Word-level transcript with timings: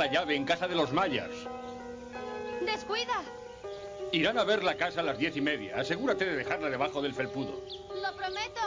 la 0.00 0.06
llave 0.06 0.34
en 0.34 0.46
casa 0.46 0.66
de 0.66 0.74
los 0.74 0.94
Mayers. 0.94 1.46
¡Descuida! 2.64 3.22
Irán 4.12 4.38
a 4.38 4.44
ver 4.44 4.64
la 4.64 4.74
casa 4.74 5.00
a 5.00 5.02
las 5.02 5.18
diez 5.18 5.36
y 5.36 5.42
media. 5.42 5.76
Asegúrate 5.76 6.24
de 6.24 6.36
dejarla 6.36 6.70
debajo 6.70 7.02
del 7.02 7.12
felpudo. 7.12 7.60
¡Lo 8.02 8.16
prometo! 8.16 8.60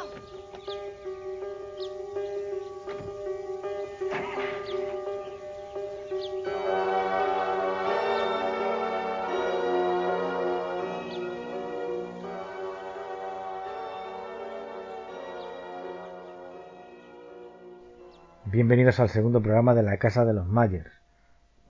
Bienvenidos 18.46 19.00
al 19.00 19.10
segundo 19.10 19.42
programa 19.42 19.74
de 19.74 19.82
la 19.82 19.98
Casa 19.98 20.26
de 20.26 20.34
los 20.34 20.46
Mayers. 20.46 21.03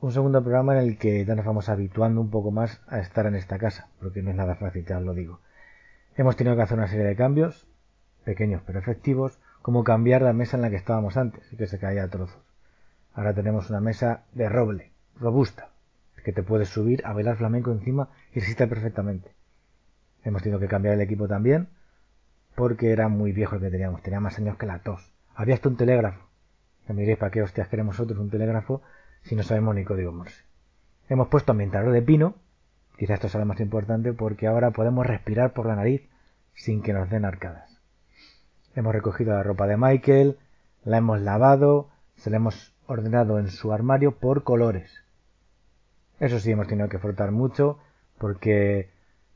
Un 0.04 0.12
segundo 0.12 0.44
programa 0.44 0.78
en 0.78 0.86
el 0.86 0.98
que 0.98 1.24
ya 1.24 1.34
nos 1.34 1.46
vamos 1.46 1.70
habituando 1.70 2.20
un 2.20 2.30
poco 2.30 2.52
más 2.52 2.82
a 2.88 3.00
estar 3.00 3.26
en 3.26 3.36
esta 3.36 3.58
casa, 3.58 3.88
porque 4.02 4.22
no 4.22 4.32
es 4.32 4.36
nada 4.36 4.56
fácil, 4.56 4.86
ya 4.86 4.98
os 4.98 5.04
lo 5.06 5.14
digo. 5.14 5.40
Hemos 6.18 6.36
tenido 6.36 6.58
que 6.58 6.62
hacer 6.62 6.78
una 6.78 6.90
serie 6.90 7.06
de 7.06 7.16
cambios, 7.16 7.66
pequeños 8.26 8.62
pero 8.66 8.80
efectivos, 8.80 9.40
como 9.62 9.86
cambiar 9.86 10.22
la 10.22 10.34
mesa 10.34 10.58
en 10.58 10.64
la 10.64 10.70
que 10.70 10.76
estábamos 10.76 11.16
antes 11.16 11.54
y 11.54 11.56
que 11.56 11.68
se 11.68 11.80
caía 11.80 12.04
a 12.04 12.10
trozos. 12.10 12.44
Ahora 13.14 13.34
tenemos 13.34 13.70
una 13.70 13.80
mesa 13.80 14.26
de 14.34 14.50
roble, 14.50 14.92
robusta, 15.22 15.70
que 16.22 16.34
te 16.34 16.44
puedes 16.44 16.68
subir 16.68 17.02
a 17.06 17.14
bailar 17.14 17.38
flamenco 17.38 17.72
encima 17.72 18.10
y 18.34 18.42
resiste 18.42 18.68
perfectamente. 18.68 19.32
Hemos 20.26 20.44
tenido 20.44 20.60
que 20.60 20.68
cambiar 20.68 20.96
el 20.96 21.02
equipo 21.02 21.30
también, 21.30 21.70
porque 22.56 22.92
era 22.92 23.08
muy 23.08 23.32
viejo 23.32 23.56
el 23.56 23.62
que 23.62 23.70
teníamos, 23.70 24.02
tenía 24.02 24.20
más 24.20 24.38
años 24.38 24.58
que 24.58 24.66
la 24.66 24.80
tos. 24.80 25.14
Había 25.34 25.56
hasta 25.56 25.70
un 25.70 25.78
telégrafo, 25.78 26.28
que 26.88 26.92
me 26.92 27.04
diréis, 27.04 27.20
¿para 27.20 27.32
qué 27.32 27.42
hostias 27.42 27.70
queremos 27.70 27.96
nosotros 27.96 28.20
un 28.20 28.30
telégrafo 28.30 28.82
si 29.24 29.36
no 29.36 29.44
sabemos 29.44 29.76
ni 29.76 29.84
código 29.84 30.12
Morse? 30.12 30.44
Hemos 31.10 31.28
puesto 31.28 31.52
ambientador 31.52 31.92
de 31.92 32.02
pino, 32.02 32.36
quizás 32.98 33.16
esto 33.16 33.30
sea 33.30 33.40
lo 33.40 33.46
más 33.46 33.60
importante, 33.60 34.14
porque 34.14 34.48
ahora 34.48 34.72
podemos 34.72 35.06
respirar 35.06 35.54
por 35.54 35.66
la 35.66 35.76
nariz 35.76 36.10
sin 36.54 36.82
que 36.82 36.94
nos 36.94 37.10
den 37.10 37.26
arcadas. 37.26 37.80
Hemos 38.76 38.94
recogido 38.94 39.34
la 39.34 39.44
ropa 39.44 39.68
de 39.68 39.78
Michael, 39.78 40.38
la 40.84 40.98
hemos 40.98 41.22
lavado, 41.22 41.90
se 42.16 42.30
la 42.30 42.38
hemos 42.38 42.74
ordenado 42.88 43.40
en 43.40 43.50
su 43.50 43.72
armario 43.72 44.18
por 44.18 44.44
colores. 44.44 45.04
Eso 46.20 46.40
sí, 46.40 46.52
hemos 46.52 46.68
tenido 46.68 46.90
que 46.90 47.00
frotar 47.00 47.32
mucho 47.32 47.80
porque 48.18 48.90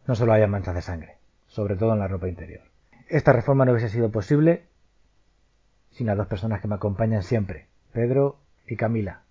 no 0.08 0.16
solo 0.16 0.34
haya 0.34 0.48
manchas 0.48 0.76
de 0.76 0.82
sangre, 0.82 1.18
sobre 1.48 1.76
todo 1.76 1.94
en 1.94 2.00
la 2.00 2.08
ropa 2.08 2.30
interior. 2.30 2.64
Esta 3.10 3.34
reforma 3.34 3.66
no 3.66 3.72
hubiese 3.72 3.90
sido 3.90 4.12
posible 4.12 4.66
sin 5.92 6.08
las 6.08 6.18
dos 6.18 6.28
personas 6.28 6.62
que 6.62 6.68
me 6.68 6.76
acompañan 6.76 7.24
siempre, 7.24 7.68
Pedro 7.92 8.38
y 8.68 8.76
Camila. 8.76 9.27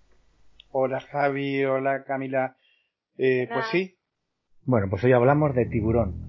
Hola 0.71 0.99
Javi, 0.99 1.63
hola 1.63 2.03
Camila. 2.03 2.57
Eh, 3.17 3.47
pues 3.51 3.65
sí. 3.71 3.97
Bueno, 4.65 4.87
pues 4.89 5.03
hoy 5.03 5.13
hablamos 5.13 5.55
de 5.55 5.65
tiburón. 5.65 6.26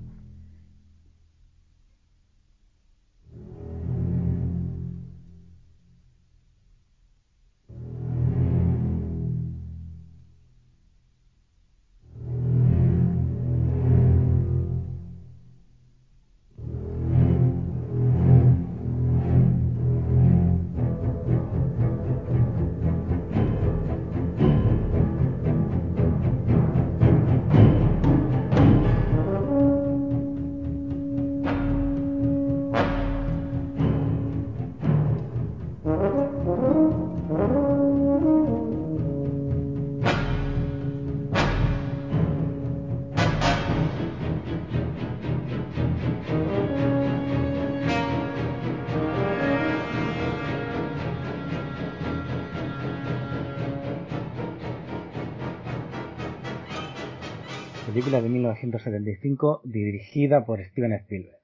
1975 58.58 59.62
dirigida 59.64 60.44
por 60.44 60.62
Steven 60.64 60.92
Spielberg. 60.94 61.38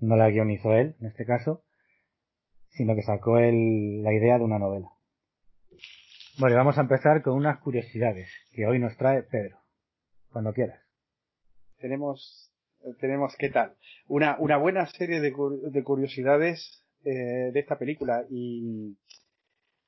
No 0.00 0.16
la 0.16 0.30
guionizó 0.30 0.74
él, 0.74 0.96
en 1.00 1.08
este 1.08 1.24
caso, 1.24 1.62
sino 2.70 2.94
que 2.94 3.02
sacó 3.02 3.38
él 3.38 4.02
la 4.02 4.12
idea 4.12 4.38
de 4.38 4.44
una 4.44 4.58
novela. 4.58 4.88
Bueno, 6.38 6.56
vamos 6.56 6.78
a 6.78 6.82
empezar 6.82 7.22
con 7.22 7.34
unas 7.34 7.58
curiosidades 7.58 8.30
que 8.52 8.66
hoy 8.66 8.78
nos 8.78 8.96
trae 8.96 9.22
Pedro. 9.22 9.58
Cuando 10.32 10.54
quieras. 10.54 10.80
Tenemos, 11.78 12.50
tenemos 13.00 13.36
¿qué 13.38 13.50
tal? 13.50 13.76
Una, 14.08 14.36
una 14.38 14.56
buena 14.56 14.86
serie 14.86 15.20
de, 15.20 15.32
de 15.70 15.82
curiosidades 15.82 16.84
eh, 17.04 17.50
de 17.52 17.60
esta 17.60 17.78
película 17.78 18.24
y, 18.30 18.96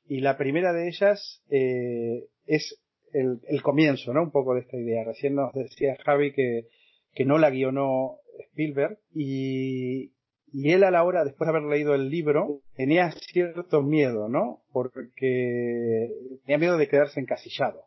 y 0.07 0.21
la 0.21 0.37
primera 0.37 0.73
de 0.73 0.89
ellas 0.89 1.43
eh, 1.49 2.27
es 2.47 2.84
el, 3.15 3.41
el, 3.49 3.63
comienzo, 3.63 4.13
¿no? 4.13 4.23
Un 4.23 4.31
poco 4.31 4.55
de 4.55 4.61
esta 4.61 4.77
idea. 4.77 5.05
Recién 5.05 5.35
nos 5.35 5.53
decía 5.55 5.97
Javi 6.05 6.33
que, 6.33 6.69
que 7.15 7.25
no 7.25 7.39
la 7.39 7.51
guionó 7.51 8.19
Spielberg 8.51 8.99
y, 9.15 10.13
y 10.53 10.71
él 10.71 10.85
a 10.85 10.91
la 10.91 11.03
hora, 11.05 11.25
después 11.25 11.47
de 11.47 11.57
haber 11.57 11.69
leído 11.69 11.95
el 11.95 12.11
libro, 12.11 12.61
tenía 12.77 13.11
cierto 13.11 13.83
miedo, 13.83 14.29
¿no? 14.29 14.63
Porque 14.73 16.11
tenía 16.45 16.59
miedo 16.59 16.77
de 16.77 16.89
quedarse 16.89 17.21
encasillado. 17.21 17.87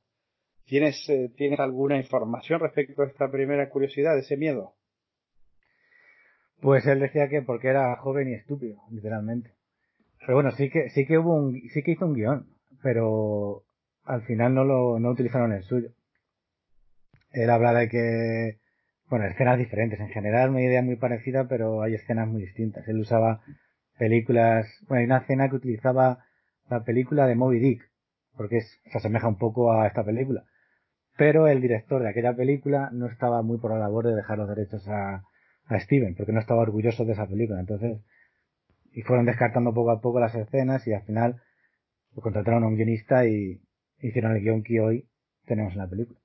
¿Tienes, 0.65 1.07
eh, 1.09 1.31
¿Tienes 1.38 1.62
alguna 1.62 1.97
información 1.97 2.59
respecto 2.59 3.01
a 3.01 3.07
esta 3.07 3.31
primera 3.31 3.69
curiosidad, 3.69 4.18
ese 4.18 4.35
miedo? 4.35 4.73
Pues 6.59 6.85
él 6.88 7.00
decía 7.00 7.30
que 7.30 7.41
porque 7.41 7.69
era 7.69 7.95
joven 7.97 8.30
y 8.30 8.33
estúpido, 8.33 8.81
literalmente. 8.91 9.53
Pero 10.19 10.35
bueno, 10.35 10.51
sí 10.51 10.69
que, 10.69 10.89
sí 10.89 11.06
que 11.06 11.19
hubo 11.19 11.35
un, 11.35 11.53
sí 11.73 11.83
que 11.83 11.91
hizo 11.91 12.06
un 12.06 12.15
guion, 12.15 12.47
pero 12.83 13.63
al 14.07 14.24
final 14.24 14.54
no 14.56 14.63
lo 14.63 15.00
no 15.00 15.09
utilizaron 15.12 15.54
el 15.54 15.63
suyo. 15.63 15.89
Él 17.31 17.50
habla 17.50 17.74
de 17.74 17.89
que, 17.89 18.59
bueno, 19.09 19.25
escenas 19.25 19.57
diferentes. 19.59 20.00
En 20.00 20.09
general, 20.09 20.50
una 20.50 20.62
idea 20.62 20.81
muy 20.81 20.95
parecida, 20.95 21.48
pero 21.48 21.81
hay 21.81 21.95
escenas 21.95 22.27
muy 22.27 22.42
distintas. 22.42 22.88
Él 22.88 23.00
usaba 23.00 23.42
películas, 24.00 24.68
bueno, 24.88 25.01
hay 25.01 25.06
una 25.06 25.18
escena 25.19 25.50
que 25.50 25.57
utilizaba 25.57 26.25
la 26.69 26.83
película 26.83 27.27
de 27.27 27.36
Moby 27.36 27.59
Dick, 27.59 27.92
porque 28.36 28.57
es, 28.57 28.81
se 28.92 28.98
asemeja 28.98 29.27
un 29.27 29.38
poco 29.38 29.71
a 29.74 29.88
esta 29.88 30.04
película. 30.04 30.44
pero 31.18 31.48
el 31.48 31.62
director 31.62 32.01
de 32.04 32.09
aquella 32.09 32.36
película 32.36 32.89
no 32.94 33.07
estaba 33.07 33.42
muy 33.42 33.57
por 33.59 33.71
la 33.71 33.80
labor 33.80 34.06
de 34.07 34.15
dejar 34.15 34.38
los 34.38 34.50
derechos 34.50 34.88
a, 34.88 35.24
a 35.68 35.80
Steven, 35.80 36.15
porque 36.15 36.31
no 36.31 36.39
estaba 36.39 36.62
orgulloso 36.62 37.06
de 37.06 37.13
esa 37.13 37.27
película. 37.27 37.59
Entonces, 37.59 38.00
y 38.94 39.01
fueron 39.01 39.25
descartando 39.25 39.74
poco 39.74 39.92
a 39.92 40.01
poco 40.01 40.19
las 40.19 40.36
escenas 40.36 40.88
y 40.88 40.94
al 40.94 41.04
final 41.04 41.42
pues, 42.13 42.24
contrataron 42.24 42.63
a 42.63 42.68
un 42.68 42.75
guionista 42.75 43.25
y 43.27 43.62
hicieron 43.99 44.35
el 44.35 44.41
guion 44.41 44.63
que 44.63 44.79
hoy 44.79 45.07
tenemos 45.45 45.73
en 45.73 45.79
la 45.79 45.89
película. 45.89 46.19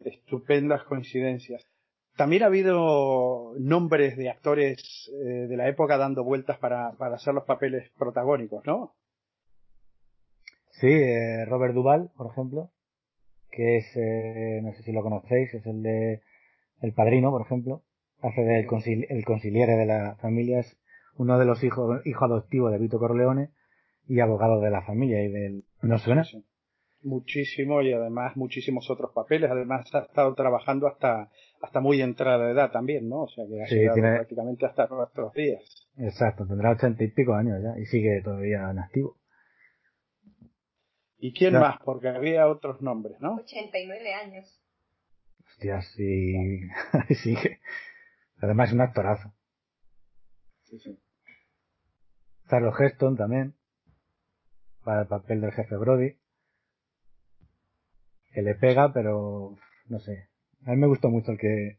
Estupendas 0.00 0.82
coincidencias. 0.84 1.62
También 2.16 2.42
ha 2.42 2.46
habido 2.46 3.54
nombres 3.58 4.16
de 4.16 4.30
actores 4.30 5.10
eh, 5.12 5.46
de 5.48 5.56
la 5.56 5.68
época 5.68 5.96
dando 5.96 6.22
vueltas 6.22 6.58
para, 6.58 6.92
para 6.92 7.16
hacer 7.16 7.34
los 7.34 7.44
papeles 7.44 7.90
protagónicos, 7.98 8.64
¿no? 8.66 8.94
Sí, 10.70 10.88
eh, 10.88 11.44
Robert 11.46 11.74
Duvall, 11.74 12.10
por 12.16 12.30
ejemplo, 12.30 12.70
que 13.50 13.78
es, 13.78 13.96
eh, 13.96 14.60
no 14.62 14.72
sé 14.74 14.82
si 14.82 14.92
lo 14.92 15.02
conocéis, 15.02 15.54
es 15.54 15.66
el 15.66 15.82
de 15.82 16.22
El 16.80 16.92
Padrino, 16.92 17.30
por 17.30 17.42
ejemplo, 17.42 17.82
hace 18.20 18.42
del 18.42 18.66
el 19.08 19.24
conciliere 19.24 19.76
de 19.76 19.86
la 19.86 20.16
familia, 20.16 20.60
es 20.60 20.76
uno 21.16 21.38
de 21.38 21.44
los 21.44 21.62
hijos, 21.62 22.04
hijo 22.04 22.24
adoptivo 22.24 22.70
de 22.70 22.78
Vito 22.78 22.98
Corleone 22.98 23.50
y 24.08 24.20
abogado 24.20 24.60
de 24.60 24.70
la 24.70 24.82
familia 24.82 25.22
y 25.22 25.28
del, 25.30 25.64
¿no 25.82 25.98
suena? 25.98 26.24
Sí. 26.24 26.44
Muchísimo 27.02 27.82
y 27.82 27.92
además 27.92 28.34
muchísimos 28.36 28.88
otros 28.90 29.12
papeles, 29.14 29.50
además 29.50 29.94
ha 29.94 30.00
estado 30.00 30.34
trabajando 30.34 30.86
hasta, 30.86 31.30
hasta 31.60 31.80
muy 31.80 32.00
entrada 32.00 32.46
de 32.46 32.52
edad 32.52 32.70
también, 32.70 33.08
¿no? 33.10 33.24
O 33.24 33.28
sea 33.28 33.44
que 33.46 33.62
ha 33.62 33.66
Sí, 33.66 33.74
llegado 33.76 33.94
tiene- 33.94 34.14
prácticamente 34.16 34.64
hasta 34.66 34.86
nuestros 34.86 35.32
días. 35.34 35.62
Exacto, 35.98 36.46
tendrá 36.46 36.70
ochenta 36.70 37.04
y 37.04 37.08
pico 37.08 37.34
años 37.34 37.62
ya 37.62 37.78
y 37.78 37.84
sigue 37.86 38.22
todavía 38.22 38.70
en 38.70 38.78
activo. 38.78 39.18
¿Y 41.18 41.32
quién 41.32 41.54
más? 41.54 41.76
Porque 41.84 42.08
había 42.08 42.48
otros 42.48 42.80
nombres, 42.82 43.20
¿no? 43.20 43.34
89 43.36 44.14
años. 44.14 44.60
Hostias, 45.46 45.86
sí, 45.94 46.60
sigue. 47.22 47.60
Además 48.40 48.68
es 48.70 48.74
un 48.74 48.80
actorazo. 48.80 49.32
Sí, 50.64 50.78
sí. 50.78 50.98
Charles 52.48 52.74
Heston 52.78 53.16
también, 53.16 53.54
para 54.84 55.02
el 55.02 55.08
papel 55.08 55.40
del 55.40 55.52
jefe 55.52 55.76
Brody, 55.76 56.16
que 58.32 58.42
le 58.42 58.54
pega, 58.54 58.92
pero 58.92 59.56
no 59.88 59.98
sé. 60.00 60.28
A 60.66 60.70
mí 60.70 60.76
me 60.76 60.86
gustó 60.86 61.08
mucho 61.08 61.32
el 61.32 61.38
que 61.38 61.78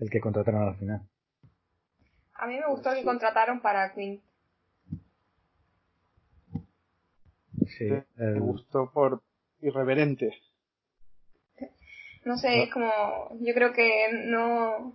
el 0.00 0.10
que 0.10 0.20
contrataron 0.20 0.62
al 0.62 0.76
final. 0.76 1.02
A 2.34 2.46
mí 2.46 2.58
me 2.58 2.66
gustó 2.68 2.92
que 2.94 3.04
contrataron 3.04 3.60
para 3.60 3.92
Queen. 3.92 4.22
Sí, 7.66 7.88
Me 8.16 8.40
gustó 8.40 8.90
por 8.92 9.22
irreverente. 9.60 10.32
No 12.24 12.36
sé, 12.36 12.62
es 12.62 12.72
como, 12.72 12.90
yo 13.40 13.54
creo 13.54 13.72
que 13.72 14.08
no, 14.26 14.94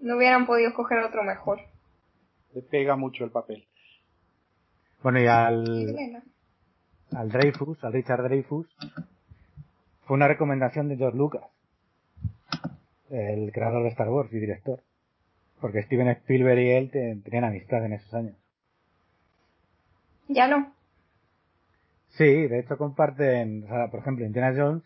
no 0.00 0.16
hubieran 0.16 0.46
podido 0.46 0.70
escoger 0.70 0.98
otro 0.98 1.22
mejor. 1.22 1.60
Le 2.54 2.62
pega 2.62 2.96
mucho 2.96 3.24
el 3.24 3.30
papel. 3.30 3.66
bueno 5.02 5.20
y 5.20 5.26
al, 5.26 6.22
al 7.12 7.30
Dreyfus, 7.30 7.82
al 7.84 7.92
Richard 7.92 8.22
Dreyfus, 8.24 8.66
fue 10.06 10.16
una 10.16 10.28
recomendación 10.28 10.88
de 10.88 10.96
George 10.96 11.16
Lucas, 11.18 11.44
el 13.10 13.52
creador 13.52 13.82
de 13.82 13.88
Star 13.90 14.08
Wars 14.08 14.32
y 14.32 14.38
director, 14.38 14.80
porque 15.60 15.82
Steven 15.82 16.08
Spielberg 16.08 16.58
y 16.60 16.70
él 16.70 16.90
te- 16.90 17.16
tenían 17.24 17.44
amistad 17.44 17.84
en 17.84 17.92
esos 17.94 18.12
años. 18.14 18.36
Ya 20.28 20.46
no. 20.48 20.72
Sí, 22.10 22.24
de 22.24 22.60
hecho 22.60 22.76
comparten, 22.76 23.64
o 23.64 23.68
sea, 23.68 23.88
por 23.88 24.00
ejemplo, 24.00 24.24
Indiana 24.24 24.54
Jones 24.56 24.82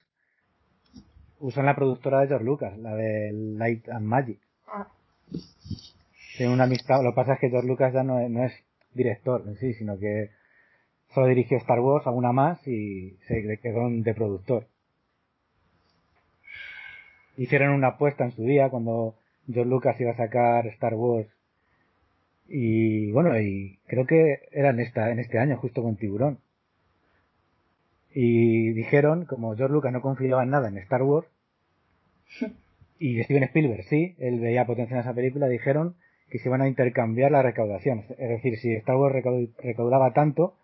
usan 1.41 1.67
la 1.67 1.75
productora 1.77 2.21
de 2.21 2.29
George 2.29 2.45
Lucas, 2.45 2.79
la 2.79 2.95
de 2.95 3.33
Light 3.33 3.89
and 3.89 4.07
Magic. 4.07 4.39
Ah, 4.67 4.89
Tienen 6.37 6.55
una 6.55 6.65
amistad, 6.65 7.03
lo 7.03 7.11
que 7.13 7.17
pasa 7.17 7.35
es 7.35 7.41
que 7.41 7.51
George 7.51 7.69
Lucas 7.69 7.93
ya 7.93 8.03
no 8.03 8.19
es, 8.21 8.31
no 8.31 8.45
es 8.45 8.53
director 8.95 9.43
en 9.47 9.57
sí, 9.57 9.75
sino 9.75 9.99
que 9.99 10.31
solo 11.15 11.27
dirigió 11.29 11.57
Star 11.59 11.81
Wars, 11.81 12.07
alguna 12.07 12.33
más 12.33 12.67
y 12.67 13.17
se 13.29 13.59
quedó 13.63 13.89
de 13.89 14.15
productor. 14.15 14.67
Hicieron 17.37 17.71
una 17.71 17.89
apuesta 17.89 18.25
en 18.25 18.33
su 18.33 18.43
día 18.43 18.69
cuando 18.69 19.15
George 19.47 19.71
Lucas 19.71 20.01
iba 20.01 20.13
a 20.13 20.17
sacar 20.17 20.67
Star 20.69 20.95
Wars 20.95 21.29
y 22.47 23.11
bueno, 23.13 23.41
y 23.41 23.79
creo 23.87 24.07
que 24.07 24.49
era 24.53 24.71
en 24.71 24.81
esta, 24.81 25.11
en 25.11 25.19
este 25.19 25.39
año, 25.39 25.57
justo 25.57 25.83
con 25.83 25.97
Tiburón. 25.97 26.39
Y 28.13 28.71
dijeron, 28.73 29.25
como 29.25 29.57
George 29.57 29.73
Lucas 29.73 29.93
no 29.93 30.03
confiaba 30.03 30.43
en 30.43 30.51
nada 30.51 30.69
en 30.69 30.79
Star 30.79 31.03
Wars, 31.03 31.27
y 32.99 33.23
Steven 33.23 33.45
Spielberg 33.45 33.85
sí, 33.85 34.15
él 34.19 34.41
veía 34.41 34.67
potencia 34.67 34.95
en 34.95 35.01
esa 35.01 35.15
película, 35.15 35.49
dijeron 35.49 35.97
que 36.31 36.39
se 36.39 36.49
iban 36.49 36.63
a 36.63 36.69
intercambiar 36.69 37.33
la 37.33 37.43
recaudación. 37.43 38.05
Es 38.19 38.29
decir, 38.29 38.59
si 38.59 38.73
Star 38.75 38.97
Wars 38.97 39.15
recau- 39.15 39.51
recaudaba 39.59 40.13
tanto, 40.13 40.55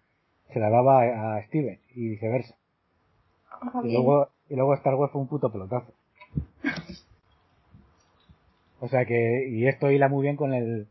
se 0.53 0.59
la 0.61 0.71
daba 0.71 1.37
a, 1.37 1.43
Steven 1.45 1.79
y 1.95 2.09
viceversa. 2.11 2.55
ah, 3.51 3.81
Y 3.85 3.93
luego, 3.93 4.29
y 4.49 4.55
luego 4.57 4.75
Star 4.75 4.95
Wars 4.95 5.13
fue 5.13 5.21
un 5.21 5.29
puto 5.29 5.51
pelotazo. 5.51 5.93
O 8.81 8.89
sea 8.89 9.05
que, 9.05 9.47
y 9.49 9.67
esto 9.67 9.91
hila 9.91 10.09
muy 10.09 10.23
bien 10.23 10.37
con 10.37 10.55
el, 10.55 10.87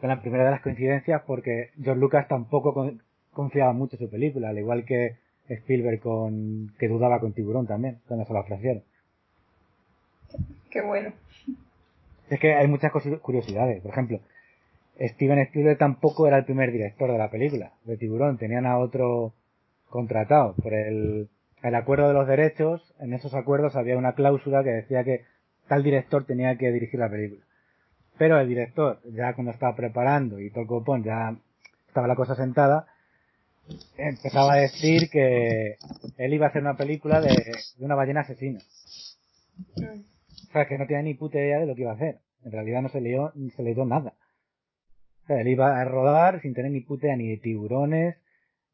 con 0.00 0.08
la 0.08 0.20
primera 0.20 0.44
de 0.44 0.50
las 0.50 0.62
coincidencias 0.62 1.22
porque 1.26 1.70
George 1.80 2.00
Lucas 2.00 2.26
tampoco 2.28 2.74
con- 2.74 3.02
confiaba 3.32 3.72
mucho 3.72 3.96
en 3.96 4.00
su 4.06 4.10
película, 4.10 4.48
al 4.48 4.58
igual 4.58 4.84
que 4.84 5.16
Spielberg 5.48 6.00
con, 6.00 6.72
que 6.78 6.88
dudaba 6.88 7.20
con 7.20 7.32
Tiburón 7.32 7.66
también, 7.66 8.00
cuando 8.08 8.24
se 8.26 8.32
la 8.32 8.40
ofrecieron. 8.40 8.82
Qué 10.70 10.80
bueno. 10.80 11.12
Es 12.30 12.40
que 12.40 12.54
hay 12.54 12.66
muchas 12.66 12.90
curiosidades. 13.20 13.82
Por 13.82 13.90
ejemplo, 13.92 14.20
Steven 15.08 15.38
Spielberg 15.40 15.78
tampoco 15.78 16.26
era 16.26 16.38
el 16.38 16.44
primer 16.44 16.70
director 16.70 17.10
de 17.10 17.18
la 17.18 17.30
película, 17.30 17.72
de 17.84 17.96
Tiburón. 17.96 18.38
Tenían 18.38 18.66
a 18.66 18.78
otro 18.78 19.34
contratado 19.88 20.54
por 20.54 20.72
el, 20.72 21.28
el 21.62 21.74
acuerdo 21.74 22.08
de 22.08 22.14
los 22.14 22.28
derechos. 22.28 22.94
En 23.00 23.12
esos 23.12 23.34
acuerdos 23.34 23.76
había 23.76 23.98
una 23.98 24.14
cláusula 24.14 24.62
que 24.62 24.70
decía 24.70 25.04
que 25.04 25.24
tal 25.68 25.82
director 25.82 26.24
tenía 26.24 26.56
que 26.56 26.70
dirigir 26.70 27.00
la 27.00 27.10
película. 27.10 27.42
Pero 28.18 28.38
el 28.38 28.48
director, 28.48 29.00
ya 29.12 29.34
cuando 29.34 29.52
estaba 29.52 29.74
preparando 29.74 30.38
y 30.38 30.50
todo 30.50 30.62
el 30.62 30.66
copón, 30.68 31.02
ya 31.02 31.36
estaba 31.88 32.06
la 32.06 32.14
cosa 32.14 32.36
sentada, 32.36 32.86
empezaba 33.96 34.54
a 34.54 34.56
decir 34.56 35.08
que 35.10 35.76
él 36.18 36.34
iba 36.34 36.46
a 36.46 36.50
hacer 36.50 36.62
una 36.62 36.76
película 36.76 37.20
de, 37.20 37.34
de 37.76 37.84
una 37.84 37.94
ballena 37.94 38.20
asesina. 38.20 38.60
Mm. 39.76 40.00
O 40.48 40.52
sea, 40.52 40.66
que 40.66 40.78
no 40.78 40.86
tenía 40.86 41.02
ni 41.02 41.14
puta 41.14 41.38
idea 41.38 41.58
de 41.58 41.66
lo 41.66 41.74
que 41.74 41.82
iba 41.82 41.92
a 41.92 41.94
hacer. 41.94 42.18
En 42.44 42.52
realidad 42.52 42.82
no 42.82 42.88
se 42.88 43.00
leyó, 43.00 43.32
ni 43.34 43.50
se 43.50 43.62
leyó 43.62 43.84
nada. 43.84 44.12
Sea, 45.32 45.40
él 45.40 45.48
iba 45.48 45.80
a 45.80 45.84
rodar 45.84 46.40
sin 46.42 46.54
tener 46.54 46.70
ni 46.70 46.80
puta 46.80 47.06
idea 47.06 47.16
ni 47.16 47.28
de 47.28 47.36
tiburones, 47.38 48.16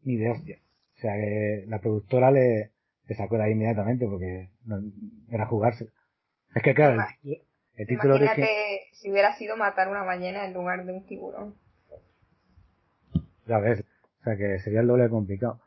ni 0.02 0.16
de 0.16 0.30
hostias. 0.30 0.60
O 0.96 1.00
sea, 1.00 1.14
que 1.14 1.64
la 1.68 1.78
productora 1.78 2.30
le, 2.30 2.72
le 3.06 3.14
sacó 3.14 3.36
de 3.36 3.44
ahí 3.44 3.52
inmediatamente 3.52 4.06
porque 4.06 4.48
no, 4.64 4.80
era 5.30 5.46
jugarse. 5.46 5.88
Es 6.54 6.62
que 6.62 6.74
claro, 6.74 7.00
el, 7.22 7.42
el 7.76 7.86
título 7.86 8.16
Imagínate 8.16 8.42
original, 8.42 8.80
si 8.92 9.10
hubiera 9.10 9.32
sido 9.36 9.56
matar 9.56 9.88
una 9.88 10.02
ballena 10.02 10.44
en 10.46 10.54
lugar 10.54 10.84
de 10.84 10.92
un 10.92 11.06
tiburón. 11.06 11.54
ya 13.46 13.58
ves, 13.58 13.84
o 14.20 14.24
sea 14.24 14.36
que 14.36 14.58
sería 14.58 14.80
el 14.80 14.88
doble 14.88 15.08
complicado. 15.08 15.60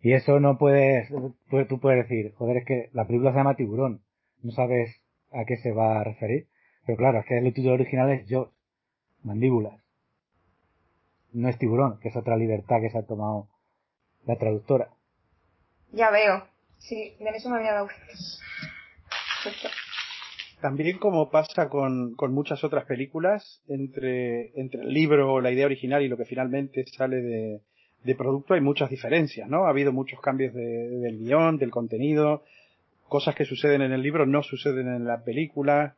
Y 0.00 0.14
eso 0.14 0.40
no 0.40 0.56
puedes, 0.56 1.08
tú, 1.10 1.34
tú 1.68 1.78
puedes 1.78 2.08
decir, 2.08 2.32
joder, 2.36 2.58
es 2.58 2.64
que 2.64 2.88
la 2.94 3.06
película 3.06 3.32
se 3.32 3.36
llama 3.36 3.56
Tiburón, 3.56 4.00
no 4.42 4.50
sabes 4.52 5.02
a 5.30 5.44
qué 5.44 5.58
se 5.58 5.72
va 5.72 6.00
a 6.00 6.04
referir. 6.04 6.46
Pero 6.86 6.96
claro, 6.96 7.18
es 7.18 7.26
que 7.26 7.36
el 7.36 7.52
título 7.52 7.74
original 7.74 8.10
es 8.10 8.26
Jaws, 8.28 8.48
mandíbulas. 9.22 9.79
No 11.32 11.48
es 11.48 11.58
tiburón, 11.58 11.98
que 12.00 12.08
es 12.08 12.16
otra 12.16 12.36
libertad 12.36 12.80
que 12.80 12.90
se 12.90 12.98
ha 12.98 13.06
tomado 13.06 13.48
la 14.26 14.36
traductora. 14.36 14.88
Ya 15.92 16.10
veo. 16.10 16.44
Sí, 16.78 17.14
de 17.20 17.30
eso 17.30 17.50
me 17.50 17.56
había 17.58 17.72
dado. 17.74 17.88
También 20.60 20.98
como 20.98 21.30
pasa 21.30 21.68
con, 21.70 22.14
con 22.14 22.34
muchas 22.34 22.62
otras 22.64 22.84
películas, 22.84 23.62
entre, 23.68 24.50
entre 24.60 24.82
el 24.82 24.92
libro, 24.92 25.40
la 25.40 25.50
idea 25.50 25.64
original 25.66 26.02
y 26.02 26.08
lo 26.08 26.18
que 26.18 26.26
finalmente 26.26 26.84
sale 26.86 27.16
de, 27.22 27.60
de 28.04 28.14
producto 28.14 28.52
hay 28.54 28.60
muchas 28.60 28.90
diferencias, 28.90 29.48
¿no? 29.48 29.64
Ha 29.66 29.70
habido 29.70 29.90
muchos 29.92 30.20
cambios 30.20 30.52
de- 30.52 30.88
del 31.00 31.18
guion, 31.18 31.56
del 31.56 31.70
contenido, 31.70 32.44
cosas 33.08 33.34
que 33.34 33.46
suceden 33.46 33.80
en 33.82 33.92
el 33.92 34.02
libro 34.02 34.26
no 34.26 34.42
suceden 34.42 34.86
en 34.88 35.06
la 35.06 35.24
película. 35.24 35.96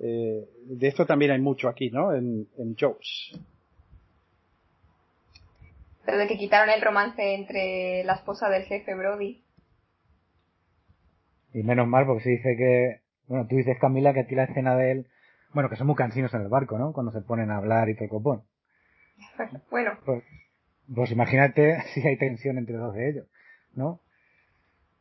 Eh, 0.00 0.48
de 0.64 0.88
esto 0.88 1.04
también 1.04 1.32
hay 1.32 1.40
mucho 1.40 1.68
aquí, 1.68 1.90
¿no? 1.90 2.14
En, 2.14 2.48
en 2.56 2.74
Jaws. 2.76 3.38
Pero 6.04 6.18
de 6.18 6.26
que 6.26 6.38
quitaron 6.38 6.70
el 6.70 6.80
romance 6.82 7.34
entre 7.34 8.04
la 8.04 8.14
esposa 8.14 8.48
del 8.48 8.64
jefe 8.64 8.94
Brody. 8.94 9.44
Y 11.52 11.62
menos 11.62 11.86
mal, 11.86 12.06
porque 12.06 12.22
se 12.22 12.30
dice 12.30 12.56
que, 12.56 13.00
bueno, 13.26 13.46
tú 13.46 13.56
dices 13.56 13.78
Camila 13.80 14.14
que 14.14 14.20
a 14.20 14.26
ti 14.26 14.34
la 14.34 14.44
escena 14.44 14.76
de 14.76 14.92
él, 14.92 15.06
bueno, 15.52 15.68
que 15.68 15.76
son 15.76 15.86
muy 15.86 15.96
cansinos 15.96 16.32
en 16.34 16.42
el 16.42 16.48
barco, 16.48 16.78
¿no? 16.78 16.92
Cuando 16.92 17.12
se 17.12 17.20
ponen 17.22 17.50
a 17.50 17.56
hablar 17.56 17.88
y 17.88 17.94
todo 17.94 18.04
el 18.04 18.10
copón. 18.10 18.44
Bueno, 19.70 19.98
Pues, 20.04 20.24
pues 20.94 21.10
imagínate 21.10 21.80
si 21.94 22.06
hay 22.06 22.16
tensión 22.16 22.58
entre 22.58 22.76
dos 22.76 22.94
de 22.94 23.10
ellos, 23.10 23.26
¿no? 23.74 24.00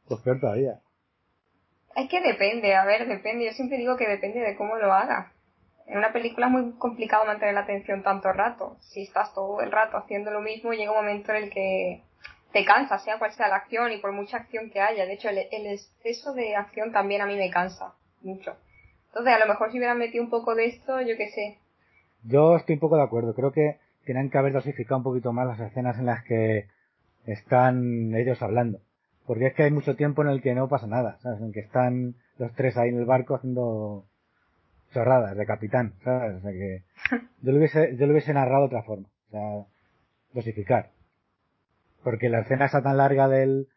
Pues 0.07 0.21
peor 0.21 0.39
todavía. 0.39 0.79
Es 1.95 2.09
que 2.09 2.21
depende, 2.21 2.75
a 2.75 2.85
ver, 2.85 3.07
depende. 3.07 3.45
Yo 3.45 3.51
siempre 3.53 3.77
digo 3.77 3.97
que 3.97 4.07
depende 4.07 4.39
de 4.39 4.55
cómo 4.55 4.75
lo 4.77 4.91
hagas. 4.93 5.31
En 5.89 5.97
una 5.97 6.13
película 6.13 6.45
es 6.45 6.51
muy 6.51 6.71
complicado 6.73 7.25
mantener 7.25 7.55
la 7.55 7.61
atención 7.61 8.03
tanto 8.03 8.31
rato. 8.31 8.77
Si 8.79 9.01
estás 9.01 9.33
todo 9.33 9.59
el 9.61 9.71
rato 9.71 9.97
haciendo 9.97 10.29
lo 10.29 10.39
mismo, 10.39 10.71
llega 10.71 10.91
un 10.91 10.97
momento 10.97 11.33
en 11.33 11.45
el 11.45 11.49
que 11.49 12.03
te 12.53 12.63
cansa, 12.63 12.99
sea 12.99 13.17
cual 13.17 13.31
sea 13.31 13.47
la 13.47 13.55
acción 13.55 13.91
y 13.91 13.97
por 13.97 14.11
mucha 14.11 14.37
acción 14.37 14.69
que 14.69 14.81
haya. 14.81 15.07
De 15.07 15.13
hecho, 15.13 15.29
el, 15.29 15.39
el 15.51 15.65
exceso 15.65 16.33
de 16.33 16.55
acción 16.55 16.91
también 16.91 17.21
a 17.21 17.25
mí 17.25 17.35
me 17.35 17.49
cansa 17.49 17.95
mucho. 18.21 18.55
Entonces, 19.07 19.33
a 19.33 19.39
lo 19.39 19.47
mejor 19.47 19.71
si 19.71 19.77
hubieran 19.77 19.97
metido 19.97 20.23
un 20.23 20.29
poco 20.29 20.53
de 20.53 20.67
esto, 20.67 21.01
yo 21.01 21.17
qué 21.17 21.29
sé. 21.29 21.57
Yo 22.23 22.55
estoy 22.55 22.75
un 22.75 22.81
poco 22.81 22.97
de 22.97 23.03
acuerdo. 23.03 23.33
Creo 23.33 23.51
que 23.51 23.79
tienen 24.05 24.29
que 24.29 24.37
haber 24.37 24.53
dosificado 24.53 24.97
un 24.97 25.03
poquito 25.03 25.33
más 25.33 25.47
las 25.47 25.59
escenas 25.59 25.97
en 25.97 26.05
las 26.05 26.23
que 26.23 26.67
están 27.25 28.13
ellos 28.13 28.43
hablando. 28.43 28.79
Porque 29.25 29.47
es 29.47 29.53
que 29.55 29.63
hay 29.63 29.71
mucho 29.71 29.95
tiempo 29.95 30.21
en 30.21 30.29
el 30.29 30.41
que 30.43 30.53
no 30.53 30.69
pasa 30.69 30.85
nada, 30.85 31.17
¿sabes? 31.21 31.41
En 31.41 31.51
que 31.51 31.61
están 31.61 32.15
los 32.37 32.53
tres 32.53 32.77
ahí 32.77 32.89
en 32.89 32.99
el 32.99 33.05
barco 33.05 33.35
haciendo 33.35 34.05
chorradas 34.93 35.35
de 35.35 35.45
capitán, 35.45 35.93
¿sabes? 36.03 36.37
O 36.37 36.41
sea 36.41 36.51
que 36.51 36.83
yo 37.41 37.51
lo 37.51 37.57
hubiese, 37.57 37.95
yo 37.97 38.05
lo 38.05 38.13
hubiese 38.13 38.33
narrado 38.33 38.61
de 38.61 38.67
otra 38.67 38.83
forma. 38.83 39.07
O 39.27 39.31
sea, 39.31 39.65
dosificar. 40.33 40.91
Porque 42.03 42.29
la 42.29 42.39
escena 42.41 42.65
está 42.65 42.81
tan 42.81 42.97
larga 42.97 43.27
del 43.27 43.67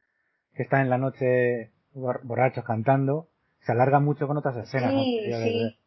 que 0.55 0.63
está 0.63 0.81
en 0.81 0.91
la 0.91 0.99
noche 0.99 1.71
borrachos 1.95 2.65
cantando, 2.65 3.29
se 3.61 3.73
alarga 3.73 4.01
mucho 4.01 4.27
con 4.27 4.37
otras 4.37 4.57
escenas. 4.57 4.93
Sí, 4.93 5.21
sí. 5.33 5.79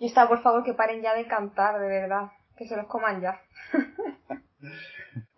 Y 0.00 0.06
está, 0.06 0.28
por 0.28 0.42
favor, 0.42 0.64
que 0.64 0.74
paren 0.74 1.02
ya 1.02 1.14
de 1.14 1.26
cantar, 1.26 1.80
de 1.80 1.88
verdad. 1.88 2.30
Que 2.56 2.66
se 2.66 2.76
los 2.76 2.86
coman 2.86 3.20
ya. 3.20 3.40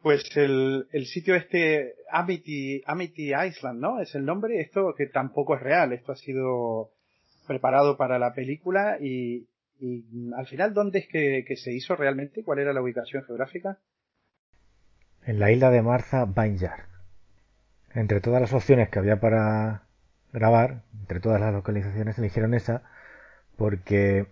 pues 0.02 0.24
el, 0.36 0.88
el 0.92 1.06
sitio 1.06 1.34
este, 1.34 1.94
Amity, 2.10 2.82
Amity 2.86 3.32
Island, 3.34 3.80
¿no? 3.80 4.00
Es 4.00 4.14
el 4.14 4.24
nombre. 4.24 4.60
Esto 4.60 4.94
que 4.96 5.06
tampoco 5.06 5.56
es 5.56 5.62
real. 5.62 5.92
Esto 5.92 6.12
ha 6.12 6.16
sido 6.16 6.90
preparado 7.50 7.96
para 7.96 8.20
la 8.20 8.32
película 8.32 8.98
y, 9.00 9.48
al 10.36 10.46
final, 10.46 10.72
¿dónde 10.72 11.00
es 11.00 11.08
que, 11.08 11.44
que, 11.44 11.56
se 11.56 11.72
hizo 11.72 11.96
realmente? 11.96 12.44
¿Cuál 12.44 12.60
era 12.60 12.72
la 12.72 12.80
ubicación 12.80 13.24
geográfica? 13.24 13.80
En 15.24 15.40
la 15.40 15.50
isla 15.50 15.70
de 15.70 15.82
Martha 15.82 16.26
Vineyard. 16.26 16.84
Entre 17.92 18.20
todas 18.20 18.40
las 18.40 18.52
opciones 18.52 18.88
que 18.88 19.00
había 19.00 19.18
para 19.18 19.82
grabar, 20.32 20.84
entre 21.00 21.18
todas 21.18 21.40
las 21.40 21.52
localizaciones, 21.52 22.16
eligieron 22.20 22.54
esa 22.54 22.84
porque 23.56 24.28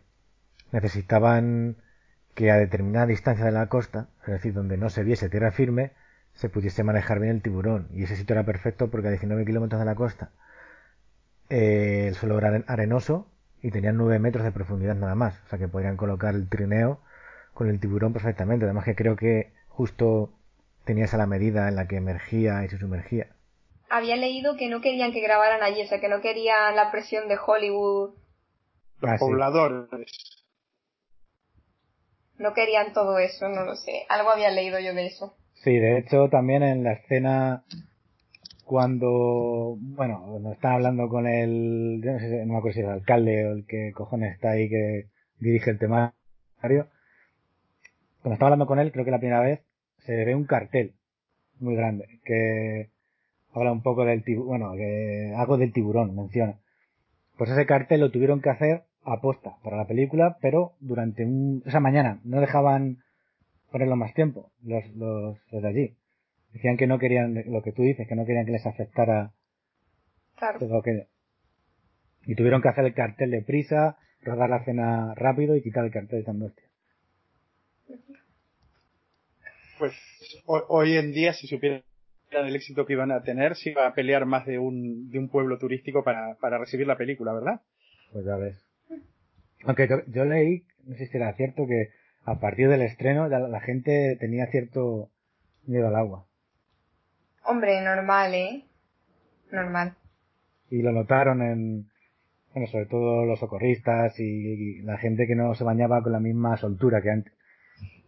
necesitaban 0.70 1.74
que 2.36 2.52
a 2.52 2.56
determinada 2.56 3.06
distancia 3.06 3.46
de 3.46 3.50
la 3.50 3.68
costa, 3.68 4.10
es 4.28 4.34
decir, 4.34 4.54
donde 4.54 4.76
no 4.76 4.90
se 4.90 5.02
viese 5.02 5.28
tierra 5.28 5.50
firme, 5.50 5.90
se 6.34 6.48
pudiese 6.48 6.84
manejar 6.84 7.18
bien 7.18 7.32
el 7.32 7.42
tiburón. 7.42 7.88
Y 7.92 8.04
ese 8.04 8.14
sitio 8.14 8.34
era 8.34 8.44
perfecto 8.44 8.92
porque 8.92 9.08
a 9.08 9.10
19 9.10 9.44
kilómetros 9.44 9.80
de 9.80 9.86
la 9.86 9.96
costa 9.96 10.30
eh, 11.50 12.06
el 12.08 12.14
suelo 12.14 12.38
era 12.38 12.62
arenoso 12.66 13.26
y 13.62 13.70
tenían 13.70 13.96
9 13.96 14.18
metros 14.18 14.44
de 14.44 14.52
profundidad 14.52 14.94
nada 14.94 15.14
más. 15.14 15.40
O 15.46 15.48
sea 15.48 15.58
que 15.58 15.68
podrían 15.68 15.96
colocar 15.96 16.34
el 16.34 16.48
trineo 16.48 17.00
con 17.54 17.68
el 17.68 17.80
tiburón 17.80 18.12
perfectamente. 18.12 18.64
Además 18.64 18.84
que 18.84 18.94
creo 18.94 19.16
que 19.16 19.52
justo 19.68 20.32
tenía 20.84 21.04
esa 21.04 21.16
la 21.16 21.26
medida 21.26 21.68
en 21.68 21.76
la 21.76 21.88
que 21.88 21.96
emergía 21.96 22.64
y 22.64 22.68
se 22.68 22.78
sumergía. 22.78 23.28
Había 23.90 24.16
leído 24.16 24.56
que 24.56 24.68
no 24.68 24.80
querían 24.80 25.12
que 25.12 25.20
grabaran 25.20 25.62
allí, 25.62 25.82
o 25.82 25.86
sea 25.86 26.00
que 26.00 26.08
no 26.08 26.20
querían 26.20 26.76
la 26.76 26.90
presión 26.90 27.28
de 27.28 27.38
Hollywood. 27.38 28.14
Los 29.00 29.10
ah, 29.10 29.16
pobladores 29.18 29.88
no 32.38 32.54
querían 32.54 32.92
todo 32.92 33.18
eso, 33.18 33.48
no 33.48 33.64
lo 33.64 33.76
sé. 33.76 34.06
Algo 34.08 34.30
había 34.30 34.50
leído 34.50 34.78
yo 34.78 34.94
de 34.94 35.06
eso. 35.06 35.34
Sí, 35.54 35.76
de 35.76 35.98
hecho 35.98 36.28
también 36.30 36.62
en 36.62 36.84
la 36.84 36.92
escena 36.92 37.64
cuando, 38.68 39.78
bueno, 39.80 40.22
cuando 40.28 40.52
están 40.52 40.72
hablando 40.74 41.08
con 41.08 41.26
el, 41.26 42.02
yo 42.04 42.12
no 42.12 42.18
sé, 42.18 42.44
no 42.44 42.52
me 42.52 42.58
acuerdo 42.58 42.74
si 42.74 42.80
es 42.80 42.86
el 42.86 42.92
alcalde 42.92 43.46
o 43.46 43.52
el 43.52 43.66
que 43.66 43.92
cojones 43.94 44.34
está 44.34 44.50
ahí 44.50 44.68
que 44.68 45.06
dirige 45.40 45.70
el 45.70 45.78
temario, 45.78 46.12
cuando 48.20 48.34
está 48.34 48.44
hablando 48.44 48.66
con 48.66 48.78
él, 48.78 48.92
creo 48.92 49.06
que 49.06 49.10
la 49.10 49.20
primera 49.20 49.40
vez, 49.40 49.62
se 50.00 50.22
ve 50.22 50.34
un 50.34 50.44
cartel 50.44 50.92
muy 51.60 51.76
grande 51.76 52.20
que 52.26 52.90
habla 53.54 53.72
un 53.72 53.82
poco 53.82 54.04
del 54.04 54.22
tiburón, 54.22 54.48
bueno, 54.48 54.72
que 54.76 55.32
algo 55.34 55.56
del 55.56 55.72
tiburón 55.72 56.14
menciona. 56.14 56.58
Pues 57.38 57.50
ese 57.50 57.64
cartel 57.64 58.00
lo 58.00 58.10
tuvieron 58.10 58.42
que 58.42 58.50
hacer 58.50 58.82
aposta 59.02 59.56
para 59.64 59.78
la 59.78 59.86
película, 59.86 60.36
pero 60.42 60.74
durante 60.80 61.24
un, 61.24 61.62
esa 61.64 61.80
mañana 61.80 62.20
no 62.22 62.38
dejaban 62.40 62.98
ponerlo 63.72 63.96
más 63.96 64.12
tiempo 64.12 64.50
los, 64.62 64.84
los, 64.94 65.38
los 65.50 65.62
de 65.62 65.68
allí. 65.68 65.96
Decían 66.52 66.76
que 66.76 66.86
no 66.86 66.98
querían, 66.98 67.34
lo 67.46 67.62
que 67.62 67.72
tú 67.72 67.82
dices, 67.82 68.08
que 68.08 68.14
no 68.14 68.24
querían 68.24 68.46
que 68.46 68.52
les 68.52 68.66
afectara 68.66 69.32
claro. 70.36 70.58
todo 70.58 70.82
que... 70.82 71.06
Y 72.26 72.34
tuvieron 72.34 72.62
que 72.62 72.68
hacer 72.68 72.84
el 72.84 72.94
cartel 72.94 73.30
de 73.30 73.42
prisa, 73.42 73.96
rodar 74.22 74.50
la 74.50 74.64
cena 74.64 75.14
rápido 75.14 75.56
y 75.56 75.62
quitar 75.62 75.84
el 75.84 75.92
cartel 75.92 76.20
de 76.20 76.24
tan 76.24 76.40
bestia. 76.40 76.64
Pues 79.78 79.92
hoy 80.46 80.96
en 80.96 81.12
día, 81.12 81.32
si 81.32 81.46
supieran 81.46 81.82
el 82.30 82.56
éxito 82.56 82.84
que 82.84 82.94
iban 82.94 83.12
a 83.12 83.22
tener, 83.22 83.54
se 83.54 83.70
iba 83.70 83.86
a 83.86 83.94
pelear 83.94 84.26
más 84.26 84.44
de 84.44 84.58
un, 84.58 85.10
de 85.10 85.18
un 85.18 85.28
pueblo 85.28 85.58
turístico 85.58 86.02
para, 86.02 86.36
para 86.40 86.58
recibir 86.58 86.86
la 86.86 86.96
película, 86.96 87.32
¿verdad? 87.32 87.60
Pues 88.12 88.24
ya 88.26 88.36
ves. 88.36 88.68
Aunque 89.64 89.88
yo, 90.08 90.24
leí, 90.24 90.64
no 90.84 90.94
sé 90.96 91.06
si 91.06 91.16
era 91.16 91.34
cierto, 91.34 91.66
que 91.66 91.88
a 92.24 92.38
partir 92.40 92.68
del 92.68 92.82
estreno 92.82 93.28
ya 93.28 93.38
la 93.38 93.60
gente 93.60 94.16
tenía 94.20 94.46
cierto 94.46 95.10
miedo 95.66 95.88
al 95.88 95.96
agua. 95.96 96.26
Hombre, 97.48 97.80
normal, 97.80 98.34
¿eh? 98.34 98.64
Normal. 99.50 99.94
Y 100.70 100.82
lo 100.82 100.92
notaron 100.92 101.42
en, 101.42 101.90
bueno, 102.52 102.68
sobre 102.70 102.86
todo 102.86 103.24
los 103.24 103.40
socorristas 103.40 104.18
y, 104.20 104.82
la 104.82 104.98
gente 104.98 105.26
que 105.26 105.34
no 105.34 105.54
se 105.54 105.64
bañaba 105.64 106.02
con 106.02 106.12
la 106.12 106.20
misma 106.20 106.56
soltura 106.56 107.00
que 107.00 107.10
antes. 107.10 107.32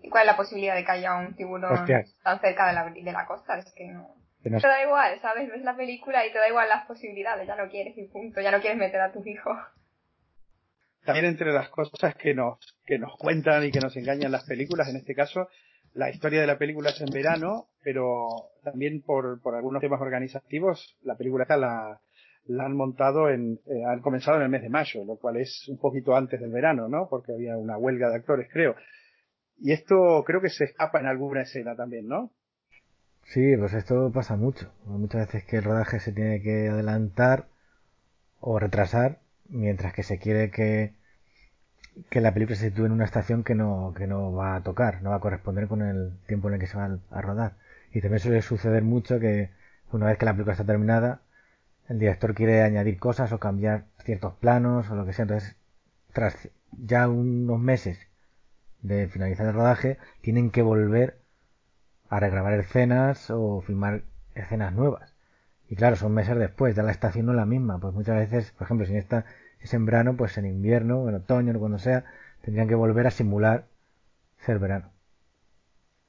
¿Y 0.02 0.10
cuál 0.10 0.22
es 0.22 0.32
la 0.32 0.36
posibilidad 0.36 0.74
de 0.74 0.84
que 0.84 0.92
haya 0.92 1.16
un 1.16 1.34
tiburón 1.34 1.86
tan 2.22 2.40
cerca 2.40 2.68
de 2.68 2.72
la, 2.74 2.90
de 2.90 3.12
la 3.12 3.26
costa? 3.26 3.58
Es 3.58 3.72
que 3.72 3.88
no. 3.88 4.14
Te 4.42 4.50
da 4.50 4.82
igual, 4.82 5.18
¿sabes? 5.20 5.50
Ves 5.50 5.62
la 5.62 5.76
película 5.76 6.26
y 6.26 6.32
te 6.32 6.38
da 6.38 6.48
igual 6.48 6.68
las 6.68 6.86
posibilidades, 6.86 7.46
ya 7.46 7.56
no 7.56 7.68
quieres 7.68 7.96
y 7.98 8.04
punto, 8.04 8.40
ya 8.40 8.50
no 8.50 8.60
quieres 8.60 8.78
meter 8.78 9.00
a 9.00 9.12
tus 9.12 9.26
hijos 9.26 9.58
también 11.04 11.26
entre 11.26 11.52
las 11.52 11.68
cosas 11.70 12.14
que 12.14 12.34
nos, 12.34 12.58
que 12.86 12.98
nos 12.98 13.16
cuentan 13.16 13.64
y 13.64 13.70
que 13.70 13.80
nos 13.80 13.96
engañan 13.96 14.32
las 14.32 14.44
películas, 14.44 14.88
en 14.88 14.96
este 14.96 15.14
caso, 15.14 15.48
la 15.94 16.10
historia 16.10 16.40
de 16.40 16.46
la 16.46 16.58
película 16.58 16.90
es 16.90 17.00
en 17.00 17.10
verano, 17.12 17.66
pero 17.82 18.28
también 18.62 19.02
por, 19.02 19.40
por 19.40 19.54
algunos 19.54 19.80
temas 19.80 20.00
organizativos, 20.00 20.96
la 21.02 21.16
película 21.16 21.44
esta 21.44 21.56
la, 21.56 22.00
la 22.46 22.64
han 22.64 22.76
montado 22.76 23.28
en, 23.28 23.60
eh, 23.66 23.84
han 23.86 24.00
comenzado 24.00 24.36
en 24.36 24.44
el 24.44 24.48
mes 24.48 24.62
de 24.62 24.68
mayo, 24.68 25.04
lo 25.04 25.16
cual 25.16 25.36
es 25.36 25.66
un 25.68 25.78
poquito 25.78 26.14
antes 26.14 26.40
del 26.40 26.50
verano, 26.50 26.88
¿no? 26.88 27.08
Porque 27.08 27.32
había 27.32 27.56
una 27.56 27.76
huelga 27.76 28.08
de 28.08 28.16
actores, 28.16 28.48
creo. 28.52 28.76
Y 29.58 29.72
esto 29.72 30.24
creo 30.26 30.40
que 30.40 30.48
se 30.48 30.64
escapa 30.64 31.00
en 31.00 31.06
alguna 31.06 31.42
escena 31.42 31.76
también, 31.76 32.06
¿no? 32.06 32.30
Sí, 33.24 33.56
pues 33.56 33.74
esto 33.74 34.10
pasa 34.12 34.36
mucho. 34.36 34.72
Muchas 34.86 35.26
veces 35.26 35.44
que 35.44 35.58
el 35.58 35.64
rodaje 35.64 36.00
se 36.00 36.12
tiene 36.12 36.40
que 36.40 36.68
adelantar 36.68 37.46
o 38.40 38.58
retrasar 38.58 39.20
mientras 39.48 39.92
que 39.92 40.02
se 40.02 40.18
quiere 40.18 40.50
que, 40.50 40.94
que 42.08 42.20
la 42.20 42.32
película 42.32 42.56
se 42.56 42.70
sitúe 42.70 42.86
en 42.86 42.92
una 42.92 43.04
estación 43.04 43.44
que 43.44 43.54
no, 43.54 43.94
que 43.96 44.06
no 44.06 44.32
va 44.32 44.56
a 44.56 44.62
tocar, 44.62 45.02
no 45.02 45.10
va 45.10 45.16
a 45.16 45.20
corresponder 45.20 45.68
con 45.68 45.82
el 45.82 46.12
tiempo 46.26 46.48
en 46.48 46.54
el 46.54 46.60
que 46.60 46.66
se 46.66 46.76
va 46.76 46.98
a 47.10 47.22
rodar. 47.22 47.56
Y 47.92 48.00
también 48.00 48.20
suele 48.20 48.42
suceder 48.42 48.82
mucho 48.82 49.18
que 49.20 49.50
una 49.92 50.06
vez 50.06 50.18
que 50.18 50.26
la 50.26 50.32
película 50.32 50.52
está 50.52 50.64
terminada, 50.64 51.22
el 51.88 51.98
director 51.98 52.34
quiere 52.34 52.62
añadir 52.62 52.98
cosas 52.98 53.32
o 53.32 53.40
cambiar 53.40 53.86
ciertos 54.04 54.34
planos 54.34 54.90
o 54.90 54.94
lo 54.94 55.06
que 55.06 55.12
sea. 55.12 55.24
Entonces, 55.24 55.56
tras 56.12 56.48
ya 56.72 57.08
unos 57.08 57.58
meses 57.58 57.98
de 58.82 59.08
finalizar 59.08 59.46
el 59.46 59.54
rodaje, 59.54 59.98
tienen 60.20 60.50
que 60.50 60.62
volver 60.62 61.18
a 62.08 62.20
regrabar 62.20 62.54
escenas 62.54 63.30
o 63.30 63.60
filmar 63.62 64.02
escenas 64.34 64.72
nuevas. 64.72 65.14
Y 65.68 65.76
claro, 65.76 65.96
son 65.96 66.14
meses 66.14 66.36
después, 66.36 66.74
ya 66.74 66.82
la 66.82 66.90
estación 66.92 67.26
no 67.26 67.32
es 67.32 67.36
la 67.36 67.46
misma. 67.46 67.78
Pues 67.78 67.94
muchas 67.94 68.16
veces, 68.16 68.52
por 68.52 68.64
ejemplo, 68.64 68.86
si 68.86 68.96
esta 68.96 69.24
es 69.60 69.74
en 69.74 69.84
verano, 69.84 70.16
pues 70.16 70.36
en 70.38 70.46
invierno, 70.46 71.08
en 71.08 71.16
otoño, 71.16 71.54
o 71.56 71.58
cuando 71.58 71.78
sea, 71.78 72.04
tendrían 72.42 72.68
que 72.68 72.74
volver 72.74 73.06
a 73.06 73.10
simular 73.10 73.66
ser 74.46 74.58
verano. 74.58 74.92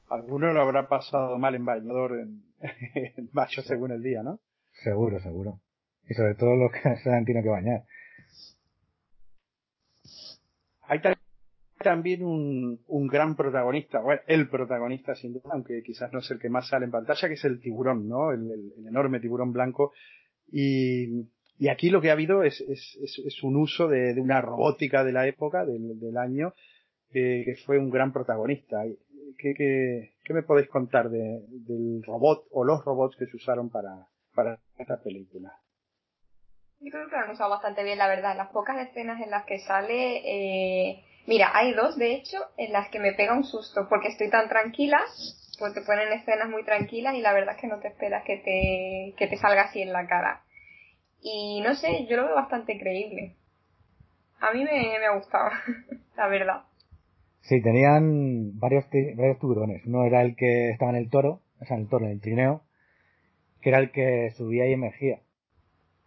Alguno 0.10 0.52
lo 0.52 0.62
habrá 0.62 0.88
pasado 0.88 1.38
mal 1.38 1.56
en 1.56 1.66
bañador 1.66 2.20
en, 2.20 2.44
en 3.18 3.30
mayo 3.32 3.62
según 3.64 3.92
el 3.92 4.02
día, 4.02 4.24
¿no? 4.24 4.40
Seguro, 4.84 5.20
seguro. 5.20 5.62
Y 6.08 6.14
sobre 6.14 6.36
todo 6.36 6.56
los 6.56 6.72
que 6.72 6.96
se 7.04 7.14
han 7.14 7.26
tenido 7.26 7.44
que 7.44 7.50
bañar. 7.50 7.84
Hay 10.84 11.00
también 11.82 12.24
un, 12.24 12.82
un 12.88 13.08
gran 13.08 13.36
protagonista, 13.36 14.02
bueno, 14.02 14.22
el 14.28 14.50
protagonista 14.50 15.16
sin 15.16 15.34
duda, 15.34 15.52
aunque 15.54 15.82
quizás 15.84 16.12
no 16.12 16.20
es 16.20 16.30
el 16.32 16.40
que 16.40 16.50
más 16.50 16.68
sale 16.68 16.86
en 16.86 16.92
pantalla, 16.92 17.28
que 17.28 17.36
es 17.36 17.46
el 17.46 17.62
tiburón, 17.62 18.08
¿no? 18.08 18.32
El, 18.32 18.52
el, 18.52 18.88
enorme 18.88 19.20
tiburón 19.20 19.54
blanco. 19.54 19.94
Y, 20.52 21.30
y, 21.62 21.70
aquí 21.70 21.90
lo 21.90 22.02
que 22.02 22.10
ha 22.10 22.14
habido 22.14 22.44
es, 22.44 22.64
un 23.44 23.56
uso 23.56 23.88
de, 23.88 24.20
una 24.20 24.42
robótica 24.42 25.04
de 25.04 25.12
la 25.12 25.28
época, 25.28 25.64
del, 25.66 26.18
año, 26.18 26.54
que, 27.12 27.56
fue 27.66 27.78
un 27.78 27.90
gran 27.90 28.12
protagonista. 28.12 28.84
¿Qué, 29.38 29.54
qué, 29.56 30.34
me 30.34 30.44
podéis 30.44 30.70
contar 30.70 31.10
de, 31.10 31.46
del 31.50 32.04
robot 32.04 32.48
o 32.52 32.64
los 32.64 32.84
robots 32.84 33.16
que 33.16 33.28
se 33.28 33.38
usaron 33.38 33.70
para, 33.70 34.08
para 34.34 34.60
esta 34.78 35.02
película? 35.02 35.52
Yo 36.80 36.90
creo 36.90 37.08
que 37.08 37.16
lo 37.16 37.22
han 37.22 37.32
usado 37.32 37.52
bastante 37.52 37.84
bien, 37.84 38.00
la 38.00 38.08
verdad. 38.08 38.36
Las 38.36 38.50
pocas 38.50 38.78
escenas 38.88 39.22
en 39.22 39.30
las 39.30 39.46
que 39.46 39.60
sale, 39.60 40.22
eh... 40.26 41.04
mira, 41.28 41.52
hay 41.54 41.74
dos 41.74 41.96
de 41.96 42.16
hecho 42.16 42.38
en 42.58 42.74
las 42.74 42.90
que 42.90 43.00
me 43.00 43.14
pega 43.14 43.38
un 43.38 43.44
susto 43.44 43.88
porque 43.88 44.08
estoy 44.08 44.32
tan 44.32 44.50
tranquila, 44.50 45.00
pues 45.60 45.76
te 45.76 45.82
ponen 45.82 46.12
escenas 46.12 46.50
muy 46.50 46.66
tranquilas 46.66 47.14
y 47.14 47.22
la 47.22 47.34
verdad 47.34 47.54
es 47.54 47.62
que 47.62 47.68
no 47.68 47.80
te 47.80 47.90
esperas 47.90 48.24
que 48.26 48.38
te, 48.38 49.14
que 49.16 49.28
te 49.28 49.38
salga 49.38 49.64
así 49.64 49.82
en 49.84 49.94
la 49.94 50.08
cara. 50.08 50.44
Y 51.22 51.62
no 51.62 51.76
sé, 51.76 52.08
yo 52.10 52.18
lo 52.18 52.26
veo 52.26 52.36
bastante 52.36 52.80
creíble. 52.80 53.36
A 54.40 54.52
mí 54.54 54.64
me, 54.64 54.98
me 55.00 55.06
ha 55.06 55.16
gustado, 55.16 55.52
la 56.18 56.28
verdad. 56.28 56.64
Sí, 57.42 57.62
tenían 57.62 58.60
varios, 58.60 58.86
varios 59.16 59.40
tiburones. 59.40 59.86
Uno 59.86 60.06
era 60.06 60.22
el 60.22 60.36
que 60.36 60.70
estaba 60.70 60.92
en 60.92 60.98
el 60.98 61.10
toro, 61.10 61.42
o 61.60 61.66
sea, 61.66 61.78
en 61.78 61.84
el 61.84 61.90
toro, 61.90 62.06
en 62.06 62.12
el 62.12 62.22
trineo, 62.22 62.64
que 63.62 63.70
era 63.70 63.80
el 63.80 63.92
que 63.92 64.32
subía 64.32 64.68
y 64.68 64.74
emergía. 64.74 65.20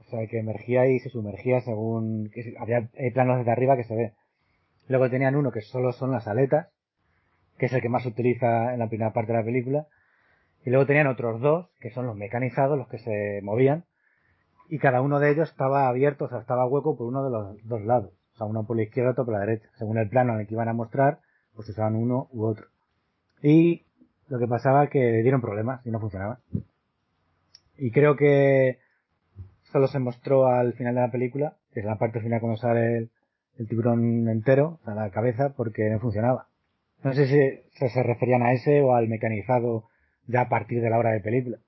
O 0.01 0.05
sea, 0.05 0.27
que 0.27 0.39
emergía 0.39 0.87
y 0.87 0.99
se 0.99 1.09
sumergía 1.09 1.61
según... 1.61 2.31
Que 2.31 2.55
había 2.59 2.89
planos 3.13 3.39
desde 3.39 3.53
arriba 3.53 3.77
que 3.77 3.85
se 3.85 3.95
ve. 3.95 4.13
Luego 4.89 5.09
tenían 5.11 5.35
uno 5.35 5.51
que 5.51 5.63
solo 5.63 5.93
son 5.93 6.11
las 6.11 6.27
aletas, 6.29 6.69
que 7.59 7.67
es 7.67 7.73
el 7.73 7.81
que 7.81 7.89
más 7.89 8.03
se 8.03 8.11
utiliza 8.11 8.75
en 8.75 8.81
la 8.81 8.89
primera 8.89 9.13
parte 9.13 9.33
de 9.33 9.39
la 9.39 9.45
película. 9.45 9.87
Y 10.65 10.71
luego 10.71 10.87
tenían 10.87 11.07
otros 11.07 11.41
dos, 11.41 11.69
que 11.81 11.91
son 11.91 12.07
los 12.07 12.17
mecanizados, 12.17 12.77
los 12.77 12.89
que 12.89 12.99
se 12.99 13.41
movían. 13.43 13.85
Y 14.69 14.79
cada 14.79 15.03
uno 15.03 15.21
de 15.21 15.31
ellos 15.31 15.51
estaba 15.51 15.89
abierto, 15.89 16.25
o 16.25 16.29
sea, 16.29 16.39
estaba 16.39 16.67
hueco 16.67 16.97
por 16.97 17.07
uno 17.07 17.25
de 17.25 17.31
los 17.31 17.69
dos 17.69 17.83
lados. 17.83 18.13
O 18.35 18.37
sea, 18.37 18.47
uno 18.47 18.67
por 18.67 18.77
la 18.77 18.83
izquierda, 18.83 19.13
otro 19.13 19.25
por 19.25 19.35
la 19.35 19.41
derecha. 19.41 19.69
Según 19.79 19.99
el 19.99 20.09
plano 20.09 20.35
en 20.35 20.41
el 20.41 20.47
que 20.47 20.55
iban 20.55 20.69
a 20.69 20.73
mostrar, 20.73 21.21
pues 21.55 21.69
usaban 21.69 21.95
uno 21.95 22.29
u 22.33 22.45
otro. 22.45 22.67
Y 23.43 23.85
lo 24.29 24.39
que 24.39 24.49
pasaba 24.49 24.89
que 24.89 25.23
dieron 25.23 25.41
problemas 25.41 25.85
y 25.87 25.91
no 25.91 26.01
funcionaban. 26.01 26.39
Y 27.77 27.91
creo 27.91 28.17
que 28.17 28.79
solo 29.73 29.87
se 29.89 29.99
mostró 29.99 30.47
al 30.47 30.73
final 30.75 30.95
de 30.95 31.01
la 31.03 31.11
película, 31.11 31.57
que 31.73 31.81
es 31.81 31.87
la 31.87 31.99
parte 31.99 32.21
final 32.21 32.41
cuando 32.41 32.57
sale 32.57 32.99
el, 32.99 33.11
el 33.59 33.69
tiburón 33.69 34.29
entero, 34.29 34.81
a 34.85 34.95
la 34.95 35.11
cabeza, 35.11 35.55
porque 35.57 35.91
no 35.91 36.01
funcionaba. 36.01 36.49
No 37.03 37.13
sé 37.13 37.27
si 37.27 37.89
se 37.89 38.03
referían 38.03 38.43
a 38.43 38.53
ese 38.53 38.81
o 38.81 38.95
al 38.95 39.09
mecanizado 39.09 39.85
ya 40.27 40.43
a 40.43 40.49
partir 40.49 40.81
de 40.81 40.91
la 40.91 40.99
hora 40.99 41.11
de 41.11 41.21
película. 41.21 41.59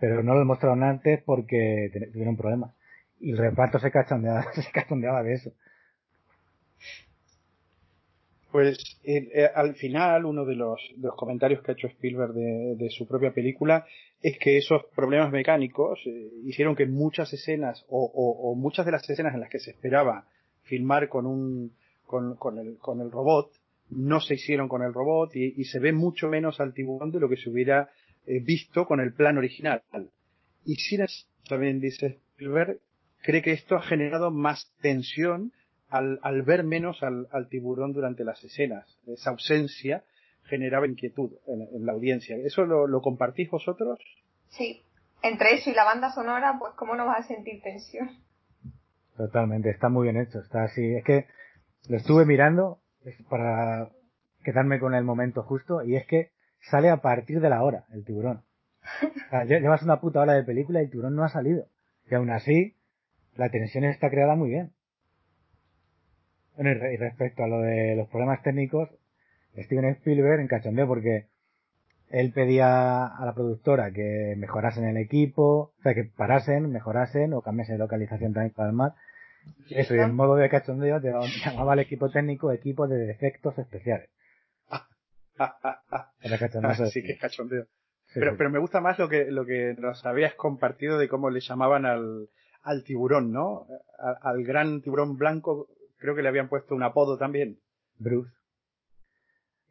Pero 0.00 0.22
no 0.22 0.34
lo 0.34 0.44
mostraron 0.44 0.82
antes 0.82 1.22
porque 1.24 1.90
tuvieron 2.12 2.36
problemas. 2.36 2.74
Y 3.20 3.32
el 3.32 3.38
reparto 3.38 3.78
se 3.78 3.90
cachondeaba, 3.90 5.22
de 5.22 5.32
eso. 5.32 5.52
Pues 8.52 8.78
eh, 9.04 9.50
al 9.54 9.74
final 9.74 10.24
uno 10.24 10.46
de 10.46 10.54
los, 10.54 10.80
de 10.96 11.08
los, 11.08 11.16
comentarios 11.16 11.62
que 11.62 11.72
ha 11.72 11.74
hecho 11.74 11.86
Spielberg 11.88 12.32
de, 12.32 12.76
de, 12.76 12.90
su 12.90 13.06
propia 13.06 13.32
película 13.32 13.84
es 14.22 14.38
que 14.38 14.56
esos 14.56 14.84
problemas 14.96 15.30
mecánicos 15.30 16.00
eh, 16.06 16.30
hicieron 16.44 16.74
que 16.74 16.86
muchas 16.86 17.30
escenas 17.34 17.84
o, 17.88 18.04
o, 18.04 18.50
o, 18.50 18.54
muchas 18.54 18.86
de 18.86 18.92
las 18.92 19.08
escenas 19.08 19.34
en 19.34 19.40
las 19.40 19.50
que 19.50 19.58
se 19.58 19.72
esperaba 19.72 20.24
filmar 20.62 21.08
con 21.08 21.26
un 21.26 21.72
con, 22.06 22.36
con, 22.36 22.58
el, 22.58 22.78
con 22.78 23.02
el 23.02 23.10
robot 23.10 23.52
no 23.90 24.20
se 24.20 24.34
hicieron 24.34 24.68
con 24.68 24.82
el 24.82 24.94
robot 24.94 25.36
y, 25.36 25.54
y, 25.56 25.64
se 25.64 25.78
ve 25.78 25.92
mucho 25.92 26.28
menos 26.28 26.58
al 26.58 26.72
tiburón 26.72 27.10
de 27.10 27.20
lo 27.20 27.28
que 27.28 27.36
se 27.36 27.50
hubiera 27.50 27.90
eh, 28.28 28.40
visto 28.40 28.86
con 28.86 29.00
el 29.00 29.14
plan 29.14 29.38
original. 29.38 29.82
Y 30.64 30.74
sin 30.74 31.04
también 31.48 31.80
dice 31.80 32.20
Spielberg, 32.32 32.78
cree 33.22 33.40
que 33.40 33.52
esto 33.52 33.76
ha 33.76 33.82
generado 33.82 34.30
más 34.30 34.70
tensión 34.82 35.52
al, 35.88 36.20
al 36.22 36.42
ver 36.42 36.62
menos 36.62 37.02
al, 37.02 37.26
al, 37.32 37.48
tiburón 37.48 37.94
durante 37.94 38.24
las 38.24 38.44
escenas. 38.44 38.98
Esa 39.06 39.30
ausencia 39.30 40.04
generaba 40.44 40.86
inquietud 40.86 41.32
en, 41.46 41.62
en 41.74 41.86
la 41.86 41.92
audiencia. 41.92 42.36
¿Eso 42.36 42.66
lo, 42.66 42.86
lo, 42.86 43.00
compartís 43.00 43.48
vosotros? 43.48 43.98
Sí. 44.50 44.82
Entre 45.22 45.54
eso 45.54 45.70
y 45.70 45.74
la 45.74 45.84
banda 45.84 46.12
sonora, 46.12 46.56
pues 46.58 46.74
cómo 46.74 46.94
no 46.94 47.06
vas 47.06 47.24
a 47.24 47.28
sentir 47.28 47.62
tensión. 47.62 48.10
Totalmente, 49.16 49.70
está 49.70 49.88
muy 49.88 50.04
bien 50.04 50.20
hecho, 50.20 50.38
está 50.38 50.64
así. 50.64 50.94
Es 50.94 51.04
que 51.04 51.26
lo 51.88 51.96
estuve 51.96 52.26
mirando 52.26 52.78
para 53.30 53.88
quedarme 54.44 54.78
con 54.78 54.94
el 54.94 55.04
momento 55.04 55.42
justo 55.42 55.82
y 55.82 55.96
es 55.96 56.06
que 56.06 56.30
sale 56.60 56.90
a 56.90 56.98
partir 56.98 57.40
de 57.40 57.50
la 57.50 57.62
hora 57.62 57.84
el 57.92 58.04
tiburón. 58.04 58.42
O 59.02 59.30
sea, 59.30 59.44
llevas 59.44 59.82
una 59.82 60.00
puta 60.00 60.20
hora 60.20 60.34
de 60.34 60.44
película 60.44 60.80
y 60.80 60.84
el 60.84 60.90
tiburón 60.90 61.14
no 61.14 61.24
ha 61.24 61.28
salido. 61.28 61.66
Y 62.10 62.14
aún 62.14 62.30
así, 62.30 62.76
la 63.34 63.50
tensión 63.50 63.84
está 63.84 64.10
creada 64.10 64.34
muy 64.34 64.50
bien. 64.50 64.72
Bueno, 66.56 66.70
y 66.70 66.96
respecto 66.96 67.44
a 67.44 67.48
lo 67.48 67.60
de 67.60 67.94
los 67.94 68.08
problemas 68.08 68.42
técnicos, 68.42 68.88
Steven 69.56 69.84
Spielberg 69.96 70.40
en 70.40 70.48
cachondeo 70.48 70.86
porque 70.86 71.28
él 72.10 72.32
pedía 72.32 73.06
a 73.06 73.24
la 73.24 73.34
productora 73.34 73.92
que 73.92 74.34
mejorasen 74.36 74.84
el 74.84 74.96
equipo, 74.96 75.72
o 75.78 75.82
sea, 75.82 75.94
que 75.94 76.04
parasen, 76.04 76.70
mejorasen 76.70 77.34
o 77.34 77.42
cambiasen 77.42 77.76
de 77.76 77.80
localización 77.80 78.32
también 78.32 78.54
para 78.54 78.70
el 78.70 78.74
mar. 78.74 78.94
Eso, 79.70 79.94
y 79.94 80.00
en 80.00 80.14
modo 80.14 80.36
de 80.36 80.48
cachondeo 80.48 80.98
llamaba 81.44 81.74
al 81.74 81.78
equipo 81.80 82.10
técnico 82.10 82.50
equipo 82.52 82.88
de 82.88 82.98
defectos 82.98 83.58
especiales. 83.58 84.08
Era 86.20 86.38
cachondeo. 86.38 86.86
sí, 86.86 87.02
que 87.02 87.12
es 87.12 87.20
cachondeo. 87.20 87.66
Pero, 88.14 88.38
pero 88.38 88.48
me 88.48 88.58
gusta 88.58 88.80
más 88.80 88.98
lo 88.98 89.06
que, 89.06 89.26
lo 89.26 89.44
que 89.44 89.74
nos 89.78 90.06
habías 90.06 90.32
compartido 90.34 90.96
de 90.96 91.10
cómo 91.10 91.28
le 91.28 91.40
llamaban 91.40 91.84
al, 91.84 92.30
al 92.62 92.82
tiburón, 92.82 93.32
¿no? 93.32 93.66
Al, 93.98 94.16
al 94.22 94.44
gran 94.44 94.80
tiburón 94.80 95.18
blanco 95.18 95.68
creo 95.98 96.14
que 96.14 96.22
le 96.22 96.28
habían 96.28 96.48
puesto 96.48 96.74
un 96.74 96.82
apodo 96.82 97.18
también. 97.18 97.60
Bruce. 97.98 98.32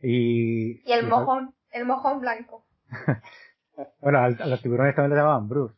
Y, 0.01 0.87
y 0.87 0.91
el 0.91 1.07
mojón, 1.07 1.55
el 1.71 1.85
mojón 1.85 2.19
blanco. 2.19 2.65
bueno, 4.01 4.19
a, 4.19 4.25
a, 4.25 4.47
los 4.47 4.61
tiburones 4.61 4.95
también 4.95 5.11
le 5.11 5.17
llamaban 5.17 5.49
Bruce, 5.49 5.75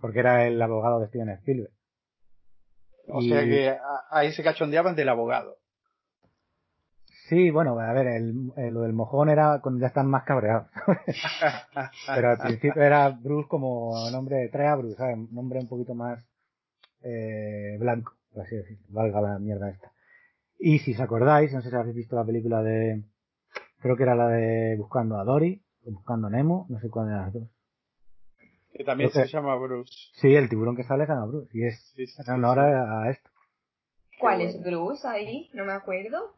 porque 0.00 0.18
era 0.18 0.46
el 0.46 0.60
abogado 0.60 1.00
de 1.00 1.08
Steven 1.08 1.30
Spielberg. 1.30 1.72
O 3.08 3.22
y... 3.22 3.28
sea 3.28 3.44
que 3.44 3.78
ahí 4.10 4.32
se 4.32 4.42
cachondeaban 4.42 4.96
del 4.96 5.08
abogado. 5.08 5.56
Sí, 7.28 7.50
bueno, 7.50 7.78
a 7.78 7.92
ver, 7.92 8.06
el, 8.06 8.52
el, 8.56 8.74
lo 8.74 8.82
del 8.82 8.92
mojón 8.92 9.28
era 9.28 9.60
cuando 9.60 9.80
ya 9.80 9.88
están 9.88 10.08
más 10.08 10.24
cabreados. 10.24 10.68
Pero 12.14 12.30
al 12.30 12.38
principio 12.38 12.82
era 12.82 13.08
Bruce 13.10 13.48
como 13.48 14.10
nombre, 14.10 14.48
trae 14.48 14.68
a 14.68 14.76
Bruce, 14.76 14.96
¿sabes? 14.96 15.16
Un 15.16 15.34
nombre 15.34 15.58
un 15.58 15.68
poquito 15.68 15.94
más 15.94 16.24
eh, 17.02 17.76
blanco 17.78 18.16
por 18.36 18.44
así 18.44 18.54
decirlo, 18.54 18.84
valga 18.90 19.22
la 19.22 19.38
mierda 19.38 19.70
esta. 19.70 19.90
Y 20.58 20.78
si 20.80 20.92
os 20.92 21.00
acordáis, 21.00 21.54
no 21.54 21.62
sé 21.62 21.70
si 21.70 21.74
habéis 21.74 21.96
visto 21.96 22.16
la 22.16 22.24
película 22.24 22.62
de, 22.62 23.02
creo 23.80 23.96
que 23.96 24.02
era 24.02 24.14
la 24.14 24.28
de 24.28 24.76
Buscando 24.76 25.18
a 25.18 25.24
Dory, 25.24 25.62
o 25.86 25.90
Buscando 25.90 26.26
a 26.26 26.30
Nemo, 26.30 26.66
no 26.68 26.78
sé 26.78 26.90
cuál 26.90 27.06
de 27.06 27.12
las 27.12 27.32
dos. 27.32 27.48
Que 28.74 28.84
también 28.84 29.08
creo 29.08 29.24
se 29.24 29.30
que, 29.30 29.34
llama 29.34 29.56
Bruce. 29.56 29.90
Sí, 30.20 30.34
el 30.34 30.50
tiburón 30.50 30.76
que 30.76 30.84
sale 30.84 31.06
se 31.06 31.12
llama 31.12 31.24
Bruce, 31.24 31.48
y 31.54 31.64
es 31.64 31.80
sí, 31.96 32.06
sí, 32.06 32.22
en 32.26 32.34
honor 32.34 32.58
sí, 32.58 32.62
a 32.62 33.10
esto. 33.10 33.30
¿Cuál 34.20 34.42
es 34.42 34.62
Bruce 34.62 35.08
ahí? 35.08 35.50
No 35.54 35.64
me 35.64 35.72
acuerdo. 35.72 36.35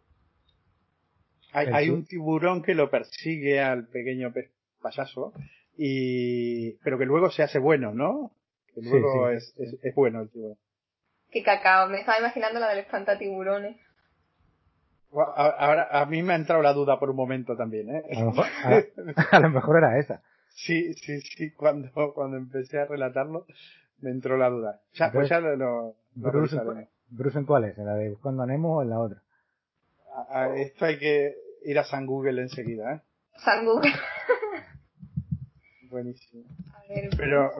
Hay, 1.52 1.66
hay 1.72 1.90
un 1.90 2.04
tiburón 2.04 2.62
que 2.62 2.74
lo 2.74 2.90
persigue 2.90 3.60
al 3.60 3.88
pequeño 3.88 4.32
pez 4.32 4.50
payaso, 4.82 5.32
y, 5.76 6.72
pero 6.84 6.98
que 6.98 7.06
luego 7.06 7.30
se 7.30 7.42
hace 7.42 7.58
bueno, 7.58 7.94
¿no? 7.94 8.32
Que 8.74 8.82
luego 8.82 9.30
es, 9.30 9.54
es, 9.58 9.78
es 9.82 9.94
bueno 9.94 10.22
el 10.22 10.30
tiburón. 10.30 10.58
Qué 11.30 11.42
cacao, 11.42 11.88
me 11.88 12.00
estaba 12.00 12.18
imaginando 12.18 12.60
la 12.60 12.68
del 12.68 12.80
espantatiburones. 12.80 13.76
Ahora, 15.10 15.88
a 15.90 16.04
mí 16.06 16.22
me 16.22 16.34
ha 16.34 16.36
entrado 16.36 16.62
la 16.62 16.74
duda 16.74 16.98
por 16.98 17.10
un 17.10 17.16
momento 17.16 17.56
también, 17.56 17.88
¿eh? 17.88 18.02
A 18.14 18.20
lo 18.20 18.26
mejor, 18.26 18.46
a, 18.64 19.36
a 19.36 19.40
lo 19.40 19.50
mejor 19.50 19.78
era 19.78 19.98
esa. 19.98 20.22
Sí, 20.50 20.92
sí, 20.94 21.20
sí, 21.20 21.52
cuando, 21.52 21.90
cuando 22.14 22.36
empecé 22.36 22.78
a 22.78 22.86
relatarlo 22.86 23.46
me 24.00 24.10
entró 24.10 24.36
la 24.36 24.50
duda. 24.50 24.80
Ya, 24.94 25.10
pues 25.12 25.28
ya 25.28 25.40
lo, 25.40 25.56
lo, 25.56 25.96
Bruce, 26.14 26.56
en, 26.56 26.88
¿Bruce 27.08 27.38
en 27.38 27.46
cuál 27.46 27.64
es? 27.64 27.78
¿En 27.78 27.86
la 27.86 27.94
de 27.94 28.10
Buscando 28.10 28.42
a 28.42 28.46
Nemo 28.46 28.76
o 28.76 28.82
en 28.82 28.90
la 28.90 28.98
otra? 29.00 29.22
A, 30.28 30.42
a 30.44 30.56
esto 30.56 30.84
hay 30.84 30.98
que 30.98 31.34
ir 31.64 31.78
a 31.78 31.84
San 31.84 32.06
Google 32.06 32.42
enseguida, 32.42 32.94
¿eh? 32.94 33.00
San 33.44 33.64
Google. 33.64 33.92
Buenísimo. 35.90 36.44
Ver, 36.88 37.10
Pero 37.16 37.52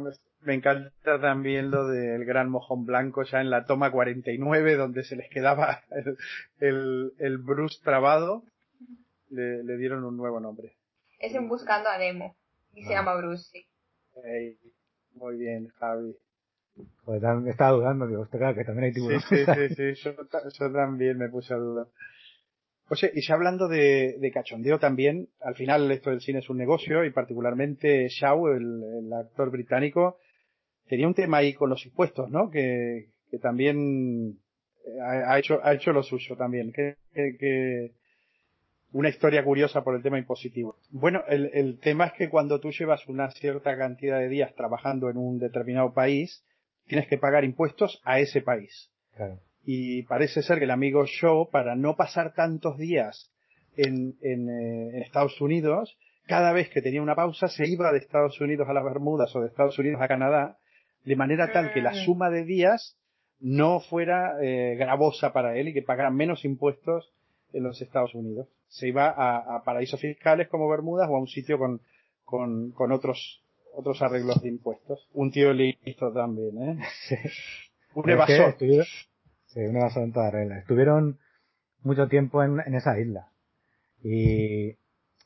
me 0.43 0.55
encanta 0.55 1.21
también 1.21 1.71
lo 1.71 1.87
del 1.89 2.25
gran 2.25 2.51
mojón 2.51 2.85
blanco 2.85 3.23
ya 3.23 3.41
en 3.41 3.51
la 3.51 3.65
toma 3.65 3.91
49 3.91 4.77
donde 4.77 5.05
se 5.05 5.17
les 5.17 5.29
quedaba 5.31 5.83
el, 5.91 6.17
el, 6.61 7.13
el 7.19 7.39
Bruce 7.39 7.79
trabado. 7.83 8.45
Le, 9.31 9.63
le, 9.63 9.77
dieron 9.77 10.05
un 10.05 10.17
nuevo 10.17 10.41
nombre. 10.41 10.77
Es 11.19 11.35
en 11.35 11.49
Buscando 11.49 11.91
a 11.91 11.99
Nemo. 11.99 12.35
Y 12.75 12.85
se 12.85 12.95
ah. 12.95 12.99
llama 12.99 13.17
Bruce, 13.17 13.45
sí. 13.53 13.67
Hey, 14.25 14.57
muy 15.15 15.37
bien, 15.37 15.69
Javi. 15.79 16.17
Pues 17.05 17.23
estaba 17.47 17.73
dudando, 17.73 18.07
digo, 18.07 18.27
claro 18.27 18.55
que 18.55 18.65
también 18.65 18.85
hay 18.87 18.93
tiburones. 18.93 19.25
Sí, 19.29 19.45
sí, 19.45 19.69
sí, 19.75 19.95
sí. 19.95 20.03
Yo, 20.03 20.13
yo, 20.59 20.73
también 20.73 21.19
me 21.19 21.29
puse 21.29 21.53
a 21.53 21.57
dudar. 21.57 21.89
Oye, 22.91 23.11
y 23.15 23.21
ya 23.21 23.35
hablando 23.35 23.69
de, 23.69 24.17
de, 24.19 24.31
cachondeo 24.33 24.79
también, 24.79 25.29
al 25.41 25.55
final 25.55 25.91
esto 25.91 26.11
del 26.11 26.23
cine 26.23 26.39
es 26.39 26.49
un 26.49 26.57
negocio 26.57 27.05
y 27.05 27.11
particularmente 27.11 28.09
Shaw, 28.09 28.49
el, 28.49 28.83
el 29.05 29.13
actor 29.13 29.51
británico, 29.51 30.19
tenía 30.89 31.07
un 31.07 31.15
tema 31.15 31.39
ahí 31.39 31.53
con 31.53 31.69
los 31.69 31.85
impuestos, 31.85 32.31
¿no? 32.31 32.51
Que, 32.51 33.09
que 33.31 33.39
también 33.39 34.39
ha, 35.03 35.35
ha, 35.35 35.39
hecho, 35.39 35.61
ha 35.63 35.75
hecho 35.75 35.93
lo 35.93 36.03
suyo 36.03 36.37
también. 36.37 36.73
Que, 36.73 36.97
que, 37.13 37.37
que, 37.39 37.93
una 38.93 39.11
historia 39.11 39.45
curiosa 39.45 39.85
por 39.85 39.95
el 39.95 40.03
tema 40.03 40.19
impositivo. 40.19 40.77
Bueno, 40.91 41.23
el, 41.29 41.51
el 41.53 41.79
tema 41.79 42.07
es 42.07 42.13
que 42.15 42.31
cuando 42.31 42.59
tú 42.59 42.71
llevas 42.71 43.07
una 43.07 43.31
cierta 43.33 43.77
cantidad 43.77 44.19
de 44.19 44.31
días 44.31 44.55
trabajando 44.55 45.11
en 45.11 45.19
un 45.19 45.39
determinado 45.39 45.93
país, 45.93 46.43
tienes 46.87 47.07
que 47.07 47.19
pagar 47.19 47.45
impuestos 47.45 48.01
a 48.05 48.19
ese 48.19 48.41
país. 48.41 48.91
Claro. 49.15 49.41
Y 49.65 50.03
parece 50.05 50.43
ser 50.43 50.59
que 50.59 50.65
el 50.65 50.71
amigo 50.71 51.05
Shaw, 51.07 51.51
para 51.51 51.75
no 51.77 51.97
pasar 51.97 52.35
tantos 52.35 52.79
días 52.79 53.31
en, 53.77 54.15
en, 54.23 54.49
eh, 54.49 54.89
en 54.97 55.03
Estados 55.03 55.41
Unidos, 55.41 55.97
cada 56.27 56.53
vez 56.53 56.69
que 56.71 56.83
tenía 56.83 57.03
una 57.03 57.15
pausa 57.15 57.49
se 57.49 57.67
iba 57.69 57.93
de 57.93 57.99
Estados 57.99 58.41
Unidos 58.41 58.69
a 58.69 58.73
las 58.73 58.85
Bermudas 58.85 59.35
o 59.37 59.41
de 59.41 59.49
Estados 59.49 59.79
Unidos 59.79 60.01
a 60.01 60.09
Canadá, 60.09 60.59
de 61.05 61.17
manera 61.17 61.53
tal 61.53 61.73
que 61.73 61.81
la 61.83 61.93
Mm. 61.93 62.05
suma 62.05 62.31
de 62.31 62.45
días 62.45 62.97
no 63.41 63.81
fuera 63.81 64.33
eh, 64.43 64.75
gravosa 64.77 65.33
para 65.33 65.57
él 65.57 65.69
y 65.69 65.73
que 65.75 65.83
pagara 65.83 66.11
menos 66.11 66.45
impuestos 66.45 67.13
en 67.53 67.63
los 67.63 67.81
Estados 67.81 68.15
Unidos. 68.15 68.49
Se 68.69 68.89
iba 68.89 69.09
a, 69.09 69.57
a 69.57 69.63
paraísos 69.65 70.01
fiscales 70.01 70.49
como 70.49 70.69
Bermudas 70.69 71.09
o 71.11 71.17
a 71.17 71.21
un 71.21 71.29
sitio 71.29 71.57
con, 71.59 71.81
con, 72.25 72.73
con 72.73 72.93
otros 72.93 73.43
otros 73.75 74.03
arreglos 74.03 74.43
de 74.43 74.49
impuestos. 74.49 75.09
Un 75.15 75.31
tío 75.31 75.53
listo 75.53 76.13
también, 76.13 76.59
¿eh? 76.59 76.79
Un 77.95 78.03
Pero 78.03 78.21
es 78.23 78.27
que 78.27 78.35
evasor. 78.35 78.51
estuvieron- 78.51 78.87
sí, 79.49 79.61
un 79.61 79.77
evasor 79.77 80.05
en 80.05 80.13
toda 80.13 80.31
regla. 80.31 80.59
Estuvieron 80.59 81.19
mucho 81.83 82.09
tiempo 82.09 82.43
en, 82.43 82.61
en 82.61 82.75
esa 82.75 82.99
isla. 82.99 83.31
Y 84.03 84.77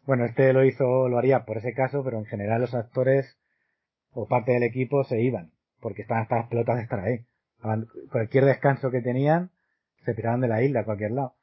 bueno, 0.04 0.24
este 0.24 0.52
lo 0.52 0.64
hizo, 0.64 1.08
lo 1.08 1.18
haría 1.18 1.44
por 1.44 1.58
ese 1.58 1.74
caso, 1.74 2.02
pero 2.02 2.18
en 2.18 2.24
general 2.24 2.60
los 2.62 2.74
actores 2.74 3.38
o 4.12 4.26
parte 4.26 4.52
del 4.52 4.62
equipo 4.64 5.04
se 5.04 5.20
iban, 5.20 5.52
porque 5.80 6.02
estaban 6.02 6.24
hasta 6.24 6.36
las 6.36 6.48
pelotas 6.48 6.76
de 6.76 6.82
estar 6.82 7.00
ahí. 7.00 7.24
Cualquier 8.10 8.44
descanso 8.44 8.90
que 8.90 9.00
tenían, 9.00 9.50
se 10.04 10.14
tiraban 10.14 10.40
de 10.40 10.48
la 10.48 10.62
isla 10.62 10.80
a 10.80 10.84
cualquier 10.84 11.12
lado. 11.12 11.34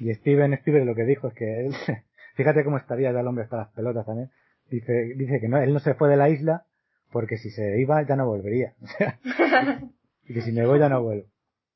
Y 0.00 0.12
Steven 0.14 0.52
Spielberg 0.54 0.86
lo 0.86 0.94
que 0.94 1.04
dijo 1.04 1.28
es 1.28 1.34
que 1.34 1.60
él, 1.60 1.74
fíjate 2.34 2.64
cómo 2.64 2.76
estaría 2.76 3.12
ya 3.12 3.20
el 3.20 3.26
hombre 3.26 3.44
hasta 3.44 3.58
las 3.58 3.68
pelotas 3.68 4.06
también. 4.06 4.30
Dice, 4.68 5.14
dice 5.16 5.40
que 5.40 5.48
no, 5.48 5.58
él 5.58 5.72
no 5.72 5.80
se 5.80 5.94
fue 5.94 6.08
de 6.08 6.16
la 6.16 6.28
isla 6.28 6.66
porque 7.10 7.36
si 7.36 7.50
se 7.50 7.78
iba 7.80 8.02
ya 8.02 8.16
no 8.16 8.26
volvería. 8.26 8.74
Y 10.24 10.34
que 10.34 10.42
si 10.42 10.52
me 10.52 10.64
voy 10.64 10.78
ya 10.78 10.88
no 10.88 11.02
vuelvo. 11.02 11.26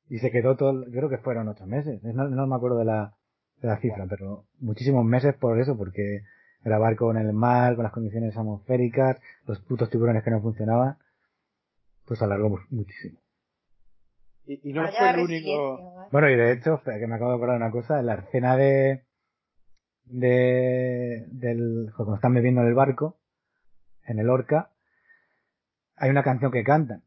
Y 0.09 0.19
se 0.19 0.31
quedó 0.31 0.55
todo, 0.55 0.85
yo 0.85 0.91
creo 0.91 1.09
que 1.09 1.17
fueron 1.17 1.47
ocho 1.49 1.65
meses, 1.65 2.01
no, 2.03 2.27
no 2.29 2.47
me 2.47 2.55
acuerdo 2.55 2.77
de 2.79 2.85
la, 2.85 3.13
de 3.61 3.67
la 3.67 3.77
cifra, 3.79 4.05
pero 4.09 4.45
muchísimos 4.59 5.03
meses 5.05 5.35
por 5.35 5.59
eso, 5.59 5.77
porque 5.77 6.21
era 6.63 6.77
barco 6.77 7.11
en 7.11 7.17
el 7.17 7.33
mar, 7.33 7.75
con 7.75 7.83
las 7.83 7.91
condiciones 7.93 8.35
atmosféricas, 8.37 9.19
los 9.45 9.59
putos 9.61 9.89
tiburones 9.89 10.23
que 10.23 10.31
no 10.31 10.41
funcionaban, 10.41 10.97
pues 12.05 12.21
alargó 12.21 12.49
mu- 12.49 12.57
muchísimo. 12.69 13.19
Y, 14.45 14.69
y 14.69 14.73
no 14.73 14.83
Vaya 14.83 14.97
fue 14.97 15.09
el 15.09 15.19
único. 15.19 16.07
Bueno, 16.11 16.29
y 16.29 16.35
de 16.37 16.53
hecho, 16.53 16.81
que 16.83 17.05
me 17.07 17.15
acabo 17.15 17.31
de 17.31 17.37
acordar 17.37 17.59
de 17.59 17.65
una 17.65 17.71
cosa, 17.71 17.99
en 17.99 18.05
la 18.05 18.15
escena 18.15 18.55
de, 18.55 19.03
de, 20.05 21.25
del, 21.31 21.91
cuando 21.95 22.15
están 22.15 22.33
bebiendo 22.33 22.61
en 22.61 22.67
el 22.67 22.73
barco, 22.73 23.17
en 24.05 24.19
el 24.19 24.29
Orca, 24.29 24.71
hay 25.97 26.09
una 26.09 26.23
canción 26.23 26.51
que 26.51 26.63
cantan, 26.63 27.03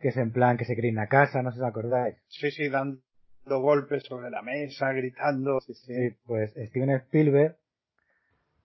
que 0.00 0.08
es 0.08 0.16
en 0.16 0.32
plan 0.32 0.56
que 0.56 0.64
se 0.64 0.76
cree 0.76 0.92
una 0.92 1.08
casa, 1.08 1.42
no 1.42 1.50
sé 1.50 1.56
si 1.56 1.62
os 1.62 1.68
acordáis. 1.68 2.16
Sí, 2.28 2.50
sí, 2.50 2.68
dando 2.68 3.00
golpes 3.46 4.04
sobre 4.04 4.30
la 4.30 4.42
mesa, 4.42 4.92
gritando. 4.92 5.60
Sí, 5.60 5.74
sí. 5.74 5.94
Sí, 5.94 6.16
pues 6.26 6.52
Steven 6.52 6.90
Spielberg 6.90 7.56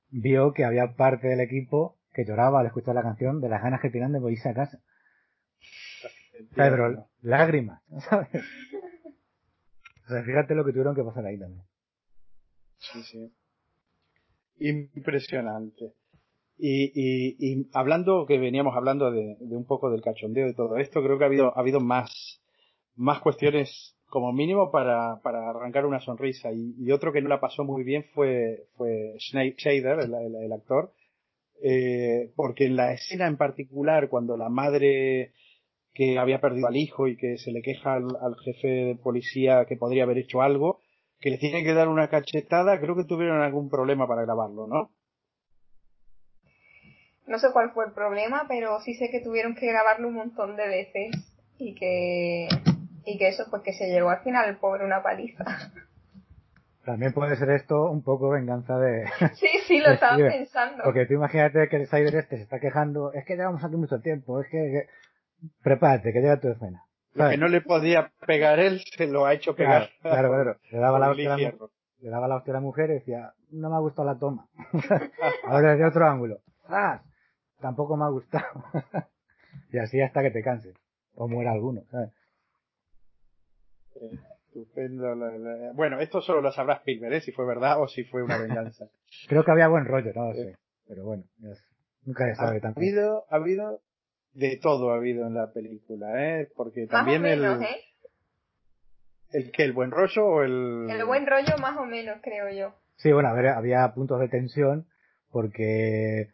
vio 0.10 0.54
que 0.54 0.64
había 0.64 0.96
parte 0.96 1.28
del 1.28 1.40
equipo 1.40 1.98
que 2.14 2.26
lloraba 2.26 2.60
al 2.60 2.68
escuchar 2.68 2.94
la 2.94 3.02
canción 3.02 3.42
de 3.42 3.50
las 3.50 3.64
ganas 3.64 3.82
que 3.82 3.90
tenían 3.90 4.14
de 4.14 4.32
irse 4.32 4.50
a 4.50 4.54
casa. 4.54 4.80
Pero 6.56 7.08
lágrimas, 7.22 7.82
¿sabes? 8.10 8.30
O 10.06 10.10
sea, 10.10 10.24
fíjate 10.24 10.54
lo 10.54 10.66
que 10.66 10.72
tuvieron 10.72 10.96
que 10.96 11.04
pasar 11.04 11.26
ahí 11.26 11.40
también. 11.40 11.64
Sí, 12.78 13.04
sí. 13.04 13.34
Impresionante. 14.60 15.94
Y, 16.58 16.92
y, 16.96 17.36
y 17.40 17.68
hablando, 17.74 18.26
que 18.26 18.38
veníamos 18.38 18.76
hablando 18.76 19.12
de, 19.12 19.38
de 19.40 19.56
un 19.58 19.66
poco 19.66 19.90
del 19.90 20.02
cachondeo 20.02 20.48
de 20.48 20.54
todo 20.54 20.78
esto, 20.78 21.02
creo 21.04 21.18
que 21.18 21.24
ha 21.26 21.28
habido, 21.28 21.56
ha 21.58 21.60
habido 21.60 21.80
más, 21.80 22.42
más 22.96 23.20
cuestiones 23.22 23.96
como 24.10 24.32
mínimo 24.34 24.72
para, 24.72 25.20
para 25.24 25.50
arrancar 25.50 25.86
una 25.86 26.00
sonrisa. 26.00 26.52
Y, 26.54 26.76
y 26.80 26.92
otro 26.92 27.12
que 27.12 27.22
no 27.22 27.30
la 27.30 27.42
pasó 27.42 27.64
muy 27.64 27.84
bien 27.84 28.06
fue, 28.14 28.68
fue 28.78 29.16
Shader, 29.20 30.00
el, 30.02 30.14
el- 30.14 30.36
el 30.46 30.54
actor, 30.54 30.94
eh, 31.64 32.32
porque 32.36 32.66
en 32.66 32.76
la 32.76 32.94
escena 32.94 33.28
en 33.28 33.38
particular, 33.38 34.10
cuando 34.10 34.38
la 34.38 34.50
madre 34.50 35.34
que 35.94 36.20
había 36.20 36.42
perdido 36.42 36.68
al 36.68 36.78
hijo 36.78 37.08
y 37.08 37.18
que 37.18 37.38
se 37.38 37.52
le 37.52 37.62
queja 37.62 37.96
al, 37.96 38.08
al 38.22 38.36
jefe 38.44 38.68
de 38.68 38.96
policía 38.96 39.66
que 39.68 39.78
podría 39.78 40.04
haber 40.04 40.20
hecho 40.20 40.42
algo, 40.42 40.80
que 41.20 41.32
le 41.32 41.38
tienen 41.40 41.64
que 41.66 41.74
dar 41.74 41.90
una 41.90 42.10
cachetada, 42.10 42.80
creo 42.82 42.96
que 42.96 43.06
tuvieron 43.06 43.42
algún 43.42 43.70
problema 43.70 44.08
para 44.08 44.24
grabarlo, 44.24 44.68
¿no? 44.68 44.92
No 47.28 47.40
sé 47.40 47.48
cuál 47.54 47.72
fue 47.72 47.86
el 47.86 47.92
problema, 47.94 48.46
pero 48.48 48.80
sí 48.82 48.94
sé 48.96 49.10
que 49.10 49.22
tuvieron 49.22 49.56
que 49.56 49.68
grabarlo 49.68 50.08
un 50.10 50.16
montón 50.16 50.56
de 50.56 50.68
veces 50.68 51.12
y 51.58 51.76
que 51.76 52.48
y 53.06 53.18
que 53.18 53.28
eso 53.30 53.46
pues 53.50 53.62
que 53.64 53.74
se 53.74 53.88
llevó 53.88 54.10
al 54.10 54.20
final 54.24 54.50
el 54.50 54.58
pobre 54.58 54.86
una 54.86 55.02
paliza. 55.04 55.44
También 56.86 57.14
puede 57.14 57.38
ser 57.38 57.50
esto 57.52 57.90
un 57.90 58.04
poco 58.04 58.30
venganza 58.30 58.78
de... 58.78 59.06
sí, 59.36 59.48
sí, 59.66 59.80
lo 59.80 59.92
estaba 59.92 60.16
Steven, 60.16 60.32
pensando. 60.32 60.84
Porque 60.84 61.06
tú 61.06 61.14
imagínate 61.14 61.70
que 61.70 61.78
el 61.78 61.88
Cyber 61.88 62.16
este 62.16 62.38
se 62.38 62.44
está 62.44 62.60
quejando, 62.60 63.14
es 63.14 63.24
que 63.26 63.36
llevamos 63.38 63.64
aquí 63.64 63.76
mucho 63.76 64.00
tiempo, 64.02 64.42
es 64.42 64.48
que... 64.50 64.58
que- 64.58 64.88
Prepárate, 65.62 66.14
que 66.14 66.20
llega 66.22 66.40
tu 66.40 66.50
escena. 66.50 66.84
Lo 67.14 67.30
que 67.30 67.38
no 67.38 67.48
le 67.48 67.60
podía 67.62 68.12
pegar 68.26 68.60
él, 68.60 68.82
se 68.98 69.08
lo 69.08 69.26
ha 69.26 69.34
hecho 69.34 69.56
pegar. 69.56 69.90
Claro, 70.02 70.30
claro, 70.30 70.30
claro. 70.30 70.60
Le 70.72 70.78
daba 70.80 71.00
la 71.00 71.10
hostia 71.12 71.36
le 71.38 72.10
daba 72.10 72.28
la 72.28 72.36
hostia 72.36 72.52
a 72.52 72.56
la 72.56 72.62
mujer 72.62 72.90
y 72.90 72.94
decía, 72.96 73.34
no 73.52 73.70
me 73.70 73.76
ha 73.76 73.80
gustado 73.80 74.08
la 74.08 74.18
toma. 74.20 74.48
Ahora 75.48 75.72
desde 75.72 75.86
otro 75.86 76.06
ángulo. 76.08 76.40
¡Zas! 76.68 77.02
Tampoco 77.64 77.96
me 77.96 78.04
ha 78.04 78.10
gustado. 78.10 78.62
y 79.72 79.78
así 79.78 80.02
hasta 80.02 80.22
que 80.22 80.32
te 80.32 80.44
canses. 80.44 80.76
O 81.16 81.30
muera 81.30 81.52
alguno, 81.54 81.82
¿sabes? 81.90 82.12
Estupendo. 84.48 85.16
la- 85.16 85.38
la- 85.38 85.72
Bueno, 85.74 86.00
esto 86.02 86.22
solo 86.22 86.42
lo 86.42 86.52
sabrá 86.52 86.76
Spielberg, 86.76 87.14
¿eh? 87.14 87.22
si 87.22 87.32
fue 87.32 87.46
verdad 87.46 87.82
o 87.82 87.88
si 87.88 88.04
fue 88.04 88.22
una 88.22 88.38
venganza. 88.38 88.90
Creo 89.30 89.46
que 89.46 89.52
había 89.52 89.70
buen 89.70 89.86
rollo, 89.86 90.12
no 90.14 90.28
lo 90.28 90.34
sé. 90.34 90.58
Pero 90.88 91.06
bueno, 91.06 91.24
nunca 92.04 92.26
se 92.26 92.32
ha 92.32 92.36
sabe 92.36 92.60
tampoco. 92.60 92.82
habido, 92.82 93.26
ha 93.30 93.36
habido 93.38 93.82
de 94.34 94.58
todo 94.58 94.92
ha 94.92 94.96
habido 94.98 95.26
en 95.26 95.36
la 95.36 95.54
película, 95.54 96.08
¿eh? 96.42 96.50
Porque 96.58 96.82
más 96.82 96.90
o 96.90 96.92
también 96.98 97.22
menos, 97.22 97.58
el, 97.58 97.64
¿eh? 97.64 97.78
el 99.32 99.52
que 99.52 99.64
el 99.64 99.72
buen 99.72 99.92
rollo 99.92 100.26
o 100.26 100.44
el 100.44 100.88
El 100.90 101.06
buen 101.06 101.26
rollo 101.26 101.58
más 101.62 101.78
o 101.78 101.86
menos, 101.86 102.18
creo 102.22 102.50
yo. 102.50 102.76
Sí, 102.98 103.12
bueno, 103.14 103.30
a 103.30 103.34
ver, 103.34 103.48
había 103.48 103.94
puntos 103.94 104.20
de 104.20 104.28
tensión 104.28 104.86
porque, 105.32 106.34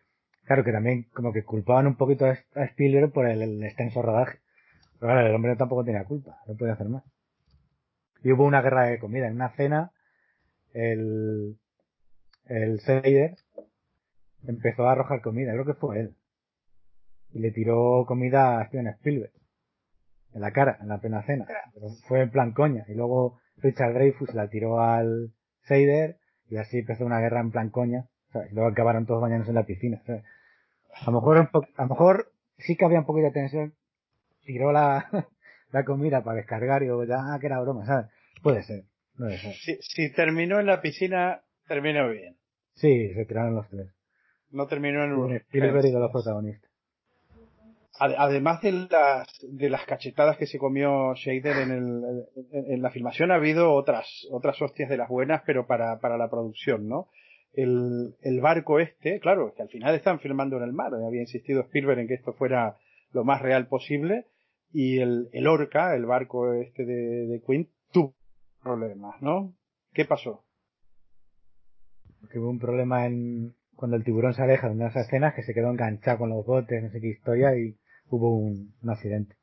claro, 0.49 0.63
que 0.63 0.71
también 0.71 1.03
como 1.13 1.31
que 1.31 1.43
culpaban 1.43 1.85
un 1.85 1.95
poquito 1.95 2.25
a 2.25 2.63
Spielberg 2.65 3.11
por 3.11 3.27
el, 3.27 3.63
extenso 3.63 4.01
rodaje. 4.01 4.39
Pero 4.99 5.13
claro, 5.13 5.27
el 5.27 5.35
hombre 5.35 5.55
tampoco 5.55 5.85
tenía 5.85 6.05
culpa, 6.05 6.39
no 6.47 6.55
podía 6.55 6.73
hacer 6.73 6.89
más. 6.89 7.03
Y 8.23 8.31
hubo 8.31 8.45
una 8.45 8.63
guerra 8.63 8.85
de 8.85 8.97
comida. 8.97 9.27
En 9.27 9.35
una 9.35 9.51
cena, 9.51 9.91
el, 10.73 11.59
el 12.45 12.79
Seider 12.79 13.35
empezó 14.47 14.87
a 14.87 14.93
arrojar 14.93 15.21
comida, 15.21 15.51
creo 15.53 15.65
que 15.65 15.75
fue 15.75 15.99
él. 15.99 16.15
Y 17.31 17.41
le 17.41 17.51
tiró 17.51 18.05
comida 18.07 18.59
a 18.59 18.65
Steven 18.65 18.87
Spielberg. 18.87 19.33
En 20.33 20.41
la 20.41 20.51
cara, 20.51 20.79
en 20.81 20.87
la 20.87 20.99
plena 20.99 21.21
cena. 21.27 21.45
Pero 21.75 21.89
fue 22.07 22.21
en 22.21 22.31
plan 22.31 22.53
coña. 22.53 22.85
Y 22.87 22.95
luego 22.95 23.37
Richard 23.57 23.93
Dreyfuss 23.93 24.33
la 24.33 24.49
tiró 24.49 24.81
al 24.81 25.31
Seider 25.65 26.17
y 26.49 26.57
así 26.57 26.79
empezó 26.79 27.05
una 27.05 27.19
guerra 27.19 27.39
en 27.39 27.51
plan 27.51 27.69
coña. 27.69 28.09
¿sabes? 28.33 28.51
Y 28.51 28.55
luego 28.55 28.71
acabaron 28.71 29.05
todos 29.05 29.21
bañándose 29.21 29.51
en 29.51 29.55
la 29.55 29.67
piscina. 29.67 30.01
A 30.93 31.05
lo 31.05 31.13
mejor 31.13 31.37
un 31.37 31.47
po- 31.47 31.67
a 31.77 31.83
lo 31.83 31.89
mejor 31.89 32.31
sí 32.57 32.75
que 32.75 32.85
había 32.85 32.99
un 32.99 33.05
poquito 33.05 33.27
de 33.27 33.31
tensión. 33.33 33.73
Tiró 34.43 34.71
la, 34.71 35.07
la 35.71 35.85
comida 35.85 36.23
para 36.23 36.37
descargar 36.37 36.83
y 36.83 36.87
luego 36.87 37.03
ya, 37.05 37.17
ah, 37.33 37.37
que 37.39 37.47
era 37.47 37.59
broma, 37.61 37.85
¿sabes? 37.85 38.07
Puede 38.41 38.63
ser, 38.63 38.83
puede 39.17 39.37
ser. 39.37 39.53
si, 39.53 39.77
si 39.81 40.11
terminó 40.13 40.59
en 40.59 40.65
la 40.65 40.81
piscina, 40.81 41.41
terminó 41.67 42.09
bien. 42.09 42.37
Sí, 42.75 43.13
se 43.13 43.25
tiraron 43.25 43.55
los 43.55 43.67
tres. 43.69 43.87
No 44.51 44.65
terminó 44.67 45.03
en 45.03 45.13
un 45.13 45.35
Spielberg 45.35 45.85
y 45.85 45.91
los 45.91 46.11
protagonistas. 46.11 46.69
Ade- 47.99 48.15
Además 48.17 48.61
de 48.61 48.71
las, 48.71 49.27
de 49.43 49.69
las 49.69 49.85
cachetadas 49.85 50.37
que 50.37 50.47
se 50.47 50.57
comió 50.57 51.13
Shader 51.15 51.57
en, 51.57 51.71
el, 51.71 52.25
en, 52.51 52.71
en 52.73 52.81
la 52.81 52.89
filmación, 52.91 53.31
ha 53.31 53.35
habido 53.35 53.73
otras, 53.73 54.07
otras 54.31 54.59
hostias 54.61 54.89
de 54.89 54.97
las 54.97 55.09
buenas, 55.09 55.43
pero 55.45 55.67
para, 55.67 55.99
para 55.99 56.17
la 56.17 56.29
producción, 56.29 56.87
¿no? 56.87 57.09
El, 57.53 58.15
el 58.21 58.41
barco 58.41 58.79
este, 58.79 59.19
claro, 59.19 59.53
que 59.55 59.61
al 59.61 59.69
final 59.69 59.95
están 59.95 60.19
filmando 60.19 60.57
en 60.57 60.63
el 60.63 60.73
mar, 60.73 60.93
había 60.93 61.21
insistido 61.21 61.61
Spielberg 61.61 61.99
en 61.99 62.07
que 62.07 62.13
esto 62.13 62.33
fuera 62.33 62.77
lo 63.11 63.23
más 63.23 63.41
real 63.41 63.67
posible, 63.67 64.27
y 64.71 64.99
el, 64.99 65.29
el 65.33 65.47
Orca, 65.47 65.95
el 65.95 66.05
barco 66.05 66.53
este 66.53 66.85
de, 66.85 67.27
de 67.27 67.41
Queen, 67.45 67.69
tuvo 67.91 68.13
problemas, 68.61 69.19
¿no? 69.21 69.55
¿Qué 69.93 70.05
pasó? 70.05 70.45
Porque 72.21 72.37
hubo 72.37 72.49
un 72.49 72.59
problema 72.59 73.05
en 73.07 73.55
cuando 73.75 73.97
el 73.97 74.03
tiburón 74.03 74.33
se 74.33 74.43
aleja 74.43 74.67
de 74.67 74.75
una 74.75 74.85
de 74.85 74.89
esas 74.91 75.07
escenas 75.07 75.33
que 75.33 75.43
se 75.43 75.53
quedó 75.53 75.71
enganchado 75.71 76.19
con 76.19 76.29
los 76.29 76.45
botes, 76.45 76.83
no 76.83 76.89
sé 76.91 77.01
qué 77.01 77.07
historia, 77.07 77.57
y 77.57 77.77
hubo 78.09 78.37
un, 78.37 78.75
un 78.81 78.89
accidente. 78.89 79.35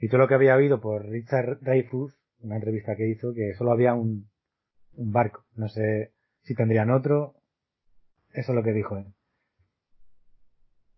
Y 0.00 0.08
todo 0.08 0.18
lo 0.18 0.28
que 0.28 0.34
había 0.34 0.54
habido 0.54 0.80
por 0.80 1.06
Richard 1.06 1.60
Dreyfuss, 1.60 2.20
una 2.40 2.56
entrevista 2.56 2.96
que 2.96 3.08
hizo, 3.08 3.32
que 3.32 3.54
solo 3.54 3.70
había 3.70 3.94
un, 3.94 4.28
un 4.96 5.12
barco. 5.12 5.44
No 5.54 5.68
sé 5.68 6.13
si 6.44 6.54
tendrían 6.54 6.90
otro. 6.90 7.34
Eso 8.32 8.52
es 8.52 8.56
lo 8.56 8.62
que 8.62 8.72
dijo 8.72 8.96
él. 8.96 9.06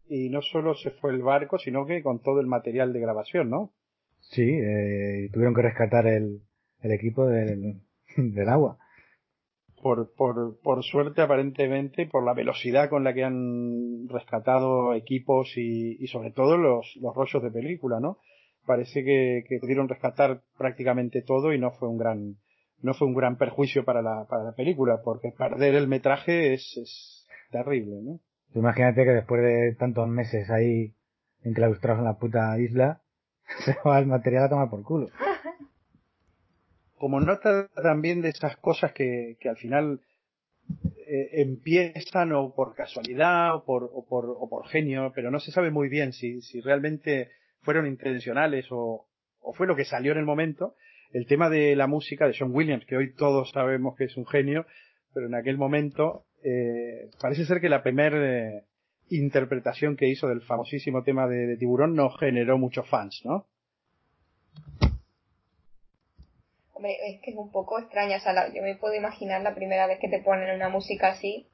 y 0.08 0.30
no 0.30 0.42
solo 0.42 0.74
se 0.74 0.90
fue 0.92 1.12
el 1.12 1.22
barco, 1.22 1.58
sino 1.58 1.86
que 1.86 2.02
con 2.02 2.20
todo 2.22 2.40
el 2.40 2.46
material 2.46 2.92
de 2.92 3.00
grabación, 3.00 3.50
¿no? 3.50 3.72
Sí, 4.20 4.42
eh, 4.42 5.30
tuvieron 5.32 5.54
que 5.54 5.62
rescatar 5.62 6.06
el, 6.06 6.42
el 6.80 6.92
equipo 6.92 7.26
del, 7.26 7.80
del 8.16 8.48
agua. 8.48 8.78
Por, 9.82 10.12
por, 10.14 10.58
por 10.62 10.82
suerte, 10.82 11.22
aparentemente, 11.22 12.06
por 12.06 12.24
la 12.24 12.34
velocidad 12.34 12.88
con 12.88 13.04
la 13.04 13.14
que 13.14 13.24
han 13.24 14.08
rescatado 14.08 14.94
equipos 14.94 15.52
y, 15.56 15.96
y 16.02 16.06
sobre 16.08 16.32
todo 16.32 16.56
los, 16.56 16.96
los 17.00 17.14
rollos 17.14 17.42
de 17.42 17.50
película, 17.50 18.00
¿no? 18.00 18.18
Parece 18.64 19.04
que, 19.04 19.44
que 19.48 19.58
pudieron 19.60 19.88
rescatar 19.88 20.42
prácticamente 20.58 21.22
todo 21.22 21.52
y 21.52 21.58
no 21.58 21.70
fue 21.72 21.88
un 21.88 21.98
gran, 21.98 22.36
no 22.82 22.94
fue 22.94 23.06
un 23.06 23.14
gran 23.14 23.36
perjuicio 23.36 23.84
para 23.84 24.02
la, 24.02 24.26
para 24.28 24.44
la 24.44 24.52
película, 24.52 25.00
porque 25.02 25.32
perder 25.36 25.74
el 25.74 25.88
metraje 25.88 26.54
es, 26.54 26.76
es 26.76 27.26
terrible, 27.50 28.02
¿no? 28.02 28.20
Imagínate 28.54 29.04
que 29.04 29.10
después 29.10 29.42
de 29.42 29.74
tantos 29.78 30.08
meses 30.08 30.48
ahí 30.50 30.94
enclaustrados 31.42 32.00
en 32.00 32.06
la 32.06 32.18
puta 32.18 32.58
isla, 32.58 33.02
se 33.64 33.76
va 33.86 33.98
el 33.98 34.06
material 34.06 34.44
a 34.44 34.48
tomar 34.48 34.70
por 34.70 34.82
culo. 34.82 35.08
Como 36.98 37.20
nota 37.20 37.68
también 37.82 38.22
de 38.22 38.30
esas 38.30 38.56
cosas 38.56 38.92
que, 38.92 39.36
que 39.40 39.48
al 39.48 39.56
final 39.56 40.00
eh, 41.06 41.42
empiezan 41.42 42.32
o 42.32 42.54
por 42.54 42.74
casualidad 42.74 43.54
o 43.54 43.64
por, 43.64 43.84
o 43.92 44.06
por, 44.06 44.24
o 44.26 44.48
por 44.48 44.66
genio, 44.68 45.12
pero 45.14 45.30
no 45.30 45.38
se 45.38 45.52
sabe 45.52 45.70
muy 45.70 45.88
bien 45.88 46.12
si, 46.12 46.40
si 46.40 46.60
realmente 46.60 47.30
fueron 47.60 47.86
intencionales 47.86 48.66
o, 48.70 49.06
o 49.40 49.52
fue 49.52 49.66
lo 49.66 49.76
que 49.76 49.84
salió 49.84 50.12
en 50.12 50.18
el 50.18 50.24
momento, 50.24 50.74
el 51.12 51.26
tema 51.26 51.48
de 51.48 51.76
la 51.76 51.86
música 51.86 52.26
de 52.26 52.36
John 52.38 52.54
Williams, 52.54 52.86
que 52.86 52.96
hoy 52.96 53.14
todos 53.14 53.50
sabemos 53.50 53.96
que 53.96 54.04
es 54.04 54.16
un 54.16 54.26
genio, 54.26 54.66
pero 55.14 55.26
en 55.26 55.34
aquel 55.34 55.56
momento 55.58 56.24
eh, 56.42 57.10
parece 57.20 57.44
ser 57.44 57.60
que 57.60 57.68
la 57.68 57.82
primera 57.82 58.18
eh, 58.18 58.64
interpretación 59.10 59.96
que 59.96 60.08
hizo 60.08 60.28
del 60.28 60.42
famosísimo 60.42 61.02
tema 61.02 61.26
de, 61.26 61.56
Tiburón 61.56 61.94
no 61.94 62.10
generó 62.10 62.58
muchos 62.58 62.88
fans, 62.88 63.22
¿no? 63.24 63.46
Hombre, 66.74 66.96
es 67.08 67.20
que 67.22 67.30
es 67.30 67.36
un 67.36 67.50
poco 67.50 67.78
extraña, 67.78 68.18
o 68.18 68.20
sea, 68.20 68.52
yo 68.54 68.62
me 68.62 68.76
puedo 68.76 68.94
imaginar 68.94 69.40
la 69.40 69.54
primera 69.54 69.86
vez 69.86 69.98
que 69.98 70.08
te 70.08 70.22
ponen 70.22 70.54
una 70.54 70.68
música 70.68 71.08
así, 71.08 71.46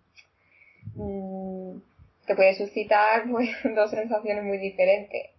mmm, 0.95 1.79
te 2.27 2.35
puede 2.35 2.55
suscitar 2.55 3.25
pues, 3.31 3.49
dos 3.75 3.91
sensaciones 3.91 4.45
muy 4.45 4.59
diferentes. 4.59 5.31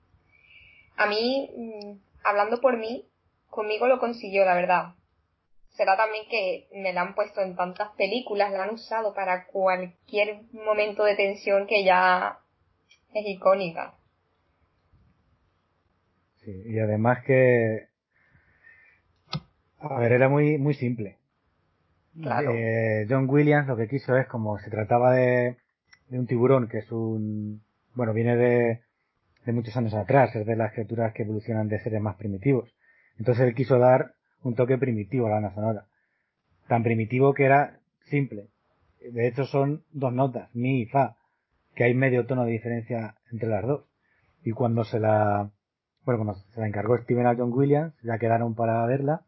A 0.95 1.07
mí, 1.07 1.49
mmm, 1.55 1.97
hablando 2.23 2.61
por 2.61 2.77
mí, 2.77 3.05
conmigo 3.53 3.87
lo 3.87 3.99
consiguió, 3.99 4.45
la 4.45 4.55
verdad 4.55 4.95
será 5.75 5.97
también 5.97 6.25
que 6.29 6.67
me 6.73 6.93
la 6.93 7.01
han 7.01 7.15
puesto 7.15 7.41
en 7.41 7.55
tantas 7.55 7.89
películas, 7.97 8.51
la 8.51 8.63
han 8.63 8.73
usado 8.75 9.13
para 9.13 9.47
cualquier 9.47 10.41
momento 10.51 11.03
de 11.03 11.15
tensión 11.15 11.67
que 11.67 11.83
ya 11.83 12.39
es 13.13 13.25
icónica. 13.25 13.95
Sí, 16.37 16.51
y 16.65 16.79
además 16.79 17.23
que 17.25 17.87
a 19.79 19.99
ver, 19.99 20.11
era 20.13 20.29
muy 20.29 20.57
muy 20.57 20.73
simple. 20.75 21.17
Claro. 22.21 22.51
Eh, 22.53 23.07
John 23.09 23.27
Williams 23.27 23.67
lo 23.67 23.75
que 23.75 23.87
quiso 23.87 24.15
es 24.15 24.27
como 24.27 24.59
se 24.59 24.69
trataba 24.69 25.13
de, 25.13 25.57
de 26.09 26.19
un 26.19 26.27
tiburón 26.27 26.67
que 26.67 26.79
es 26.79 26.91
un 26.91 27.63
bueno, 27.95 28.13
viene 28.13 28.35
de, 28.35 28.81
de 29.45 29.51
muchos 29.51 29.75
años 29.75 29.93
atrás, 29.93 30.35
es 30.35 30.45
de 30.45 30.55
las 30.55 30.73
criaturas 30.73 31.13
que 31.13 31.23
evolucionan 31.23 31.67
de 31.67 31.79
seres 31.79 32.01
más 32.01 32.15
primitivos. 32.15 32.69
Entonces 33.19 33.45
él 33.45 33.55
quiso 33.55 33.77
dar 33.77 34.13
un 34.41 34.55
toque 34.55 34.77
primitivo 34.77 35.27
a 35.27 35.29
la 35.29 35.35
banda 35.35 35.53
sonora. 35.53 35.85
Tan 36.67 36.83
primitivo 36.83 37.33
que 37.33 37.45
era 37.45 37.79
simple. 38.05 38.47
De 38.99 39.27
hecho 39.27 39.45
son 39.45 39.83
dos 39.91 40.13
notas, 40.13 40.53
mi 40.53 40.81
y 40.81 40.85
fa, 40.85 41.17
que 41.75 41.83
hay 41.83 41.93
medio 41.93 42.25
tono 42.25 42.45
de 42.45 42.51
diferencia 42.51 43.15
entre 43.31 43.49
las 43.49 43.65
dos. 43.65 43.85
Y 44.43 44.51
cuando 44.51 44.83
se 44.83 44.99
la, 44.99 45.51
bueno, 46.05 46.23
cuando 46.23 46.35
se 46.35 46.59
la 46.59 46.67
encargó 46.67 46.97
Steven 46.97 47.27
a 47.27 47.35
John 47.35 47.51
Williams, 47.53 47.93
ya 48.03 48.17
quedaron 48.17 48.55
para 48.55 48.85
verla, 48.85 49.23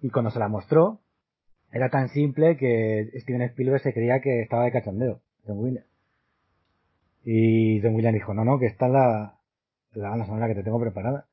y 0.00 0.10
cuando 0.10 0.30
se 0.30 0.38
la 0.38 0.48
mostró, 0.48 1.00
era 1.72 1.88
tan 1.88 2.08
simple 2.08 2.56
que 2.56 3.10
Steven 3.20 3.42
Spielberg 3.42 3.82
se 3.82 3.92
creía 3.92 4.20
que 4.20 4.42
estaba 4.42 4.64
de 4.64 4.72
cachondeo, 4.72 5.20
John 5.46 5.58
Williams. 5.58 5.88
Y 7.24 7.80
John 7.82 7.94
Williams 7.94 8.14
dijo, 8.14 8.34
no, 8.34 8.44
no, 8.44 8.58
que 8.58 8.66
esta 8.66 8.86
es 8.86 8.92
la, 8.92 9.38
la 9.92 10.10
banda 10.10 10.26
sonora 10.26 10.46
que 10.46 10.54
te 10.54 10.62
tengo 10.62 10.78
preparada. 10.78 11.26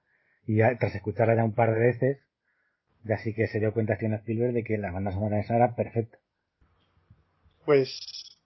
Y 0.52 0.58
ya, 0.58 0.78
tras 0.78 0.94
escucharla 0.94 1.34
ya 1.34 1.46
un 1.46 1.54
par 1.54 1.74
de 1.74 1.80
veces, 1.80 2.18
ya 3.06 3.18
sí 3.20 3.34
que 3.34 3.48
se 3.48 3.62
dio 3.62 3.72
cuenta 3.72 3.96
Steven 3.96 4.16
Spielberg 4.16 4.52
de 4.52 4.66
que 4.66 4.78
la 4.78 4.92
banda 4.92 5.14
sonora 5.14 5.40
esa 5.40 5.56
era 5.56 5.78
perfecta. 5.78 6.18
Pues 7.66 8.38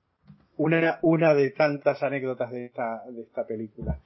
una, 0.55 0.99
una 1.01 1.33
de 1.33 1.49
tantas 1.49 2.03
anécdotas 2.03 2.51
de 2.51 2.65
esta, 2.65 3.01
de 3.09 3.23
esta 3.23 3.47
película. 3.47 4.01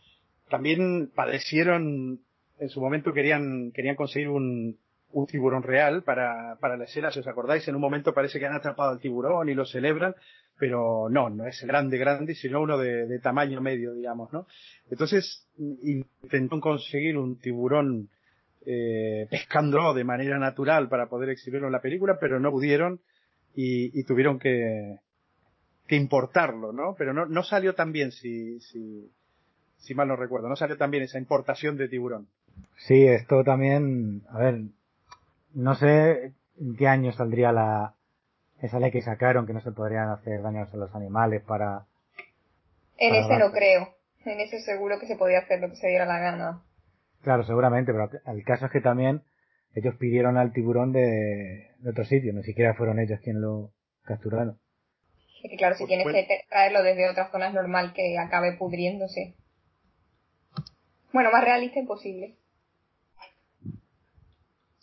También 0.50 1.12
padecieron, 1.14 2.22
en 2.58 2.70
su 2.70 2.80
momento 2.80 3.12
querían, 3.12 3.74
querían 3.74 3.98
conseguir 3.98 4.30
un, 4.30 4.78
un 5.12 5.28
tiburón 5.28 5.64
real 5.64 6.04
para, 6.04 6.56
para 6.62 6.78
la 6.78 6.86
escena, 6.86 7.12
si 7.12 7.20
os 7.20 7.28
acordáis, 7.28 7.68
en 7.68 7.76
un 7.76 7.82
momento 7.82 8.14
parece 8.14 8.40
que 8.40 8.46
han 8.46 8.56
atrapado 8.56 8.92
al 8.92 9.02
tiburón 9.02 9.50
y 9.50 9.56
lo 9.56 9.66
celebran, 9.66 10.16
pero 10.60 11.08
no, 11.10 11.30
no 11.30 11.48
es 11.48 11.64
grande, 11.64 11.98
grande, 11.98 12.36
sino 12.36 12.62
uno 12.62 12.78
de, 12.78 13.08
de 13.08 13.20
tamaño 13.20 13.62
medio, 13.62 13.94
digamos, 13.94 14.32
¿no? 14.34 14.46
Entonces, 14.92 15.48
intentó 15.58 16.60
conseguir 16.60 17.18
un 17.18 17.40
tiburón 17.40 18.10
eh, 18.66 19.26
pescando 19.32 19.94
de 19.94 20.04
manera 20.04 20.38
natural 20.38 20.90
para 20.90 21.08
poder 21.08 21.30
exhibirlo 21.30 21.68
en 21.68 21.74
la 21.74 21.82
película, 21.82 22.18
pero 22.20 22.40
no 22.40 22.52
pudieron 22.52 23.00
y, 23.56 23.98
y 23.98 24.04
tuvieron 24.04 24.38
que, 24.38 24.98
que 25.88 25.96
importarlo, 25.96 26.74
¿no? 26.74 26.94
Pero 26.98 27.14
no, 27.14 27.26
no 27.26 27.44
salió 27.44 27.74
tan 27.74 27.92
bien, 27.92 28.12
si, 28.12 28.60
si, 28.60 29.10
si 29.78 29.96
mal 29.96 30.10
no 30.10 30.18
recuerdo, 30.18 30.50
no 30.50 30.56
salió 30.58 30.78
tan 30.78 30.92
bien 30.92 31.04
esa 31.04 31.18
importación 31.18 31.78
de 31.78 31.88
tiburón. 31.88 32.28
Sí, 32.88 33.06
esto 33.06 33.44
también, 33.46 34.24
a 34.30 34.40
ver, 34.40 34.62
no 35.54 35.76
sé 35.76 36.34
en 36.60 36.76
qué 36.76 36.88
año 36.88 37.14
saldría 37.14 37.54
la 37.54 37.96
esa 38.62 38.80
ley 38.80 38.92
que 38.92 39.02
sacaron 39.02 39.46
que 39.46 39.54
no 39.54 39.62
se 39.62 39.72
podrían 39.72 40.10
hacer 40.10 40.42
daños 40.42 40.74
a 40.74 40.78
los 40.78 40.94
animales 40.96 41.42
para. 41.44 41.86
En 42.98 43.12
para 43.12 43.22
ese 43.22 43.38
no 43.38 43.52
creo. 43.52 43.96
En 44.26 44.40
ese 44.40 44.60
seguro 44.62 45.00
que 45.00 45.08
se 45.08 45.16
podía 45.16 45.40
hacer 45.40 45.62
lo 45.62 45.70
que 45.70 45.78
se 45.78 45.88
diera 45.88 46.06
la 46.06 46.20
gana. 46.20 46.64
Claro, 47.22 47.44
seguramente, 47.44 47.94
pero 47.94 48.10
el 48.26 48.44
caso 48.44 48.66
es 48.66 48.72
que 48.72 48.82
también 48.82 49.24
ellos 49.76 49.96
pidieron 49.96 50.38
al 50.38 50.52
tiburón 50.52 50.92
de, 50.92 51.72
de 51.78 51.90
otro 51.90 52.04
sitio, 52.06 52.34
ni 52.34 52.44
siquiera 52.44 52.74
fueron 52.74 53.00
ellos 53.00 53.20
quienes 53.22 53.42
lo 53.42 53.72
capturaron. 54.04 54.60
Es 55.44 55.52
que 55.52 55.58
claro, 55.58 55.76
si 55.76 55.86
tienes 55.86 56.06
que 56.06 56.28
traerlo 56.50 56.84
desde 56.84 57.10
otra 57.10 57.32
zona 57.32 57.48
es 57.48 57.54
normal 57.54 57.94
que 57.94 58.18
acabe 58.18 58.54
pudriéndose. 58.54 59.36
Bueno, 61.14 61.32
más 61.32 61.44
realista 61.44 61.80
imposible. 61.80 62.36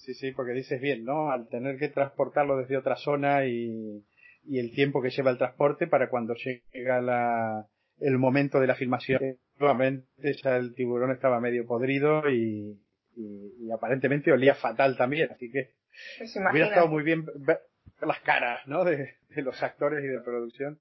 Sí, 0.07 0.15
sí, 0.15 0.31
porque 0.31 0.53
dices 0.53 0.81
bien, 0.81 1.05
¿no? 1.05 1.33
Al 1.33 1.49
tener 1.49 1.79
que 1.79 1.89
transportarlo 1.89 2.57
desde 2.57 2.77
otra 2.77 2.95
zona 2.95 3.45
y, 3.45 4.05
y 4.45 4.61
el 4.61 4.73
tiempo 4.73 5.03
que 5.03 5.11
lleva 5.11 5.33
el 5.33 5.39
transporte 5.39 5.89
para 5.89 6.09
cuando 6.09 6.37
llega 6.37 7.01
la, 7.01 7.67
el 7.99 8.17
momento 8.17 8.61
de 8.61 8.69
la 8.69 8.77
filmación, 8.77 9.37
nuevamente 9.59 10.07
ya 10.45 10.59
el 10.59 10.77
tiburón 10.77 11.11
estaba 11.11 11.41
medio 11.41 11.67
podrido 11.67 12.31
y, 12.31 12.79
y, 13.17 13.67
y 13.67 13.71
aparentemente 13.73 14.31
olía 14.31 14.55
fatal 14.55 14.97
también, 14.97 15.33
así 15.33 15.51
que 15.51 15.73
Pues 16.19 16.37
hubiera 16.37 16.69
estado 16.69 16.87
muy 16.87 17.03
bien 17.03 17.27
ver 17.39 17.59
las 18.01 18.21
caras, 18.21 18.61
¿no? 18.69 18.85
De, 18.85 19.17
de 19.31 19.43
los 19.43 19.61
actores 19.61 20.05
y 20.05 20.07
de 20.07 20.21
producción 20.21 20.79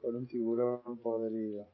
con 0.00 0.14
un 0.14 0.28
tiburón 0.28 1.02
podrido. 1.02 1.66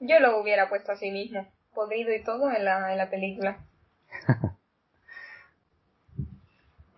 Yo 0.00 0.18
lo 0.18 0.40
hubiera 0.40 0.68
puesto 0.68 0.90
así 0.90 1.12
mismo, 1.12 1.46
podrido 1.72 2.12
y 2.12 2.24
todo 2.24 2.50
en 2.50 2.64
la, 2.64 2.90
en 2.90 2.98
la 2.98 3.08
película. 3.08 3.64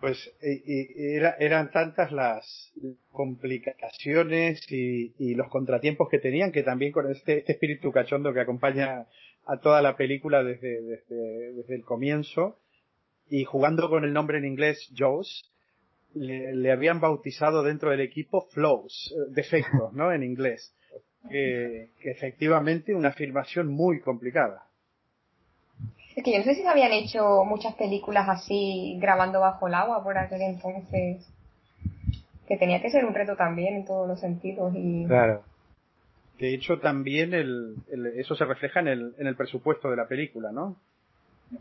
Pues 0.00 0.32
y, 0.42 1.14
era, 1.14 1.36
eran 1.38 1.70
tantas 1.70 2.10
las 2.10 2.72
complicaciones 3.12 4.60
y, 4.70 5.12
y, 5.18 5.34
los 5.34 5.48
contratiempos 5.48 6.08
que 6.08 6.18
tenían 6.18 6.52
que 6.52 6.62
también 6.62 6.90
con 6.90 7.10
este, 7.10 7.38
este, 7.38 7.52
espíritu 7.52 7.92
cachondo 7.92 8.32
que 8.32 8.40
acompaña 8.40 9.06
a 9.46 9.58
toda 9.58 9.82
la 9.82 9.96
película 9.96 10.42
desde, 10.42 11.04
el 11.68 11.84
comienzo 11.84 12.58
y 13.28 13.44
jugando 13.44 13.90
con 13.90 14.04
el 14.04 14.12
nombre 14.12 14.38
en 14.38 14.46
inglés 14.46 14.90
Joes, 14.96 15.50
le, 16.14 16.72
habían 16.72 17.00
bautizado 17.00 17.62
dentro 17.62 17.90
del 17.90 18.00
equipo 18.00 18.48
Flows, 18.52 19.14
defectos, 19.28 19.92
¿no? 19.92 20.12
En 20.12 20.22
inglés. 20.22 20.74
Que 21.28 21.90
efectivamente 22.02 22.94
una 22.94 23.10
afirmación 23.10 23.68
muy 23.68 24.00
complicada. 24.00 24.69
Es 26.16 26.25
que 26.25 26.33
yo 26.33 26.38
no 26.38 26.44
sé 26.44 26.55
si 26.55 26.62
se 26.62 26.68
habían 26.68 26.92
hecho 26.92 27.44
muchas 27.44 27.75
películas 27.75 28.29
así 28.29 28.99
grabando 29.01 29.40
bajo 29.40 29.68
el 29.68 29.75
agua 29.75 30.03
por 30.03 30.18
aquel 30.18 30.42
entonces. 30.42 31.27
Que 32.49 32.57
tenía 32.57 32.83
que 32.83 32.90
ser 32.90 33.05
un 33.05 33.14
reto 33.14 33.37
también 33.37 33.75
en 33.75 33.85
todos 33.85 34.09
los 34.09 34.18
sentidos. 34.18 34.73
Y... 34.75 35.07
Claro. 35.07 35.42
De 36.38 36.53
hecho, 36.55 36.81
también 36.81 37.33
el, 37.33 37.77
el, 37.92 38.07
eso 38.18 38.35
se 38.35 38.44
refleja 38.44 38.81
en 38.81 38.88
el, 38.88 39.14
en 39.18 39.27
el 39.27 39.37
presupuesto 39.37 39.90
de 39.90 39.96
la 39.96 40.09
película, 40.09 40.51
¿no? 40.51 40.77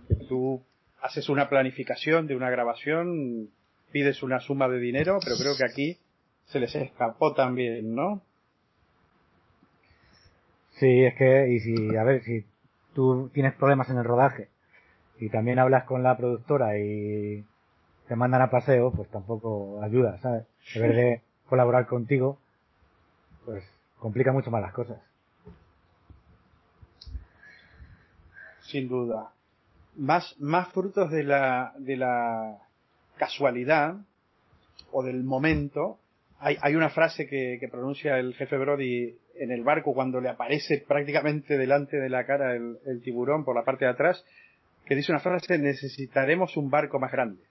Que 0.07 0.15
tú 0.27 0.61
haces 1.01 1.29
una 1.29 1.47
planificación 1.47 2.27
de 2.27 2.35
una 2.35 2.49
grabación, 2.49 3.49
pides 3.91 4.23
una 4.23 4.39
suma 4.39 4.67
de 4.67 4.79
dinero, 4.79 5.19
pero 5.23 5.35
creo 5.37 5.55
que 5.57 5.65
aquí 5.65 5.97
se 6.47 6.59
les 6.59 6.73
escapó 6.75 7.33
también, 7.33 7.93
¿no? 7.93 8.21
Sí, 10.79 11.03
es 11.03 11.13
que, 11.15 11.49
y 11.49 11.59
si, 11.59 11.95
a 11.95 12.03
ver, 12.03 12.23
si 12.23 12.45
tú 12.99 13.29
tienes 13.33 13.53
problemas 13.53 13.89
en 13.89 13.97
el 13.97 14.03
rodaje 14.03 14.49
y 15.21 15.29
también 15.29 15.57
hablas 15.57 15.85
con 15.85 16.03
la 16.03 16.17
productora 16.17 16.77
y 16.77 17.45
te 18.09 18.15
mandan 18.17 18.41
a 18.41 18.49
paseo, 18.49 18.91
pues 18.91 19.07
tampoco 19.07 19.81
ayuda, 19.81 20.17
¿sabes? 20.17 20.45
En 20.75 20.81
vez 20.81 20.95
de 20.97 21.21
colaborar 21.47 21.87
contigo, 21.87 22.37
pues 23.45 23.63
complica 23.99 24.33
mucho 24.33 24.51
más 24.51 24.61
las 24.61 24.73
cosas. 24.73 24.99
Sin 28.63 28.89
duda. 28.89 29.31
Más, 29.95 30.35
más 30.37 30.67
frutos 30.73 31.09
de 31.09 31.23
la, 31.23 31.71
de 31.77 31.95
la 31.95 32.57
casualidad 33.15 33.95
o 34.91 35.03
del 35.03 35.23
momento. 35.23 35.99
Hay, 36.39 36.57
hay 36.61 36.75
una 36.75 36.89
frase 36.89 37.27
que, 37.27 37.59
que 37.61 37.69
pronuncia 37.69 38.19
el 38.19 38.33
jefe 38.33 38.57
Brody 38.57 39.17
en 39.39 39.51
el 39.51 39.63
barco 39.63 39.93
cuando 39.93 40.21
le 40.21 40.29
aparece 40.29 40.83
prácticamente 40.87 41.57
delante 41.57 41.97
de 41.97 42.09
la 42.09 42.25
cara 42.25 42.55
el, 42.55 43.01
tiburón 43.03 43.43
por 43.45 43.55
la 43.55 43.63
parte 43.63 43.85
de 43.85 43.91
atrás, 43.91 44.23
que 44.85 44.95
dice 44.95 45.11
una 45.11 45.21
frase, 45.21 45.57
necesitaremos 45.57 46.57
un 46.57 46.69
barco 46.69 46.99
más 46.99 47.11
grande. 47.11 47.41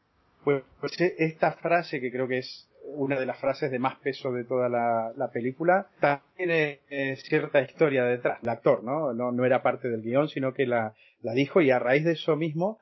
Pues, 0.45 0.63
pues 0.81 1.01
e, 1.01 1.15
esta 1.19 1.53
frase, 1.53 2.01
que 2.01 2.11
creo 2.11 2.29
que 2.29 2.39
es 2.39 2.69
una 2.95 3.19
de 3.19 3.27
las 3.27 3.39
frases 3.39 3.71
de 3.71 3.79
más 3.79 3.97
peso 3.99 4.33
de 4.33 4.45
toda 4.45 4.69
la, 4.69 5.13
la 5.17 5.31
película, 5.31 5.89
también 6.01 6.23
tiene 6.37 6.81
eh, 6.91 7.17
cierta 7.17 7.61
historia 7.61 8.05
detrás. 8.05 8.39
El 8.43 8.49
actor, 8.49 8.83
¿no? 8.83 9.13
¿no? 9.13 9.33
No 9.33 9.45
era 9.45 9.63
parte 9.63 9.89
del 9.89 10.03
guion, 10.03 10.29
sino 10.29 10.55
que 10.55 10.67
la, 10.67 10.95
la 11.23 11.33
dijo 11.33 11.61
y 11.61 11.71
a 11.71 11.79
raíz 11.79 12.05
de 12.05 12.13
eso 12.13 12.37
mismo, 12.37 12.79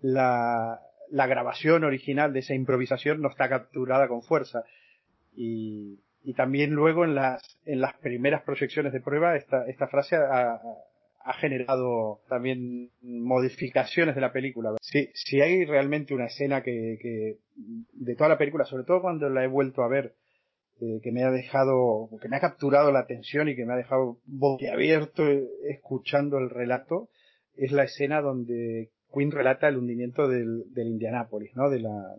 la, 0.00 0.80
la 1.10 1.26
grabación 1.26 1.84
original 1.84 2.32
de 2.32 2.40
esa 2.40 2.54
improvisación 2.54 3.20
no 3.20 3.28
está 3.28 3.48
capturada 3.48 4.08
con 4.08 4.22
fuerza. 4.22 4.64
Y, 5.34 5.98
y 6.28 6.34
también 6.34 6.72
luego 6.72 7.06
en 7.06 7.14
las, 7.14 7.42
en 7.64 7.80
las 7.80 7.96
primeras 7.96 8.42
proyecciones 8.42 8.92
de 8.92 9.00
prueba 9.00 9.34
esta, 9.34 9.66
esta 9.66 9.88
frase 9.88 10.14
ha, 10.16 10.60
generado 11.40 12.20
también 12.28 12.90
modificaciones 13.00 14.14
de 14.14 14.20
la 14.20 14.30
película. 14.30 14.72
Si, 14.82 15.08
si 15.14 15.40
hay 15.40 15.64
realmente 15.64 16.14
una 16.14 16.26
escena 16.26 16.62
que, 16.62 16.98
que, 17.00 17.38
de 17.56 18.14
toda 18.14 18.28
la 18.28 18.36
película, 18.36 18.66
sobre 18.66 18.84
todo 18.84 19.00
cuando 19.00 19.30
la 19.30 19.42
he 19.42 19.46
vuelto 19.46 19.82
a 19.82 19.88
ver, 19.88 20.16
eh, 20.82 21.00
que 21.02 21.12
me 21.12 21.22
ha 21.24 21.30
dejado, 21.30 22.10
que 22.20 22.28
me 22.28 22.36
ha 22.36 22.40
capturado 22.40 22.92
la 22.92 23.00
atención 23.00 23.48
y 23.48 23.56
que 23.56 23.64
me 23.64 23.72
ha 23.72 23.76
dejado 23.76 24.18
boquiabierto 24.26 25.24
escuchando 25.66 26.36
el 26.36 26.50
relato, 26.50 27.08
es 27.56 27.72
la 27.72 27.84
escena 27.84 28.20
donde 28.20 28.90
Quinn 29.14 29.30
relata 29.30 29.68
el 29.68 29.78
hundimiento 29.78 30.28
del, 30.28 30.64
del 30.74 30.88
Indianápolis, 30.88 31.56
¿no? 31.56 31.70
De 31.70 31.80
la, 31.80 32.16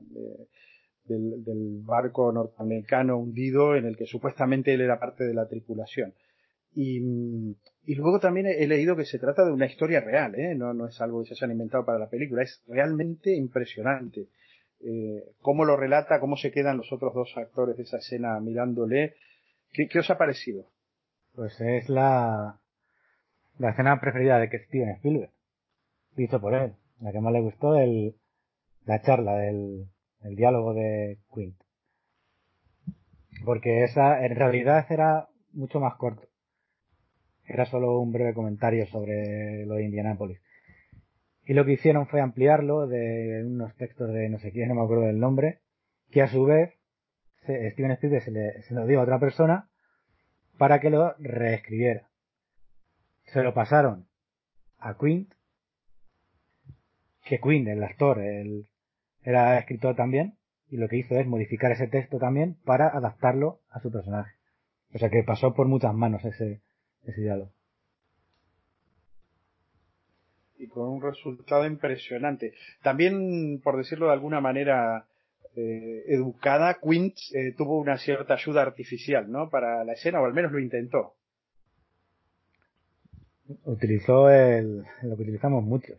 del, 1.09 1.81
barco 1.83 2.31
norteamericano 2.31 3.17
hundido 3.17 3.75
en 3.75 3.85
el 3.85 3.97
que 3.97 4.05
supuestamente 4.05 4.73
él 4.73 4.81
era 4.81 4.99
parte 4.99 5.25
de 5.25 5.33
la 5.33 5.47
tripulación. 5.47 6.13
Y, 6.75 6.99
y 7.85 7.95
luego 7.95 8.19
también 8.19 8.45
he, 8.45 8.67
leído 8.67 8.95
que 8.95 9.05
se 9.05 9.17
trata 9.17 9.43
de 9.43 9.51
una 9.51 9.65
historia 9.65 10.01
real, 10.01 10.35
¿eh? 10.35 10.53
no, 10.55 10.73
no 10.73 10.87
es 10.87 11.01
algo 11.01 11.23
que 11.23 11.29
se 11.29 11.33
hayan 11.33 11.51
inventado 11.51 11.85
para 11.85 11.97
la 11.97 12.09
película, 12.09 12.43
es 12.43 12.61
realmente 12.67 13.35
impresionante. 13.35 14.27
Eh, 14.81 15.23
cómo 15.41 15.65
lo 15.65 15.75
relata, 15.75 16.19
cómo 16.19 16.37
se 16.37 16.51
quedan 16.51 16.77
los 16.77 16.91
otros 16.93 17.13
dos 17.13 17.35
actores 17.35 17.75
de 17.75 17.83
esa 17.83 17.97
escena 17.97 18.39
mirándole. 18.39 19.15
¿Qué, 19.73 19.99
os 19.99 20.09
ha 20.09 20.17
parecido? 20.17 20.65
Pues 21.35 21.59
es 21.59 21.89
la, 21.89 22.59
la 23.57 23.69
escena 23.71 23.99
preferida 23.99 24.39
de 24.39 24.47
Steven 24.47 24.89
Spielberg, 24.91 25.31
dicho 26.15 26.39
por 26.39 26.53
él, 26.53 26.73
la 27.01 27.11
que 27.11 27.19
más 27.19 27.33
le 27.33 27.41
gustó, 27.41 27.75
el, 27.75 28.15
la 28.85 29.01
charla 29.01 29.35
del, 29.35 29.87
el 30.21 30.35
diálogo 30.35 30.73
de 30.73 31.19
Quint. 31.33 31.55
Porque 33.45 33.83
esa 33.83 34.25
en 34.25 34.35
realidad 34.35 34.85
era 34.89 35.29
mucho 35.53 35.79
más 35.79 35.95
corto. 35.95 36.27
Era 37.45 37.65
solo 37.65 37.99
un 37.99 38.11
breve 38.11 38.33
comentario 38.33 38.85
sobre 38.87 39.65
lo 39.65 39.75
de 39.75 39.85
Indianápolis. 39.85 40.39
Y 41.45 41.53
lo 41.53 41.65
que 41.65 41.73
hicieron 41.73 42.07
fue 42.07 42.21
ampliarlo 42.21 42.87
de 42.87 43.43
unos 43.45 43.75
textos 43.75 44.13
de 44.13 44.29
no 44.29 44.37
sé 44.39 44.51
quién, 44.51 44.69
no 44.69 44.75
me 44.75 44.83
acuerdo 44.83 45.05
del 45.05 45.19
nombre, 45.19 45.61
que 46.11 46.21
a 46.21 46.27
su 46.27 46.45
vez 46.45 46.73
Steven 47.43 47.91
Spielberg 47.91 48.23
se, 48.23 48.31
le, 48.31 48.61
se 48.63 48.73
lo 48.75 48.85
dio 48.85 48.99
a 48.99 49.03
otra 49.03 49.19
persona 49.19 49.69
para 50.57 50.79
que 50.79 50.89
lo 50.89 51.15
reescribiera. 51.17 52.09
Se 53.25 53.41
lo 53.41 53.53
pasaron 53.53 54.07
a 54.77 54.97
Quint, 54.97 55.33
que 57.23 57.39
Quint, 57.39 57.67
el 57.67 57.83
actor, 57.83 58.19
el, 58.19 58.67
era 59.23 59.57
escritor 59.59 59.95
también, 59.95 60.37
y 60.69 60.77
lo 60.77 60.87
que 60.87 60.97
hizo 60.97 61.15
es 61.15 61.25
modificar 61.25 61.71
ese 61.71 61.87
texto 61.87 62.19
también 62.19 62.55
para 62.65 62.87
adaptarlo 62.87 63.59
a 63.69 63.79
su 63.79 63.91
personaje. 63.91 64.35
O 64.93 64.97
sea 64.97 65.09
que 65.09 65.23
pasó 65.23 65.53
por 65.53 65.67
muchas 65.67 65.93
manos 65.93 66.23
ese, 66.25 66.61
ese 67.03 67.21
diálogo. 67.21 67.51
Y 70.57 70.67
con 70.67 70.89
un 70.89 71.01
resultado 71.01 71.65
impresionante. 71.65 72.53
También, 72.83 73.61
por 73.63 73.77
decirlo 73.77 74.07
de 74.07 74.13
alguna 74.13 74.41
manera 74.41 75.07
eh, 75.55 76.03
educada, 76.07 76.79
Quint 76.81 77.15
eh, 77.33 77.53
tuvo 77.57 77.79
una 77.79 77.97
cierta 77.97 78.33
ayuda 78.33 78.61
artificial, 78.61 79.31
¿no? 79.31 79.49
Para 79.49 79.83
la 79.85 79.93
escena, 79.93 80.21
o 80.21 80.25
al 80.25 80.33
menos 80.33 80.51
lo 80.51 80.59
intentó. 80.59 81.15
Utilizó 83.63 84.29
el, 84.29 84.83
lo 85.01 85.15
que 85.15 85.23
utilizamos 85.23 85.63
muchos. 85.63 85.97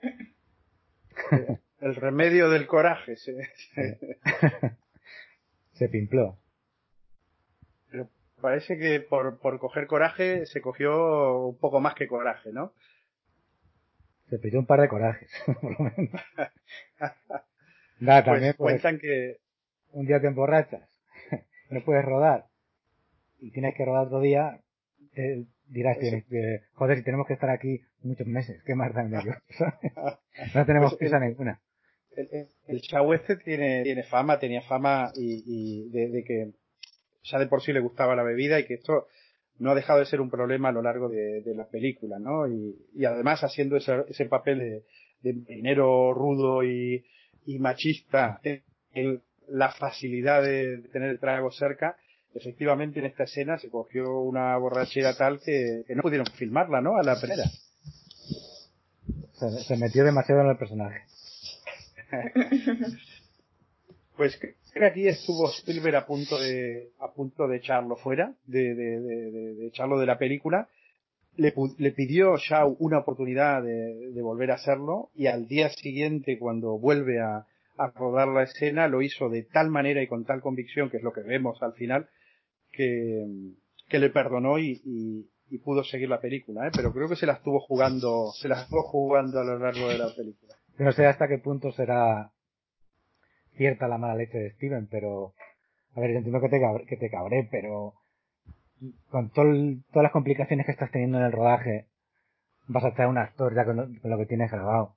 El 1.80 1.94
remedio 1.94 2.50
del 2.50 2.66
coraje. 2.66 3.16
Se, 3.16 3.34
se, 3.74 3.98
se 5.72 5.88
pimpló. 5.88 6.38
Pero 7.90 8.08
parece 8.40 8.78
que 8.78 9.00
por, 9.00 9.38
por 9.38 9.58
coger 9.58 9.86
coraje 9.86 10.46
se 10.46 10.60
cogió 10.60 11.46
un 11.46 11.58
poco 11.58 11.80
más 11.80 11.94
que 11.94 12.08
coraje, 12.08 12.52
¿no? 12.52 12.72
Se 14.28 14.38
pidió 14.38 14.58
un 14.58 14.66
par 14.66 14.80
de 14.80 14.88
corajes, 14.88 15.30
por 15.60 15.72
lo 15.72 15.78
menos. 15.78 16.20
Nada, 18.00 18.24
pues 18.24 18.34
también 18.34 18.52
cuentan 18.56 18.98
que 18.98 19.38
un 19.92 20.06
día 20.06 20.20
te 20.20 20.26
emborrachas, 20.28 20.88
no 21.70 21.82
puedes 21.82 22.04
rodar 22.04 22.46
y 23.40 23.50
tienes 23.50 23.74
que 23.74 23.84
rodar 23.84 24.06
otro 24.06 24.20
día, 24.20 24.60
dirás 25.66 25.98
tienes 25.98 26.24
que, 26.26 26.62
joder, 26.74 26.98
si 26.98 27.04
tenemos 27.04 27.26
que 27.26 27.32
estar 27.32 27.50
aquí 27.50 27.80
muchos 28.02 28.26
meses, 28.26 28.62
¿qué 28.64 28.74
más 28.76 28.94
da 28.94 29.02
ello? 29.02 29.34
no 30.54 30.66
tenemos 30.66 30.92
Pues 30.92 30.98
prisa 30.98 31.18
ninguna. 31.18 31.60
El, 32.20 32.46
el, 32.66 32.80
chavo 32.82 33.14
este 33.14 33.36
tiene, 33.36 33.82
tiene 33.82 34.02
fama, 34.02 34.38
tenía 34.38 34.62
fama 34.62 35.12
y, 35.16 35.42
y 35.46 35.88
de, 35.90 36.08
de 36.08 36.24
que 36.24 36.50
ya 37.24 37.38
de 37.38 37.46
por 37.46 37.62
sí 37.62 37.72
le 37.72 37.80
gustaba 37.80 38.16
la 38.16 38.22
bebida 38.22 38.58
y 38.58 38.66
que 38.66 38.74
esto 38.74 39.06
no 39.58 39.70
ha 39.72 39.74
dejado 39.74 39.98
de 39.98 40.06
ser 40.06 40.20
un 40.20 40.30
problema 40.30 40.68
a 40.68 40.72
lo 40.72 40.82
largo 40.82 41.08
de, 41.08 41.42
de 41.42 41.54
la 41.54 41.66
película, 41.66 42.18
¿no? 42.18 42.46
Y, 42.46 42.76
y 42.94 43.04
además 43.04 43.42
haciendo 43.42 43.76
ese, 43.76 44.04
ese 44.08 44.26
papel 44.26 44.58
de, 44.58 44.84
de 45.22 45.34
marinero 45.34 46.12
rudo 46.14 46.62
y, 46.64 47.04
y 47.46 47.58
machista, 47.58 48.40
el- 48.94 49.22
la 49.48 49.70
facilidad 49.72 50.42
de 50.42 50.82
tener 50.92 51.08
el 51.08 51.18
trago 51.18 51.50
cerca, 51.50 51.96
efectivamente 52.34 52.98
en 53.00 53.06
esta 53.06 53.24
escena 53.24 53.58
se 53.58 53.70
cogió 53.70 54.20
una 54.20 54.54
borrachera 54.58 55.16
tal 55.16 55.40
que, 55.40 55.84
que 55.86 55.94
no 55.94 56.02
pudieron 56.02 56.26
filmarla, 56.26 56.82
¿no? 56.82 56.96
A 56.98 57.02
la 57.02 57.18
primera. 57.18 57.44
Se, 59.38 59.50
se 59.64 59.76
metió 59.78 60.04
demasiado 60.04 60.42
en 60.42 60.48
el 60.48 60.58
personaje. 60.58 61.00
Pues 64.16 64.36
creo 64.38 64.54
que 64.74 64.84
aquí 64.84 65.06
estuvo 65.06 65.48
Spielberg 65.50 65.94
a 65.96 66.06
punto 66.06 66.38
de 66.40 66.90
a 66.98 67.12
punto 67.12 67.46
de 67.46 67.58
echarlo 67.58 67.94
fuera, 67.96 68.34
de, 68.46 68.74
de, 68.74 69.00
de, 69.00 69.30
de- 69.54 69.66
echarlo 69.68 69.98
de 70.00 70.06
la 70.06 70.18
película. 70.18 70.68
Le, 71.36 71.54
le 71.78 71.92
pidió 71.92 72.36
Shaw 72.36 72.76
una 72.80 72.98
oportunidad 72.98 73.62
de, 73.62 74.10
de 74.10 74.22
volver 74.22 74.50
a 74.50 74.54
hacerlo 74.56 75.10
y 75.14 75.28
al 75.28 75.46
día 75.46 75.68
siguiente 75.70 76.36
cuando 76.36 76.76
vuelve 76.80 77.20
a, 77.20 77.46
a 77.76 77.90
rodar 77.94 78.26
la 78.26 78.42
escena 78.42 78.88
lo 78.88 79.02
hizo 79.02 79.28
de 79.28 79.44
tal 79.44 79.70
manera 79.70 80.02
y 80.02 80.08
con 80.08 80.24
tal 80.24 80.40
convicción, 80.40 80.90
que 80.90 80.96
es 80.96 81.04
lo 81.04 81.12
que 81.12 81.20
vemos 81.22 81.62
al 81.62 81.74
final, 81.74 82.08
que, 82.72 83.24
que 83.88 84.00
le 84.00 84.10
perdonó 84.10 84.58
y, 84.58 84.80
y, 84.84 85.30
y 85.48 85.58
pudo 85.58 85.84
seguir 85.84 86.08
la 86.08 86.20
película, 86.20 86.66
¿eh? 86.66 86.70
pero 86.74 86.92
creo 86.92 87.08
que 87.08 87.14
se 87.14 87.26
la 87.26 87.34
estuvo 87.34 87.60
jugando, 87.60 88.32
se 88.32 88.48
la 88.48 88.62
estuvo 88.62 88.82
jugando 88.82 89.38
a 89.38 89.44
lo 89.44 89.60
largo 89.60 89.86
de 89.90 89.98
la 89.98 90.12
película. 90.12 90.56
No 90.78 90.92
sé 90.92 91.06
hasta 91.06 91.26
qué 91.26 91.38
punto 91.38 91.72
será 91.72 92.30
cierta 93.56 93.88
la 93.88 93.98
mala 93.98 94.14
leche 94.14 94.38
de 94.38 94.52
Steven, 94.52 94.86
pero 94.88 95.34
a 95.96 96.00
ver, 96.00 96.12
yo 96.12 96.18
entiendo 96.18 96.40
que 96.40 96.48
te, 96.48 96.60
cabre, 96.60 96.86
que 96.86 96.96
te 96.96 97.10
cabré, 97.10 97.48
pero 97.50 97.94
con 99.10 99.30
todas 99.30 99.82
las 99.92 100.12
complicaciones 100.12 100.64
que 100.66 100.72
estás 100.72 100.92
teniendo 100.92 101.18
en 101.18 101.24
el 101.24 101.32
rodaje, 101.32 101.88
vas 102.68 102.84
a 102.84 102.94
traer 102.94 103.10
un 103.10 103.18
actor 103.18 103.54
ya 103.56 103.64
con 103.64 103.76
lo, 103.76 104.00
con 104.00 104.10
lo 104.10 104.18
que 104.18 104.26
tienes 104.26 104.52
grabado. 104.52 104.94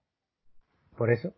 Por 0.96 1.12
eso. 1.12 1.34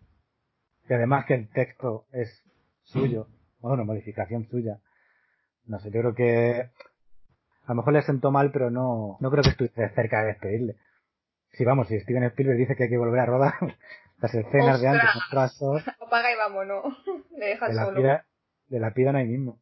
Y 0.89 0.93
además 0.93 1.25
que 1.25 1.35
el 1.35 1.49
texto 1.49 2.05
es 2.11 2.43
suyo, 2.83 3.29
bueno, 3.61 3.75
una 3.75 3.85
modificación 3.85 4.45
suya. 4.49 4.79
No 5.65 5.79
sé, 5.79 5.89
yo 5.89 6.01
creo 6.01 6.15
que 6.15 6.69
a 7.65 7.69
lo 7.69 7.75
mejor 7.75 7.93
le 7.93 8.01
sentó 8.01 8.31
mal, 8.31 8.51
pero 8.51 8.69
no, 8.69 9.15
no 9.21 9.31
creo 9.31 9.43
que 9.43 9.51
estuviese 9.51 9.87
cerca 9.95 10.19
de 10.21 10.27
despedirle. 10.27 10.75
Si 11.53 11.63
vamos, 11.63 11.87
si 11.87 11.97
Steven 12.01 12.23
Spielberg 12.23 12.57
dice 12.57 12.75
que 12.75 12.83
hay 12.83 12.89
que 12.89 12.97
volver 12.97 13.21
a 13.21 13.25
rodar 13.25 13.53
las 14.19 14.33
escenas 14.33 14.81
de 14.81 14.87
antes, 14.87 15.09
Ostras. 15.15 15.55
otro 15.61 15.73
actor, 15.75 15.93
Apaga 16.07 16.31
y 16.31 16.35
vámonos. 16.37 16.85
Le 17.37 17.45
dejas 17.47 17.69
de 17.69 17.75
la 17.75 17.85
solo. 17.85 17.97
pida, 17.97 18.25
de 18.67 18.79
la 18.79 18.93
pida 18.93 19.11
no 19.11 19.17
hay 19.17 19.27
mismo. 19.27 19.59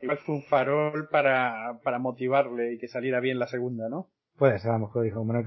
igual 0.00 0.18
fue 0.18 0.34
un 0.34 0.42
farol 0.44 1.08
para, 1.08 1.78
para 1.82 1.98
motivarle 1.98 2.74
y 2.74 2.78
que 2.78 2.88
saliera 2.88 3.20
bien 3.20 3.38
la 3.38 3.46
segunda, 3.46 3.88
¿no? 3.88 4.08
Puede 4.36 4.58
ser, 4.58 4.70
a 4.70 4.74
lo 4.74 4.80
mejor 4.80 5.04
dijo, 5.04 5.18
como 5.20 5.32
no, 5.32 5.42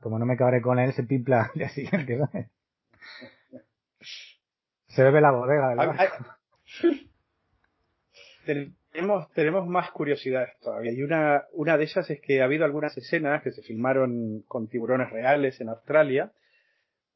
como 0.00 0.18
no 0.18 0.26
me 0.26 0.36
cabré 0.36 0.62
con 0.62 0.78
él, 0.78 0.92
se 0.94 1.04
pimpla 1.04 1.42
al 1.42 1.50
día 1.54 1.68
siguiente, 1.70 2.18
¿sabes? 2.18 2.46
Se 4.88 5.04
bebe 5.04 5.20
la 5.20 5.30
bodega, 5.30 5.68
¿verdad? 5.74 6.08
Tenemos, 8.92 9.30
tenemos 9.32 9.66
más 9.66 9.90
curiosidades 9.92 10.58
todavía. 10.60 10.92
Y 10.92 11.02
una, 11.02 11.44
una 11.52 11.76
de 11.76 11.84
ellas 11.84 12.08
es 12.10 12.20
que 12.20 12.40
ha 12.40 12.44
habido 12.44 12.64
algunas 12.64 12.96
escenas 12.96 13.42
que 13.42 13.52
se 13.52 13.62
filmaron 13.62 14.42
con 14.48 14.68
tiburones 14.68 15.10
reales 15.10 15.60
en 15.60 15.68
Australia. 15.68 16.32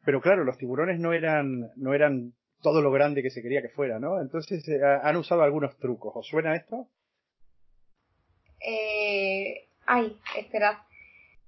Pero 0.04 0.20
claro, 0.20 0.44
los 0.44 0.58
tiburones 0.58 1.00
no 1.00 1.12
eran, 1.12 1.70
no 1.76 1.94
eran 1.94 2.34
todo 2.62 2.80
lo 2.80 2.92
grande 2.92 3.22
que 3.22 3.30
se 3.30 3.42
quería 3.42 3.62
que 3.62 3.70
fuera, 3.70 3.98
¿no? 3.98 4.20
Entonces 4.20 4.66
eh, 4.68 4.80
han 4.82 5.16
usado 5.16 5.42
algunos 5.42 5.76
trucos. 5.78 6.14
¿Os 6.14 6.26
suena 6.26 6.54
esto? 6.54 6.88
Eh, 8.60 9.68
ay, 9.86 10.16
esperad. 10.38 10.76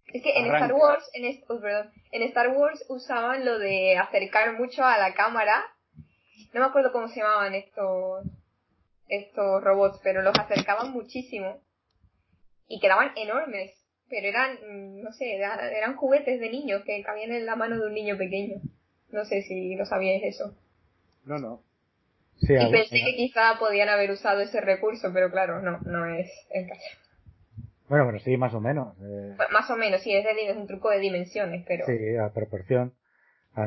Es 0.06 0.22
que 0.22 0.38
en 0.38 0.46
Star 0.46 0.72
Wars, 0.72 1.10
en, 1.14 1.60
perdón, 1.60 1.90
en 2.12 2.22
Star 2.22 2.48
Wars 2.48 2.84
usaban 2.88 3.44
lo 3.44 3.58
de 3.58 3.96
acercar 3.96 4.58
mucho 4.58 4.84
a 4.84 4.98
la 4.98 5.14
cámara. 5.14 5.64
No 6.52 6.60
me 6.60 6.66
acuerdo 6.66 6.92
cómo 6.92 7.08
se 7.08 7.20
llamaban 7.20 7.54
estos 7.54 8.24
estos 9.08 9.62
robots, 9.62 10.00
pero 10.02 10.22
los 10.22 10.38
acercaban 10.38 10.92
muchísimo 10.92 11.60
y 12.68 12.80
quedaban 12.80 13.12
enormes, 13.16 13.72
pero 14.08 14.28
eran, 14.28 14.54
mm, 14.54 15.02
no 15.02 15.12
sé, 15.12 15.36
eran 15.36 15.96
juguetes 15.96 16.40
de 16.40 16.50
niños 16.50 16.82
que 16.84 17.02
cabían 17.02 17.32
en 17.32 17.46
la 17.46 17.56
mano 17.56 17.78
de 17.78 17.86
un 17.86 17.94
niño 17.94 18.16
pequeño. 18.16 18.56
No 19.10 19.24
sé 19.24 19.42
si 19.42 19.74
lo 19.76 19.86
sabíais 19.86 20.22
eso. 20.24 20.56
No, 21.24 21.38
no. 21.38 21.62
y 22.40 22.70
pensé 22.70 23.02
que 23.04 23.16
quizá 23.16 23.58
podían 23.58 23.88
haber 23.88 24.10
usado 24.10 24.40
ese 24.40 24.60
recurso, 24.60 25.10
pero 25.12 25.30
claro, 25.30 25.60
no, 25.62 25.78
no 25.80 26.06
es 26.06 26.30
el 26.50 26.68
caso. 26.68 26.84
Bueno, 27.88 28.06
pero 28.06 28.18
sí, 28.18 28.36
más 28.36 28.52
o 28.52 28.60
menos. 28.60 28.96
Eh. 29.00 29.34
Pues 29.36 29.48
más 29.50 29.70
o 29.70 29.76
menos, 29.76 30.02
sí, 30.02 30.12
es, 30.12 30.24
de, 30.24 30.50
es 30.50 30.56
un 30.56 30.66
truco 30.66 30.90
de 30.90 30.98
dimensiones, 30.98 31.64
pero... 31.66 31.86
Sí, 31.86 32.16
a 32.16 32.32
proporción. 32.32 32.94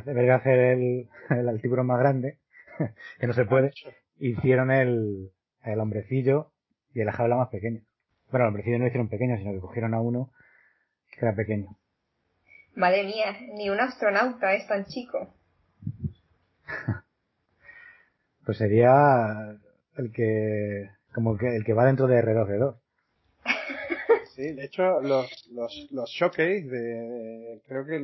Debería 0.06 0.36
hacer 0.36 0.60
el, 0.60 1.08
el, 1.30 1.62
tiburón 1.62 1.88
más 1.88 2.00
grande, 2.00 2.38
que 3.20 3.28
no 3.28 3.34
se 3.34 3.46
puede 3.46 3.72
hicieron 4.20 4.72
el, 4.72 5.32
el 5.64 5.80
hombrecillo 5.80 6.52
y 6.94 7.02
el 7.02 7.12
jaula 7.12 7.38
más 7.38 7.50
pequeño. 7.50 7.82
Bueno, 8.32 8.46
el 8.46 8.50
hombrecillo 8.50 8.78
no 8.78 8.84
lo 8.84 8.88
hicieron 8.88 9.10
pequeño, 9.10 9.38
sino 9.38 9.54
que 9.54 9.60
cogieron 9.60 9.94
a 9.94 10.02
uno 10.02 10.32
que 11.12 11.26
era 11.26 11.36
pequeño. 11.36 11.78
Madre 12.76 13.04
mía, 13.04 13.38
ni 13.56 13.70
un 13.70 13.80
astronauta 13.80 14.54
es 14.54 14.68
tan 14.68 14.86
chico. 14.86 15.34
pues 18.46 18.58
sería 18.58 19.58
el 19.98 20.12
que, 20.12 20.90
como 21.14 21.38
que 21.38 21.56
el 21.56 21.64
que 21.64 21.74
va 21.74 21.86
dentro 21.86 22.08
de 22.08 22.24
R2D2. 22.24 22.76
Sí, 24.36 24.54
de 24.54 24.64
hecho, 24.64 25.02
los, 25.02 25.50
los, 25.52 25.90
los 25.92 26.10
showcase 26.12 26.62
de, 26.62 27.62
creo 27.68 27.86
que 27.86 28.00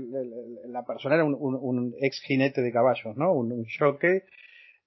la 0.68 0.84
persona 0.84 1.16
era 1.16 1.24
un, 1.24 1.34
un, 1.34 1.96
ex 2.02 2.20
jinete 2.20 2.62
de 2.62 2.74
caballos, 2.74 3.16
¿no? 3.16 3.32
Un, 3.32 3.54
un 3.54 3.64
showcase 3.64 4.26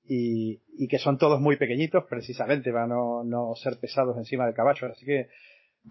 y, 0.08 0.60
y, 0.78 0.88
que 0.88 0.98
son 0.98 1.18
todos 1.18 1.40
muy 1.40 1.56
pequeñitos 1.56 2.04
precisamente 2.08 2.72
para 2.72 2.86
no, 2.86 3.22
no 3.24 3.54
ser 3.56 3.78
pesados 3.78 4.16
encima 4.16 4.46
del 4.46 4.54
caballo. 4.54 4.88
Así 4.88 5.04
que 5.04 5.28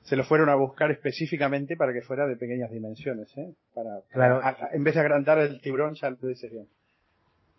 se 0.03 0.15
lo 0.15 0.23
fueron 0.23 0.49
a 0.49 0.55
buscar 0.55 0.91
específicamente 0.91 1.77
para 1.77 1.93
que 1.93 2.01
fuera 2.01 2.25
de 2.27 2.35
pequeñas 2.35 2.71
dimensiones, 2.71 3.35
¿eh? 3.37 3.53
Para, 3.73 4.01
claro. 4.11 4.41
en 4.71 4.83
vez 4.83 4.95
de 4.95 5.01
agrandar 5.01 5.37
el 5.39 5.61
tiburón, 5.61 5.93
ya 5.95 6.09
lo 6.09 6.27
dices 6.27 6.51
bien. 6.51 6.67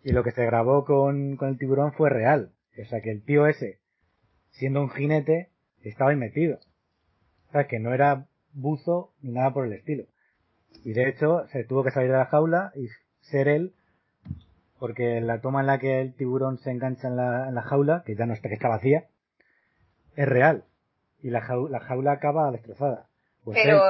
Y 0.03 0.11
lo 0.11 0.23
que 0.23 0.31
se 0.31 0.45
grabó 0.45 0.85
con, 0.85 1.37
con 1.37 1.49
el 1.49 1.57
tiburón 1.57 1.93
fue 1.93 2.09
real. 2.09 2.51
O 2.77 2.85
sea 2.85 3.01
que 3.01 3.11
el 3.11 3.23
tío 3.23 3.47
ese, 3.47 3.79
siendo 4.51 4.81
un 4.81 4.89
jinete, 4.89 5.49
estaba 5.83 6.11
ahí 6.11 6.17
metido. 6.17 6.59
O 7.49 7.51
sea 7.51 7.67
que 7.67 7.79
no 7.79 7.93
era 7.93 8.27
buzo 8.53 9.13
ni 9.21 9.31
nada 9.31 9.53
por 9.53 9.65
el 9.65 9.73
estilo. 9.73 10.05
Y 10.83 10.93
de 10.93 11.09
hecho, 11.09 11.45
se 11.51 11.63
tuvo 11.63 11.83
que 11.83 11.91
salir 11.91 12.11
de 12.11 12.17
la 12.17 12.25
jaula 12.25 12.71
y 12.75 12.87
ser 13.21 13.47
él 13.47 13.73
porque 14.79 15.21
la 15.21 15.41
toma 15.41 15.61
en 15.61 15.67
la 15.67 15.79
que 15.79 16.01
el 16.01 16.13
tiburón 16.13 16.57
se 16.59 16.71
engancha 16.71 17.07
en 17.07 17.17
la, 17.17 17.49
en 17.49 17.55
la 17.55 17.61
jaula, 17.61 18.03
que 18.05 18.15
ya 18.15 18.25
no 18.25 18.33
está, 18.33 18.47
que 18.47 18.55
está 18.55 18.69
vacía, 18.69 19.05
es 20.15 20.27
real. 20.27 20.63
Y 21.21 21.29
la 21.29 21.41
jaula, 21.41 21.79
la 21.79 21.85
jaula 21.85 22.11
acaba 22.13 22.51
destrozada. 22.51 23.07
Pues 23.43 23.59
Pero 23.61 23.81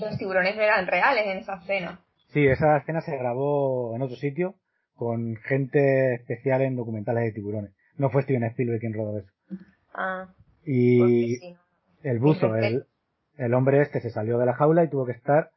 los 0.00 0.18
tiburones 0.18 0.56
eran 0.56 0.86
reales 0.86 1.24
en 1.26 1.38
esa 1.38 1.56
escena. 1.56 2.00
Sí, 2.32 2.46
esa 2.46 2.78
escena 2.78 3.00
se 3.02 3.16
grabó 3.16 3.94
en 3.94 4.02
otro 4.02 4.16
sitio 4.16 4.54
con 4.94 5.36
gente 5.36 6.14
especial 6.14 6.62
en 6.62 6.76
documentales 6.76 7.24
de 7.24 7.32
tiburones. 7.32 7.72
No 7.96 8.10
fue 8.10 8.22
Steven 8.22 8.44
Spielberg 8.44 8.80
quien 8.80 8.94
rodó 8.94 9.18
eso. 9.18 9.32
Ah. 9.94 10.28
Y 10.64 11.56
el 12.02 12.18
buzo, 12.18 12.54
el, 12.56 12.86
el 13.36 13.54
hombre 13.54 13.82
este 13.82 14.00
se 14.00 14.10
salió 14.10 14.38
de 14.38 14.46
la 14.46 14.54
jaula 14.54 14.84
y 14.84 14.88
tuvo 14.88 15.04
que 15.04 15.12
estar 15.12 15.50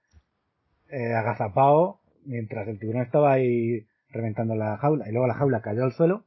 eh, 0.89 1.13
agazapado 1.13 1.99
mientras 2.25 2.67
el 2.67 2.79
tiburón 2.79 3.03
estaba 3.03 3.33
ahí 3.33 3.85
reventando 4.15 4.55
la 4.55 4.77
jaula. 4.77 5.07
Y 5.07 5.11
luego 5.11 5.27
la 5.27 5.35
jaula 5.35 5.61
cayó 5.61 5.83
al 5.83 5.93
suelo. 5.93 6.23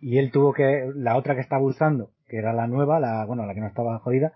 Y 0.00 0.18
él 0.18 0.30
tuvo 0.30 0.52
que, 0.52 0.90
la 0.94 1.16
otra 1.16 1.34
que 1.34 1.40
estaba 1.40 1.62
usando, 1.62 2.10
que 2.26 2.38
era 2.38 2.52
la 2.52 2.66
nueva, 2.66 3.00
la, 3.00 3.24
bueno, 3.24 3.46
la 3.46 3.54
que 3.54 3.60
no 3.60 3.66
estaba 3.66 3.98
jodida, 3.98 4.32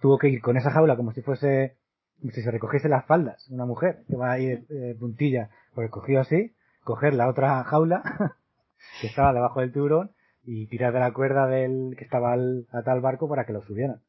tuvo 0.00 0.18
que 0.18 0.28
ir 0.28 0.40
con 0.40 0.56
esa 0.56 0.70
jaula 0.70 0.96
como 0.96 1.12
si 1.12 1.22
fuese, 1.22 1.76
si 2.22 2.42
se 2.42 2.50
recogiese 2.50 2.88
las 2.88 3.04
faldas, 3.06 3.48
una 3.50 3.66
mujer 3.66 4.04
que 4.08 4.16
va 4.16 4.32
ahí 4.32 4.46
de, 4.46 4.94
puntilla, 4.98 5.50
pues 5.74 5.90
cogió 5.90 6.20
así, 6.20 6.54
coger 6.84 7.14
la 7.14 7.28
otra 7.28 7.64
jaula, 7.64 8.02
que 9.00 9.08
estaba 9.08 9.32
debajo 9.32 9.60
del 9.60 9.72
tiburón, 9.72 10.12
y 10.44 10.66
tirar 10.68 10.92
de 10.92 11.00
la 11.00 11.12
cuerda 11.12 11.46
del 11.46 11.96
que 11.98 12.04
estaba 12.04 12.32
al, 12.32 12.68
a 12.70 12.82
tal 12.82 13.00
barco 13.00 13.28
para 13.28 13.44
que 13.44 13.52
lo 13.52 13.62
subieran. 13.62 14.00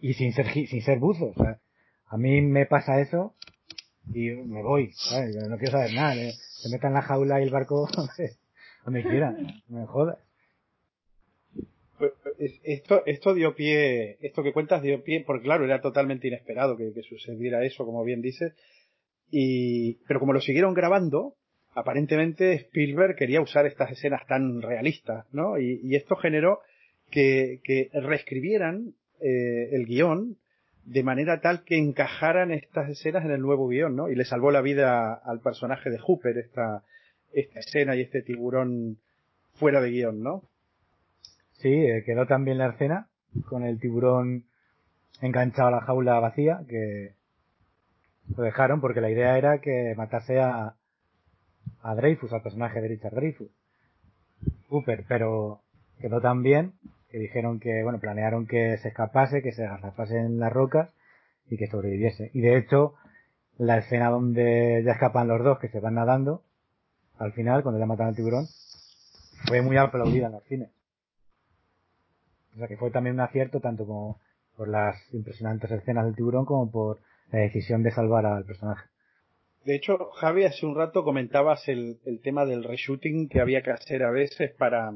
Y 0.00 0.14
sin 0.14 0.32
ser, 0.32 0.46
sin 0.46 0.82
ser 0.82 0.98
buzo, 0.98 1.32
a 2.06 2.16
mí 2.16 2.42
me 2.42 2.66
pasa 2.66 3.00
eso 3.00 3.36
y 4.12 4.30
me 4.30 4.62
voy, 4.62 4.92
¿sabes? 4.92 5.36
no 5.48 5.56
quiero 5.58 5.72
saber 5.72 5.94
nada, 5.94 6.14
se 6.14 6.68
meta 6.68 6.88
en 6.88 6.94
la 6.94 7.02
jaula 7.02 7.40
y 7.40 7.44
el 7.44 7.50
barco 7.50 7.88
donde 8.84 9.02
quiera, 9.02 9.32
no 9.68 9.80
me 9.80 9.86
jodas. 9.86 10.18
Esto, 12.64 13.06
esto 13.06 13.32
dio 13.32 13.54
pie, 13.54 14.18
esto 14.20 14.42
que 14.42 14.52
cuentas 14.52 14.82
dio 14.82 15.04
pie, 15.04 15.22
porque 15.24 15.44
claro, 15.44 15.64
era 15.64 15.80
totalmente 15.80 16.26
inesperado 16.26 16.76
que, 16.76 16.92
sucediera 17.02 17.64
eso, 17.64 17.84
como 17.84 18.02
bien 18.02 18.20
dices, 18.20 18.54
y, 19.30 19.94
pero 20.08 20.18
como 20.18 20.32
lo 20.32 20.40
siguieron 20.40 20.74
grabando, 20.74 21.36
aparentemente 21.74 22.54
Spielberg 22.54 23.14
quería 23.14 23.40
usar 23.40 23.66
estas 23.66 23.92
escenas 23.92 24.26
tan 24.26 24.60
realistas, 24.60 25.26
¿no? 25.32 25.58
Y, 25.60 25.94
esto 25.94 26.16
generó 26.16 26.60
que, 27.10 27.60
que 27.62 27.88
reescribieran 27.92 28.94
eh, 29.20 29.68
el 29.72 29.86
guion 29.86 30.36
de 30.84 31.02
manera 31.02 31.40
tal 31.40 31.64
que 31.64 31.78
encajaran 31.78 32.50
estas 32.50 32.88
escenas 32.88 33.24
en 33.24 33.30
el 33.30 33.40
nuevo 33.40 33.68
guion, 33.68 33.94
¿no? 33.94 34.08
Y 34.08 34.14
le 34.14 34.24
salvó 34.24 34.50
la 34.50 34.60
vida 34.60 35.14
al 35.14 35.40
personaje 35.40 35.90
de 35.90 35.98
Hooper 35.98 36.38
esta, 36.38 36.82
esta 37.32 37.60
escena 37.60 37.96
y 37.96 38.02
este 38.02 38.22
tiburón 38.22 38.98
fuera 39.54 39.80
de 39.80 39.90
guion, 39.90 40.22
¿no? 40.22 40.42
Sí, 41.52 41.72
eh, 41.72 42.02
quedó 42.04 42.26
también 42.26 42.58
la 42.58 42.70
escena 42.70 43.08
con 43.48 43.62
el 43.62 43.78
tiburón 43.78 44.44
enganchado 45.20 45.68
a 45.68 45.72
la 45.72 45.80
jaula 45.80 46.18
vacía 46.18 46.60
que 46.68 47.14
lo 48.36 48.42
dejaron 48.42 48.80
porque 48.80 49.00
la 49.00 49.10
idea 49.10 49.38
era 49.38 49.60
que 49.60 49.94
matase 49.96 50.40
a, 50.40 50.74
a 51.82 51.94
Dreyfus, 51.94 52.32
al 52.32 52.42
personaje 52.42 52.80
de 52.80 52.88
Richard 52.88 53.14
Dreyfus. 53.14 53.50
Hooper, 54.68 55.04
pero 55.06 55.60
quedó 56.00 56.20
tan 56.20 56.42
bien 56.42 56.72
que 57.12 57.18
dijeron 57.18 57.60
que, 57.60 57.82
bueno, 57.82 58.00
planearon 58.00 58.46
que 58.46 58.78
se 58.78 58.88
escapase, 58.88 59.42
que 59.42 59.52
se 59.52 59.66
agazapase 59.66 60.16
en 60.18 60.40
las 60.40 60.50
rocas 60.50 60.88
y 61.46 61.58
que 61.58 61.66
sobreviviese. 61.66 62.30
Y 62.32 62.40
de 62.40 62.56
hecho, 62.56 62.94
la 63.58 63.76
escena 63.76 64.08
donde 64.08 64.82
ya 64.82 64.92
escapan 64.92 65.28
los 65.28 65.44
dos, 65.44 65.58
que 65.58 65.68
se 65.68 65.78
van 65.78 65.96
nadando, 65.96 66.42
al 67.18 67.34
final, 67.34 67.62
cuando 67.62 67.78
ya 67.78 67.84
matan 67.84 68.08
al 68.08 68.16
tiburón, 68.16 68.46
fue 69.46 69.60
muy 69.60 69.76
aplaudida 69.76 70.28
en 70.28 70.32
los 70.32 70.44
cines. 70.44 70.70
O 72.54 72.58
sea 72.58 72.66
que 72.66 72.78
fue 72.78 72.90
también 72.90 73.16
un 73.16 73.20
acierto 73.20 73.60
tanto 73.60 73.86
como 73.86 74.18
por 74.56 74.68
las 74.68 74.96
impresionantes 75.12 75.70
escenas 75.70 76.06
del 76.06 76.16
tiburón 76.16 76.46
como 76.46 76.70
por 76.70 77.00
la 77.30 77.40
decisión 77.40 77.82
de 77.82 77.90
salvar 77.90 78.24
al 78.24 78.46
personaje. 78.46 78.88
De 79.66 79.74
hecho, 79.74 80.10
Javi, 80.12 80.44
hace 80.44 80.64
un 80.64 80.74
rato 80.74 81.04
comentabas 81.04 81.68
el, 81.68 82.00
el 82.06 82.20
tema 82.20 82.46
del 82.46 82.64
reshooting 82.64 83.28
que 83.28 83.40
había 83.40 83.62
que 83.62 83.70
hacer 83.70 84.02
a 84.02 84.10
veces 84.10 84.50
para, 84.52 84.90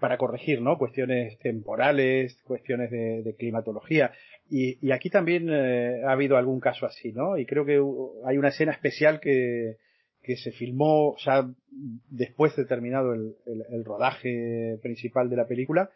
para 0.00 0.18
corregir, 0.18 0.60
¿no? 0.60 0.78
Cuestiones 0.78 1.38
temporales, 1.38 2.40
cuestiones 2.44 2.90
de, 2.90 3.34
climatología. 3.38 4.12
Y, 4.50 4.90
aquí 4.92 5.10
también 5.10 5.48
eh, 5.50 6.02
ha 6.06 6.12
habido 6.12 6.36
algún 6.36 6.60
caso 6.60 6.86
así, 6.86 7.12
¿no? 7.12 7.38
Y 7.38 7.46
creo 7.46 7.64
que 7.64 7.80
hay 8.26 8.38
una 8.38 8.48
escena 8.48 8.72
especial 8.72 9.20
que, 9.20 9.76
que 10.22 10.36
se 10.36 10.52
filmó 10.52 11.16
ya 11.24 11.48
después 12.10 12.54
de 12.56 12.66
terminado 12.66 13.14
el, 13.14 13.34
el, 13.46 13.84
rodaje 13.84 14.78
principal 14.82 15.30
de 15.30 15.36
la 15.36 15.46
película, 15.46 15.90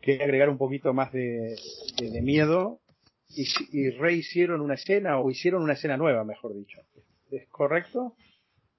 que 0.00 0.22
agregar 0.22 0.48
un 0.48 0.58
poquito 0.58 0.92
más 0.92 1.12
de, 1.12 1.56
de, 1.98 2.22
miedo 2.22 2.80
y, 3.28 3.46
y, 3.72 3.90
rehicieron 3.90 4.60
una 4.60 4.74
escena 4.74 5.18
o 5.18 5.30
hicieron 5.30 5.62
una 5.62 5.74
escena 5.74 5.96
nueva, 5.96 6.24
mejor 6.24 6.54
dicho. 6.54 6.80
¿Es 7.30 7.48
correcto? 7.48 8.14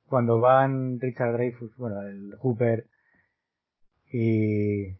Cuando 0.07 0.39
van 0.39 0.99
Richard 0.99 1.33
Dreyfus, 1.33 1.75
bueno, 1.77 2.01
el 2.01 2.35
Hooper 2.37 2.85
y, 4.17 4.93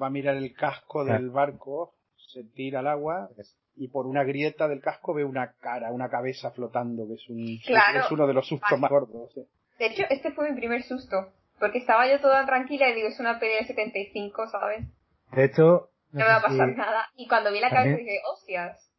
va 0.00 0.06
a 0.06 0.10
mirar 0.10 0.36
el 0.36 0.54
casco 0.54 1.04
del 1.04 1.30
barco, 1.30 1.94
se 2.32 2.44
tira 2.44 2.80
al 2.80 2.86
agua 2.88 3.30
y 3.76 3.88
por 3.88 4.06
una 4.06 4.22
grieta 4.24 4.68
del 4.68 4.80
casco 4.80 5.14
ve 5.14 5.24
una 5.24 5.52
cara, 5.60 5.90
una 5.92 6.08
cabeza 6.08 6.50
flotando, 6.52 7.06
que 7.08 7.14
es, 7.14 7.28
un, 7.28 7.58
Claro. 7.66 8.00
es 8.00 8.10
uno 8.12 8.26
de 8.26 8.34
los 8.34 8.46
sustos 8.46 8.78
más 8.78 8.90
gordos. 8.90 9.32
sí. 9.34 9.46
De 9.78 9.86
hecho, 9.86 10.04
este 10.10 10.30
fue 10.32 10.50
mi 10.50 10.56
primer 10.56 10.82
susto. 10.84 11.32
Porque 11.58 11.78
estaba 11.78 12.08
yo 12.10 12.20
toda 12.20 12.44
tranquila 12.46 12.88
y 12.90 12.94
digo, 12.94 13.08
es 13.08 13.18
una 13.20 13.38
peli 13.40 13.54
de 13.54 13.64
75, 13.66 14.48
¿sabes? 14.48 14.86
De 15.32 15.44
hecho, 15.44 15.90
No 16.12 16.20
me 16.20 16.24
va 16.24 16.36
a 16.36 16.40
si- 16.40 16.46
pasar 16.46 16.76
nada. 16.76 17.06
Y 17.16 17.26
cuando 17.28 17.52
vi 17.52 17.60
la 17.60 17.70
También- 17.70 17.96
cabeza 17.96 18.10
dije, 18.10 18.20
hostias. 18.32 18.90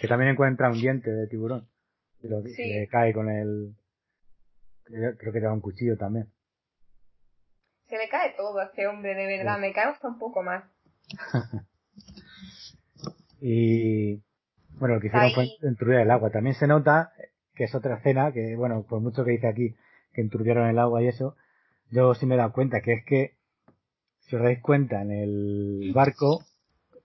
que 0.00 0.08
también 0.08 0.30
encuentra 0.32 0.68
un 0.70 0.80
diente 0.80 1.10
de 1.10 1.26
tiburón. 1.26 1.68
Y 2.22 2.28
lo, 2.28 2.42
Sí. 2.42 2.64
le 2.72 2.86
cae 2.88 3.12
con 3.12 3.28
el... 3.28 3.74
Creo 4.84 5.16
creo 5.16 5.32
que 5.32 5.40
te 5.40 5.46
da 5.46 5.52
un 5.52 5.60
cuchillo 5.60 5.96
también. 5.96 6.26
Se 7.90 7.98
le 7.98 8.08
cae 8.08 8.34
todo 8.36 8.58
a 8.58 8.64
este 8.64 8.86
hombre, 8.86 9.14
de 9.14 9.26
verdad. 9.26 9.58
Me 9.58 9.72
cae 9.72 9.86
hasta 9.90 10.08
un 10.08 10.18
poco 10.18 10.42
más. 10.42 10.64
Y 13.40 14.16
bueno, 14.78 14.96
lo 14.96 15.00
que 15.00 15.06
hicieron 15.06 15.28
Ahí- 15.28 15.34
fue 15.34 15.68
enturbiar 15.68 16.02
el 16.02 16.10
agua. 16.10 16.30
También 16.30 16.54
se 16.56 16.66
nota 16.66 17.12
que 17.54 17.64
es 17.64 17.74
otra 17.74 17.96
escena 17.96 18.32
que, 18.32 18.54
bueno, 18.56 18.82
por 18.88 19.00
mucho 19.00 19.24
que 19.24 19.30
dice 19.32 19.48
aquí 19.48 19.74
que 20.12 20.20
enturbieron 20.20 20.68
el 20.68 20.78
agua 20.78 21.02
y 21.02 21.08
eso, 21.08 21.36
yo 21.90 22.14
sí 22.14 22.26
me 22.26 22.34
he 22.34 22.38
dado 22.38 22.52
cuenta 22.52 22.80
que 22.82 22.92
es 22.92 23.04
que, 23.04 23.36
si 24.20 24.36
os 24.36 24.42
dais 24.42 24.60
cuenta, 24.60 25.00
en 25.02 25.10
el 25.10 25.92
barco, 25.94 26.44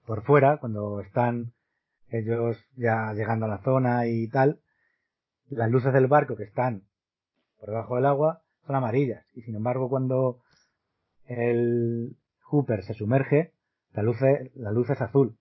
por 0.06 0.24
fuera, 0.24 0.58
cuando 0.58 1.00
están 1.02 1.54
ellos 2.10 2.58
ya 2.76 3.14
llegando 3.14 3.46
a 3.46 3.50
la 3.50 3.60
zona 3.60 4.08
y 4.08 4.28
tal, 4.28 4.60
las 5.50 5.70
luces 5.72 5.94
del 5.94 6.08
barco 6.08 6.36
que 6.36 6.44
están 6.44 6.84
por 7.60 7.70
debajo 7.70 7.96
del 7.96 8.06
agua 8.08 8.42
son 8.68 8.76
amarillas. 8.76 9.26
Y 9.36 9.42
sin 9.44 9.56
embargo, 9.56 9.90
cuando 9.90 10.40
el 11.28 12.16
Hooper 12.44 12.84
se 12.84 12.94
sumerge, 12.94 13.52
la 13.94 14.04
luz 14.04 14.22
es, 14.22 14.56
la 14.56 14.72
luz 14.72 14.90
es 14.90 15.02
azul. 15.02 15.38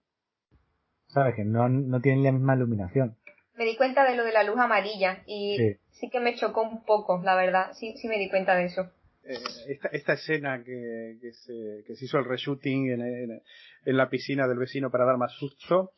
¿Sabes? 1.08 1.34
Que 1.36 1.44
no, 1.44 1.68
no 1.68 2.00
tienen 2.00 2.24
la 2.24 2.32
misma 2.32 2.56
iluminación. 2.56 3.16
Me 3.56 3.64
di 3.64 3.76
cuenta 3.76 4.08
de 4.08 4.16
lo 4.16 4.24
de 4.24 4.32
la 4.32 4.42
luz 4.42 4.58
amarilla 4.58 5.22
y 5.26 5.56
Sí. 5.56 5.76
sí, 5.92 6.10
que 6.10 6.18
me 6.20 6.34
chocó 6.34 6.62
un 6.62 6.84
poco, 6.84 7.20
la 7.22 7.36
verdad. 7.36 7.72
Sí, 7.74 7.94
sí 7.98 8.08
me 8.08 8.18
di 8.18 8.28
cuenta 8.28 8.56
de 8.56 8.64
eso. 8.64 8.90
Eh, 9.22 9.38
esta, 9.68 9.88
esta 9.88 10.12
escena 10.14 10.62
que, 10.64 11.18
que, 11.20 11.32
se, 11.32 11.84
que 11.86 11.94
se 11.94 12.04
hizo 12.04 12.18
el 12.18 12.24
reshooting 12.24 12.90
en, 12.90 13.00
en- 13.00 13.42
en 13.86 13.96
la 13.96 14.10
piscina 14.10 14.48
del 14.48 14.58
vecino 14.58 14.90
para 14.90 15.04
dar 15.04 15.16
más 15.18 15.32
susto, 15.34 15.92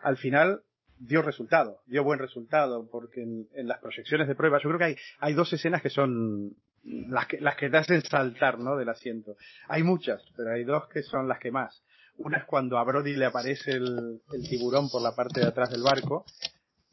al 0.00 0.16
final 0.16 0.62
dio 0.98 1.20
resultado, 1.22 1.80
dio 1.86 2.02
buen 2.02 2.18
resultado, 2.18 2.88
porque 2.90 3.22
en, 3.22 3.46
en 3.54 3.68
las 3.68 3.78
proyecciones 3.80 4.26
de 4.26 4.34
prueba, 4.34 4.58
yo 4.62 4.68
creo 4.70 4.78
que 4.78 4.84
hay, 4.84 4.96
hay 5.18 5.34
dos 5.34 5.52
escenas 5.52 5.82
que 5.82 5.90
son 5.90 6.54
las 6.84 7.26
que, 7.26 7.40
las 7.40 7.56
que 7.56 7.70
te 7.70 7.76
hacen 7.76 8.02
saltar, 8.02 8.58
¿no? 8.58 8.76
Del 8.76 8.88
asiento. 8.88 9.36
Hay 9.68 9.82
muchas, 9.82 10.22
pero 10.36 10.52
hay 10.52 10.64
dos 10.64 10.88
que 10.88 11.02
son 11.02 11.28
las 11.28 11.38
que 11.38 11.50
más. 11.50 11.82
Una 12.18 12.38
es 12.38 12.44
cuando 12.44 12.78
a 12.78 12.84
Brody 12.84 13.14
le 13.14 13.24
aparece 13.26 13.72
el, 13.72 14.20
el 14.32 14.48
tiburón 14.48 14.90
por 14.90 15.02
la 15.02 15.14
parte 15.14 15.40
de 15.40 15.46
atrás 15.46 15.70
del 15.70 15.82
barco, 15.82 16.24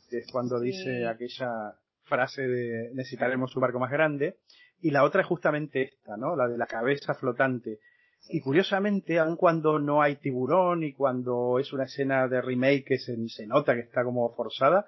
que 0.10 0.20
es 0.20 0.32
cuando 0.32 0.60
dice 0.60 1.00
Sí. 1.00 1.04
aquella 1.04 1.74
frase 2.04 2.48
de 2.48 2.92
necesitaremos 2.94 3.56
un 3.56 3.62
barco 3.62 3.80
más 3.80 3.92
grande, 3.92 4.38
y 4.82 4.92
la 4.92 5.04
otra 5.04 5.22
es 5.22 5.28
justamente 5.28 5.82
esta, 5.84 6.18
¿no? 6.18 6.36
La 6.36 6.48
de 6.48 6.58
la 6.58 6.66
cabeza 6.66 7.14
flotante. 7.14 7.80
Y 8.30 8.42
curiosamente, 8.42 9.20
aun 9.20 9.36
cuando 9.36 9.80
no 9.80 10.02
hay 10.02 10.18
tiburón 10.18 10.84
y 10.84 10.94
cuando 10.94 11.58
es 11.60 11.72
una 11.74 11.86
escena 11.86 12.28
de 12.28 12.42
remake 12.42 12.84
que 12.86 12.98
se, 12.98 13.16
se 13.30 13.46
nota 13.48 13.76
que 13.76 13.82
está 13.82 14.04
como 14.04 14.34
forzada, 14.36 14.88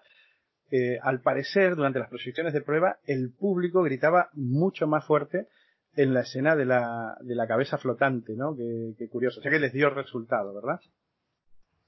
eh, 0.72 1.00
al 1.04 1.20
parecer, 1.20 1.76
durante 1.76 2.00
las 2.00 2.08
proyecciones 2.08 2.54
de 2.54 2.62
prueba, 2.62 2.98
el 3.06 3.34
público 3.34 3.84
gritaba 3.84 4.30
mucho 4.34 4.88
más 4.88 5.06
fuerte 5.06 5.48
en 5.96 6.14
la 6.14 6.22
escena 6.22 6.56
de 6.56 6.66
la, 6.66 7.18
de 7.20 7.36
la 7.36 7.46
cabeza 7.46 7.78
flotante, 7.78 8.34
¿no? 8.38 8.56
Que, 8.56 8.94
que 8.98 9.10
curioso. 9.10 9.42
O 9.42 9.44
sea 9.44 9.52
que 9.52 9.60
les 9.60 9.74
dio 9.74 9.90
resultado, 9.90 10.54
¿verdad? 10.54 10.80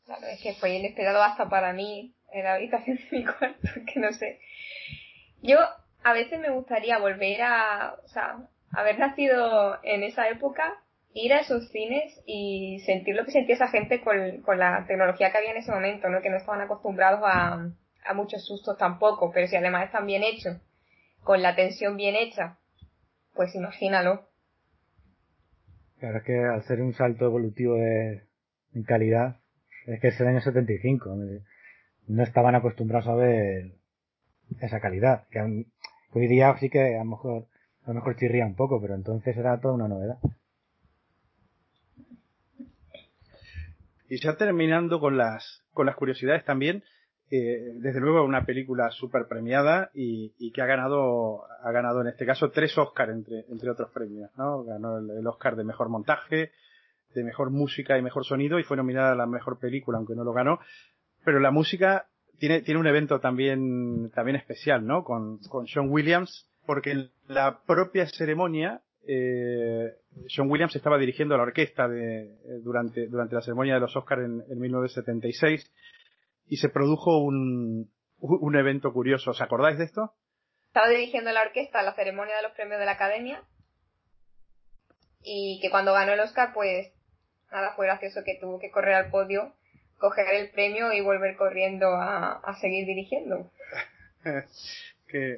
Claro, 0.05 0.27
es 0.27 0.41
que 0.41 0.53
fue 0.55 0.75
inesperado 0.75 1.23
hasta 1.23 1.47
para 1.47 1.71
mí 1.71 2.13
en 2.33 2.43
la 2.43 2.55
habitación 2.55 2.97
de 2.97 3.17
mi 3.17 3.23
cuarto, 3.23 3.69
que 3.93 3.99
no 4.01 4.11
sé. 4.11 4.41
Yo 5.41 5.57
a 6.03 6.13
veces 6.13 6.41
me 6.41 6.49
gustaría 6.49 6.97
volver 6.97 7.41
a, 7.41 7.95
o 8.03 8.07
sea, 8.09 8.37
haber 8.73 8.99
nacido 8.99 9.81
en 9.83 10.03
esa 10.03 10.27
época, 10.27 10.73
ir 11.13 11.31
a 11.31 11.39
esos 11.39 11.69
cines 11.69 12.21
y 12.25 12.81
sentir 12.85 13.15
lo 13.15 13.23
que 13.23 13.31
sentía 13.31 13.55
esa 13.55 13.69
gente 13.69 14.01
con, 14.01 14.41
con 14.41 14.59
la 14.59 14.85
tecnología 14.87 15.31
que 15.31 15.37
había 15.37 15.51
en 15.51 15.57
ese 15.57 15.71
momento, 15.71 16.09
¿no? 16.09 16.21
Que 16.21 16.29
no 16.29 16.35
estaban 16.35 16.59
acostumbrados 16.59 17.21
a, 17.23 17.69
a 18.05 18.13
muchos 18.13 18.45
sustos 18.45 18.77
tampoco, 18.77 19.31
pero 19.31 19.47
si 19.47 19.55
además 19.55 19.85
están 19.85 20.05
bien 20.05 20.23
hechos, 20.23 20.57
con 21.23 21.41
la 21.41 21.55
tensión 21.55 21.97
bien 21.97 22.15
hecha, 22.15 22.57
pues 23.33 23.55
imagínalo. 23.55 24.27
Claro, 25.99 26.17
es 26.17 26.23
que 26.23 26.37
al 26.37 26.63
ser 26.63 26.81
un 26.81 26.93
salto 26.93 27.25
evolutivo 27.25 27.75
de, 27.75 28.23
en 28.73 28.83
calidad, 28.83 29.37
es 29.85 29.99
que 29.99 30.09
es 30.09 30.19
el 30.19 30.27
año 30.27 30.41
75. 30.41 31.09
eh, 31.23 31.41
No 32.07 32.23
estaban 32.23 32.55
acostumbrados 32.55 33.07
a 33.07 33.15
ver 33.15 33.71
esa 34.59 34.79
calidad. 34.79 35.27
Que 35.29 35.39
hoy 36.11 36.27
día 36.27 36.55
sí 36.59 36.69
que 36.69 36.95
a 36.95 37.03
lo 37.03 37.09
mejor, 37.11 37.47
a 37.85 37.89
lo 37.89 37.93
mejor 37.95 38.17
chirría 38.17 38.45
un 38.45 38.55
poco, 38.55 38.81
pero 38.81 38.95
entonces 38.95 39.35
era 39.37 39.59
toda 39.59 39.75
una 39.75 39.87
novedad. 39.87 40.17
Y 44.09 44.19
ya 44.21 44.35
terminando 44.35 44.99
con 44.99 45.17
las, 45.17 45.63
con 45.73 45.85
las 45.85 45.95
curiosidades 45.95 46.45
también, 46.45 46.83
eh, 47.35 47.73
desde 47.77 47.99
luego 47.99 48.23
una 48.23 48.45
película 48.45 48.91
súper 48.91 49.25
premiada 49.27 49.89
y, 49.95 50.51
que 50.51 50.61
ha 50.61 50.67
ganado, 50.67 51.45
ha 51.63 51.71
ganado 51.71 52.01
en 52.01 52.07
este 52.09 52.27
caso 52.27 52.51
tres 52.51 52.77
Oscar 52.77 53.09
entre, 53.09 53.71
otros 53.71 53.89
premios, 53.89 54.29
¿no? 54.37 54.63
Ganó 54.63 54.99
el, 54.99 55.25
Oscar 55.25 55.55
de 55.55 55.63
mejor 55.63 55.89
montaje, 55.89 56.51
de 57.15 57.23
mejor 57.23 57.49
música 57.49 57.97
y 57.97 58.03
mejor 58.03 58.23
sonido 58.23 58.59
y 58.59 58.63
fue 58.63 58.77
nominada 58.77 59.13
a 59.13 59.15
la 59.15 59.25
mejor 59.25 59.57
película, 59.57 59.97
aunque 59.97 60.13
no 60.13 60.23
lo 60.23 60.31
ganó. 60.31 60.59
Pero 61.25 61.39
la 61.39 61.49
música 61.49 62.05
tiene, 62.37 62.61
tiene 62.61 62.79
un 62.79 62.85
evento 62.85 63.19
también, 63.19 64.11
también 64.11 64.35
especial, 64.35 64.85
¿no? 64.85 65.03
Con, 65.03 65.39
con 65.49 65.65
John 65.65 65.89
Williams, 65.89 66.47
porque 66.67 66.91
en 66.91 67.09
la 67.27 67.61
propia 67.65 68.05
ceremonia, 68.05 68.81
eh, 69.07 69.91
John 70.29 70.51
Williams 70.51 70.75
estaba 70.75 70.99
dirigiendo 70.99 71.35
la 71.35 71.41
orquesta 71.41 71.87
de, 71.87 72.29
durante, 72.61 73.07
durante 73.07 73.33
la 73.33 73.41
ceremonia 73.41 73.73
de 73.73 73.79
los 73.79 73.95
Oscars 73.95 74.23
en, 74.23 74.43
en 74.47 74.59
1976 74.59 75.67
y 76.53 76.57
se 76.57 76.69
produjo 76.69 77.17
un, 77.17 77.91
un 78.19 78.55
evento 78.55 78.93
curioso. 78.93 79.31
¿Os 79.31 79.41
acordáis 79.41 79.79
de 79.79 79.85
esto? 79.85 80.13
estaba 80.67 80.87
dirigiendo 80.89 81.31
la 81.31 81.41
orquesta 81.41 81.79
a 81.79 81.83
la 81.83 81.93
ceremonia 81.93 82.35
de 82.35 82.43
los 82.43 82.51
premios 82.53 82.79
de 82.79 82.85
la 82.85 82.93
academia 82.93 83.43
y 85.21 85.59
que 85.61 85.69
cuando 85.69 85.93
ganó 85.93 86.13
el 86.13 86.19
Oscar 86.19 86.51
pues 86.53 86.91
nada 87.51 87.73
fue 87.75 87.85
gracioso 87.85 88.21
que 88.25 88.39
tuvo 88.41 88.59
que 88.59 88.71
correr 88.71 88.95
al 88.95 89.11
podio 89.11 89.53
coger 89.99 90.25
el 90.33 90.49
premio 90.49 90.91
y 90.91 91.01
volver 91.01 91.37
corriendo 91.37 91.89
a, 91.89 92.39
a 92.39 92.55
seguir 92.55 92.87
dirigiendo 92.87 93.51
que 95.07 95.37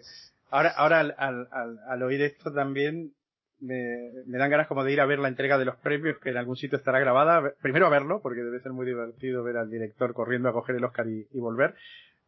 ahora, 0.49 0.69
ahora 0.77 0.99
al, 1.01 1.15
al, 1.17 1.49
al, 1.51 1.79
al 1.85 2.03
oír 2.03 2.21
esto 2.21 2.53
también 2.53 3.13
me, 3.59 4.11
me, 4.25 4.37
dan 4.37 4.49
ganas 4.49 4.67
como 4.67 4.83
de 4.83 4.91
ir 4.91 5.01
a 5.01 5.05
ver 5.05 5.19
la 5.19 5.27
entrega 5.27 5.57
de 5.57 5.65
los 5.65 5.77
premios 5.77 6.17
que 6.19 6.29
en 6.29 6.37
algún 6.37 6.55
sitio 6.55 6.77
estará 6.77 6.99
grabada. 6.99 7.53
Primero 7.61 7.87
a 7.87 7.89
verlo, 7.89 8.21
porque 8.21 8.41
debe 8.41 8.59
ser 8.59 8.73
muy 8.73 8.85
divertido 8.85 9.43
ver 9.43 9.57
al 9.57 9.69
director 9.69 10.13
corriendo 10.13 10.49
a 10.49 10.53
coger 10.53 10.75
el 10.75 10.83
Oscar 10.83 11.07
y, 11.07 11.27
volver. 11.39 11.75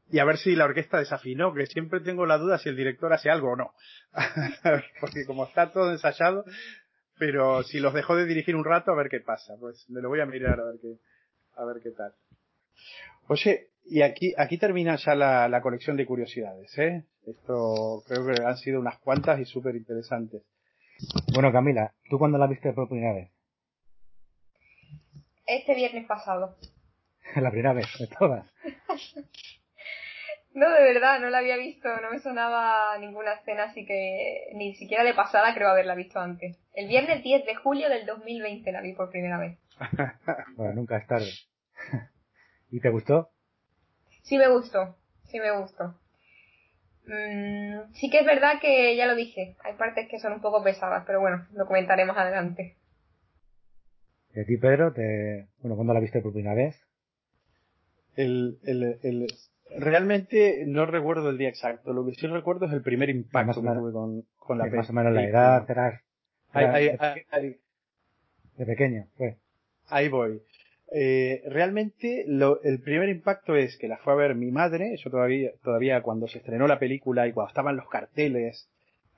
Y 0.10 0.20
a 0.20 0.26
ver 0.26 0.38
si 0.38 0.56
la 0.56 0.66
orquesta 0.66 1.00
desafinó, 1.00 1.54
que 1.54 1.66
siempre 1.66 2.00
tengo 2.00 2.26
la 2.26 2.38
duda 2.38 2.58
si 2.58 2.70
el 2.70 2.78
director 2.78 3.12
hace 3.12 3.30
algo 3.30 3.52
o 3.52 3.56
no. 3.56 3.74
porque 5.02 5.26
como 5.26 5.46
está 5.46 5.72
todo 5.72 5.92
ensayado, 5.92 6.46
pero 7.20 7.64
si 7.64 7.80
los 7.80 7.94
dejó 7.94 8.16
de 8.16 8.26
dirigir 8.26 8.56
un 8.56 8.64
rato, 8.64 8.92
a 8.92 8.96
ver 8.96 9.10
qué 9.10 9.20
pasa. 9.20 9.56
Pues 9.60 9.86
me 9.90 10.02
lo 10.02 10.10
voy 10.10 10.22
a 10.22 10.26
mirar 10.26 10.60
a 10.60 10.66
ver 10.66 10.76
qué, 10.82 10.96
a 11.56 11.66
ver 11.66 11.82
qué 11.84 11.92
tal. 11.92 12.14
Oye, 13.28 13.72
y 13.84 14.02
aquí, 14.02 14.34
aquí 14.38 14.58
termina 14.58 14.96
ya 14.96 15.14
la, 15.16 15.50
la 15.50 15.62
colección 15.62 15.98
de 15.98 16.06
curiosidades, 16.06 16.78
¿eh? 16.78 17.06
Esto 17.26 18.04
creo 18.08 18.26
que 18.26 18.42
han 18.42 18.58
sido 18.58 18.80
unas 18.80 19.00
cuantas 19.00 19.40
y 19.42 19.46
súper 19.46 19.76
interesantes. 19.76 20.44
Bueno, 21.34 21.52
Camila, 21.52 21.94
¿tú 22.10 22.18
cuándo 22.18 22.38
la 22.38 22.48
viste 22.48 22.74
por 22.74 22.90
primera 22.90 23.14
vez? 23.14 23.32
Este 25.46 25.76
viernes 25.76 26.06
pasado. 26.08 26.58
la 27.36 27.52
primera 27.52 27.74
vez, 27.74 27.88
de 28.00 28.08
todas. 28.08 28.46
no, 30.54 30.70
de 30.70 30.82
verdad, 30.82 31.20
no 31.20 31.30
la 31.30 31.40
había 31.40 31.58
visto, 31.58 31.90
no 32.02 32.12
me 32.12 32.20
sonaba 32.20 32.98
ninguna 33.00 33.34
escena, 33.34 33.66
así 33.66 33.86
que 33.86 34.50
ni 34.56 34.76
siquiera 34.76 35.04
de 35.04 35.14
pasada 35.14 35.54
creo 35.54 35.70
haberla 35.70 35.96
visto 35.96 36.20
antes. 36.20 36.58
El 36.74 36.88
viernes 36.88 37.24
10 37.24 37.46
de 37.46 37.56
julio 37.56 37.90
del 37.90 38.06
2020 38.06 38.72
la 38.72 38.82
vi 38.82 38.94
por 38.94 39.10
primera 39.10 39.38
vez. 39.38 39.58
bueno, 40.56 40.74
nunca 40.74 40.98
es 40.98 41.08
tarde. 41.08 41.32
¿Y 42.70 42.80
te 42.80 42.90
gustó? 42.90 43.30
Sí 44.24 44.38
me 44.38 44.50
gustó, 44.50 44.98
sí 45.26 45.40
me 45.40 45.52
gustó. 45.52 45.96
Mm, 47.08 47.94
sí 47.94 48.10
que 48.10 48.20
es 48.20 48.26
verdad 48.26 48.60
que 48.62 48.96
ya 48.96 49.06
lo 49.06 49.16
dije, 49.16 49.56
hay 49.64 49.74
partes 49.76 50.08
que 50.10 50.20
son 50.20 50.34
un 50.34 50.42
poco 50.42 50.64
pesadas, 50.64 51.04
pero 51.08 51.22
bueno, 51.22 51.46
lo 51.54 51.66
comentaremos 51.66 52.18
adelante. 52.18 52.76
¿Y 54.34 54.42
a 54.42 54.46
ti, 54.46 54.58
Pedro? 54.58 54.94
Te... 54.94 55.48
Bueno, 55.60 55.76
¿cuándo 55.76 55.94
la 55.94 56.00
viste 56.00 56.22
por 56.22 56.34
primera 56.34 56.54
vez? 56.54 56.76
El, 58.16 58.60
el, 58.64 59.00
el, 59.04 59.28
realmente 59.78 60.64
no 60.68 60.86
recuerdo 60.86 61.30
el 61.30 61.38
día 61.38 61.50
exacto, 61.50 61.94
lo 61.94 62.06
que 62.06 62.14
sí 62.14 62.28
recuerdo 62.28 62.66
es 62.66 62.74
el 62.74 62.82
primer 62.82 63.10
impacto 63.10 63.62
que 63.62 63.70
tuve 63.70 63.92
con, 63.94 64.26
con 64.38 64.58
la 64.58 64.66
Más 64.66 64.90
o 64.90 64.94
menos 64.94 65.14
la 65.14 65.24
edad, 65.24 65.66
hay, 66.52 67.58
De 68.58 68.66
pequeño, 68.66 69.08
pues. 69.18 69.38
Ahí 69.90 70.10
voy. 70.10 70.42
Eh, 70.92 71.44
realmente 71.50 72.24
lo, 72.28 72.62
el 72.64 72.80
primer 72.80 73.10
impacto 73.10 73.56
es 73.56 73.78
que 73.78 73.88
la 73.88 73.98
fue 73.98 74.14
a 74.14 74.16
ver 74.16 74.36
mi 74.36 74.52
madre, 74.52 74.94
eso 74.94 75.10
todavía, 75.10 75.52
todavía 75.62 76.02
cuando 76.02 76.28
se 76.28 76.38
estrenó 76.38 76.66
la 76.68 76.80
película 76.80 77.28
y 77.28 77.34
cuando 77.34 77.50
estaban 77.50 77.76
los 77.76 77.90
carteles 77.90 78.70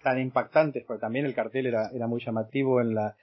tan 0.02 0.20
impactantes, 0.20 0.84
porque 0.86 1.02
también 1.02 1.26
el 1.26 1.36
cartel 1.36 1.68
era, 1.68 1.90
era 1.94 2.08
muy 2.08 2.22
llamativo 2.24 2.82
en 2.82 2.96
la, 2.96 3.16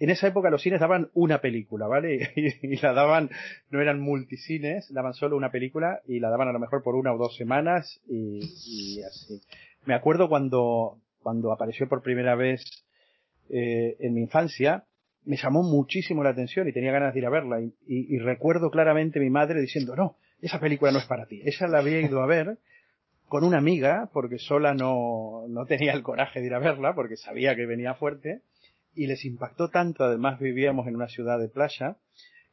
en 0.00 0.10
esa 0.10 0.26
época 0.26 0.50
los 0.50 0.62
cines 0.62 0.80
daban 0.80 1.10
una 1.14 1.40
película, 1.40 1.86
¿vale? 1.86 2.32
Y, 2.62 2.76
la 2.80 2.92
daban, 2.92 3.30
no 3.70 3.80
eran 3.80 4.00
multicines, 4.00 4.92
daban 4.92 5.14
solo 5.14 5.36
una 5.36 5.52
película 5.52 6.00
y 6.06 6.18
la 6.18 6.30
daban 6.30 6.48
a 6.48 6.52
lo 6.52 6.58
mejor 6.58 6.82
por 6.82 6.96
una 6.96 7.12
o 7.12 7.18
dos 7.18 7.36
semanas 7.36 8.00
y, 8.08 8.40
y 8.66 9.02
así. 9.02 9.40
Me 9.84 9.94
acuerdo 9.94 10.28
cuando, 10.28 10.98
cuando 11.22 11.52
apareció 11.52 11.88
por 11.88 12.02
primera 12.02 12.34
vez 12.34 12.64
eh, 13.48 13.96
en 14.00 14.14
mi 14.14 14.22
infancia, 14.22 14.84
me 15.24 15.36
llamó 15.36 15.62
muchísimo 15.62 16.22
la 16.22 16.30
atención 16.30 16.68
y 16.68 16.72
tenía 16.72 16.92
ganas 16.92 17.14
de 17.14 17.20
ir 17.20 17.26
a 17.26 17.30
verla. 17.30 17.60
Y, 17.86 18.18
recuerdo 18.18 18.70
claramente 18.70 19.20
mi 19.20 19.30
madre 19.30 19.60
diciendo, 19.60 19.94
no, 19.94 20.16
esa 20.40 20.58
película 20.58 20.90
no 20.90 20.98
es 20.98 21.06
para 21.06 21.26
ti. 21.26 21.42
Ella 21.44 21.68
la 21.68 21.78
había 21.78 22.00
ido 22.00 22.22
a 22.22 22.26
ver 22.26 22.58
con 23.28 23.44
una 23.44 23.58
amiga, 23.58 24.10
porque 24.12 24.38
sola 24.38 24.74
no, 24.74 25.46
no 25.48 25.64
tenía 25.64 25.92
el 25.92 26.02
coraje 26.02 26.40
de 26.40 26.46
ir 26.46 26.54
a 26.54 26.58
verla, 26.58 26.94
porque 26.94 27.16
sabía 27.16 27.56
que 27.56 27.64
venía 27.64 27.94
fuerte, 27.94 28.42
y 28.94 29.06
les 29.06 29.24
impactó 29.24 29.70
tanto, 29.70 30.04
además 30.04 30.38
vivíamos 30.38 30.86
en 30.86 30.96
una 30.96 31.08
ciudad 31.08 31.38
de 31.38 31.48
playa, 31.48 31.96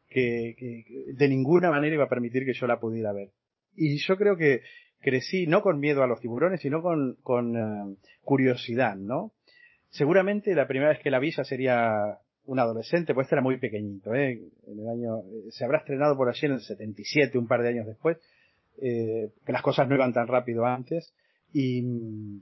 que, 0.10 0.86
de 1.14 1.28
ninguna 1.28 1.70
manera 1.70 1.96
iba 1.96 2.06
a 2.06 2.10
permitir 2.10 2.46
que 2.46 2.54
yo 2.54 2.66
la 2.66 2.80
pudiera 2.80 3.12
ver. 3.12 3.32
Y 3.76 3.98
yo 3.98 4.16
creo 4.16 4.38
que 4.38 4.62
crecí 5.02 5.48
no 5.48 5.62
con 5.62 5.80
miedo 5.80 6.04
a 6.04 6.08
los 6.08 6.20
tiburones, 6.20 6.62
sino 6.62 6.82
con, 6.82 7.18
uh, 7.24 7.98
curiosidad, 8.24 8.96
¿no? 8.96 9.34
Seguramente 9.90 10.54
la 10.56 10.68
primera 10.68 10.92
vez 10.92 11.00
que 11.00 11.12
la 11.12 11.20
vi 11.20 11.32
sería 11.32 12.20
un 12.50 12.60
adolescente, 12.60 13.14
pues 13.14 13.26
este 13.26 13.36
era 13.36 13.44
muy 13.44 13.58
pequeñito, 13.58 14.14
¿eh? 14.16 14.42
En 14.66 14.80
el 14.80 14.90
año, 14.90 15.20
eh, 15.20 15.52
se 15.52 15.64
habrá 15.64 15.78
estrenado 15.78 16.18
por 16.18 16.30
allí 16.30 16.48
en 16.48 16.54
el 16.54 16.62
77, 16.62 17.38
un 17.38 17.48
par 17.48 17.62
de 17.62 17.70
años 17.70 17.86
después, 17.86 18.18
eh, 18.82 19.30
que 19.46 19.52
las 19.52 19.62
cosas 19.62 19.88
no 19.88 19.94
iban 19.94 20.14
tan 20.14 20.28
rápido 20.28 20.66
antes, 20.66 21.14
y, 21.54 21.84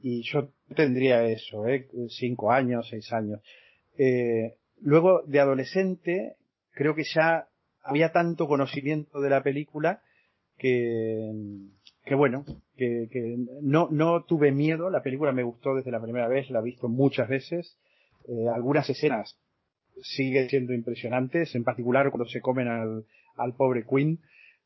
y 0.01 0.23
yo 0.23 0.49
tendría 0.75 1.25
eso, 1.25 1.67
¿eh? 1.67 1.89
Cinco 2.07 2.51
años, 2.51 2.87
seis 2.89 3.11
años. 3.11 3.41
Eh, 3.97 4.55
luego, 4.81 5.23
de 5.27 5.41
adolescente, 5.41 6.35
creo 6.71 6.95
que 6.95 7.03
ya 7.03 7.49
había 7.83 8.13
tanto 8.13 8.47
conocimiento 8.47 9.19
de 9.19 9.29
la 9.29 9.43
película 9.43 10.01
que, 10.57 11.33
que 12.05 12.15
bueno, 12.15 12.45
que, 12.77 13.09
que 13.11 13.35
no, 13.61 13.89
no 13.91 14.23
tuve 14.23 14.53
miedo, 14.53 14.89
la 14.89 15.03
película 15.03 15.33
me 15.33 15.43
gustó 15.43 15.75
desde 15.75 15.91
la 15.91 16.01
primera 16.01 16.29
vez, 16.29 16.49
la 16.49 16.59
he 16.59 16.63
visto 16.63 16.87
muchas 16.87 17.27
veces, 17.27 17.77
algunas 18.53 18.89
escenas 18.89 19.37
siguen 20.01 20.49
siendo 20.49 20.73
impresionantes, 20.73 21.55
en 21.55 21.63
particular 21.63 22.09
cuando 22.11 22.29
se 22.29 22.41
comen 22.41 22.67
al, 22.67 23.05
al 23.35 23.53
pobre 23.55 23.85
Queen, 23.85 24.19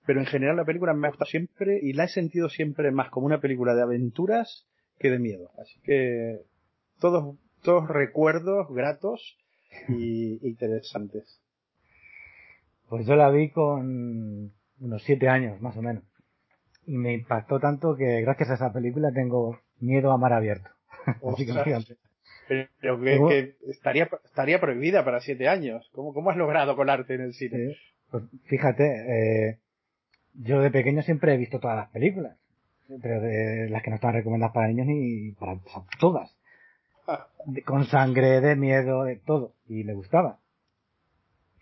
pero 0.05 0.19
en 0.19 0.25
general 0.25 0.57
la 0.57 0.65
película 0.65 0.93
me 0.93 1.09
gusta 1.09 1.25
siempre 1.25 1.79
y 1.81 1.93
la 1.93 2.05
he 2.05 2.07
sentido 2.07 2.49
siempre 2.49 2.91
más 2.91 3.09
como 3.09 3.27
una 3.27 3.39
película 3.39 3.75
de 3.75 3.83
aventuras 3.83 4.67
que 4.97 5.09
de 5.09 5.19
miedo. 5.19 5.51
Así 5.59 5.79
que 5.83 6.41
todos, 6.99 7.37
todos 7.61 7.87
recuerdos 7.87 8.67
gratos 8.69 9.37
y 9.87 10.39
interesantes. 10.47 11.39
Pues 12.89 13.05
yo 13.05 13.15
la 13.15 13.29
vi 13.29 13.49
con 13.49 14.51
unos 14.79 15.03
siete 15.03 15.29
años, 15.29 15.61
más 15.61 15.77
o 15.77 15.81
menos. 15.81 16.03
Y 16.85 16.97
me 16.97 17.13
impactó 17.13 17.59
tanto 17.59 17.95
que 17.95 18.21
gracias 18.21 18.49
a 18.49 18.55
esa 18.55 18.73
película 18.73 19.11
tengo 19.13 19.59
miedo 19.79 20.11
a 20.11 20.17
mar 20.17 20.33
abierto. 20.33 20.69
Así 21.33 21.45
que 21.45 21.53
pero 22.47 22.99
que, 22.99 23.19
que, 23.27 23.71
estaría, 23.71 24.09
estaría 24.25 24.59
prohibida 24.59 25.05
para 25.05 25.21
siete 25.21 25.47
años. 25.47 25.89
¿Cómo, 25.93 26.13
cómo 26.13 26.29
has 26.29 26.37
logrado 26.37 26.75
colarte 26.75 27.15
en 27.15 27.21
el 27.21 27.33
cine? 27.33 27.75
pues 28.11 28.25
fíjate, 28.45 28.83
eh, 29.49 29.59
yo 30.33 30.61
de 30.61 30.69
pequeño 30.69 31.01
siempre 31.01 31.33
he 31.33 31.37
visto 31.37 31.59
todas 31.59 31.77
las 31.77 31.89
películas, 31.89 32.37
pero 33.01 33.21
de 33.21 33.69
las 33.69 33.81
que 33.81 33.89
no 33.89 33.95
están 33.95 34.13
recomendadas 34.13 34.53
para 34.53 34.67
niños 34.67 34.87
ni 34.87 35.31
para 35.31 35.59
todas. 35.99 36.35
De, 37.45 37.63
con 37.63 37.85
sangre, 37.85 38.41
de 38.41 38.55
miedo, 38.55 39.03
de 39.03 39.15
todo. 39.15 39.53
Y 39.67 39.83
me 39.83 39.93
gustaba. 39.93 40.39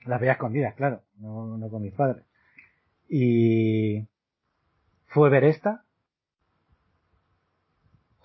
Las 0.06 0.20
veía 0.20 0.34
escondidas, 0.34 0.74
claro, 0.76 1.04
no, 1.18 1.58
no 1.58 1.70
con 1.70 1.84
mis 1.84 1.94
padres. 1.94 2.24
Y 3.08 4.08
fue 5.08 5.30
ver 5.30 5.44
esta 5.44 5.84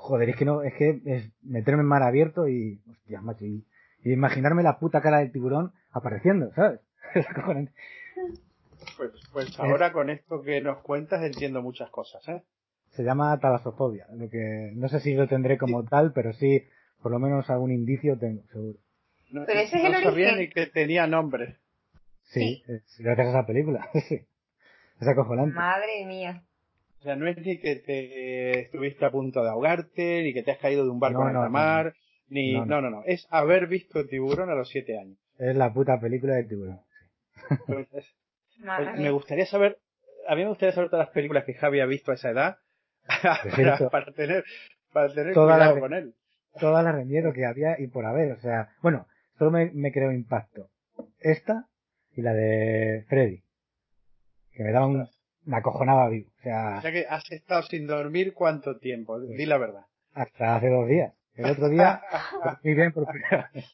joder, 0.04 0.28
es 0.28 0.36
que 0.36 0.44
no, 0.44 0.62
es 0.62 0.74
que 0.74 1.00
es 1.06 1.32
meterme 1.42 1.80
en 1.80 1.88
mar 1.88 2.02
abierto 2.02 2.46
y, 2.46 2.82
hostia, 2.90 3.22
macho, 3.22 3.46
y, 3.46 3.64
y 4.02 4.12
imaginarme 4.12 4.62
la 4.62 4.78
puta 4.78 5.00
cara 5.00 5.18
del 5.18 5.32
tiburón 5.32 5.72
apareciendo, 5.92 6.52
¿sabes? 6.54 6.80
pues, 8.98 9.10
pues 9.32 9.58
ahora 9.58 9.92
con 9.92 10.10
esto 10.10 10.42
que 10.42 10.60
nos 10.60 10.78
cuentas 10.82 11.22
entiendo 11.22 11.62
muchas 11.62 11.88
cosas, 11.90 12.28
¿eh? 12.28 12.42
Se 12.90 13.02
llama 13.02 13.40
talasofobia, 13.40 14.06
lo 14.12 14.28
que 14.28 14.72
no 14.74 14.88
sé 14.88 15.00
si 15.00 15.14
lo 15.14 15.26
tendré 15.26 15.56
como 15.56 15.82
sí. 15.82 15.88
tal, 15.88 16.12
pero 16.12 16.34
sí, 16.34 16.62
por 17.02 17.10
lo 17.10 17.18
menos 17.18 17.48
algún 17.48 17.72
indicio 17.72 18.18
tengo, 18.18 18.42
seguro. 18.52 18.78
No, 19.30 19.44
pero 19.46 19.60
ese 19.60 19.78
es 19.78 19.84
el 19.84 19.92
sabía 19.94 20.10
origen. 20.10 20.38
ni 20.38 20.48
que 20.50 20.66
tenía 20.66 21.06
nombre. 21.06 21.56
Sí, 22.24 22.62
sí. 22.66 22.72
Es, 22.72 22.98
gracias 22.98 23.28
a 23.28 23.30
esa 23.30 23.46
película. 23.46 23.88
sí. 24.08 24.20
Es 25.00 25.08
acojonante. 25.08 25.56
Madre 25.56 26.04
mía. 26.06 26.44
O 27.04 27.06
sea, 27.06 27.16
no 27.16 27.26
es 27.28 27.36
ni 27.36 27.58
que 27.58 27.76
te 27.76 28.60
estuviste 28.60 29.04
a 29.04 29.10
punto 29.10 29.42
de 29.44 29.50
ahogarte, 29.50 30.22
ni 30.22 30.32
que 30.32 30.42
te 30.42 30.52
has 30.52 30.58
caído 30.58 30.84
de 30.84 30.90
un 30.90 31.00
barco 31.00 31.20
No, 31.22 31.28
en 31.28 31.34
no, 31.34 31.42
la 31.42 31.48
mar, 31.50 31.84
no. 31.86 31.92
ni... 32.30 32.54
No, 32.54 32.64
No, 32.64 32.80
no. 32.80 32.88
no, 32.88 32.96
no. 33.00 33.02
Es 33.04 33.26
haber 33.30 33.66
visto 33.66 34.00
el 34.00 34.08
tiburón 34.08 34.48
a 34.48 34.54
los 34.54 34.70
siete 34.70 34.98
años. 34.98 35.18
Es 35.38 35.54
la 35.54 35.70
puta 35.70 36.00
película 36.00 36.32
del 36.34 36.48
tiburón. 36.48 36.80
Pues, 37.66 37.88
es- 37.92 38.14
pues, 38.64 38.98
me 38.98 39.10
gustaría 39.10 39.44
saber... 39.44 39.76
A 40.26 40.34
mí 40.34 40.44
me 40.44 40.48
gustaría 40.48 40.72
saber 40.72 40.88
todas 40.88 41.06
las 41.08 41.14
películas 41.14 41.44
que 41.44 41.52
Javi 41.52 41.80
ha 41.80 41.86
visto 41.86 42.10
a 42.10 42.14
esa 42.14 42.30
edad 42.30 42.56
para, 43.06 43.36
cierto. 43.54 43.90
para 43.90 44.10
tener, 44.12 44.44
para 44.90 45.12
tener 45.12 45.34
Todas 45.34 45.58
cuidado 45.58 45.80
con 45.80 45.92
él. 45.92 46.14
Todas 46.58 46.82
las 46.84 46.96
de 46.96 47.04
miedo 47.04 47.34
que 47.34 47.44
había 47.44 47.78
y 47.78 47.88
por 47.88 48.06
haber, 48.06 48.32
o 48.32 48.40
sea, 48.40 48.70
bueno, 48.80 49.06
solo 49.36 49.50
me, 49.50 49.70
me 49.74 49.92
creó 49.92 50.10
impacto. 50.10 50.70
Esta 51.20 51.66
y 52.16 52.22
la 52.22 52.32
de 52.32 53.04
Freddy. 53.10 53.42
Que 54.52 54.62
me 54.64 54.72
daba 54.72 54.86
un, 54.86 55.06
me 55.44 55.56
acojonaba 55.58 56.08
vivo. 56.08 56.30
O 56.44 56.50
sea, 56.50 56.78
O 56.78 56.80
sea 56.82 56.92
que 56.92 57.06
has 57.08 57.30
estado 57.30 57.62
sin 57.62 57.86
dormir 57.86 58.34
cuánto 58.34 58.78
tiempo, 58.78 59.18
di 59.20 59.46
la 59.46 59.58
verdad. 59.58 59.86
hasta 60.12 60.56
hace 60.56 60.68
dos 60.68 60.86
días. 60.88 61.14
El 61.34 61.46
otro 61.50 61.68
día, 61.68 62.02
muy 62.62 62.74
bien 62.74 62.92
por 62.92 63.06
primera 63.06 63.50
vez. 63.52 63.64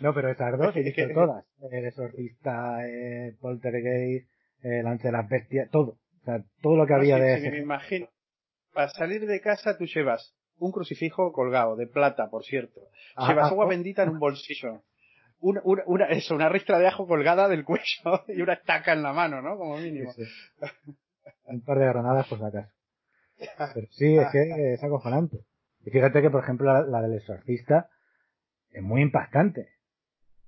No, 0.00 0.12
pero 0.12 0.28
esas 0.30 0.58
dos 0.58 0.76
he 0.76 0.82
visto 0.82 1.02
todas. 1.14 1.44
El 1.70 1.84
exorcista, 1.86 2.86
eh, 2.86 3.34
Poltergeist, 3.40 4.28
eh, 4.62 4.82
La 4.82 4.90
noche 4.90 5.08
de 5.08 5.12
las 5.12 5.28
bestias, 5.28 5.70
todo. 5.70 5.98
O 6.20 6.24
sea, 6.24 6.44
todo 6.60 6.76
lo 6.76 6.86
que 6.86 6.92
No, 6.92 6.98
había 6.98 7.16
sí, 7.16 7.22
de 7.22 7.38
sí, 7.38 7.46
ese. 7.46 7.50
me 7.52 7.58
imagino. 7.58 8.08
Para 8.74 8.88
salir 8.90 9.26
de 9.26 9.40
casa 9.40 9.78
tú 9.78 9.86
llevas 9.86 10.34
un 10.58 10.72
crucifijo 10.72 11.32
colgado, 11.32 11.76
de 11.76 11.86
plata, 11.86 12.28
por 12.28 12.44
cierto. 12.44 12.80
Ah, 13.16 13.28
llevas 13.28 13.46
ah, 13.46 13.48
agua 13.50 13.66
oh. 13.66 13.68
bendita 13.68 14.02
en 14.02 14.10
un 14.10 14.18
bolsillo. 14.18 14.82
Una, 15.40 15.60
una, 15.64 15.82
una, 15.86 16.06
eso, 16.06 16.34
una 16.34 16.48
ristra 16.48 16.78
de 16.78 16.88
ajo 16.88 17.06
colgada 17.06 17.48
del 17.48 17.64
cuello 17.64 17.84
y 18.28 18.40
una 18.42 18.54
estaca 18.54 18.92
en 18.92 19.02
la 19.02 19.12
mano, 19.12 19.40
¿no? 19.40 19.56
Como 19.56 19.76
mínimo. 19.76 20.12
Sí, 20.12 20.24
sí. 20.24 20.96
Un 21.44 21.62
par 21.62 21.78
de 21.78 21.86
granadas 21.86 22.26
por 22.28 22.38
si 22.38 22.44
acaso. 22.44 22.72
Pero 23.74 23.86
sí, 23.92 24.16
es 24.16 24.26
que 24.32 24.74
es 24.74 24.82
acojonante. 24.82 25.44
Y 25.84 25.90
fíjate 25.90 26.20
que, 26.20 26.30
por 26.30 26.42
ejemplo, 26.42 26.72
la, 26.72 26.82
la 26.82 27.02
del 27.02 27.18
exorcista 27.18 27.88
es 28.72 28.82
muy 28.82 29.00
impactante. 29.02 29.68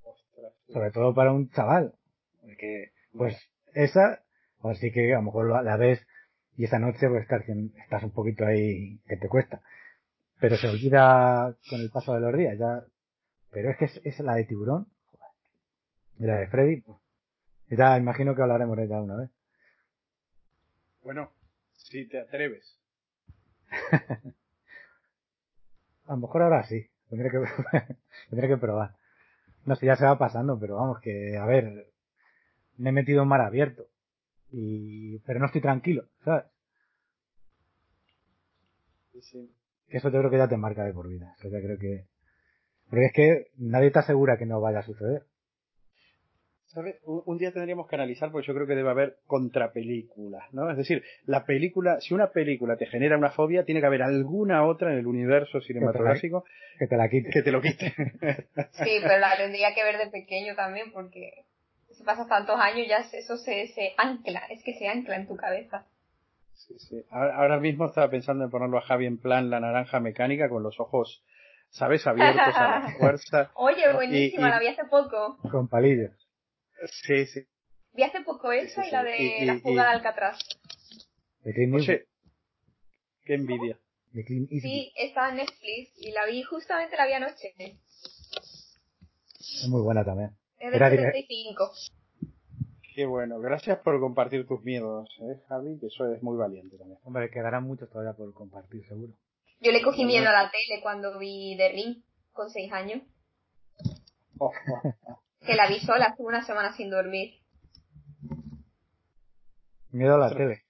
Ostras. 0.02 0.52
Sobre 0.68 0.90
todo 0.90 1.14
para 1.14 1.32
un 1.32 1.50
chaval. 1.50 1.94
Porque, 2.42 2.90
pues, 3.12 3.36
esa, 3.74 4.22
pues 4.60 4.78
sí 4.78 4.90
que 4.92 5.12
a 5.12 5.18
lo 5.18 5.22
mejor 5.22 5.50
la, 5.50 5.62
la 5.62 5.76
ves 5.76 6.04
y 6.56 6.64
esa 6.64 6.78
noche 6.78 7.08
pues 7.08 7.22
estás, 7.22 7.42
estás 7.48 8.02
un 8.02 8.10
poquito 8.10 8.44
ahí 8.44 8.98
que 9.06 9.16
te 9.16 9.28
cuesta. 9.28 9.62
Pero 10.40 10.56
se 10.56 10.68
olvida 10.68 11.54
con 11.68 11.80
el 11.80 11.90
paso 11.90 12.12
de 12.14 12.20
los 12.20 12.36
días, 12.36 12.58
ya. 12.58 12.82
Pero 13.50 13.70
es 13.70 13.76
que 13.76 13.84
es, 13.86 14.00
es 14.04 14.20
la 14.20 14.34
de 14.34 14.44
tiburón. 14.44 14.86
joder. 15.10 15.26
Y 16.18 16.24
la 16.24 16.36
de 16.36 16.46
Freddy, 16.48 16.84
ya 17.68 17.96
imagino 17.98 18.34
que 18.34 18.42
hablaremos 18.42 18.76
de 18.76 18.84
ella 18.84 19.00
una 19.00 19.16
vez. 19.16 19.30
Bueno, 21.02 21.32
si 21.72 22.06
te 22.08 22.20
atreves. 22.20 22.78
A 26.06 26.14
lo 26.14 26.16
mejor 26.18 26.42
ahora 26.42 26.64
sí. 26.64 26.90
Tendré 27.08 27.30
que, 27.30 27.38
tendré 28.30 28.48
que 28.48 28.56
probar. 28.56 28.96
No 29.64 29.76
sé, 29.76 29.86
ya 29.86 29.96
se 29.96 30.04
va 30.04 30.18
pasando, 30.18 30.58
pero 30.58 30.76
vamos, 30.76 31.00
que, 31.00 31.36
a 31.36 31.44
ver, 31.46 31.92
me 32.76 32.90
he 32.90 32.92
metido 32.92 33.22
en 33.22 33.28
mar 33.28 33.40
abierto. 33.40 33.86
Y, 34.50 35.18
pero 35.20 35.38
no 35.38 35.46
estoy 35.46 35.60
tranquilo, 35.60 36.08
¿sabes? 36.24 36.44
Sí, 39.12 39.22
sí. 39.22 39.54
Que 39.88 39.98
eso 39.98 40.08
yo 40.10 40.18
creo 40.18 40.30
que 40.30 40.38
ya 40.38 40.48
te 40.48 40.56
marca 40.56 40.84
de 40.84 40.92
por 40.92 41.08
vida. 41.08 41.34
Eso 41.38 41.48
ya 41.48 41.60
creo 41.60 41.78
que, 41.78 42.06
porque 42.90 43.06
es 43.06 43.12
que 43.12 43.46
nadie 43.56 43.90
te 43.90 44.00
asegura 44.00 44.36
que 44.36 44.46
no 44.46 44.60
vaya 44.60 44.80
a 44.80 44.82
suceder. 44.84 45.22
¿Sabes? 46.66 46.96
Un, 47.04 47.22
un 47.26 47.38
día 47.38 47.50
tendríamos 47.52 47.88
que 47.88 47.96
analizar 47.96 48.30
porque 48.30 48.46
yo 48.46 48.54
creo 48.54 48.66
que 48.66 48.76
debe 48.76 48.90
haber 48.90 49.16
contrapelículas, 49.26 50.52
¿no? 50.52 50.70
Es 50.70 50.76
decir, 50.76 51.02
la 51.24 51.44
película, 51.44 52.00
si 52.00 52.14
una 52.14 52.28
película 52.30 52.76
te 52.76 52.86
genera 52.86 53.18
una 53.18 53.30
fobia, 53.32 53.64
tiene 53.64 53.80
que 53.80 53.86
haber 53.88 54.02
alguna 54.02 54.64
otra 54.64 54.92
en 54.92 54.98
el 54.98 55.06
universo 55.08 55.60
cinematográfico 55.60 56.44
Que 56.78 56.86
te 56.86 56.96
la 56.96 57.08
quite. 57.08 57.30
que 57.30 57.42
te 57.42 57.50
lo 57.50 57.60
quite. 57.60 57.92
Sí, 58.72 58.98
pero 59.02 59.18
la 59.18 59.36
tendría 59.36 59.74
que 59.74 59.82
ver 59.82 59.98
de 59.98 60.10
pequeño 60.10 60.54
también 60.54 60.92
porque 60.92 61.44
si 61.90 62.04
pasas 62.04 62.28
tantos 62.28 62.56
años 62.60 62.86
ya 62.88 62.98
eso 62.98 63.36
se, 63.36 63.66
se 63.68 63.92
ancla, 63.98 64.42
es 64.50 64.62
que 64.62 64.74
se 64.74 64.86
ancla 64.86 65.16
en 65.16 65.26
tu 65.26 65.36
cabeza. 65.36 65.86
Sí, 66.54 66.78
sí. 66.78 67.04
Ahora, 67.10 67.36
ahora 67.36 67.58
mismo 67.58 67.86
estaba 67.86 68.08
pensando 68.10 68.44
en 68.44 68.50
ponerlo 68.50 68.78
a 68.78 68.82
Javi 68.82 69.06
en 69.06 69.18
plan 69.18 69.50
la 69.50 69.58
naranja 69.58 69.98
mecánica 69.98 70.48
con 70.48 70.62
los 70.62 70.78
ojos, 70.78 71.24
¿sabes? 71.70 72.06
Abiertos 72.06 72.54
a 72.54 72.80
la 72.80 72.94
fuerza. 72.98 73.50
Oye, 73.54 73.92
buenísima, 73.92 74.46
Y- 74.46 74.48
y- 74.48 74.52
la 74.52 74.58
vi 74.60 74.66
hace 74.68 74.84
poco. 74.84 75.38
Con 75.50 75.68
palillos. 75.68 76.12
Sí, 77.06 77.26
sí. 77.26 77.40
Vi 77.92 78.02
hace 78.04 78.20
poco 78.22 78.52
esa 78.52 78.82
Sí, 78.82 78.88
y 78.88 78.92
la 78.92 79.02
de 79.04 79.18
Y- 79.18 79.44
la 79.46 79.58
fuga 79.60 79.72
y- 79.72 79.74
de 79.76 79.80
Alcatraz. 79.90 80.38
De 81.42 81.52
Clint. 81.54 81.74
Oye, 81.74 82.06
qué 83.24 83.34
envidia. 83.34 83.78
De 84.12 84.24
Clint 84.24 84.50
Eastwood. 84.52 84.70
Sí, 84.70 84.92
estaba 84.96 85.30
en 85.30 85.36
Netflix 85.36 85.92
y 85.96 86.12
la 86.12 86.26
vi 86.26 86.42
justamente 86.42 86.96
la 86.96 87.06
vi 87.06 87.12
anoche. 87.14 87.54
Es 89.40 89.66
muy 89.68 89.82
buena 89.82 90.04
también. 90.04 90.30
Es 90.58 90.70
de 90.70 90.76
Era 90.76 90.90
dire- 90.90 91.04
75. 91.12 91.70
Qué 92.94 93.06
bueno. 93.06 93.38
Gracias 93.40 93.78
por 93.78 93.98
compartir 94.00 94.46
tus 94.46 94.62
miedos, 94.62 95.08
¿eh, 95.20 95.40
Javi? 95.48 95.78
Que 95.78 95.86
eso 95.86 96.12
es 96.12 96.22
muy 96.22 96.36
valiente 96.36 96.76
también. 96.76 96.98
Hombre, 97.04 97.30
quedarán 97.30 97.64
muchos 97.64 97.88
todavía 97.88 98.12
por 98.14 98.32
compartir, 98.34 98.84
seguro. 98.86 99.12
Yo 99.60 99.72
le 99.72 99.82
cogí 99.82 100.04
miedo 100.04 100.28
a 100.28 100.32
la 100.32 100.50
tele 100.50 100.80
cuando 100.82 101.18
vi 101.18 101.54
The 101.56 101.68
Ring 101.70 102.02
con 102.32 102.50
6 102.50 102.72
años. 102.72 103.02
Oh, 104.38 104.50
oh. 104.72 105.20
Que 105.40 105.54
la 105.54 105.68
vi 105.68 105.80
sola, 105.80 106.06
estuve 106.06 106.28
una 106.28 106.44
semana 106.44 106.72
sin 106.72 106.90
dormir. 106.90 107.34
Miedo 109.90 110.14
a 110.14 110.18
la 110.18 110.34
tele. 110.34 110.62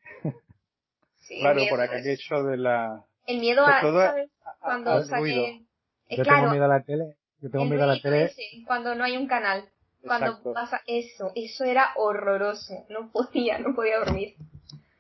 Sí, 1.21 1.39
Claro, 1.41 1.63
por 1.71 1.81
aquello 1.81 2.45
de 2.45 2.57
la... 2.57 3.05
El 3.27 3.39
miedo 3.39 3.65
a, 3.65 3.81
¿sabes? 3.81 4.31
Cuando 4.59 5.01
ruido. 5.05 5.45
Eh, 5.45 6.17
Yo 6.17 6.25
claro, 6.25 6.41
tengo 6.41 6.51
miedo 6.51 6.65
a 6.65 6.69
la 6.69 6.83
tele. 6.83 7.17
Yo 7.41 7.51
tengo 7.51 7.65
miedo 7.67 7.85
a 7.85 7.87
la 7.87 8.01
tele. 8.01 8.25
ese, 8.25 8.43
cuando 8.67 8.95
no 8.97 9.05
hay 9.05 9.17
un 9.17 9.29
canal. 9.29 9.69
Cuando 10.03 10.29
Exacto. 10.29 10.53
pasa 10.53 10.81
eso, 10.87 11.31
eso 11.37 11.65
era 11.65 11.91
horroroso. 11.95 12.87
No 12.89 13.11
podía, 13.13 13.59
no 13.59 13.75
podía 13.75 13.99
dormir. 13.99 14.35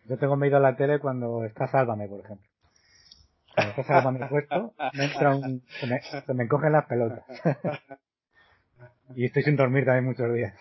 Yo 0.05 0.19
tengo 0.19 0.37
miedo 0.37 0.59
a 0.59 0.61
la 0.61 0.77
tele 0.77 1.01
cuando 1.01 1.45
está 1.45 1.67
Sálvame, 1.67 2.07
por 2.07 2.21
ejemplo. 2.21 2.50
Cuando 3.61 3.81
está 3.81 3.83
Sálvame 3.85 4.27
puesto, 4.29 4.75
me 4.95 5.05
entra 5.05 5.37
un... 5.37 5.63
Se 5.81 5.87
me, 5.87 6.01
se 6.03 6.35
me 6.35 6.45
encogen 6.45 6.73
las 6.73 6.87
pelotas. 6.87 7.25
y 9.15 9.25
estoy 9.25 9.43
sin 9.43 9.57
dormir 9.57 9.85
también 9.85 10.05
muchos 10.05 10.33
días. 10.35 10.55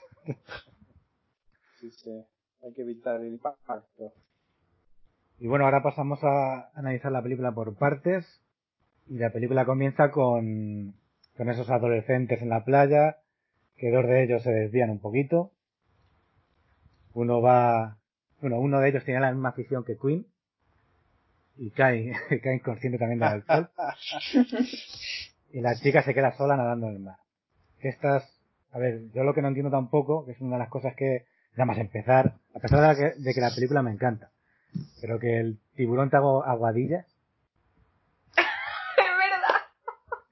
Sí, 1.80 1.92
sí. 1.92 2.26
Hay 2.64 2.74
que 2.74 2.82
evitar 2.82 3.22
el 3.22 3.28
impacto. 3.28 4.14
Y 5.38 5.48
bueno, 5.48 5.66
ahora 5.66 5.82
pasamos 5.82 6.20
a 6.24 6.70
analizar 6.74 7.12
la 7.12 7.24
película 7.24 7.54
por 7.54 7.76
partes. 7.78 8.42
Y 9.08 9.18
la 9.18 9.32
película 9.32 9.66
comienza 9.66 10.12
con, 10.12 10.94
con 11.36 11.50
esos 11.50 11.70
adolescentes 11.70 12.42
en 12.42 12.50
la 12.50 12.66
playa, 12.66 13.18
que 13.78 13.90
dos 13.92 14.06
de 14.06 14.24
ellos 14.24 14.44
se 14.44 14.52
desvían 14.52 14.90
un 14.90 15.00
poquito. 15.00 15.52
Uno 17.14 17.42
va, 17.42 17.98
bueno, 18.42 18.60
uno 18.60 18.80
de 18.80 18.90
ellos 18.90 19.06
tiene 19.06 19.22
la 19.22 19.32
misma 19.32 19.50
afición 19.50 19.84
que 19.84 19.98
Queen. 19.98 20.28
Y 21.62 21.72
cae, 21.72 22.14
cae 22.44 22.56
inconsciente 22.56 22.98
también 22.98 23.20
del 23.20 23.30
alcohol. 23.30 23.70
Y 25.52 25.62
la 25.62 25.76
chica 25.76 26.04
se 26.04 26.14
queda 26.14 26.38
sola 26.38 26.56
nadando 26.56 26.88
en 26.90 26.94
el 26.94 27.00
mar. 27.00 27.18
Estas, 27.80 28.24
a 28.72 28.78
ver, 28.78 29.12
yo 29.14 29.24
lo 29.24 29.34
que 29.34 29.42
no 29.42 29.48
entiendo 29.48 29.72
tampoco, 29.72 30.24
que 30.24 30.34
es 30.34 30.42
una 30.42 30.58
de 30.58 30.60
las 30.60 30.70
cosas 30.70 30.96
que, 30.96 31.26
nada 31.54 31.66
más 31.66 31.80
empezar, 31.80 32.36
a 32.54 32.60
pesar 32.60 32.82
de, 32.82 32.88
la 32.88 32.96
que, 32.96 33.20
de 33.20 33.34
que 33.34 33.42
la 33.42 33.50
película 33.50 33.82
me 33.82 33.92
encanta, 33.92 34.30
pero 35.02 35.20
que 35.20 35.40
el 35.40 35.60
tiburón 35.76 36.12
te 36.12 36.18
haga 36.18 36.44
aguadillas, 36.46 37.08
Es 38.38 38.46
verdad. 39.18 39.60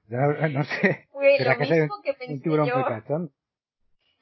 yo 0.08 0.18
no, 0.18 0.48
no 0.60 0.64
sé, 0.64 1.08
Fue 1.10 1.36
¿Será 1.36 1.54
lo 1.54 1.58
que 1.58 1.66
soy 1.66 1.80
mismo 1.80 2.00
que 2.00 2.10
un 2.10 2.16
pensé 2.16 2.42
tiburón 2.44 2.68
yo. 2.68 2.86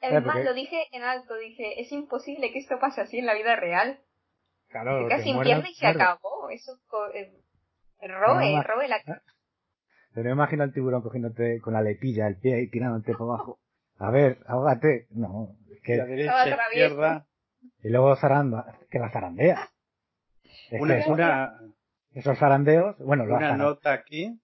Además, 0.01 0.43
lo 0.43 0.53
dije 0.55 0.87
en 0.93 1.03
alto, 1.03 1.35
dije, 1.35 1.79
es 1.79 1.91
imposible 1.91 2.51
que 2.51 2.57
esto 2.59 2.79
pase 2.79 3.01
así 3.01 3.19
en 3.19 3.27
la 3.27 3.35
vida 3.35 3.55
real. 3.55 3.99
Claro, 4.69 5.07
casi 5.07 5.33
pierde 5.41 5.69
y 5.69 5.73
se 5.75 5.85
muerde. 5.85 6.01
acabó. 6.03 6.49
Eso, 6.49 6.73
eh, 7.13 7.33
robe, 8.01 8.53
No, 8.55 8.63
robe 8.63 8.87
la... 8.87 9.01
Pero 10.13 10.25
me 10.25 10.31
imagino 10.31 10.63
al 10.63 10.73
tiburón 10.73 11.01
cogiéndote 11.03 11.59
con 11.61 11.73
la 11.73 11.81
letilla 11.81 12.27
el 12.27 12.37
pie 12.39 12.61
y 12.61 12.69
tirándote 12.69 13.13
por 13.13 13.29
abajo. 13.29 13.59
A 13.99 14.09
ver, 14.11 14.39
ahógate. 14.47 15.07
No, 15.11 15.55
es 15.69 15.97
La 15.97 16.05
que, 16.05 16.09
derecha, 16.11 16.43
Estaba 16.43 16.63
izquierda. 16.67 17.27
y 17.83 17.89
luego 17.89 18.15
zaranda, 18.15 18.77
que 18.89 18.99
la 18.99 19.11
zarandea. 19.11 19.69
Es 20.71 20.81
Una, 20.81 20.95
que 20.95 21.01
eso- 21.01 21.11
una, 21.11 21.59
esos 22.13 22.37
zarandeos, 22.39 22.97
bueno, 22.99 23.25
lo 23.25 23.35
una 23.35 23.55
nota 23.57 23.93
aquí. 23.93 24.39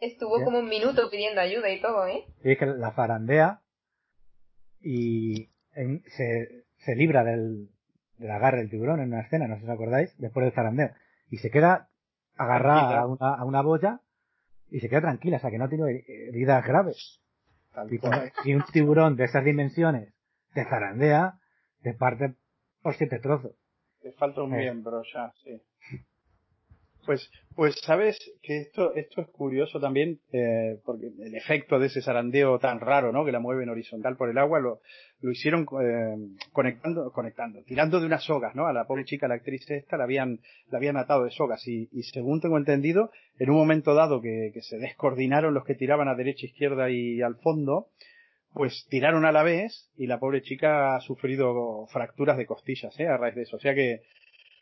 Estuvo 0.00 0.42
como 0.44 0.58
un 0.58 0.68
minuto 0.68 1.08
pidiendo 1.10 1.40
ayuda 1.40 1.70
y 1.70 1.80
todo, 1.80 2.06
¿eh? 2.06 2.24
Y 2.42 2.52
es 2.52 2.58
que 2.58 2.66
la 2.66 2.92
zarandea 2.92 3.62
y 4.80 5.50
en- 5.74 6.02
se, 6.08 6.64
se 6.78 6.94
libra 6.96 7.24
del, 7.24 7.70
del 8.18 8.30
agarre 8.30 8.58
del 8.58 8.70
tiburón 8.70 9.00
en 9.00 9.08
una 9.08 9.20
escena, 9.22 9.46
no 9.48 9.54
sé 9.56 9.60
si 9.62 9.66
os 9.66 9.72
acordáis, 9.74 10.16
después 10.18 10.44
del 10.44 10.52
zarandeo. 10.54 10.90
Y 11.30 11.38
se 11.38 11.50
queda 11.50 11.88
agarrada 12.36 13.00
a 13.00 13.06
una, 13.06 13.34
a 13.34 13.44
una 13.44 13.62
boya 13.62 14.00
y 14.70 14.80
se 14.80 14.88
queda 14.88 15.02
tranquila, 15.02 15.36
o 15.36 15.40
sea 15.40 15.50
que 15.50 15.58
no 15.58 15.68
tiene 15.68 16.04
heridas 16.06 16.64
graves. 16.66 17.20
Y 17.90 17.98
si 18.42 18.54
un 18.54 18.64
tiburón 18.72 19.16
de 19.16 19.24
esas 19.24 19.44
dimensiones 19.44 20.12
te 20.52 20.64
zarandea, 20.64 21.38
te 21.82 21.92
parte 21.94 22.34
por 22.82 22.94
siete 22.94 23.18
trozos. 23.18 23.52
Te 24.00 24.12
falta 24.12 24.42
un 24.42 24.54
Eh. 24.54 24.58
miembro 24.58 25.02
ya, 25.12 25.32
sí. 25.42 25.60
Pues, 27.06 27.30
pues 27.54 27.74
sabes 27.82 28.18
que 28.42 28.58
esto, 28.58 28.94
esto 28.94 29.20
es 29.20 29.28
curioso 29.28 29.78
también, 29.78 30.20
eh, 30.32 30.78
porque 30.84 31.06
el 31.06 31.34
efecto 31.34 31.78
de 31.78 31.86
ese 31.86 32.02
zarandeo 32.02 32.58
tan 32.58 32.80
raro, 32.80 33.12
¿no? 33.12 33.24
Que 33.24 33.32
la 33.32 33.40
mueven 33.40 33.68
horizontal 33.68 34.16
por 34.16 34.30
el 34.30 34.38
agua, 34.38 34.60
lo, 34.60 34.80
lo 35.20 35.30
hicieron 35.30 35.66
eh, 35.82 36.16
conectando, 36.52 37.12
conectando, 37.12 37.62
tirando 37.64 38.00
de 38.00 38.06
unas 38.06 38.24
sogas, 38.24 38.54
¿no? 38.54 38.66
A 38.66 38.72
la 38.72 38.86
pobre 38.86 39.04
chica, 39.04 39.28
la 39.28 39.34
actriz 39.34 39.70
esta, 39.70 39.96
la 39.96 40.04
habían, 40.04 40.40
la 40.70 40.78
habían 40.78 40.96
atado 40.96 41.24
de 41.24 41.30
sogas 41.30 41.66
y, 41.68 41.88
y 41.92 42.02
según 42.04 42.40
tengo 42.40 42.56
entendido, 42.58 43.10
en 43.38 43.50
un 43.50 43.56
momento 43.56 43.94
dado 43.94 44.20
que, 44.20 44.50
que 44.54 44.62
se 44.62 44.78
descoordinaron 44.78 45.54
los 45.54 45.64
que 45.64 45.74
tiraban 45.74 46.08
a 46.08 46.14
derecha, 46.14 46.46
izquierda 46.46 46.90
y 46.90 47.20
al 47.22 47.36
fondo, 47.36 47.88
pues 48.54 48.86
tiraron 48.88 49.24
a 49.24 49.32
la 49.32 49.42
vez 49.42 49.90
y 49.96 50.06
la 50.06 50.20
pobre 50.20 50.42
chica 50.42 50.96
ha 50.96 51.00
sufrido 51.00 51.86
fracturas 51.88 52.36
de 52.38 52.46
costillas, 52.46 52.98
¿eh? 52.98 53.08
A 53.08 53.16
raíz 53.16 53.34
de 53.34 53.42
eso. 53.42 53.56
O 53.56 53.60
sea 53.60 53.74
que 53.74 54.02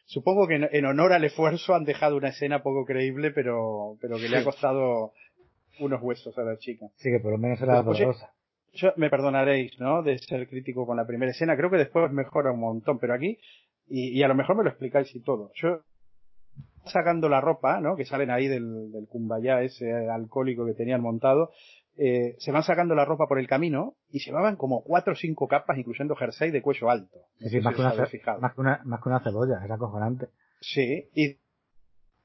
supongo 0.04 0.46
que 0.46 0.56
en, 0.56 0.68
en 0.70 0.84
honor 0.86 1.12
al 1.12 1.24
esfuerzo 1.24 1.74
han 1.74 1.84
dejado 1.84 2.16
una 2.16 2.28
escena 2.28 2.62
poco 2.62 2.84
creíble, 2.84 3.30
pero, 3.30 3.96
pero 4.00 4.16
que 4.16 4.28
le 4.28 4.38
ha 4.38 4.44
costado 4.44 5.12
unos 5.80 6.02
huesos 6.02 6.36
a 6.38 6.42
la 6.42 6.56
chica. 6.58 6.86
Así 6.96 7.10
que 7.10 7.20
por 7.20 7.32
lo 7.32 7.38
menos 7.38 7.60
era 7.60 7.82
Pues, 7.82 7.96
oye, 7.96 8.04
dolorosa. 8.04 8.32
Yo, 8.74 8.92
me 8.96 9.10
perdonaréis, 9.10 9.78
¿no? 9.78 10.02
De 10.02 10.18
ser 10.18 10.48
crítico 10.48 10.86
con 10.86 10.96
la 10.96 11.06
primera 11.06 11.32
escena. 11.32 11.56
Creo 11.56 11.70
que 11.70 11.76
después 11.76 12.10
mejora 12.10 12.52
un 12.52 12.60
montón, 12.60 12.98
pero 12.98 13.14
aquí, 13.14 13.38
y, 13.86 14.18
y 14.18 14.22
a 14.22 14.28
lo 14.28 14.34
mejor 14.34 14.56
me 14.56 14.64
lo 14.64 14.70
explicáis 14.70 15.14
y 15.14 15.20
todo. 15.20 15.50
Yo, 15.54 15.80
sacando 16.86 17.28
la 17.28 17.40
ropa, 17.40 17.80
¿no? 17.80 17.96
Que 17.96 18.04
salen 18.04 18.30
ahí 18.30 18.48
del, 18.48 18.90
del 18.92 19.06
cumbayá 19.08 19.62
ese 19.62 19.92
alcohólico 20.08 20.66
que 20.66 20.74
tenían 20.74 21.02
montado, 21.02 21.50
eh, 21.98 22.36
se 22.38 22.52
van 22.52 22.62
sacando 22.62 22.94
la 22.94 23.04
ropa 23.04 23.26
por 23.26 23.38
el 23.38 23.46
camino 23.46 23.94
y 24.10 24.20
llevaban 24.20 24.56
como 24.56 24.82
cuatro 24.82 25.12
o 25.12 25.16
cinco 25.16 25.46
capas, 25.46 25.78
incluyendo 25.78 26.16
jersey 26.16 26.50
de 26.50 26.62
cuello 26.62 26.90
alto. 26.90 27.18
No 27.40 27.48
sé 27.48 27.58
sí, 27.58 27.60
más, 27.60 27.74
si 27.74 27.76
que 27.76 27.82
una, 27.82 28.38
más, 28.38 28.54
que 28.54 28.60
una, 28.60 28.80
más 28.84 29.02
que 29.02 29.08
una 29.08 29.20
cebolla, 29.20 29.64
era 29.64 29.74
acojonante. 29.74 30.28
Sí, 30.60 31.08
y 31.14 31.36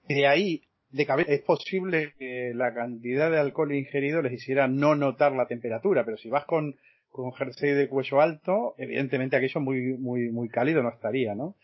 de 0.08 0.28
ahí, 0.28 0.62
de 0.92 1.06
cabeza, 1.06 1.32
es 1.32 1.42
posible 1.42 2.14
que 2.18 2.54
la 2.56 2.74
cantidad 2.74 3.30
de 3.30 3.40
alcohol 3.40 3.74
ingerido 3.74 4.22
les 4.22 4.34
hiciera 4.34 4.68
no 4.68 4.96
notar 4.96 5.34
la 5.34 5.48
temperatura, 5.48 6.06
pero 6.06 6.18
si 6.18 6.30
vas 6.30 6.46
con, 6.46 6.76
con 7.10 7.34
jersey 7.34 7.72
de 7.72 7.90
cuello 7.90 8.22
alto, 8.22 8.76
evidentemente 8.78 9.36
aquello 9.36 9.60
muy, 9.60 9.98
muy, 9.98 10.30
muy 10.30 10.50
cálido 10.50 10.82
no 10.82 10.90
estaría, 10.90 11.36
¿no? 11.36 11.56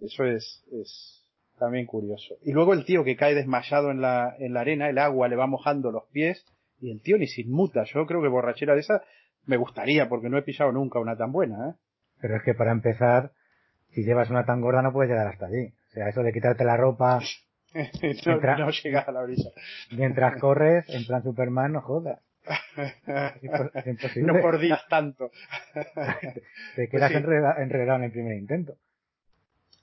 Eso 0.00 0.24
es, 0.24 0.64
es 0.72 1.22
también 1.58 1.86
curioso. 1.86 2.36
Y 2.42 2.52
luego 2.52 2.72
el 2.72 2.84
tío 2.84 3.04
que 3.04 3.16
cae 3.16 3.34
desmayado 3.34 3.90
en 3.90 4.00
la, 4.00 4.34
en 4.38 4.54
la 4.54 4.60
arena, 4.60 4.88
el 4.88 4.98
agua 4.98 5.28
le 5.28 5.36
va 5.36 5.46
mojando 5.46 5.90
los 5.90 6.04
pies, 6.12 6.44
y 6.84 6.90
el 6.92 7.00
tío 7.00 7.16
ni 7.18 7.26
se 7.26 7.40
inmuta. 7.42 7.84
Yo 7.84 8.04
creo 8.06 8.20
que 8.22 8.28
borrachera 8.28 8.74
de 8.74 8.80
esa 8.80 9.02
me 9.46 9.56
gustaría, 9.56 10.08
porque 10.08 10.28
no 10.28 10.38
he 10.38 10.42
pisado 10.42 10.72
nunca 10.72 10.98
una 10.98 11.16
tan 11.16 11.32
buena, 11.32 11.70
¿eh? 11.70 11.74
Pero 12.20 12.36
es 12.36 12.42
que 12.42 12.54
para 12.54 12.72
empezar, 12.72 13.32
si 13.90 14.04
llevas 14.04 14.30
una 14.30 14.44
tan 14.46 14.60
gorda 14.60 14.82
no 14.82 14.92
puedes 14.92 15.10
llegar 15.10 15.26
hasta 15.26 15.46
allí. 15.46 15.72
O 15.88 15.90
sea, 15.90 16.08
eso 16.08 16.22
de 16.22 16.32
quitarte 16.32 16.64
la 16.64 16.76
ropa 16.76 17.20
no, 17.74 17.80
Entra- 17.80 18.58
no 18.58 18.98
a 18.98 19.12
la 19.12 19.20
orilla. 19.20 19.50
mientras 19.92 20.40
corres, 20.40 20.88
en 20.88 21.04
plan 21.06 21.22
Superman, 21.22 21.72
no 21.72 21.80
jodas. 21.80 22.20
Es 22.76 23.42
impo- 23.42 23.70
es 23.72 23.86
imposible. 23.86 24.32
no 24.32 24.40
coordinas 24.40 24.86
tanto. 24.88 25.30
Te 26.76 26.88
quedas 26.88 27.10
sí. 27.10 27.16
enreda- 27.16 27.56
enredado 27.62 27.98
en 27.98 28.04
el 28.04 28.12
primer 28.12 28.36
intento. 28.36 28.74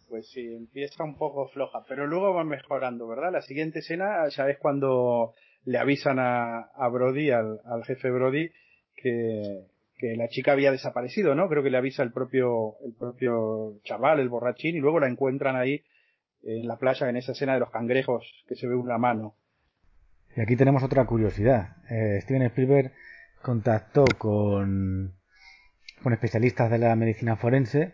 Pues 0.10 0.30
sí, 0.30 0.54
empieza 0.54 1.04
un 1.04 1.18
poco 1.18 1.48
floja, 1.48 1.84
pero 1.88 2.06
luego 2.06 2.34
va 2.34 2.44
mejorando, 2.44 3.08
¿verdad? 3.08 3.32
La 3.32 3.42
siguiente 3.42 3.80
escena 3.80 4.28
ya 4.28 4.50
es 4.50 4.58
cuando 4.58 5.34
le 5.66 5.78
avisan 5.78 6.20
a, 6.20 6.72
a 6.76 6.88
Brody, 6.90 7.32
al, 7.32 7.60
al 7.66 7.84
jefe 7.84 8.10
Brody, 8.10 8.52
que, 8.96 9.68
la 10.16 10.28
chica 10.30 10.54
había 10.54 10.72
desaparecido, 10.72 11.36
¿no? 11.36 11.48
Creo 11.48 11.62
que 11.62 11.70
le 11.70 11.78
avisa 11.78 12.02
el 12.02 12.12
propio, 12.12 12.78
el 12.84 12.94
propio 12.94 13.80
chaval, 13.84 14.20
el 14.20 14.30
borrachín, 14.30 14.76
y 14.76 14.80
luego 14.80 15.00
la 15.00 15.08
encuentran 15.08 15.56
ahí 15.56 15.84
en 16.44 16.68
la 16.68 16.78
playa, 16.78 17.08
en 17.08 17.18
esa 17.18 17.34
escena 17.34 17.54
de 17.54 17.60
los 17.60 17.70
cangrejos, 17.70 18.26
que 18.48 18.56
se 18.56 18.68
ve 18.68 18.76
una 18.76 18.98
mano. 18.98 19.36
Y 20.36 20.42
aquí 20.42 20.56
tenemos 20.56 20.82
otra 20.82 21.06
curiosidad. 21.06 21.76
Eh, 21.90 22.20
Steven 22.22 22.42
Spielberg 22.44 22.94
contactó 23.44 24.06
con, 24.18 25.14
con 26.02 26.14
especialistas 26.14 26.72
de 26.72 26.80
la 26.80 26.96
medicina 26.96 27.36
forense 27.36 27.94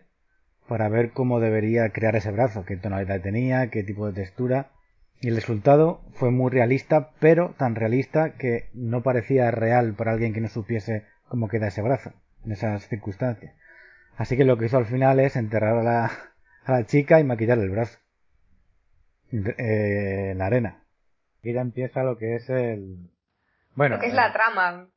para 0.69 0.87
ver 0.87 1.11
cómo 1.11 1.41
debería 1.41 1.89
crear 1.89 2.15
ese 2.15 2.31
brazo, 2.31 2.63
qué 2.65 2.77
tonalidad 2.77 3.21
tenía, 3.21 3.69
qué 3.69 3.83
tipo 3.83 4.07
de 4.07 4.13
textura. 4.13 4.71
Y 5.19 5.29
el 5.29 5.35
resultado 5.35 6.01
fue 6.13 6.29
muy 6.29 6.51
realista, 6.51 7.09
pero 7.19 7.55
tan 7.57 7.75
realista 7.75 8.37
que 8.37 8.69
no 8.73 9.01
parecía 9.01 9.49
real 9.51 9.95
para 9.95 10.11
alguien 10.11 10.33
que 10.33 10.41
no 10.41 10.47
supiese 10.47 11.05
cómo 11.27 11.47
queda 11.47 11.67
ese 11.67 11.81
brazo 11.81 12.13
en 12.45 12.51
esas 12.51 12.87
circunstancias. 12.87 13.55
Así 14.15 14.37
que 14.37 14.45
lo 14.45 14.57
que 14.57 14.65
hizo 14.65 14.77
al 14.77 14.85
final 14.85 15.19
es 15.19 15.35
enterrar 15.35 15.77
a 15.77 15.83
la, 15.83 16.11
a 16.65 16.71
la 16.71 16.85
chica 16.85 17.19
y 17.19 17.23
maquillarle 17.23 17.63
el 17.63 17.71
brazo 17.71 17.99
eh, 19.31 20.29
en 20.31 20.37
la 20.37 20.45
arena. 20.45 20.83
Y 21.41 21.53
ya 21.53 21.61
empieza 21.61 22.03
lo 22.03 22.17
que 22.17 22.35
es 22.35 22.49
el... 22.49 23.09
Bueno, 23.75 23.95
lo 23.95 24.01
que 24.01 24.07
es 24.07 24.13
la 24.13 24.33
trama. 24.33 24.87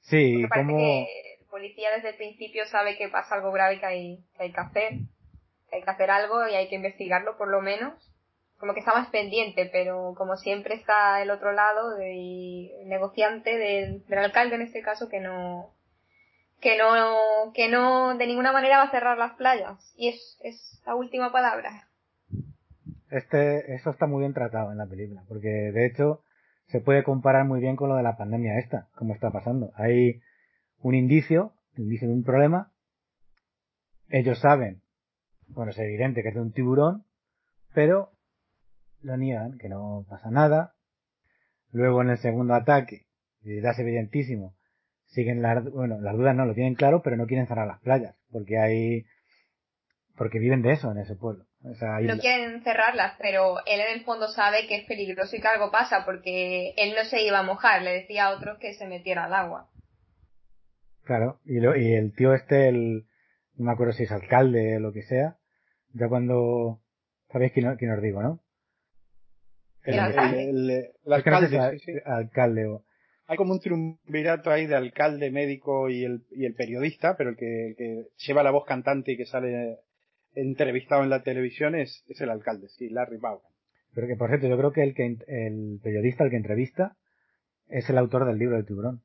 Sí, 0.00 0.44
como... 0.52 0.76
que 0.76 1.06
el 1.40 1.46
policía 1.46 1.90
desde 1.94 2.10
el 2.10 2.16
principio 2.16 2.66
sabe 2.66 2.96
que 2.96 3.08
pasa 3.08 3.36
algo 3.36 3.52
grave 3.52 3.80
que 3.80 3.86
hay 3.86 4.24
que, 4.36 4.42
hay 4.42 4.52
que 4.52 4.60
hacer. 4.60 4.92
Que 5.68 5.76
hay 5.76 5.82
que 5.82 5.90
hacer 5.90 6.10
algo 6.10 6.46
y 6.48 6.54
hay 6.54 6.68
que 6.68 6.76
investigarlo 6.76 7.36
por 7.36 7.48
lo 7.48 7.60
menos. 7.60 8.09
Como 8.60 8.74
que 8.74 8.80
está 8.80 8.92
más 8.92 9.08
pendiente, 9.08 9.68
pero 9.72 10.14
como 10.16 10.36
siempre 10.36 10.74
está 10.74 11.20
el 11.22 11.30
otro 11.30 11.52
lado, 11.52 11.96
del 11.96 12.70
negociante, 12.86 13.56
del, 13.56 14.06
del 14.06 14.18
alcalde 14.18 14.54
en 14.56 14.62
este 14.62 14.82
caso, 14.82 15.08
que 15.08 15.18
no, 15.18 15.74
que 16.60 16.76
no, 16.76 17.52
que 17.54 17.68
no 17.68 18.16
de 18.16 18.26
ninguna 18.26 18.52
manera 18.52 18.78
va 18.78 18.84
a 18.84 18.90
cerrar 18.90 19.18
las 19.18 19.32
playas. 19.34 19.92
Y 19.96 20.08
es, 20.08 20.38
es 20.42 20.82
la 20.86 20.94
última 20.94 21.32
palabra. 21.32 21.88
Este, 23.10 23.74
eso 23.74 23.90
está 23.90 24.06
muy 24.06 24.20
bien 24.20 24.34
tratado 24.34 24.70
en 24.70 24.78
la 24.78 24.86
película, 24.86 25.24
porque 25.26 25.48
de 25.48 25.86
hecho 25.86 26.22
se 26.68 26.80
puede 26.80 27.02
comparar 27.02 27.44
muy 27.44 27.60
bien 27.60 27.76
con 27.76 27.88
lo 27.88 27.96
de 27.96 28.04
la 28.04 28.16
pandemia 28.16 28.58
esta, 28.58 28.88
como 28.94 29.14
está 29.14 29.30
pasando. 29.30 29.72
Hay 29.74 30.20
un 30.78 30.94
indicio, 30.94 31.52
indicio 31.76 32.06
de 32.06 32.14
un 32.14 32.22
problema, 32.22 32.72
ellos 34.08 34.38
saben, 34.40 34.82
bueno, 35.48 35.72
es 35.72 35.78
evidente 35.78 36.22
que 36.22 36.28
es 36.28 36.34
de 36.34 36.40
un 36.40 36.52
tiburón, 36.52 37.04
pero 37.74 38.12
lo 39.02 39.16
niegan, 39.16 39.58
que 39.58 39.68
no 39.68 40.04
pasa 40.08 40.30
nada. 40.30 40.74
Luego 41.72 42.02
en 42.02 42.10
el 42.10 42.18
segundo 42.18 42.54
ataque, 42.54 43.06
ya 43.42 43.70
es 43.70 43.78
evidentísimo, 43.78 44.54
siguen 45.06 45.42
las, 45.42 45.64
bueno, 45.70 46.00
las 46.00 46.16
dudas 46.16 46.34
no 46.34 46.46
lo 46.46 46.54
tienen 46.54 46.74
claro, 46.74 47.02
pero 47.02 47.16
no 47.16 47.26
quieren 47.26 47.46
cerrar 47.46 47.66
las 47.66 47.80
playas, 47.80 48.16
porque 48.30 48.58
hay, 48.58 49.06
porque 50.16 50.38
viven 50.38 50.62
de 50.62 50.72
eso 50.72 50.90
en 50.90 50.98
ese 50.98 51.14
pueblo. 51.14 51.44
No 51.62 52.18
quieren 52.18 52.62
cerrarlas, 52.62 53.16
pero 53.20 53.58
él 53.66 53.80
en 53.80 53.98
el 53.98 54.04
fondo 54.04 54.28
sabe 54.28 54.66
que 54.66 54.76
es 54.76 54.86
peligroso 54.86 55.36
y 55.36 55.40
que 55.40 55.48
algo 55.48 55.70
pasa 55.70 56.06
porque 56.06 56.72
él 56.78 56.94
no 56.96 57.04
se 57.04 57.22
iba 57.22 57.38
a 57.38 57.42
mojar, 57.42 57.82
le 57.82 57.92
decía 57.92 58.26
a 58.26 58.36
otros 58.36 58.58
que 58.58 58.72
se 58.72 58.86
metiera 58.86 59.24
al 59.24 59.34
agua. 59.34 59.68
Claro, 61.04 61.40
y, 61.44 61.60
lo, 61.60 61.76
y 61.76 61.92
el 61.92 62.14
tío 62.14 62.32
este, 62.34 62.68
el, 62.68 63.06
no 63.56 63.66
me 63.66 63.72
acuerdo 63.72 63.92
si 63.92 64.04
es 64.04 64.12
alcalde 64.12 64.76
o 64.76 64.80
lo 64.80 64.92
que 64.92 65.02
sea, 65.02 65.36
ya 65.92 66.08
cuando, 66.08 66.80
sabéis 67.30 67.52
quién, 67.52 67.76
quién 67.76 67.92
os 67.92 68.00
digo, 68.00 68.22
¿no? 68.22 68.40
El, 69.84 69.98
alcalde. 71.06 71.80
alcalde 72.04 72.78
Hay 73.26 73.36
como 73.36 73.52
un 73.52 73.60
triunvirato 73.60 74.50
ahí 74.50 74.66
de 74.66 74.76
alcalde, 74.76 75.30
médico 75.30 75.88
y 75.88 76.04
el, 76.04 76.22
y 76.30 76.44
el 76.44 76.54
periodista, 76.54 77.16
pero 77.16 77.30
el 77.30 77.36
que, 77.36 78.06
lleva 78.26 78.42
la 78.42 78.50
voz 78.50 78.66
cantante 78.66 79.12
y 79.12 79.16
que 79.16 79.26
sale 79.26 79.78
entrevistado 80.34 81.02
en 81.02 81.10
la 81.10 81.22
televisión 81.22 81.74
es, 81.74 82.04
es 82.08 82.20
el 82.20 82.30
alcalde, 82.30 82.68
sí, 82.68 82.88
Larry 82.88 83.16
Vaughan. 83.16 83.50
Pero 83.94 84.06
que, 84.06 84.16
por 84.16 84.28
cierto, 84.28 84.46
yo 84.46 84.56
creo 84.56 84.72
que 84.72 84.82
el, 84.82 84.94
que 84.94 85.16
el 85.26 85.80
periodista, 85.82 86.24
el 86.24 86.30
que 86.30 86.36
entrevista, 86.36 86.96
es 87.68 87.88
el 87.90 87.98
autor 87.98 88.26
del 88.26 88.38
libro 88.38 88.56
del 88.56 88.66
tiburón. 88.66 89.02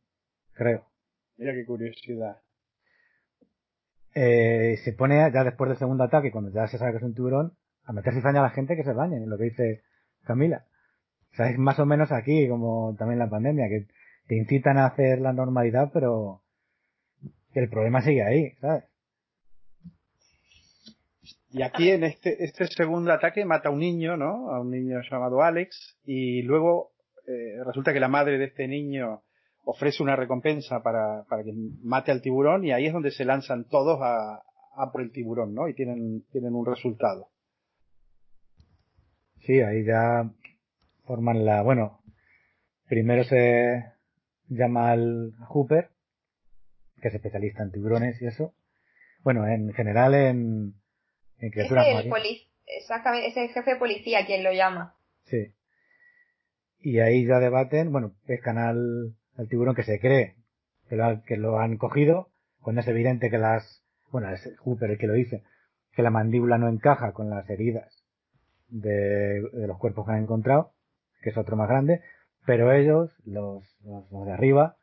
Creo. 0.53 0.85
Mira 1.37 1.53
qué 1.53 1.65
curiosidad. 1.65 2.37
Eh, 4.13 4.77
se 4.83 4.93
pone 4.93 5.29
ya 5.33 5.43
después 5.43 5.69
del 5.69 5.77
segundo 5.77 6.03
ataque, 6.03 6.31
cuando 6.31 6.51
ya 6.51 6.67
se 6.67 6.77
sabe 6.77 6.91
que 6.91 6.97
es 6.97 7.03
un 7.03 7.13
tiburón, 7.13 7.57
a 7.83 7.93
meter 7.93 8.13
cizaña 8.13 8.39
a 8.39 8.43
la 8.43 8.49
gente 8.51 8.75
que 8.75 8.83
se 8.83 8.93
bañe, 8.93 9.17
en 9.17 9.29
lo 9.29 9.37
que 9.37 9.45
dice 9.45 9.83
Camila. 10.25 10.65
O 11.37 11.43
es 11.43 11.57
más 11.57 11.79
o 11.79 11.85
menos 11.85 12.11
aquí, 12.11 12.47
como 12.47 12.95
también 12.97 13.19
la 13.19 13.29
pandemia, 13.29 13.67
que 13.67 13.87
te 14.27 14.35
incitan 14.35 14.77
a 14.77 14.87
hacer 14.87 15.19
la 15.19 15.33
normalidad, 15.33 15.91
pero 15.93 16.41
el 17.53 17.69
problema 17.69 18.01
sigue 18.01 18.23
ahí, 18.23 18.51
¿sabes? 18.61 18.83
Y 21.51 21.61
aquí 21.61 21.89
en 21.89 22.03
este, 22.03 22.43
este 22.43 22.67
segundo 22.67 23.13
ataque 23.13 23.45
mata 23.45 23.69
a 23.69 23.71
un 23.71 23.79
niño, 23.79 24.17
¿no? 24.17 24.51
A 24.51 24.59
un 24.59 24.71
niño 24.71 24.99
llamado 25.09 25.41
Alex 25.41 25.97
y 26.05 26.41
luego 26.41 26.91
eh, 27.27 27.63
resulta 27.65 27.93
que 27.93 28.01
la 28.01 28.09
madre 28.09 28.37
de 28.37 28.45
este 28.45 28.67
niño 28.67 29.21
ofrece 29.63 30.03
una 30.03 30.17
recompensa 30.17 30.83
para, 30.83 31.23
para 31.29 31.43
que 31.43 31.53
mate 31.81 32.11
al 32.11 32.21
tiburón 32.21 32.65
y 32.65 32.73
ahí 32.73 32.87
es 32.87 32.93
donde 32.93 33.11
se 33.11 33.23
lanzan 33.23 33.65
todos 33.69 33.99
a, 34.01 34.43
a 34.75 34.91
por 34.91 35.01
el 35.01 35.11
tiburón, 35.11 35.53
¿no? 35.53 35.67
Y 35.69 35.73
tienen, 35.73 36.23
tienen 36.31 36.53
un 36.53 36.65
resultado. 36.65 37.29
Sí, 39.45 39.61
ahí 39.61 39.83
ya 39.85 40.31
forman 41.05 41.45
la, 41.45 41.61
bueno, 41.61 42.01
primero 42.87 43.23
se 43.23 43.85
llama 44.47 44.91
al 44.91 45.33
Hooper, 45.49 45.89
que 46.99 47.09
es 47.09 47.13
especialista 47.13 47.61
en 47.61 47.71
tiburones 47.71 48.19
y 48.21 48.25
eso. 48.25 48.55
Bueno, 49.23 49.47
en 49.47 49.71
general 49.73 50.15
en, 50.15 50.73
es 51.39 51.71
el 51.71 52.13
Exactamente, 52.67 53.27
es 53.27 53.37
el 53.37 53.49
jefe 53.49 53.73
de 53.73 53.79
policía 53.79 54.25
quien 54.25 54.43
lo 54.43 54.51
llama. 54.51 54.95
Sí. 55.25 55.53
Y 56.79 56.99
ahí 56.99 57.27
ya 57.27 57.39
debaten, 57.39 57.91
bueno, 57.91 58.15
pescan 58.25 58.57
al, 58.57 59.15
al 59.37 59.47
tiburón 59.47 59.75
que 59.75 59.83
se 59.83 59.99
cree 59.99 60.35
que 60.89 60.95
lo, 60.95 61.21
que 61.23 61.37
lo 61.37 61.59
han 61.59 61.77
cogido, 61.77 62.31
cuando 62.61 62.81
es 62.81 62.87
evidente 62.87 63.29
que 63.29 63.37
las, 63.37 63.83
bueno, 64.11 64.31
es 64.31 64.51
Hooper 64.61 64.89
el 64.89 64.97
que 64.97 65.05
lo 65.05 65.13
dice, 65.13 65.43
que 65.91 66.01
la 66.01 66.09
mandíbula 66.09 66.57
no 66.57 66.67
encaja 66.67 67.11
con 67.11 67.29
las 67.29 67.47
heridas 67.47 68.04
de, 68.67 69.41
de 69.41 69.67
los 69.67 69.77
cuerpos 69.77 70.05
que 70.05 70.13
han 70.13 70.23
encontrado, 70.23 70.73
que 71.21 71.29
es 71.29 71.37
otro 71.37 71.55
más 71.55 71.69
grande, 71.69 72.01
pero 72.45 72.71
ellos, 72.71 73.11
los, 73.25 73.63
los, 73.83 74.11
los 74.11 74.25
de 74.25 74.31
arriba, 74.31 74.77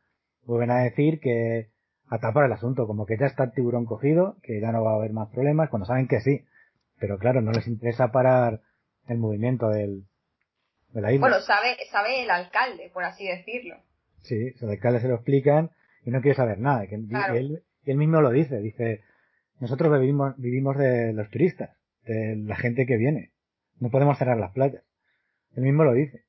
vuelven 0.45 0.71
a 0.71 0.79
decir 0.79 1.19
que 1.19 1.69
a 2.09 2.19
tapar 2.19 2.45
el 2.45 2.51
asunto, 2.51 2.85
como 2.85 3.05
que 3.05 3.17
ya 3.17 3.25
está 3.25 3.45
el 3.45 3.53
tiburón 3.53 3.85
cogido, 3.85 4.37
que 4.43 4.59
ya 4.59 4.71
no 4.71 4.83
va 4.83 4.91
a 4.91 4.95
haber 4.95 5.13
más 5.13 5.29
problemas, 5.29 5.69
cuando 5.69 5.85
saben 5.85 6.07
que 6.07 6.19
sí. 6.19 6.45
Pero 6.99 7.17
claro, 7.17 7.41
no 7.41 7.51
les 7.51 7.67
interesa 7.67 8.11
parar 8.11 8.61
el 9.07 9.17
movimiento 9.17 9.69
del, 9.69 10.05
de 10.91 11.01
la 11.01 11.11
isla. 11.11 11.27
Bueno, 11.27 11.41
sabe, 11.41 11.75
sabe 11.91 12.23
el 12.23 12.29
alcalde, 12.29 12.91
por 12.93 13.03
así 13.03 13.25
decirlo. 13.25 13.77
Sí, 14.21 14.53
el 14.61 14.69
alcalde 14.69 15.01
se 15.01 15.07
lo 15.07 15.15
explican 15.15 15.71
y 16.05 16.11
no 16.11 16.21
quiere 16.21 16.35
saber 16.35 16.59
nada. 16.59 16.87
Que 16.87 16.95
él, 16.95 17.63
él 17.85 17.97
mismo 17.97 18.21
lo 18.21 18.29
dice, 18.29 18.59
dice, 18.59 19.01
nosotros 19.59 19.99
vivimos, 19.99 20.35
vivimos 20.37 20.77
de 20.77 21.13
los 21.13 21.29
turistas, 21.29 21.71
de 22.05 22.35
la 22.37 22.55
gente 22.55 22.85
que 22.85 22.97
viene. 22.97 23.31
No 23.83 23.89
podemos 23.89 24.17
cerrar 24.17 24.37
las 24.37 24.53
playas. 24.53 24.81
Él 25.57 25.63
mismo 25.63 25.83
lo 25.83 25.91
dice. 25.91 26.23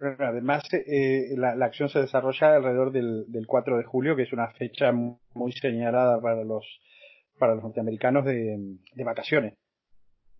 Además, 0.00 0.64
eh, 0.72 1.36
la, 1.36 1.52
acción 1.64 1.88
se 1.88 2.00
desarrolla 2.00 2.56
alrededor 2.56 2.90
del, 2.90 3.24
del 3.28 3.46
4 3.46 3.78
de 3.78 3.84
julio, 3.84 4.16
que 4.16 4.24
es 4.24 4.32
una 4.32 4.50
fecha 4.54 4.90
muy 4.90 5.52
señalada 5.52 6.20
para 6.20 6.42
los, 6.42 6.66
para 7.38 7.54
los 7.54 7.62
norteamericanos 7.62 8.24
de, 8.24 8.76
de 8.92 9.04
vacaciones. 9.04 9.54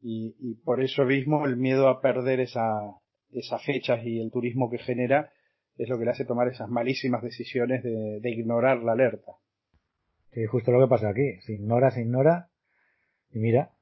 Y, 0.02 0.34
y, 0.40 0.56
por 0.56 0.82
eso 0.82 1.04
mismo 1.04 1.46
el 1.46 1.56
miedo 1.56 1.86
a 1.86 2.00
perder 2.00 2.40
esa, 2.40 2.80
esas 3.30 3.64
fechas 3.64 4.04
y 4.04 4.20
el 4.20 4.32
turismo 4.32 4.68
que 4.72 4.78
genera 4.78 5.30
es 5.76 5.88
lo 5.88 6.00
que 6.00 6.04
le 6.04 6.10
hace 6.10 6.24
tomar 6.24 6.48
esas 6.48 6.68
malísimas 6.68 7.22
decisiones 7.22 7.84
de, 7.84 8.18
de 8.20 8.30
ignorar 8.30 8.82
la 8.82 8.92
alerta. 8.92 9.34
Sí, 10.32 10.44
justo 10.46 10.72
lo 10.72 10.80
que 10.80 10.90
pasa 10.90 11.10
aquí. 11.10 11.40
Se 11.42 11.52
ignora, 11.52 11.92
se 11.92 12.00
ignora. 12.00 12.48
Y 13.30 13.38
mira, 13.38 13.73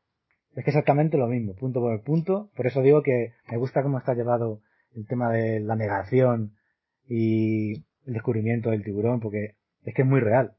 es 0.55 0.65
que 0.65 0.71
exactamente 0.71 1.17
lo 1.17 1.29
mismo, 1.29 1.55
punto 1.55 1.81
por 1.81 2.03
punto. 2.03 2.51
Por 2.57 2.67
eso 2.67 2.83
digo 2.83 3.03
que 3.03 3.33
me 3.51 3.57
gusta 3.57 3.83
cómo 3.83 3.99
está 3.99 4.15
llevado 4.15 4.61
el 4.95 5.07
tema 5.07 5.31
de 5.31 5.61
la 5.61 5.77
negación 5.77 6.53
y 7.09 7.73
el 8.07 8.15
descubrimiento 8.15 8.71
del 8.71 8.85
tiburón, 8.85 9.21
porque 9.21 9.55
es 9.85 9.95
que 9.95 10.03
es 10.03 10.09
muy 10.09 10.21
real. 10.21 10.53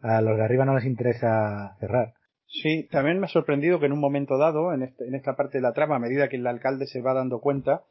A 0.00 0.20
los 0.20 0.36
de 0.36 0.44
arriba 0.44 0.64
no 0.64 0.74
les 0.74 0.84
interesa 0.84 1.76
cerrar. 1.78 2.14
Sí, 2.46 2.88
también 2.90 3.18
me 3.18 3.26
ha 3.26 3.30
sorprendido 3.30 3.78
que 3.78 3.86
en 3.86 3.92
un 3.92 4.00
momento 4.00 4.36
dado, 4.36 4.74
en, 4.74 4.82
este, 4.82 5.04
esta 5.16 5.36
parte 5.36 5.58
de 5.58 5.62
la 5.62 5.72
trama, 5.72 5.96
a 5.96 6.00
medida 6.00 6.28
que 6.28 6.36
el 6.36 6.46
alcalde 6.46 6.86
se 6.86 7.00
va 7.00 7.14
dando 7.14 7.40
cuenta, 7.40 7.84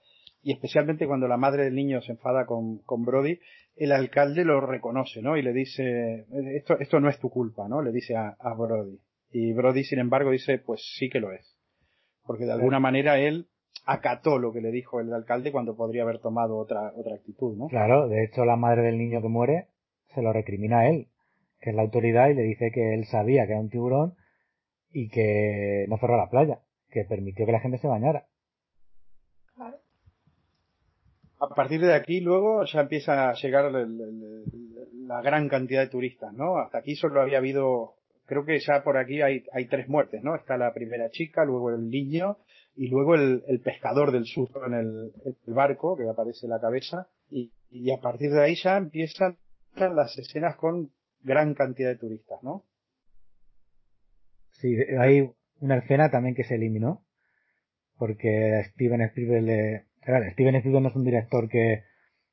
y 0.43 0.51
especialmente 0.51 1.07
cuando 1.07 1.27
la 1.27 1.37
madre 1.37 1.63
del 1.63 1.75
niño 1.75 2.01
se 2.01 2.11
enfada 2.11 2.45
con, 2.45 2.79
con 2.79 3.03
Brody, 3.03 3.39
el 3.75 3.91
alcalde 3.91 4.43
lo 4.43 4.59
reconoce, 4.61 5.21
¿no? 5.21 5.37
Y 5.37 5.41
le 5.41 5.53
dice, 5.53 6.25
esto, 6.55 6.77
esto 6.79 6.99
no 6.99 7.09
es 7.09 7.19
tu 7.19 7.29
culpa, 7.29 7.67
¿no? 7.67 7.81
Le 7.81 7.91
dice 7.91 8.15
a, 8.15 8.35
a 8.39 8.53
Brody. 8.53 8.99
Y 9.31 9.53
Brody, 9.53 9.83
sin 9.83 9.99
embargo, 9.99 10.31
dice, 10.31 10.57
pues 10.59 10.81
sí 10.97 11.09
que 11.09 11.19
lo 11.19 11.31
es. 11.31 11.57
Porque 12.25 12.45
de 12.45 12.51
alguna 12.53 12.79
manera 12.79 13.19
él 13.19 13.47
acató 13.85 14.37
lo 14.37 14.51
que 14.53 14.61
le 14.61 14.71
dijo 14.71 14.99
el 14.99 15.11
alcalde 15.13 15.51
cuando 15.51 15.75
podría 15.75 16.03
haber 16.03 16.19
tomado 16.19 16.57
otra, 16.57 16.91
otra 16.95 17.15
actitud, 17.15 17.57
¿no? 17.57 17.67
Claro, 17.67 18.07
de 18.07 18.23
hecho 18.23 18.45
la 18.45 18.55
madre 18.55 18.83
del 18.83 18.97
niño 18.97 19.21
que 19.21 19.27
muere 19.27 19.67
se 20.13 20.21
lo 20.21 20.33
recrimina 20.33 20.79
a 20.81 20.89
él, 20.89 21.07
que 21.59 21.69
es 21.71 21.75
la 21.75 21.81
autoridad, 21.81 22.29
y 22.29 22.33
le 22.35 22.43
dice 22.43 22.71
que 22.71 22.93
él 22.93 23.05
sabía 23.05 23.45
que 23.45 23.53
era 23.53 23.61
un 23.61 23.69
tiburón 23.69 24.15
y 24.91 25.09
que 25.09 25.85
no 25.87 25.97
cerró 25.97 26.17
la 26.17 26.29
playa, 26.29 26.59
que 26.89 27.05
permitió 27.05 27.45
que 27.45 27.53
la 27.53 27.61
gente 27.61 27.77
se 27.77 27.87
bañara. 27.87 28.27
Claro. 29.55 29.77
A 31.39 31.55
partir 31.55 31.81
de 31.81 31.93
aquí 31.95 32.19
luego 32.19 32.65
ya 32.65 32.81
empieza 32.81 33.29
a 33.29 33.33
llegar 33.33 33.65
el- 33.65 33.75
el- 33.75 34.01
el- 34.01 35.07
la 35.07 35.21
gran 35.21 35.47
cantidad 35.49 35.81
de 35.81 35.89
turistas, 35.89 36.33
¿no? 36.33 36.57
Hasta 36.57 36.79
aquí 36.79 36.95
solo 36.95 37.21
había 37.21 37.39
habido, 37.39 37.95
creo 38.31 38.45
que 38.45 38.59
ya 38.59 38.81
por 38.81 38.97
aquí 38.97 39.21
hay, 39.21 39.43
hay 39.51 39.67
tres 39.67 39.89
muertes, 39.89 40.23
¿no? 40.23 40.37
Está 40.37 40.55
la 40.55 40.73
primera 40.73 41.09
chica, 41.09 41.43
luego 41.43 41.69
el 41.69 41.89
niño 41.89 42.37
y 42.77 42.87
luego 42.87 43.15
el, 43.15 43.59
pescador 43.61 44.13
del 44.13 44.23
susto 44.23 44.65
en 44.65 44.73
el, 44.73 45.11
barco, 45.47 45.97
que 45.97 46.07
aparece 46.07 46.47
la 46.47 46.61
cabeza, 46.61 47.09
y, 47.29 47.51
a 47.91 47.99
partir 47.99 48.31
de 48.31 48.41
ahí 48.41 48.55
ya 48.55 48.77
empiezan 48.77 49.37
las 49.75 50.17
escenas 50.17 50.55
con 50.55 50.91
gran 51.19 51.55
cantidad 51.55 51.89
de 51.89 51.97
turistas, 51.97 52.41
¿no? 52.41 52.63
Sí, 54.51 54.77
hay 54.97 55.29
una 55.59 55.79
escena 55.79 56.09
también 56.09 56.33
que 56.33 56.45
se 56.45 56.55
eliminó, 56.55 57.03
porque 57.97 58.63
Steven 58.69 59.01
Spielberg 59.01 59.43
le... 59.43 59.87
Steven 60.31 60.55
Spielberg 60.55 60.83
no 60.83 60.87
es 60.89 60.95
un 60.95 61.03
director 61.03 61.49
que, 61.49 61.83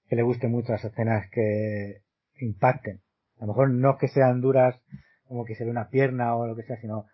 que 0.09 0.15
le 0.15 0.23
guste 0.23 0.47
mucho 0.47 0.71
las 0.71 0.85
escenas 0.85 1.29
que 1.33 2.03
impacten. 2.39 3.01
A 3.39 3.41
lo 3.41 3.49
mejor 3.49 3.71
no 3.71 3.99
que 3.99 4.07
sean 4.07 4.41
duras 4.41 4.81
como 5.29 5.45
que 5.45 5.55
se 5.55 5.65
ve 5.65 5.71
una 5.71 5.89
pierna 5.91 6.35
o 6.35 6.47
lo 6.47 6.57
que 6.57 6.63
sea, 6.65 6.81
sino 6.81 7.07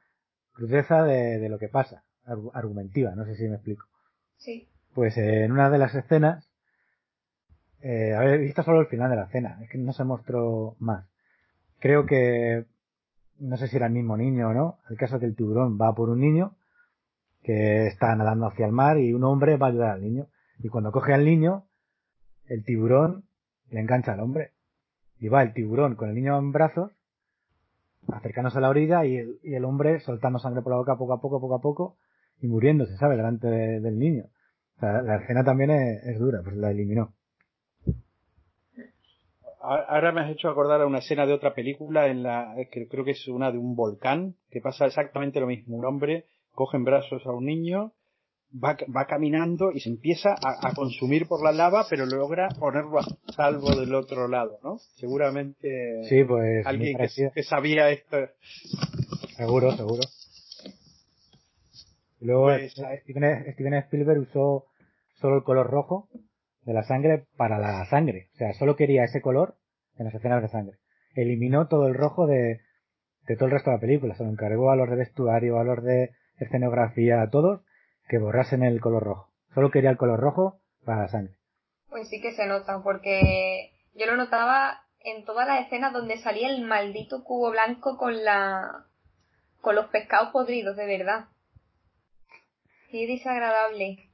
crudeza 0.52 1.02
de, 1.02 1.38
de 1.38 1.48
lo 1.48 1.58
que 1.58 1.68
pasa, 1.68 2.04
argu- 2.24 2.50
argumentiva, 2.54 3.14
no 3.14 3.24
sé 3.24 3.34
si 3.34 3.48
me 3.48 3.56
explico. 3.56 3.84
Sí. 4.36 4.68
Pues 4.94 5.16
eh, 5.18 5.44
en 5.44 5.52
una 5.52 5.68
de 5.70 5.78
las 5.78 5.94
escenas, 5.94 6.48
eh, 7.82 8.14
a 8.14 8.20
ver, 8.20 8.40
visto 8.40 8.62
solo 8.62 8.80
el 8.80 8.86
final 8.86 9.10
de 9.10 9.16
la 9.16 9.24
escena, 9.24 9.58
es 9.62 9.68
que 9.70 9.78
no 9.78 9.92
se 9.92 10.04
mostró 10.04 10.76
más. 10.78 11.06
Creo 11.80 12.06
que, 12.06 12.64
no 13.38 13.56
sé 13.56 13.68
si 13.68 13.76
era 13.76 13.86
el 13.86 13.92
mismo 13.92 14.16
niño 14.16 14.48
o 14.48 14.54
no, 14.54 14.78
el 14.88 14.96
caso 14.96 15.16
es 15.16 15.20
que 15.20 15.26
el 15.26 15.36
tiburón 15.36 15.78
va 15.78 15.94
por 15.94 16.08
un 16.08 16.20
niño 16.20 16.56
que 17.42 17.86
está 17.88 18.14
nadando 18.16 18.46
hacia 18.46 18.64
el 18.64 18.72
mar 18.72 18.96
y 18.98 19.12
un 19.12 19.24
hombre 19.24 19.56
va 19.58 19.66
a 19.66 19.70
ayudar 19.70 19.90
al 19.90 20.02
niño. 20.02 20.28
Y 20.60 20.68
cuando 20.68 20.92
coge 20.92 21.12
al 21.12 21.26
niño, 21.26 21.66
el 22.46 22.64
tiburón 22.64 23.24
le 23.70 23.80
engancha 23.80 24.12
al 24.12 24.20
hombre. 24.20 24.52
Y 25.18 25.28
va 25.28 25.42
el 25.42 25.52
tiburón 25.52 25.94
con 25.94 26.08
el 26.08 26.14
niño 26.14 26.38
en 26.38 26.52
brazos, 26.52 26.92
acercándose 28.12 28.58
a 28.58 28.60
la 28.60 28.70
orilla 28.70 29.04
y 29.04 29.16
el, 29.16 29.38
y 29.42 29.54
el 29.54 29.64
hombre 29.64 30.00
soltando 30.00 30.38
sangre 30.38 30.62
por 30.62 30.72
la 30.72 30.78
boca 30.78 30.96
poco 30.96 31.12
a 31.14 31.20
poco, 31.20 31.40
poco 31.40 31.54
a 31.54 31.60
poco, 31.60 31.96
y 32.40 32.46
muriéndose, 32.48 32.96
¿sabe? 32.96 33.16
Delante 33.16 33.48
de- 33.48 33.80
del 33.80 33.98
niño. 33.98 34.24
La 34.80 35.16
escena 35.16 35.44
también 35.44 35.70
es, 35.70 36.18
dura, 36.18 36.40
pues 36.42 36.56
la 36.56 36.70
eliminó. 36.70 37.14
Ahora 39.62 40.12
me 40.12 40.20
has 40.20 40.30
hecho 40.30 40.50
acordar 40.50 40.82
a 40.82 40.86
una 40.86 40.98
escena 40.98 41.24
de 41.24 41.32
otra 41.32 41.54
película 41.54 42.08
en 42.08 42.22
la 42.22 42.54
que 42.70 42.86
creo 42.86 43.02
que 43.04 43.12
es 43.12 43.28
una 43.28 43.50
de 43.50 43.56
un 43.56 43.74
volcán 43.76 44.34
que 44.50 44.60
pasa 44.60 44.84
exactamente 44.84 45.40
lo 45.40 45.46
mismo. 45.46 45.76
Un 45.76 45.86
hombre 45.86 46.26
coge 46.52 46.76
en 46.76 46.84
brazos 46.84 47.24
a 47.26 47.32
un 47.32 47.46
niño, 47.46 47.92
va, 48.54 48.76
va 48.94 49.06
caminando 49.06 49.72
y 49.72 49.80
se 49.80 49.88
empieza 49.90 50.30
a, 50.30 50.68
a 50.68 50.74
consumir 50.74 51.26
por 51.26 51.42
la 51.42 51.52
lava, 51.52 51.86
pero 51.88 52.06
logra 52.06 52.48
ponerlo 52.58 53.00
a 53.00 53.06
salvo 53.34 53.74
del 53.74 53.94
otro 53.94 54.28
lado, 54.28 54.58
¿no? 54.62 54.78
Seguramente 54.96 56.04
Sí, 56.08 56.24
pues 56.24 56.66
alguien 56.66 56.96
que, 57.34 57.42
sabía 57.42 57.90
esto. 57.90 58.16
Seguro, 59.36 59.72
seguro. 59.72 60.02
Y 62.20 62.26
luego 62.26 62.44
Pues, 62.44 62.72
Steven, 62.72 63.52
Steven 63.52 63.74
Spielberg 63.74 64.20
usó 64.20 64.66
solo 65.20 65.36
el 65.36 65.42
color 65.44 65.68
rojo 65.68 66.08
de 66.62 66.72
la 66.72 66.84
sangre 66.84 67.26
para 67.36 67.58
la 67.58 67.84
sangre. 67.86 68.28
O 68.34 68.36
sea, 68.36 68.52
solo 68.54 68.76
quería 68.76 69.04
ese 69.04 69.20
color 69.20 69.56
en 69.98 70.06
las 70.06 70.14
escenas 70.14 70.42
de 70.42 70.48
sangre. 70.48 70.78
Eliminó 71.14 71.68
todo 71.68 71.86
el 71.86 71.94
rojo 71.94 72.26
de, 72.26 72.60
de 73.26 73.36
todo 73.36 73.46
el 73.46 73.52
resto 73.52 73.70
de 73.70 73.76
la 73.76 73.80
película. 73.80 74.14
Se 74.14 74.24
lo 74.24 74.30
encargó 74.30 74.70
a 74.70 74.76
los 74.76 74.88
de 74.88 74.96
vestuario, 74.96 75.58
a 75.58 75.64
los 75.64 75.82
de 75.82 76.10
escenografía, 76.38 77.22
a 77.22 77.30
todos, 77.30 77.60
que 78.08 78.18
borrasen 78.18 78.62
el 78.62 78.80
color 78.80 79.02
rojo. 79.04 79.30
Solo 79.54 79.70
quería 79.70 79.90
el 79.90 79.96
color 79.96 80.20
rojo 80.20 80.60
para 80.84 81.02
la 81.02 81.08
sangre. 81.08 81.36
Pues 81.88 82.08
sí 82.08 82.20
que 82.20 82.32
se 82.32 82.46
nota, 82.46 82.82
porque 82.82 83.70
yo 83.94 84.06
lo 84.06 84.16
notaba 84.16 84.80
en 85.00 85.24
todas 85.24 85.46
las 85.46 85.66
escenas 85.66 85.92
donde 85.92 86.18
salía 86.18 86.48
el 86.48 86.62
maldito 86.64 87.22
cubo 87.24 87.50
blanco 87.50 87.96
con 87.98 88.24
la 88.24 88.86
con 89.60 89.74
los 89.76 89.86
pescados 89.86 90.30
podridos, 90.30 90.76
de 90.76 90.86
verdad. 90.86 91.26
Qué 92.90 93.06
desagradable. 93.06 94.10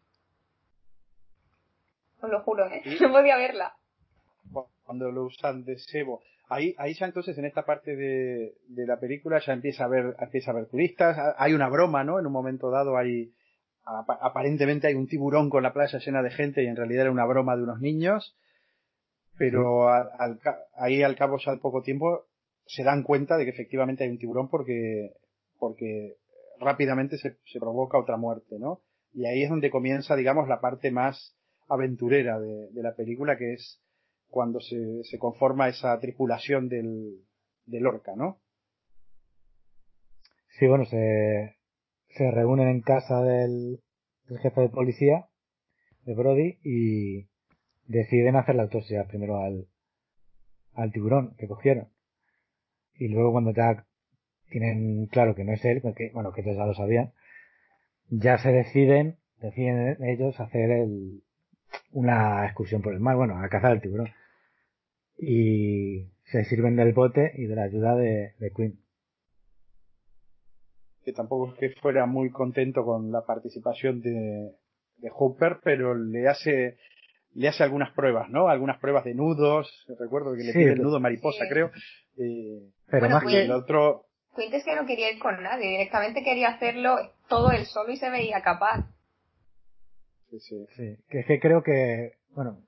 Os 2.22 2.30
lo 2.30 2.40
juro, 2.42 2.66
¿eh? 2.66 2.82
No 3.00 3.10
podía 3.12 3.36
verla. 3.36 3.74
cuando 4.84 5.10
lo 5.10 5.24
usan 5.24 5.64
de 5.64 5.76
cebo. 5.78 6.20
Ahí, 6.48 6.74
ahí 6.78 6.94
ya 6.94 7.06
entonces 7.06 7.38
en 7.38 7.44
esta 7.44 7.64
parte 7.64 7.94
de, 7.94 8.54
de 8.68 8.86
la 8.86 8.98
película 8.98 9.40
ya 9.44 9.52
empieza 9.52 9.84
a 9.84 9.88
ver, 9.88 10.16
empieza 10.18 10.50
a 10.50 10.54
ver 10.54 10.66
turistas, 10.66 11.16
Ha- 11.16 11.36
hay 11.38 11.52
una 11.54 11.68
broma, 11.68 12.02
¿no? 12.02 12.18
En 12.18 12.26
un 12.26 12.32
momento 12.32 12.70
dado 12.70 12.96
hay, 12.96 13.32
apa- 13.84 14.18
aparentemente 14.20 14.86
hay 14.86 14.94
un 14.94 15.06
tiburón 15.08 15.50
con 15.50 15.62
la 15.62 15.72
playa 15.72 15.98
llena 15.98 16.22
de 16.22 16.30
gente 16.30 16.62
y 16.62 16.66
en 16.66 16.76
realidad 16.76 17.02
era 17.02 17.10
una 17.12 17.26
broma 17.26 17.56
de 17.56 17.62
unos 17.64 17.80
niños, 17.80 18.36
pero 19.36 19.88
al- 19.88 20.10
al 20.18 20.38
ca- 20.38 20.58
ahí 20.74 21.02
al 21.02 21.16
cabo 21.16 21.38
ya 21.38 21.52
al 21.52 21.60
poco 21.60 21.82
tiempo 21.82 22.26
se 22.66 22.84
dan 22.84 23.02
cuenta 23.02 23.36
de 23.36 23.44
que 23.44 23.50
efectivamente 23.50 24.04
hay 24.04 24.10
un 24.10 24.18
tiburón 24.18 24.48
porque, 24.48 25.14
porque 25.58 26.16
rápidamente 26.60 27.18
se, 27.18 27.38
se 27.44 27.58
provoca 27.58 27.98
otra 27.98 28.16
muerte, 28.16 28.58
¿no? 28.58 28.82
Y 29.12 29.26
ahí 29.26 29.42
es 29.42 29.50
donde 29.50 29.70
comienza, 29.70 30.14
digamos, 30.14 30.46
la 30.48 30.60
parte 30.60 30.90
más 30.92 31.36
aventurera 31.68 32.38
de, 32.38 32.68
de 32.70 32.82
la 32.82 32.94
película, 32.94 33.36
que 33.36 33.54
es 33.54 33.80
cuando 34.28 34.60
se, 34.60 35.02
se 35.04 35.18
conforma 35.18 35.68
esa 35.68 35.98
tripulación 35.98 36.68
del, 36.68 37.24
del 37.66 37.86
orca, 37.86 38.12
¿no? 38.14 38.40
Sí, 40.58 40.66
bueno, 40.66 40.84
se, 40.84 41.56
se 42.16 42.30
reúnen 42.30 42.68
en 42.68 42.80
casa 42.80 43.22
del, 43.22 43.80
jefe 44.42 44.60
de 44.60 44.68
policía, 44.68 45.26
de 46.04 46.14
Brody, 46.14 46.58
y 46.62 47.28
deciden 47.86 48.36
hacer 48.36 48.54
la 48.54 48.64
autopsia 48.64 49.06
primero 49.06 49.38
al, 49.38 49.66
al 50.74 50.92
tiburón 50.92 51.34
que 51.38 51.48
cogieron. 51.48 51.88
Y 52.94 53.08
luego 53.08 53.32
cuando 53.32 53.52
ya 53.52 53.86
tienen 54.50 55.06
claro 55.06 55.34
que 55.34 55.44
no 55.44 55.52
es 55.52 55.64
él, 55.64 55.80
porque, 55.80 56.10
bueno, 56.12 56.32
que 56.32 56.42
ya 56.42 56.52
lo 56.52 56.74
sabían, 56.74 57.12
ya 58.08 58.38
se 58.38 58.52
deciden, 58.52 59.16
deciden 59.40 60.02
ellos 60.04 60.38
hacer 60.40 60.70
el, 60.70 61.22
una 61.92 62.44
excursión 62.44 62.82
por 62.82 62.92
el 62.92 63.00
mar, 63.00 63.16
bueno, 63.16 63.38
a 63.38 63.48
cazar 63.48 63.72
al 63.72 63.80
tiburón. 63.80 64.08
Y 65.16 66.08
se 66.24 66.44
sirven 66.44 66.76
del 66.76 66.92
bote 66.92 67.32
y 67.36 67.46
de 67.46 67.54
la 67.54 67.64
ayuda 67.64 67.94
de, 67.96 68.34
de 68.38 68.50
Queen. 68.52 68.79
Que 71.10 71.16
tampoco 71.16 71.52
es 71.52 71.58
que 71.58 71.80
fuera 71.80 72.06
muy 72.06 72.30
contento 72.30 72.84
con 72.84 73.10
la 73.10 73.22
participación 73.24 74.00
de, 74.00 74.52
de 74.98 75.10
Hooper, 75.10 75.58
pero 75.62 75.94
le 75.94 76.28
hace 76.28 76.76
le 77.32 77.46
hace 77.48 77.62
algunas 77.62 77.92
pruebas, 77.92 78.28
¿no? 78.28 78.48
Algunas 78.48 78.78
pruebas 78.80 79.04
de 79.04 79.14
nudos, 79.14 79.68
recuerdo 80.00 80.32
que 80.32 80.42
le 80.42 80.52
Sí, 80.52 80.58
pide 80.58 80.72
el 80.72 80.82
nudo 80.82 80.98
mariposa, 80.98 81.44
Sí. 81.44 81.48
creo. 81.48 81.70
Eh, 82.18 82.70
Pero 82.88 83.00
Bueno, 83.02 83.14
más 83.14 83.24
que, 83.24 83.42
el 83.44 83.52
otro, 83.52 84.06
Quint 84.36 84.52
es 84.54 84.64
que 84.64 84.74
no 84.74 84.84
quería 84.84 85.12
ir 85.12 85.20
con 85.20 85.40
nadie, 85.42 85.68
directamente 85.68 86.24
quería 86.24 86.48
hacerlo 86.50 86.96
todo 87.28 87.52
él 87.52 87.66
solo 87.66 87.92
y 87.92 87.96
se 87.98 88.10
veía 88.10 88.42
capaz. 88.42 88.84
sí, 90.30 90.40
sí. 90.40 90.66
Sí, 90.76 90.96
que 91.08 91.20
es 91.20 91.26
que 91.26 91.38
creo 91.40 91.62
que, 91.62 92.12
bueno, 92.34 92.58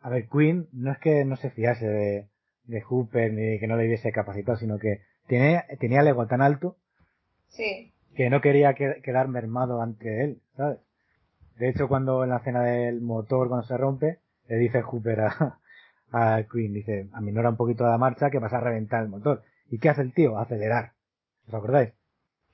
a 0.00 0.10
ver, 0.10 0.28
Queen 0.28 0.68
no 0.72 0.92
es 0.92 0.98
que 0.98 1.24
no 1.24 1.36
se 1.36 1.50
fiase 1.50 1.86
de, 1.86 2.28
de 2.64 2.80
Hooper 2.82 3.32
ni 3.32 3.58
que 3.58 3.66
no 3.66 3.76
le 3.76 3.86
hubiese 3.86 4.12
capacitado, 4.12 4.58
sino 4.58 4.78
que 4.78 4.98
tenía, 5.26 5.64
tenía 5.80 6.00
el 6.00 6.08
ego 6.08 6.26
tan 6.26 6.40
alto 6.42 6.76
Sí, 7.52 7.92
que 8.14 8.28
no 8.30 8.40
quería 8.40 8.74
que- 8.74 9.00
quedar 9.02 9.28
mermado 9.28 9.80
ante 9.80 10.24
él, 10.24 10.42
¿sabes? 10.56 10.78
De 11.58 11.68
hecho, 11.68 11.88
cuando 11.88 12.24
en 12.24 12.30
la 12.30 12.38
escena 12.38 12.62
del 12.62 13.00
motor, 13.00 13.48
cuando 13.48 13.66
se 13.66 13.76
rompe, 13.76 14.18
le 14.48 14.56
dice 14.56 14.82
Hooper 14.82 15.20
a, 15.20 15.58
a 16.12 16.42
Queen, 16.50 16.72
dice, 16.74 17.08
aminora 17.12 17.50
un 17.50 17.56
poquito 17.56 17.84
la 17.84 17.98
marcha 17.98 18.30
que 18.30 18.38
vas 18.38 18.52
a 18.52 18.60
reventar 18.60 19.02
el 19.02 19.08
motor. 19.08 19.42
¿Y 19.70 19.78
qué 19.78 19.88
hace 19.88 20.02
el 20.02 20.12
tío? 20.12 20.38
Acelerar. 20.38 20.92
¿Os 21.46 21.54
acordáis? 21.54 21.90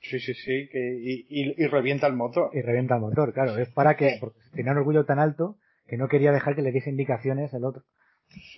Sí, 0.01 0.21
sí, 0.21 0.35
sí, 0.35 0.69
que, 0.71 0.97
y, 1.01 1.27
y, 1.29 1.55
y 1.65 1.67
revienta 1.67 2.07
el 2.07 2.13
motor. 2.15 2.51
Y 2.53 2.63
revienta 2.63 2.95
el 2.95 3.01
motor, 3.01 3.33
claro. 3.33 3.57
Es 3.59 3.69
para 3.71 3.97
que, 3.97 4.19
porque 4.21 4.39
tenía 4.55 4.73
un 4.73 4.79
orgullo 4.79 5.05
tan 5.05 5.19
alto 5.19 5.57
que 5.89 5.97
no 5.97 6.09
quería 6.09 6.31
dejar 6.33 6.55
que 6.55 6.63
le 6.63 6.71
diese 6.71 6.91
indicaciones 6.91 7.53
el 7.55 7.65
otro. 7.65 7.83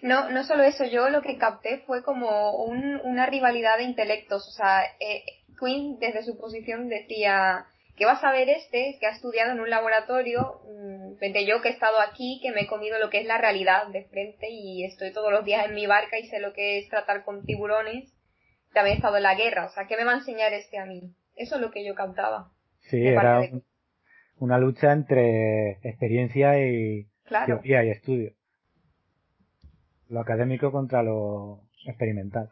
No, 0.03 0.31
no 0.31 0.43
solo 0.45 0.65
eso, 0.65 0.85
yo 0.85 1.09
lo 1.11 1.23
que 1.23 1.39
capté 1.39 1.79
fue 1.87 2.03
como 2.03 2.65
un- 2.65 3.01
una 3.05 3.27
rivalidad 3.27 3.79
de 3.79 3.85
intelectos. 3.85 4.47
O 4.49 4.51
sea, 4.51 4.83
eh, 4.99 5.23
Quinn 5.59 5.99
desde 5.99 6.23
su 6.23 6.39
posición 6.39 6.89
decía, 6.89 7.67
¿qué 7.97 8.05
vas 8.07 8.23
a 8.25 8.33
ver 8.33 8.49
este 8.49 8.97
que 9.01 9.07
ha 9.07 9.11
estudiado 9.11 9.53
en 9.53 9.61
un 9.61 9.71
laboratorio? 9.71 10.61
Mm, 10.65 11.19
Vente 11.19 11.45
yo 11.47 11.61
que 11.61 11.69
he 11.69 11.73
estado 11.73 12.01
aquí, 12.01 12.39
que 12.43 12.51
me 12.53 12.63
he 12.63 12.67
comido 12.67 12.99
lo 12.99 13.11
que 13.11 13.21
es 13.21 13.27
la 13.27 13.39
realidad 13.39 13.89
de 13.89 14.05
frente 14.05 14.49
y 14.51 14.85
estoy 14.85 15.13
todos 15.13 15.31
los 15.33 15.45
días 15.45 15.67
en 15.67 15.75
mi 15.75 15.87
barca 15.87 16.19
y 16.19 16.27
sé 16.29 16.41
lo 16.41 16.53
que 16.53 16.79
es 16.79 16.89
tratar 16.89 17.25
con 17.25 17.45
tiburones. 17.45 18.13
También 18.73 18.95
he 18.95 18.97
estado 18.97 19.17
en 19.17 19.25
la 19.25 19.35
guerra, 19.35 19.67
o 19.67 19.71
sea, 19.71 19.87
¿qué 19.87 19.97
me 19.97 20.05
va 20.05 20.13
a 20.13 20.19
enseñar 20.19 20.53
este 20.53 20.79
a 20.79 20.87
mí? 20.87 21.15
Eso 21.37 21.57
es 21.57 21.61
lo 21.61 21.71
que 21.71 21.85
yo 21.85 21.95
captaba. 21.95 22.51
Sí, 22.89 23.07
era 23.07 23.41
de- 23.41 23.63
una 24.39 24.59
lucha 24.59 24.93
entre 24.93 25.73
experiencia 25.83 26.59
y 26.65 27.07
Claro. 27.25 27.47
teoría 27.57 27.85
y 27.85 27.91
estudio. 27.91 28.33
Lo 30.09 30.21
académico 30.21 30.73
contra 30.73 31.03
lo, 31.03 31.61
experimental. 31.87 32.49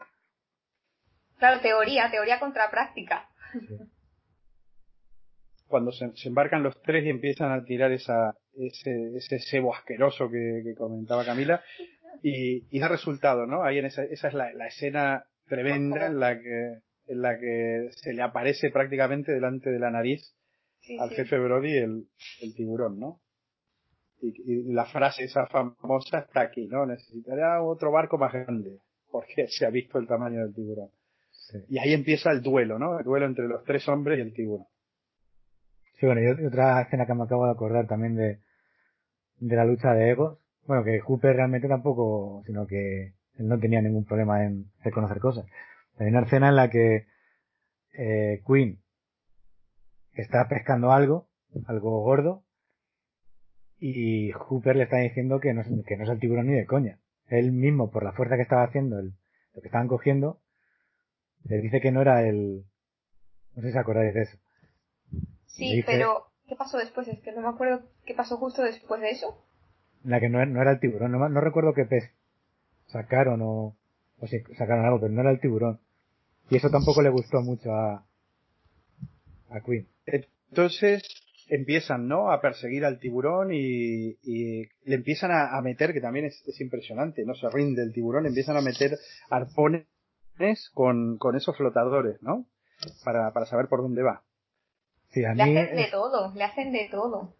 Claro, 1.38 1.60
teoría, 1.60 2.10
teoría 2.10 2.38
contra 2.38 2.70
práctica. 2.70 3.28
Cuando 5.66 5.92
se, 5.92 6.10
embarcan 6.24 6.62
los 6.62 6.80
tres 6.82 7.04
y 7.04 7.10
empiezan 7.10 7.52
a 7.52 7.64
tirar 7.64 7.92
esa, 7.92 8.34
ese, 8.54 9.16
ese 9.16 9.38
cebo 9.38 9.74
asqueroso 9.74 10.30
que, 10.30 10.74
comentaba 10.76 11.24
Camila, 11.24 11.62
y, 12.22 12.66
y, 12.74 12.80
da 12.80 12.88
resultado, 12.88 13.46
¿no? 13.46 13.62
Ahí 13.62 13.78
en 13.78 13.86
esa, 13.86 14.02
esa 14.04 14.28
es 14.28 14.34
la, 14.34 14.52
la 14.52 14.66
escena 14.66 15.24
tremenda 15.46 16.06
en 16.06 16.18
la 16.18 16.38
que 16.38 16.78
en 17.08 17.22
la 17.22 17.38
que 17.38 17.88
se 17.92 18.12
le 18.12 18.22
aparece 18.22 18.70
prácticamente 18.70 19.32
delante 19.32 19.70
de 19.70 19.78
la 19.78 19.90
nariz 19.90 20.34
al 21.00 21.10
jefe 21.10 21.38
Brody 21.38 21.76
el, 21.76 22.08
el 22.40 22.54
tiburón, 22.54 22.98
¿no? 22.98 23.20
Y, 24.20 24.72
la 24.72 24.84
frase 24.86 25.24
esa 25.24 25.46
famosa 25.46 26.20
está 26.20 26.40
aquí, 26.42 26.66
¿no? 26.66 26.86
Necesitaría 26.86 27.62
otro 27.62 27.90
barco 27.92 28.18
más 28.18 28.32
grande, 28.32 28.80
porque 29.10 29.46
se 29.48 29.66
ha 29.66 29.70
visto 29.70 29.98
el 29.98 30.06
tamaño 30.06 30.40
del 30.40 30.54
tiburón. 30.54 30.90
Y 31.68 31.78
ahí 31.78 31.92
empieza 31.92 32.30
el 32.30 32.42
duelo, 32.42 32.78
¿no? 32.78 32.98
El 32.98 33.04
duelo 33.04 33.26
entre 33.26 33.48
los 33.48 33.64
tres 33.64 33.88
hombres 33.88 34.18
y 34.18 34.22
el 34.22 34.34
tiburón. 34.34 34.66
Sí, 35.98 36.06
bueno, 36.06 36.20
y 36.22 36.46
otra 36.46 36.80
escena 36.82 37.06
que 37.06 37.14
me 37.14 37.24
acabo 37.24 37.46
de 37.46 37.52
acordar 37.52 37.86
también 37.86 38.14
de, 38.14 38.40
de 39.38 39.56
la 39.56 39.64
lucha 39.64 39.92
de 39.92 40.10
egos. 40.10 40.38
Bueno, 40.66 40.84
que 40.84 41.00
Hooper 41.00 41.34
realmente 41.34 41.68
tampoco, 41.68 42.42
sino 42.46 42.66
que 42.66 43.14
él 43.38 43.48
no 43.48 43.58
tenía 43.58 43.80
ningún 43.80 44.04
problema 44.04 44.44
en 44.44 44.70
reconocer 44.84 45.18
cosas. 45.18 45.46
Hay 45.98 46.08
una 46.08 46.22
escena 46.22 46.50
en 46.50 46.56
la 46.56 46.70
que 46.70 47.06
eh, 47.94 48.42
Queen 48.46 48.78
está 50.12 50.46
pescando 50.48 50.92
algo, 50.92 51.28
algo 51.66 52.02
gordo, 52.02 52.44
y 53.80 54.32
Hooper 54.32 54.76
le 54.76 54.84
está 54.84 54.98
diciendo 54.98 55.40
que 55.40 55.54
no, 55.54 55.62
que 55.86 55.96
no 55.96 56.04
es 56.04 56.10
el 56.10 56.18
tiburón 56.18 56.48
ni 56.48 56.54
de 56.54 56.66
coña. 56.66 56.98
Él 57.26 57.52
mismo, 57.52 57.90
por 57.90 58.04
la 58.04 58.12
fuerza 58.12 58.36
que 58.36 58.42
estaba 58.42 58.64
haciendo, 58.64 59.00
lo 59.00 59.60
que 59.60 59.68
estaban 59.68 59.88
cogiendo, 59.88 60.40
le 61.48 61.60
dice 61.60 61.80
que 61.80 61.90
no 61.90 62.02
era 62.02 62.26
el... 62.26 62.64
No 63.54 63.62
sé 63.62 63.72
si 63.72 63.78
acordáis 63.78 64.14
de 64.14 64.22
eso. 64.22 64.38
Sí, 65.46 65.82
pero 65.84 66.26
¿qué 66.46 66.54
pasó 66.54 66.78
después? 66.78 67.08
Es 67.08 67.20
que 67.20 67.32
no 67.32 67.40
me 67.40 67.48
acuerdo 67.48 67.82
qué 68.04 68.14
pasó 68.14 68.36
justo 68.36 68.62
después 68.62 69.00
de 69.00 69.10
eso. 69.10 69.44
La 70.04 70.20
que 70.20 70.28
no, 70.28 70.44
no 70.46 70.62
era 70.62 70.72
el 70.72 70.80
tiburón, 70.80 71.12
no, 71.12 71.28
no 71.28 71.40
recuerdo 71.40 71.74
qué 71.74 71.84
pez 71.84 72.12
sacaron 72.86 73.42
o, 73.42 73.76
o 74.18 74.26
si 74.26 74.40
sacaron 74.56 74.84
algo, 74.84 75.00
pero 75.00 75.12
no 75.12 75.20
era 75.20 75.30
el 75.30 75.40
tiburón. 75.40 75.80
Y 76.50 76.56
eso 76.56 76.70
tampoco 76.70 77.02
le 77.02 77.10
gustó 77.10 77.40
mucho 77.42 77.72
a, 77.72 78.06
a 79.50 79.60
Queen. 79.60 79.86
Entonces 80.06 81.02
empiezan, 81.48 82.08
¿no? 82.08 82.30
A 82.30 82.40
perseguir 82.40 82.84
al 82.84 82.98
tiburón 82.98 83.52
y, 83.52 84.16
le 84.22 84.94
empiezan 84.94 85.30
a, 85.32 85.60
meter, 85.62 85.92
que 85.92 86.00
también 86.00 86.26
es, 86.26 86.60
impresionante, 86.60 87.24
no 87.24 87.34
se 87.34 87.48
rinde 87.50 87.82
el 87.82 87.92
tiburón, 87.92 88.26
empiezan 88.26 88.56
a 88.56 88.62
meter 88.62 88.98
arpones 89.30 89.86
con, 90.74 91.18
con 91.18 91.36
esos 91.36 91.56
flotadores, 91.56 92.22
¿no? 92.22 92.46
Para, 93.04 93.32
para 93.32 93.46
saber 93.46 93.68
por 93.68 93.82
dónde 93.82 94.02
va. 94.02 94.22
Sí, 95.10 95.24
a 95.24 95.34
le 95.34 95.42
hacen 95.42 95.76
de 95.76 95.88
todo, 95.90 96.32
le 96.34 96.44
hacen 96.44 96.72
de 96.72 96.88
todo. 96.90 97.34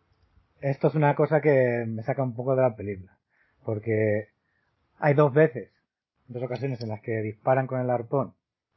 Esto 0.61 0.89
es 0.89 0.95
una 0.95 1.15
cosa 1.15 1.41
que 1.41 1.85
me 1.87 2.03
saca 2.03 2.23
un 2.23 2.35
poco 2.35 2.57
de 2.57 2.63
la 2.63 2.75
película. 2.75 3.17
Porque 3.65 4.29
hay 4.99 5.15
dos 5.15 5.33
veces, 5.33 5.71
dos 6.27 6.43
ocasiones 6.43 6.81
en 6.81 6.89
las 6.89 7.01
que 7.01 7.21
disparan 7.23 7.67
con 7.67 7.81
el 7.81 7.91
arpón 7.91 8.35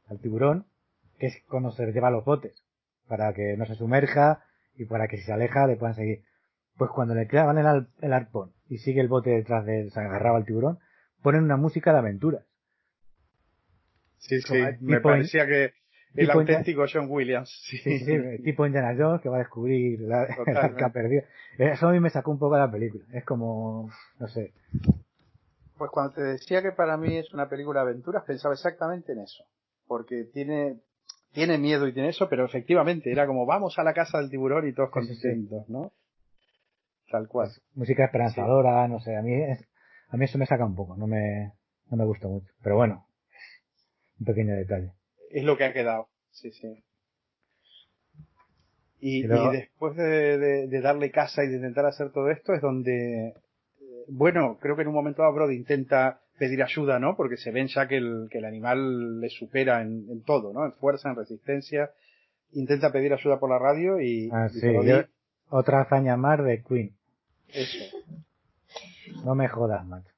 al 0.08 0.20
tiburón, 0.20 0.66
que 1.18 1.26
es 1.26 1.42
cuando 1.48 1.70
se 1.72 1.86
lleva 1.92 2.10
los 2.10 2.24
botes, 2.24 2.64
para 3.08 3.32
que 3.32 3.56
no 3.56 3.66
se 3.66 3.74
sumerja 3.74 4.44
y 4.76 4.84
para 4.84 5.08
que 5.08 5.16
si 5.16 5.24
se 5.24 5.32
aleja 5.32 5.66
le 5.66 5.76
puedan 5.76 5.96
seguir. 5.96 6.22
Pues 6.76 6.90
cuando 6.90 7.14
le 7.14 7.26
clavan 7.26 7.58
el, 7.58 7.86
el 8.00 8.12
arpón 8.12 8.52
y 8.68 8.78
sigue 8.78 9.00
el 9.00 9.08
bote 9.08 9.30
detrás 9.30 9.64
de 9.66 9.80
él, 9.80 9.90
se 9.90 10.00
agarraba 10.00 10.38
al 10.38 10.44
tiburón, 10.44 10.78
ponen 11.22 11.44
una 11.44 11.56
música 11.56 11.92
de 11.92 11.98
aventuras. 11.98 12.44
Sí, 14.22 14.40
sí, 14.40 14.54
me 14.80 15.00
parecía 15.00 15.46
que 15.46 15.72
el 16.14 16.30
auténtico 16.30 16.84
John 16.92 17.06
Williams. 17.08 17.50
Sí. 17.64 17.78
sí, 17.78 18.42
tipo 18.42 18.66
Indiana 18.66 18.94
Jones 18.96 19.20
que 19.20 19.28
va 19.28 19.36
a 19.36 19.40
descubrir 19.40 20.00
la, 20.00 20.24
el 20.46 20.56
arca 20.56 20.90
perdida. 20.90 21.24
Eso 21.58 21.88
a 21.88 21.92
mí 21.92 22.00
me 22.00 22.10
sacó 22.10 22.30
un 22.30 22.38
poco 22.38 22.54
de 22.54 22.60
la 22.60 22.70
película. 22.70 23.04
Es 23.12 23.24
como, 23.24 23.90
no 24.18 24.28
sé. 24.28 24.52
Pues 25.78 25.90
cuando 25.90 26.14
te 26.14 26.22
decía 26.22 26.62
que 26.62 26.72
para 26.72 26.96
mí 26.96 27.16
es 27.16 27.32
una 27.32 27.48
película 27.48 27.80
de 27.80 27.90
aventuras, 27.90 28.24
pensaba 28.24 28.54
exactamente 28.54 29.12
en 29.12 29.20
eso 29.20 29.44
porque 29.92 30.24
tiene, 30.32 30.80
tiene 31.32 31.58
miedo 31.58 31.86
y 31.86 31.92
tiene 31.92 32.08
eso, 32.08 32.26
pero 32.30 32.46
efectivamente 32.46 33.12
era 33.12 33.26
como 33.26 33.44
vamos 33.44 33.78
a 33.78 33.84
la 33.84 33.92
casa 33.92 34.16
del 34.16 34.30
tiburón 34.30 34.66
y 34.66 34.72
todos 34.72 34.88
contentos, 34.88 35.68
¿no? 35.68 35.92
Tal 37.10 37.28
cual. 37.28 37.48
Pues, 37.48 37.62
música 37.74 38.06
esperanzadora, 38.06 38.88
no 38.88 39.00
sé, 39.00 39.14
a 39.14 39.20
mí, 39.20 39.34
a 39.34 40.16
mí 40.16 40.24
eso 40.24 40.38
me 40.38 40.46
saca 40.46 40.64
un 40.64 40.74
poco, 40.74 40.96
no 40.96 41.06
me, 41.06 41.52
no 41.90 41.98
me 41.98 42.06
gusta 42.06 42.26
mucho, 42.26 42.50
pero 42.62 42.76
bueno, 42.76 43.06
un 44.22 44.24
pequeño 44.24 44.54
detalle. 44.54 44.92
Es 45.30 45.44
lo 45.44 45.56
que 45.56 45.64
ha 45.64 45.72
quedado, 45.72 46.08
sí, 46.30 46.52
sí. 46.52 46.82
Y, 49.00 49.26
después 49.26 49.96
de, 49.96 50.38
de, 50.68 50.80
darle 50.80 51.10
casa 51.10 51.42
y 51.42 51.48
de 51.48 51.56
intentar 51.56 51.86
hacer 51.86 52.12
todo 52.12 52.30
esto 52.30 52.54
es 52.54 52.60
donde, 52.60 53.30
eh, 53.30 53.34
bueno, 54.06 54.58
creo 54.60 54.76
que 54.76 54.82
en 54.82 54.88
un 54.88 54.94
momento 54.94 55.22
dado 55.22 55.34
Brody 55.34 55.56
intenta 55.56 56.20
pedir 56.38 56.62
ayuda, 56.62 57.00
¿no? 57.00 57.16
Porque 57.16 57.36
se 57.36 57.50
ven 57.50 57.66
ya 57.66 57.88
que 57.88 57.96
el, 57.96 58.28
que 58.30 58.38
el 58.38 58.44
animal 58.44 59.20
le 59.20 59.28
supera 59.28 59.82
en, 59.82 60.22
todo, 60.22 60.52
¿no? 60.52 60.64
En 60.64 60.72
fuerza, 60.74 61.10
en 61.10 61.16
resistencia. 61.16 61.90
Intenta 62.52 62.92
pedir 62.92 63.12
ayuda 63.12 63.40
por 63.40 63.50
la 63.50 63.58
radio 63.58 64.00
y... 64.00 64.30
Ah, 64.32 64.48
sí. 64.48 64.60
Otra 65.48 65.80
hazaña 65.80 66.16
más 66.16 66.42
de 66.44 66.62
Queen. 66.62 66.94
Eso. 67.48 67.96
No 69.24 69.34
me 69.34 69.48
jodas, 69.48 69.84
macho. 69.84 70.11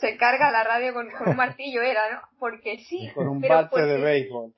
Se 0.00 0.16
carga 0.16 0.50
la 0.50 0.64
radio 0.64 0.94
con, 0.94 1.08
un 1.26 1.36
martillo, 1.36 1.82
era, 1.82 2.00
¿no? 2.12 2.20
Porque 2.38 2.78
sí. 2.78 3.10
Con 3.14 3.28
un 3.28 3.40
bate 3.40 3.82
de 3.82 4.00
béisbol. 4.00 4.54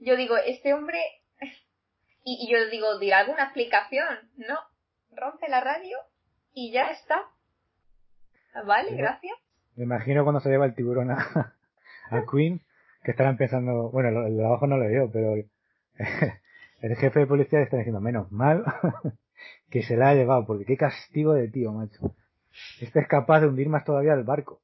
Yo 0.00 0.16
digo, 0.16 0.36
este 0.36 0.74
hombre... 0.74 0.98
Y, 2.24 2.46
y 2.46 2.52
yo 2.52 2.70
digo, 2.70 2.98
¿dirá 2.98 3.20
alguna 3.20 3.44
explicación? 3.44 4.06
No. 4.36 4.58
Rompe 5.10 5.48
la 5.48 5.60
radio 5.60 5.98
y 6.52 6.72
ya 6.72 6.90
está. 6.90 7.22
Vale, 8.66 8.94
gracias. 8.94 9.34
Me 9.76 9.84
imagino 9.84 10.22
cuando 10.24 10.40
se 10.40 10.50
lleva 10.50 10.66
el 10.66 10.74
tiburón 10.74 11.10
a, 11.10 11.54
a 12.10 12.24
Queen, 12.30 12.60
que 13.02 13.12
estarán 13.12 13.36
pensando, 13.36 13.90
bueno, 13.90 14.26
el 14.26 14.36
de 14.36 14.44
abajo 14.44 14.66
no 14.66 14.76
lo 14.76 14.86
veo, 14.86 15.10
pero 15.10 15.34
el 16.82 16.96
jefe 16.96 17.20
de 17.20 17.26
policía 17.26 17.60
está 17.60 17.78
diciendo, 17.78 18.00
menos 18.00 18.30
mal 18.30 18.64
que 19.70 19.82
se 19.82 19.96
la 19.96 20.10
ha 20.10 20.14
llevado, 20.14 20.46
porque 20.46 20.64
qué 20.64 20.76
castigo 20.76 21.32
de 21.32 21.48
tío, 21.48 21.72
macho. 21.72 22.14
Este 22.80 23.00
es 23.00 23.08
capaz 23.08 23.40
de 23.40 23.48
hundir 23.48 23.68
más 23.68 23.84
todavía 23.84 24.12
el 24.12 24.24
barco. 24.24 24.60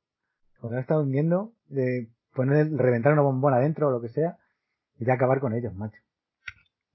Está 0.78 0.98
hundiendo, 0.98 1.52
de 1.68 2.09
poner, 2.34 2.70
reventar 2.72 3.12
una 3.12 3.22
bombona 3.22 3.56
adentro 3.56 3.88
o 3.88 3.90
lo 3.90 4.00
que 4.00 4.09
sea, 4.09 4.36
y 4.98 5.04
de 5.04 5.12
acabar 5.12 5.40
con 5.40 5.54
ellos, 5.54 5.74
macho. 5.74 6.00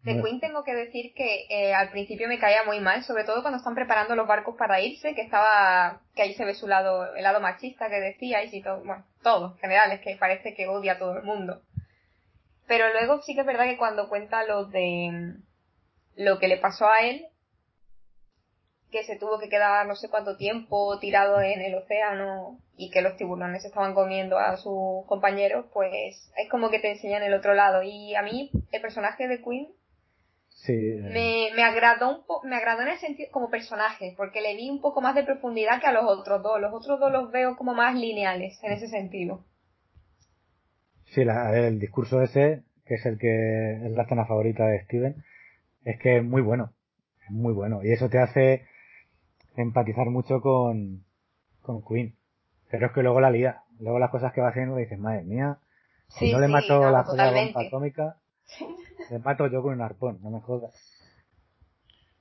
De 0.03 0.21
Queen 0.21 0.41
tengo 0.41 0.65
que 0.65 0.75
decir 0.75 1.13
que 1.15 1.45
eh, 1.49 1.73
al 1.73 1.89
principio 1.91 2.27
me 2.27 2.37
caía 2.37 2.65
muy 2.65 2.81
mal, 2.81 3.05
sobre 3.05 3.23
todo 3.23 3.41
cuando 3.41 3.59
están 3.59 3.73
preparando 3.73 4.17
los 4.17 4.27
barcos 4.27 4.55
para 4.57 4.81
irse, 4.81 5.15
que 5.15 5.21
estaba, 5.21 6.01
que 6.13 6.23
ahí 6.23 6.33
se 6.33 6.43
ve 6.43 6.55
su 6.55 6.67
lado, 6.67 7.15
el 7.15 7.23
lado 7.23 7.39
machista 7.39 7.89
que 7.89 8.01
decíais 8.01 8.53
y 8.53 8.61
todo, 8.61 8.83
bueno, 8.83 9.05
todo, 9.21 9.53
en 9.53 9.57
general, 9.59 9.93
es 9.93 10.01
que 10.01 10.17
parece 10.17 10.53
que 10.55 10.67
odia 10.67 10.93
a 10.93 10.99
todo 10.99 11.15
el 11.17 11.23
mundo. 11.23 11.61
Pero 12.67 12.91
luego 12.91 13.21
sí 13.21 13.33
que 13.33 13.41
es 13.41 13.47
verdad 13.47 13.63
que 13.63 13.77
cuando 13.77 14.09
cuenta 14.09 14.43
lo 14.43 14.65
de 14.65 15.35
lo 16.17 16.37
que 16.37 16.49
le 16.49 16.57
pasó 16.57 16.87
a 16.87 17.01
él, 17.01 17.25
que 18.93 19.03
se 19.03 19.17
tuvo 19.17 19.39
que 19.39 19.49
quedar 19.49 19.85
no 19.87 19.95
sé 19.95 20.07
cuánto 20.07 20.37
tiempo 20.37 20.99
tirado 20.99 21.41
en 21.41 21.61
el 21.61 21.73
océano 21.75 22.59
y 22.77 22.91
que 22.91 23.01
los 23.01 23.17
tiburones 23.17 23.65
estaban 23.65 23.95
comiendo 23.95 24.37
a 24.37 24.55
sus 24.57 25.05
compañeros, 25.07 25.65
pues 25.73 26.31
es 26.37 26.49
como 26.49 26.69
que 26.69 26.79
te 26.79 26.91
enseñan 26.91 27.23
el 27.23 27.33
otro 27.33 27.55
lado. 27.55 27.81
Y 27.81 28.15
a 28.15 28.21
mí 28.21 28.51
el 28.71 28.81
personaje 28.81 29.27
de 29.27 29.41
Queen 29.41 29.67
me, 30.67 31.49
me 31.55 31.63
agradó 31.63 32.17
un 32.19 32.25
poco, 32.25 32.47
me 32.47 32.55
agradó 32.55 32.83
en 32.83 32.89
el 32.89 32.99
sentido 32.99 33.29
como 33.31 33.49
personaje, 33.49 34.13
porque 34.15 34.41
le 34.41 34.55
vi 34.55 34.69
un 34.69 34.79
poco 34.79 35.01
más 35.01 35.15
de 35.15 35.23
profundidad 35.23 35.81
que 35.81 35.87
a 35.87 35.91
los 35.91 36.05
otros 36.05 36.41
dos. 36.43 36.61
Los 36.61 36.73
otros 36.73 36.99
dos 36.99 37.11
los 37.11 37.31
veo 37.31 37.57
como 37.57 37.73
más 37.73 37.95
lineales 37.95 38.57
en 38.63 38.73
ese 38.73 38.87
sentido. 38.87 39.43
Sí, 41.13 41.25
la, 41.25 41.57
el 41.57 41.79
discurso 41.79 42.21
ese, 42.21 42.63
que 42.85 42.95
es 42.95 43.05
el 43.05 43.17
que 43.17 43.85
es 43.85 43.91
la 43.91 44.03
escena 44.03 44.25
favorita 44.25 44.65
de 44.67 44.83
Steven, 44.85 45.23
es 45.83 45.99
que 45.99 46.17
es 46.17 46.23
muy 46.23 46.41
bueno. 46.41 46.71
Es 47.25 47.31
muy 47.31 47.53
bueno. 47.53 47.83
Y 47.83 47.91
eso 47.91 48.09
te 48.09 48.19
hace 48.19 48.65
empatizar 49.55 50.09
mucho 50.09 50.41
con, 50.41 51.03
con 51.61 51.83
Queen. 51.83 52.15
Pero 52.69 52.87
es 52.87 52.93
que 52.93 53.03
luego 53.03 53.21
la 53.21 53.31
lía. 53.31 53.61
Luego 53.79 53.99
las 53.99 54.11
cosas 54.11 54.33
que 54.33 54.41
va 54.41 54.49
haciendo 54.49 54.75
dices, 54.75 54.99
madre 54.99 55.23
mía, 55.23 55.57
si 56.07 56.31
no 56.31 56.39
le 56.39 56.47
mato 56.47 56.89
la 56.89 57.03
bomba 57.03 57.61
atómica, 57.61 58.17
me 59.11 59.19
mato 59.19 59.47
yo 59.47 59.61
con 59.61 59.73
un 59.73 59.81
arpón, 59.81 60.19
no 60.21 60.29
me 60.29 60.41
jodas. 60.41 60.73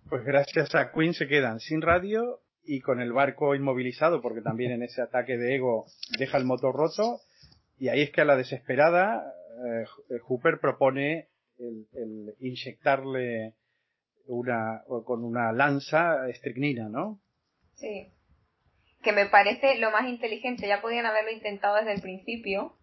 Pues 0.08 0.24
gracias 0.24 0.74
a 0.74 0.92
Queen 0.92 1.14
se 1.14 1.26
quedan 1.26 1.60
sin 1.60 1.80
radio 1.80 2.40
y 2.64 2.80
con 2.80 3.00
el 3.00 3.12
barco 3.12 3.54
inmovilizado, 3.54 4.20
porque 4.20 4.40
también 4.40 4.72
en 4.72 4.82
ese 4.82 5.02
ataque 5.02 5.36
de 5.36 5.56
ego 5.56 5.86
deja 6.18 6.38
el 6.38 6.44
motor 6.44 6.74
roto. 6.74 7.20
Y 7.78 7.88
ahí 7.88 8.02
es 8.02 8.10
que 8.10 8.20
a 8.20 8.24
la 8.24 8.36
desesperada, 8.36 9.32
eh, 9.66 10.18
Hooper 10.22 10.60
propone 10.60 11.28
el, 11.58 12.34
inyectarle 12.40 13.54
una, 14.26 14.82
con 15.04 15.24
una 15.24 15.52
lanza 15.52 16.28
estricnina, 16.28 16.88
¿no? 16.88 17.20
Sí. 17.74 18.12
Que 19.02 19.12
me 19.12 19.26
parece 19.26 19.78
lo 19.78 19.90
más 19.90 20.06
inteligente. 20.08 20.68
Ya 20.68 20.80
podían 20.80 21.06
haberlo 21.06 21.30
intentado 21.32 21.76
desde 21.76 21.92
el 21.94 22.00
principio 22.02 22.76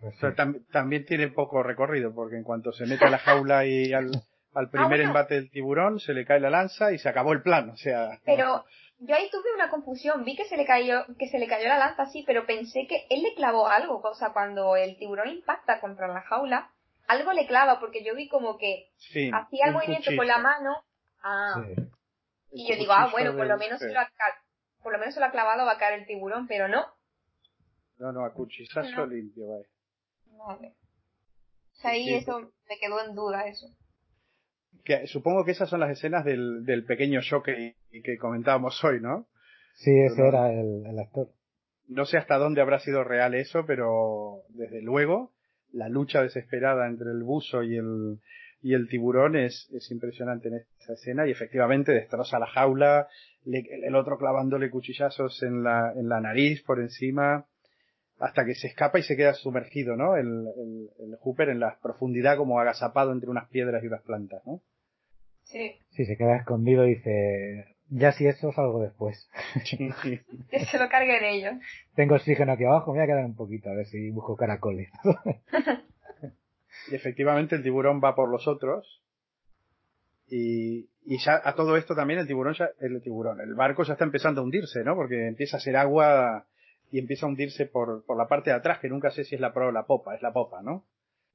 Pues 0.00 0.14
sí. 0.14 0.20
Pero 0.20 0.34
tam- 0.36 0.64
también 0.72 1.04
tiene 1.06 1.28
poco 1.28 1.62
recorrido, 1.62 2.14
porque 2.14 2.36
en 2.36 2.44
cuanto 2.44 2.72
se 2.72 2.86
mete 2.86 3.04
a 3.06 3.10
la 3.10 3.18
jaula 3.18 3.66
y 3.66 3.92
al, 3.94 4.10
al 4.54 4.70
primer 4.70 4.88
bueno. 4.90 5.04
embate 5.04 5.34
del 5.34 5.50
tiburón, 5.50 5.98
se 6.00 6.14
le 6.14 6.24
cae 6.24 6.40
la 6.40 6.50
lanza 6.50 6.92
y 6.92 6.98
se 6.98 7.08
acabó 7.08 7.32
el 7.32 7.42
plan. 7.42 7.70
O 7.70 7.76
sea, 7.76 8.20
Pero 8.24 8.64
yo 8.98 9.14
ahí 9.16 9.28
tuve 9.30 9.54
una 9.54 9.70
confusión. 9.70 10.24
Vi 10.24 10.36
que 10.36 10.44
se 10.44 10.56
le 10.56 10.66
cayó, 10.66 11.04
que 11.18 11.28
se 11.28 11.38
le 11.38 11.46
cayó 11.48 11.68
la 11.68 11.78
lanza, 11.78 12.06
sí, 12.06 12.22
pero 12.26 12.46
pensé 12.46 12.86
que 12.86 13.06
él 13.10 13.22
le 13.22 13.34
clavó 13.34 13.66
algo. 13.68 14.00
O 14.02 14.14
sea, 14.14 14.32
cuando 14.32 14.76
el 14.76 14.96
tiburón 14.98 15.28
impacta 15.28 15.80
contra 15.80 16.06
la 16.08 16.20
jaula, 16.22 16.70
algo 17.06 17.32
le 17.32 17.46
clava, 17.46 17.80
porque 17.80 18.04
yo 18.04 18.14
vi 18.14 18.28
como 18.28 18.56
que 18.58 18.90
sí, 18.96 19.30
hacía 19.32 19.66
el 19.66 19.72
movimiento 19.72 20.04
cuchillo. 20.06 20.18
con 20.20 20.26
la 20.26 20.38
mano. 20.38 20.84
Ah. 21.22 21.62
Sí. 21.66 21.82
Y 22.52 22.68
yo 22.68 22.76
digo, 22.76 22.92
ah, 22.92 23.08
bueno, 23.10 23.36
por 23.36 23.46
lo 23.46 23.56
menos 23.58 23.80
se 23.80 23.92
lo 23.92 23.98
ha, 24.00 24.04
ca- 24.06 24.42
por 24.82 24.92
lo 24.92 24.98
menos 24.98 25.14
se 25.14 25.20
lo 25.20 25.26
ha 25.26 25.30
clavado, 25.32 25.64
va 25.66 25.72
a 25.72 25.78
caer 25.78 26.00
el 26.00 26.06
tiburón, 26.06 26.46
pero 26.46 26.68
no. 26.68 26.84
No, 27.98 28.12
no, 28.12 28.24
a 28.24 28.32
cuchillazo 28.32 28.90
No. 28.96 29.06
limpio, 29.06 29.46
vaya. 29.48 29.66
Vale. 30.46 30.74
O 31.72 31.76
sea, 31.76 31.90
ahí 31.92 32.04
Sí. 32.06 32.14
eso 32.14 32.38
me 32.40 32.78
quedó 32.78 33.04
en 33.04 33.14
duda 33.14 33.46
eso. 33.46 33.66
Que, 34.84 35.06
supongo 35.06 35.44
que 35.44 35.52
esas 35.52 35.68
son 35.68 35.80
las 35.80 35.90
escenas 35.90 36.24
del, 36.24 36.64
del 36.64 36.84
pequeño 36.84 37.20
shock 37.22 37.46
que, 37.46 37.76
que 38.04 38.18
comentábamos 38.18 38.82
hoy, 38.84 39.00
¿no? 39.00 39.26
Sí, 39.74 39.90
ese 40.06 40.20
no. 40.22 40.28
era 40.28 40.52
el, 40.52 40.84
el 40.86 40.98
actor. 40.98 41.28
No 41.88 42.04
sé 42.04 42.18
hasta 42.18 42.36
dónde 42.36 42.60
habrá 42.60 42.78
sido 42.80 43.02
real 43.04 43.34
eso, 43.34 43.64
pero 43.66 44.42
desde 44.50 44.80
luego 44.82 45.32
la 45.74 45.88
lucha 45.88 46.22
desesperada 46.22 46.86
entre 46.86 47.10
el 47.10 47.22
buzo 47.22 47.62
y 47.62 47.76
el, 47.76 48.18
y 48.62 48.74
el 48.74 48.88
tiburón 48.88 49.36
es, 49.36 49.68
es 49.74 49.90
impresionante 49.90 50.48
en 50.48 50.54
esa 50.80 50.92
escena 50.94 51.26
y 51.26 51.30
efectivamente 51.30 51.92
destroza 51.92 52.38
la 52.38 52.46
jaula, 52.46 53.08
le- 53.44 53.66
el 53.86 53.94
otro 53.94 54.16
clavándole 54.18 54.70
cuchillazos 54.70 55.42
en 55.42 55.62
la, 55.62 55.92
en 55.96 56.08
la 56.08 56.20
nariz 56.20 56.62
por 56.62 56.80
encima, 56.80 57.46
hasta 58.18 58.44
que 58.44 58.54
se 58.54 58.68
escapa 58.68 58.98
y 58.98 59.02
se 59.02 59.16
queda 59.16 59.34
sumergido, 59.34 59.96
¿no? 59.96 60.16
El, 60.16 60.26
el, 60.28 60.88
el 61.00 61.16
Hooper 61.20 61.48
en 61.48 61.60
la 61.60 61.78
profundidad 61.82 62.36
como 62.36 62.58
agazapado 62.60 63.12
entre 63.12 63.28
unas 63.28 63.48
piedras 63.48 63.82
y 63.82 63.88
unas 63.88 64.02
plantas, 64.02 64.40
¿no? 64.46 64.60
Sí. 65.42 65.72
Sí, 65.90 66.06
se 66.06 66.16
queda 66.16 66.36
escondido 66.36 66.86
y 66.86 66.94
dice, 66.94 67.73
ya 67.90 68.12
si 68.12 68.26
eso 68.26 68.52
salgo 68.52 68.80
después. 68.82 69.28
Que 70.50 70.64
se 70.66 70.78
lo 70.78 70.88
carguen 70.88 71.24
ellos. 71.24 71.54
Tengo 71.94 72.14
oxígeno 72.16 72.52
aquí 72.52 72.64
abajo, 72.64 72.92
me 72.92 72.98
voy 72.98 73.04
a 73.04 73.06
quedar 73.06 73.24
un 73.24 73.36
poquito 73.36 73.70
a 73.70 73.74
ver 73.74 73.86
si 73.86 74.10
busco 74.10 74.36
caracoles. 74.36 74.90
Y 76.90 76.94
efectivamente 76.96 77.54
el 77.54 77.62
tiburón 77.62 78.00
va 78.02 78.14
por 78.14 78.28
los 78.28 78.46
otros. 78.46 79.00
Y, 80.28 80.90
y 81.04 81.18
ya 81.18 81.40
a 81.42 81.54
todo 81.54 81.76
esto 81.76 81.94
también 81.94 82.20
el 82.20 82.26
tiburón, 82.26 82.54
ya, 82.54 82.68
el 82.80 83.00
tiburón, 83.02 83.40
el 83.40 83.54
barco 83.54 83.84
ya 83.84 83.92
está 83.94 84.04
empezando 84.04 84.40
a 84.40 84.44
hundirse, 84.44 84.82
¿no? 84.84 84.94
Porque 84.94 85.28
empieza 85.28 85.56
a 85.56 85.60
ser 85.60 85.76
agua 85.76 86.46
y 86.90 86.98
empieza 86.98 87.26
a 87.26 87.28
hundirse 87.28 87.66
por, 87.66 88.04
por 88.04 88.18
la 88.18 88.26
parte 88.28 88.50
de 88.50 88.56
atrás, 88.56 88.80
que 88.80 88.88
nunca 88.88 89.10
sé 89.10 89.24
si 89.24 89.34
es 89.34 89.40
la 89.40 89.52
proa 89.54 89.68
o 89.68 89.72
la 89.72 89.86
popa, 89.86 90.14
es 90.14 90.22
la 90.22 90.32
popa, 90.32 90.62
¿no? 90.62 90.84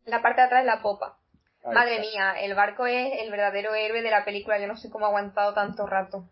La 0.05 0.21
parte 0.21 0.41
de 0.41 0.47
atrás 0.47 0.61
es 0.61 0.65
la 0.67 0.81
popa. 0.81 1.17
Ahí 1.63 1.73
Madre 1.73 1.97
está. 1.97 2.09
mía, 2.09 2.41
el 2.41 2.55
barco 2.55 2.85
es 2.85 3.11
el 3.21 3.31
verdadero 3.31 3.73
héroe 3.75 4.01
de 4.01 4.11
la 4.11 4.25
película. 4.25 4.59
Yo 4.59 4.67
no 4.67 4.77
sé 4.77 4.89
cómo 4.89 5.05
ha 5.05 5.09
aguantado 5.09 5.53
tanto 5.53 5.85
rato. 5.87 6.29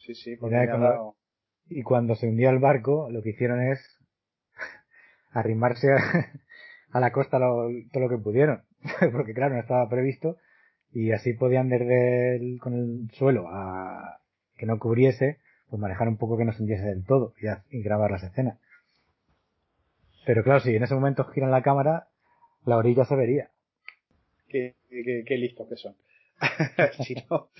Sí, 0.00 0.14
sí, 0.14 0.36
porque 0.36 0.54
dado- 0.66 1.16
Y 1.68 1.82
cuando 1.82 2.14
se 2.16 2.28
hundió 2.28 2.50
el 2.50 2.58
barco, 2.58 3.08
lo 3.10 3.22
que 3.22 3.30
hicieron 3.30 3.62
es 3.62 3.78
arrimarse 5.32 5.92
a, 5.92 5.96
a 6.92 7.00
la 7.00 7.12
costa 7.12 7.38
lo- 7.38 7.68
todo 7.92 8.02
lo 8.02 8.08
que 8.08 8.18
pudieron. 8.18 8.64
Porque 9.12 9.34
claro, 9.34 9.54
no 9.54 9.60
estaba 9.60 9.88
previsto. 9.88 10.36
Y 10.92 11.12
así 11.12 11.34
podían 11.34 11.68
desde 11.68 12.36
el, 12.36 12.58
con 12.60 12.74
el 12.74 13.10
suelo 13.12 13.46
a 13.48 14.20
que 14.56 14.66
no 14.66 14.78
cubriese, 14.78 15.38
pues 15.68 15.80
manejar 15.80 16.08
un 16.08 16.16
poco 16.16 16.36
que 16.36 16.44
no 16.44 16.52
se 16.52 16.62
hundiese 16.62 16.84
del 16.84 17.04
todo 17.04 17.34
y, 17.40 17.76
y 17.78 17.82
grabar 17.82 18.10
las 18.10 18.24
escenas. 18.24 18.58
Pero 20.26 20.42
claro, 20.42 20.60
si 20.60 20.74
en 20.74 20.82
ese 20.82 20.94
momento 20.94 21.24
giran 21.26 21.50
la 21.50 21.62
cámara, 21.62 22.08
la 22.64 22.76
orilla 22.76 23.04
se 23.04 23.14
vería. 23.16 23.50
qué, 24.48 24.74
qué- 24.88 25.22
qué 25.26 25.36
listos 25.36 25.68
que 25.68 25.76
son. 25.76 25.94
si 27.04 27.14
no, 27.30 27.50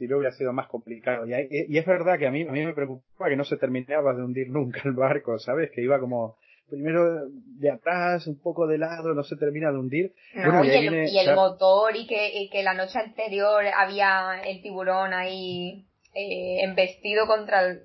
si 0.00 0.08
no 0.08 0.16
hubiera 0.16 0.34
sido 0.34 0.52
más 0.52 0.66
complicado. 0.68 1.26
Y, 1.26 1.34
hay- 1.34 1.48
y 1.50 1.76
es 1.78 1.86
verdad 1.86 2.18
que 2.18 2.26
a 2.26 2.30
mí, 2.30 2.42
a 2.42 2.50
mí 2.50 2.64
me 2.64 2.72
preocupaba 2.72 3.28
que 3.30 3.36
no 3.36 3.44
se 3.44 3.56
terminaba 3.58 4.14
de 4.14 4.22
hundir 4.24 4.48
nunca 4.50 4.80
el 4.86 4.92
barco, 4.92 5.38
¿sabes? 5.38 5.70
Que 5.70 5.82
iba 5.82 6.00
como 6.00 6.36
primero 6.68 7.28
de 7.28 7.70
atrás, 7.70 8.26
un 8.26 8.40
poco 8.40 8.66
de 8.66 8.78
lado, 8.78 9.12
no 9.12 9.22
se 9.24 9.36
termina 9.36 9.70
de 9.70 9.78
hundir. 9.78 10.14
No, 10.34 10.44
Bueno, 10.46 10.64
y, 10.64 10.70
el, 10.70 10.80
viene- 10.80 11.10
y 11.10 11.18
el 11.18 11.26
ya- 11.26 11.34
motor 11.34 11.94
y 11.96 12.06
que, 12.06 12.30
y 12.40 12.48
que 12.48 12.62
la 12.62 12.74
noche 12.74 12.98
anterior 12.98 13.64
había 13.76 14.40
el 14.44 14.62
tiburón 14.62 15.12
ahí 15.12 15.86
eh, 16.14 16.62
embestido 16.64 17.26
contra 17.26 17.66
el... 17.66 17.82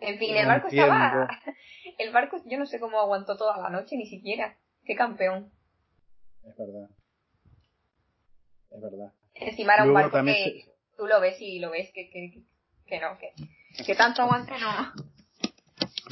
En 0.00 0.18
fin, 0.18 0.36
el 0.36 0.46
barco 0.46 0.66
entiendo. 0.68 0.92
estaba... 0.94 1.28
El 1.98 2.12
barco, 2.12 2.38
yo 2.46 2.58
no 2.58 2.66
sé 2.66 2.80
cómo 2.80 2.98
aguantó 2.98 3.36
toda 3.36 3.56
la 3.58 3.68
noche, 3.70 3.96
ni 3.96 4.06
siquiera. 4.06 4.56
Qué 4.84 4.96
campeón. 4.96 5.52
Es 6.42 6.56
verdad. 6.56 6.88
Es 8.70 8.80
verdad. 8.80 9.12
Encima 9.34 9.74
era 9.74 9.82
un 9.84 9.90
Luego 9.90 10.02
barco 10.02 10.16
también 10.16 10.36
que 10.36 10.60
se- 10.62 10.73
tú 10.96 11.06
lo 11.06 11.20
ves 11.20 11.36
y 11.40 11.58
lo 11.58 11.70
ves 11.70 11.90
que, 11.92 12.08
que, 12.10 12.42
que 12.86 13.00
no, 13.00 13.18
que, 13.18 13.84
que 13.84 13.94
tanto 13.94 14.22
aguante 14.22 14.52
no. 14.60 14.92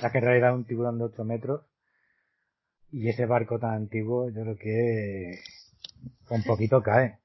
Ya 0.00 0.10
que 0.10 0.18
en 0.18 0.24
realidad 0.24 0.54
un 0.54 0.64
tiburón 0.64 0.98
de 0.98 1.04
8 1.04 1.24
metros 1.24 1.66
y 2.90 3.08
ese 3.08 3.26
barco 3.26 3.58
tan 3.58 3.74
antiguo, 3.74 4.28
yo 4.30 4.42
creo 4.42 4.56
que 4.56 5.38
un 6.30 6.42
poquito 6.44 6.82
cae. 6.82 7.18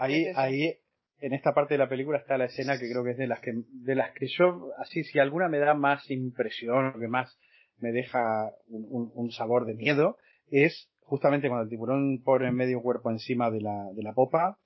Ahí, 0.00 0.26
ahí, 0.34 0.78
en 1.20 1.32
esta 1.32 1.54
parte 1.54 1.74
de 1.74 1.78
la 1.78 1.88
película 1.88 2.18
está 2.18 2.36
la 2.38 2.46
escena 2.46 2.78
que 2.78 2.90
creo 2.90 3.04
que 3.04 3.12
es 3.12 3.16
de 3.18 3.26
las 3.26 3.40
que, 3.40 3.52
de 3.54 3.94
las 3.94 4.12
que 4.14 4.26
yo, 4.26 4.70
así, 4.78 5.04
si 5.04 5.18
alguna 5.18 5.48
me 5.48 5.58
da 5.58 5.74
más 5.74 6.10
impresión, 6.10 6.86
o 6.94 6.98
que 6.98 7.08
más 7.08 7.38
me 7.78 7.92
deja 7.92 8.50
un, 8.68 8.86
un- 8.88 9.12
un 9.14 9.30
sabor 9.30 9.64
de 9.66 9.74
miedo, 9.74 10.16
es 10.50 10.90
justamente 11.00 11.48
cuando 11.48 11.64
el 11.64 11.70
tiburón 11.70 12.22
pone 12.24 12.50
medio 12.52 12.80
cuerpo 12.82 13.10
encima 13.10 13.50
de 13.50 13.60
la, 13.60 13.90
de 13.94 14.02
la 14.02 14.12
popa 14.12 14.58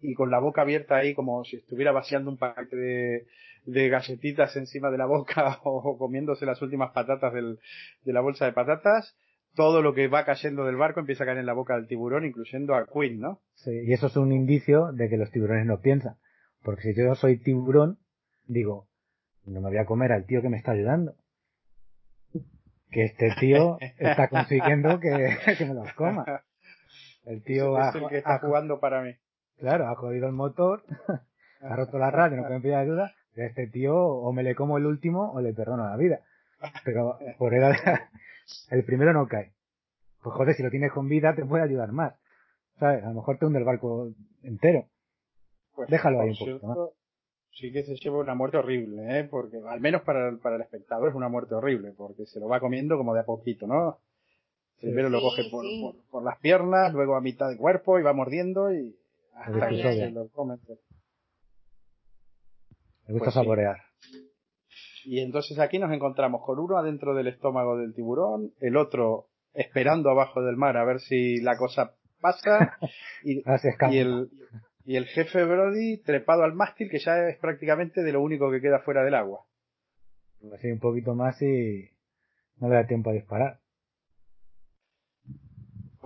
y 0.00 0.14
con 0.14 0.30
la 0.30 0.38
boca 0.38 0.62
abierta 0.62 0.96
ahí 0.96 1.14
como 1.14 1.44
si 1.44 1.56
estuviera 1.56 1.92
vaciando 1.92 2.30
un 2.30 2.38
paquete 2.38 2.76
de, 2.76 3.26
de 3.64 3.88
galletitas 3.88 4.56
encima 4.56 4.90
de 4.90 4.98
la 4.98 5.06
boca 5.06 5.58
o 5.64 5.98
comiéndose 5.98 6.46
las 6.46 6.62
últimas 6.62 6.92
patatas 6.92 7.32
del, 7.32 7.58
de 8.04 8.12
la 8.12 8.20
bolsa 8.20 8.46
de 8.46 8.52
patatas, 8.52 9.16
todo 9.54 9.82
lo 9.82 9.94
que 9.94 10.08
va 10.08 10.24
cayendo 10.24 10.64
del 10.64 10.76
barco 10.76 11.00
empieza 11.00 11.24
a 11.24 11.26
caer 11.26 11.38
en 11.38 11.46
la 11.46 11.52
boca 11.52 11.74
del 11.74 11.88
tiburón, 11.88 12.24
incluyendo 12.24 12.74
a 12.74 12.86
Quinn, 12.86 13.20
¿no? 13.20 13.40
Sí, 13.54 13.72
y 13.72 13.92
eso 13.92 14.06
es 14.06 14.16
un 14.16 14.32
indicio 14.32 14.92
de 14.92 15.08
que 15.08 15.16
los 15.16 15.30
tiburones 15.30 15.66
no 15.66 15.80
piensan. 15.80 16.16
Porque 16.62 16.82
si 16.82 16.94
yo 16.94 17.14
soy 17.14 17.38
tiburón, 17.38 17.98
digo, 18.46 18.86
no 19.46 19.60
me 19.60 19.68
voy 19.68 19.78
a 19.78 19.86
comer 19.86 20.12
al 20.12 20.26
tío 20.26 20.42
que 20.42 20.48
me 20.48 20.58
está 20.58 20.72
ayudando. 20.72 21.14
Que 22.90 23.04
este 23.04 23.32
tío 23.40 23.78
está 23.98 24.28
consiguiendo 24.28 25.00
que, 25.00 25.36
que 25.58 25.66
me 25.66 25.74
los 25.74 25.92
coma. 25.94 26.44
El 27.24 27.42
tío 27.42 27.76
es 27.80 27.94
ha, 27.94 27.98
el 27.98 28.08
que 28.08 28.18
está 28.18 28.38
jugando 28.38 28.80
para 28.80 29.02
mí. 29.02 29.14
Claro, 29.58 29.88
ha 29.88 29.94
jodido 29.96 30.26
el 30.26 30.32
motor, 30.32 30.82
ha 31.60 31.76
roto 31.76 31.98
la 31.98 32.10
radio, 32.10 32.36
no 32.38 32.46
puede 32.46 32.60
pedir 32.60 32.74
ayuda. 32.76 33.12
A 33.36 33.42
este 33.42 33.68
tío 33.68 33.94
o 33.96 34.32
me 34.32 34.42
le 34.42 34.56
como 34.56 34.78
el 34.78 34.86
último 34.86 35.30
o 35.32 35.40
le 35.40 35.52
perdono 35.54 35.88
la 35.88 35.96
vida. 35.96 36.20
Pero 36.84 37.18
por 37.38 37.54
era 37.54 37.70
el 38.70 38.84
primero 38.84 39.12
no 39.12 39.28
cae. 39.28 39.52
Pues 40.22 40.34
joder, 40.34 40.56
si 40.56 40.64
lo 40.64 40.70
tienes 40.70 40.90
con 40.90 41.08
vida 41.08 41.34
te 41.36 41.44
puede 41.44 41.62
ayudar 41.62 41.92
más. 41.92 42.14
¿Sabes? 42.80 43.04
A 43.04 43.08
lo 43.10 43.14
mejor 43.14 43.38
te 43.38 43.46
hunde 43.46 43.60
el 43.60 43.64
barco 43.64 44.10
entero. 44.42 44.86
Pues, 45.76 45.88
Déjalo 45.88 46.20
ahí 46.20 46.30
un 46.30 46.36
poquito 46.36 46.58
cierto, 46.58 46.92
Sí 47.52 47.72
que 47.72 47.84
se 47.84 47.94
lleva 47.96 48.18
una 48.18 48.34
muerte 48.34 48.56
horrible, 48.56 49.20
¿eh? 49.20 49.24
Porque 49.30 49.58
al 49.68 49.80
menos 49.80 50.02
para, 50.02 50.28
el- 50.28 50.38
para 50.38 50.56
el 50.56 50.62
espectador 50.62 51.08
es 51.10 51.14
una 51.14 51.28
muerte 51.28 51.54
horrible, 51.54 51.92
porque 51.96 52.26
se 52.26 52.40
lo 52.40 52.48
va 52.48 52.58
comiendo 52.60 52.96
como 52.96 53.14
de 53.14 53.20
a 53.20 53.24
poquito, 53.24 53.66
¿no? 53.68 53.98
Primero 54.80 55.08
lo 55.10 55.20
coge 55.20 55.44
por, 55.50 55.64
sí. 55.64 55.80
por, 55.80 56.10
por 56.10 56.22
las 56.24 56.38
piernas, 56.38 56.92
luego 56.92 57.14
a 57.16 57.20
mitad 57.20 57.48
del 57.48 57.58
cuerpo 57.58 57.98
y 57.98 58.02
va 58.02 58.12
mordiendo 58.12 58.72
y 58.72 58.96
hasta 59.40 59.68
que 59.68 59.74
episodio. 59.74 60.06
se 60.06 60.10
lo 60.10 60.28
come. 60.30 60.56
Me 63.06 63.14
gusta 63.14 63.24
Pues 63.24 63.34
sí. 63.34 63.40
saborear. 63.40 63.76
Y 65.04 65.20
entonces 65.20 65.58
aquí 65.58 65.78
nos 65.78 65.92
encontramos 65.92 66.42
con 66.44 66.58
uno 66.58 66.76
adentro 66.76 67.14
del 67.14 67.28
estómago 67.28 67.78
del 67.78 67.94
tiburón, 67.94 68.52
el 68.60 68.76
otro 68.76 69.28
esperando 69.54 70.10
abajo 70.10 70.42
del 70.42 70.56
mar 70.56 70.76
a 70.76 70.84
ver 70.84 71.00
si 71.00 71.40
la 71.40 71.56
cosa 71.56 71.94
pasa 72.20 72.78
y 73.24 73.42
el 73.98 74.28
y 74.84 74.96
el 74.96 75.06
jefe 75.06 75.44
Brody 75.44 75.98
trepado 75.98 76.42
al 76.44 76.54
mástil 76.54 76.90
que 76.90 76.98
ya 76.98 77.28
es 77.28 77.38
prácticamente 77.38 78.02
de 78.02 78.12
lo 78.12 78.20
único 78.22 78.50
que 78.50 78.60
queda 78.60 78.80
fuera 78.80 79.02
del 79.04 79.14
agua. 79.14 79.44
Así 80.54 80.70
un 80.70 80.78
poquito 80.78 81.14
más 81.14 81.40
y 81.42 81.90
no 82.56 82.68
le 82.68 82.74
da 82.76 82.86
tiempo 82.86 83.10
a 83.10 83.14
disparar. 83.14 83.60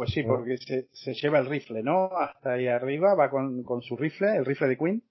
Pues 0.03 0.15
sí, 0.15 0.25
porque 0.25 0.57
se, 0.57 0.89
se 0.91 1.15
lleva 1.15 1.39
el 1.39 1.47
rifle, 1.47 1.81
¿no? 1.85 2.07
Hasta 2.19 2.55
ahí 2.55 2.67
arriba, 2.67 3.15
va 3.15 3.31
con, 3.31 3.63
con 3.63 3.83
su 3.83 3.97
rifle, 3.97 4.35
el 4.35 4.45
rifle 4.45 4.67
de 4.67 4.77
Queen, 4.77 5.03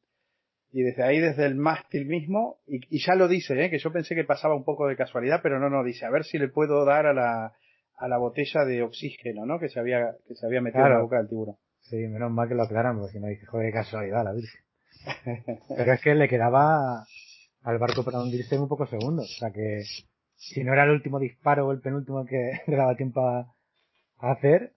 y 0.74 0.82
desde 0.82 1.02
ahí, 1.02 1.22
desde 1.22 1.46
el 1.46 1.56
mástil 1.56 2.08
mismo, 2.08 2.58
y, 2.68 2.82
y 2.94 3.00
ya 3.00 3.16
lo 3.16 3.30
dice, 3.30 3.54
¿eh? 3.54 3.70
que 3.70 3.80
yo 3.80 3.94
pensé 3.94 4.16
que 4.16 4.26
pasaba 4.26 4.54
un 4.54 4.66
poco 4.66 4.88
de 4.88 4.98
casualidad, 4.98 5.40
pero 5.42 5.62
no, 5.62 5.70
no, 5.70 5.82
dice, 5.86 6.06
a 6.06 6.10
ver 6.10 6.26
si 6.26 6.38
le 6.38 6.50
puedo 6.50 6.84
dar 6.84 7.06
a 7.06 7.14
la, 7.14 7.54
a 7.96 8.08
la 8.10 8.18
botella 8.18 8.66
de 8.66 8.84
oxígeno, 8.84 9.46
¿no? 9.46 9.60
Que 9.60 9.70
se 9.70 9.80
había, 9.80 10.14
que 10.28 10.36
se 10.36 10.46
había 10.46 10.60
metido 10.60 10.86
en 10.86 10.92
la 10.92 11.02
boca 11.02 11.20
del 11.20 11.30
tiburón. 11.30 11.56
Sí, 11.80 11.96
menos 11.96 12.30
mal 12.30 12.50
que 12.50 12.56
lo 12.56 12.64
aclaran, 12.64 12.98
porque 12.98 13.14
si 13.14 13.20
no 13.22 13.28
dice, 13.28 13.46
joder, 13.46 13.72
casualidad, 13.72 14.26
la 14.26 14.34
virgen. 14.34 14.62
Pero 15.70 15.94
es 15.94 16.02
que 16.02 16.16
le 16.16 16.28
quedaba 16.28 17.06
al 17.64 17.78
barco 17.80 18.04
para 18.04 18.22
hundirse 18.22 18.60
muy 18.60 18.68
pocos 18.68 18.90
segundos, 18.90 19.34
o 19.38 19.40
sea 19.40 19.52
que 19.52 19.84
si 20.36 20.66
no 20.66 20.74
era 20.74 20.84
el 20.84 20.90
último 20.90 21.18
disparo 21.18 21.66
o 21.66 21.72
el 21.72 21.80
penúltimo 21.80 22.26
que 22.26 22.60
le 22.68 22.76
daba 22.76 22.98
tiempo 22.98 23.22
a 23.26 23.56
hacer, 24.20 24.74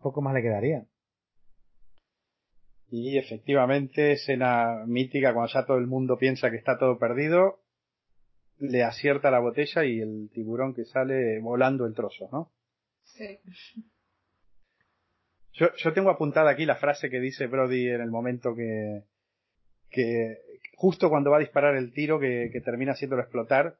poco 0.00 0.22
más 0.22 0.34
le 0.34 0.42
quedaría. 0.42 0.86
Y 2.90 3.18
efectivamente, 3.18 4.12
escena 4.12 4.84
mítica 4.86 5.32
cuando 5.32 5.52
ya 5.52 5.64
todo 5.64 5.78
el 5.78 5.86
mundo 5.86 6.18
piensa 6.18 6.50
que 6.50 6.56
está 6.56 6.76
todo 6.78 6.98
perdido, 6.98 7.60
le 8.58 8.82
acierta 8.82 9.30
la 9.30 9.38
botella 9.38 9.84
y 9.84 10.00
el 10.00 10.28
tiburón 10.32 10.74
que 10.74 10.84
sale 10.84 11.40
volando 11.40 11.86
el 11.86 11.94
trozo, 11.94 12.28
¿no? 12.32 12.52
Sí. 13.04 13.38
Yo, 15.52 15.68
yo 15.76 15.92
tengo 15.92 16.10
apuntada 16.10 16.50
aquí 16.50 16.66
la 16.66 16.76
frase 16.76 17.10
que 17.10 17.20
dice 17.20 17.46
Brody 17.46 17.88
en 17.88 18.00
el 18.00 18.10
momento 18.10 18.54
que, 18.54 19.04
que 19.88 20.38
justo 20.76 21.08
cuando 21.10 21.30
va 21.30 21.36
a 21.36 21.40
disparar 21.40 21.76
el 21.76 21.92
tiro 21.92 22.18
que, 22.18 22.50
que 22.52 22.60
termina 22.60 22.92
haciéndolo 22.92 23.22
explotar. 23.22 23.76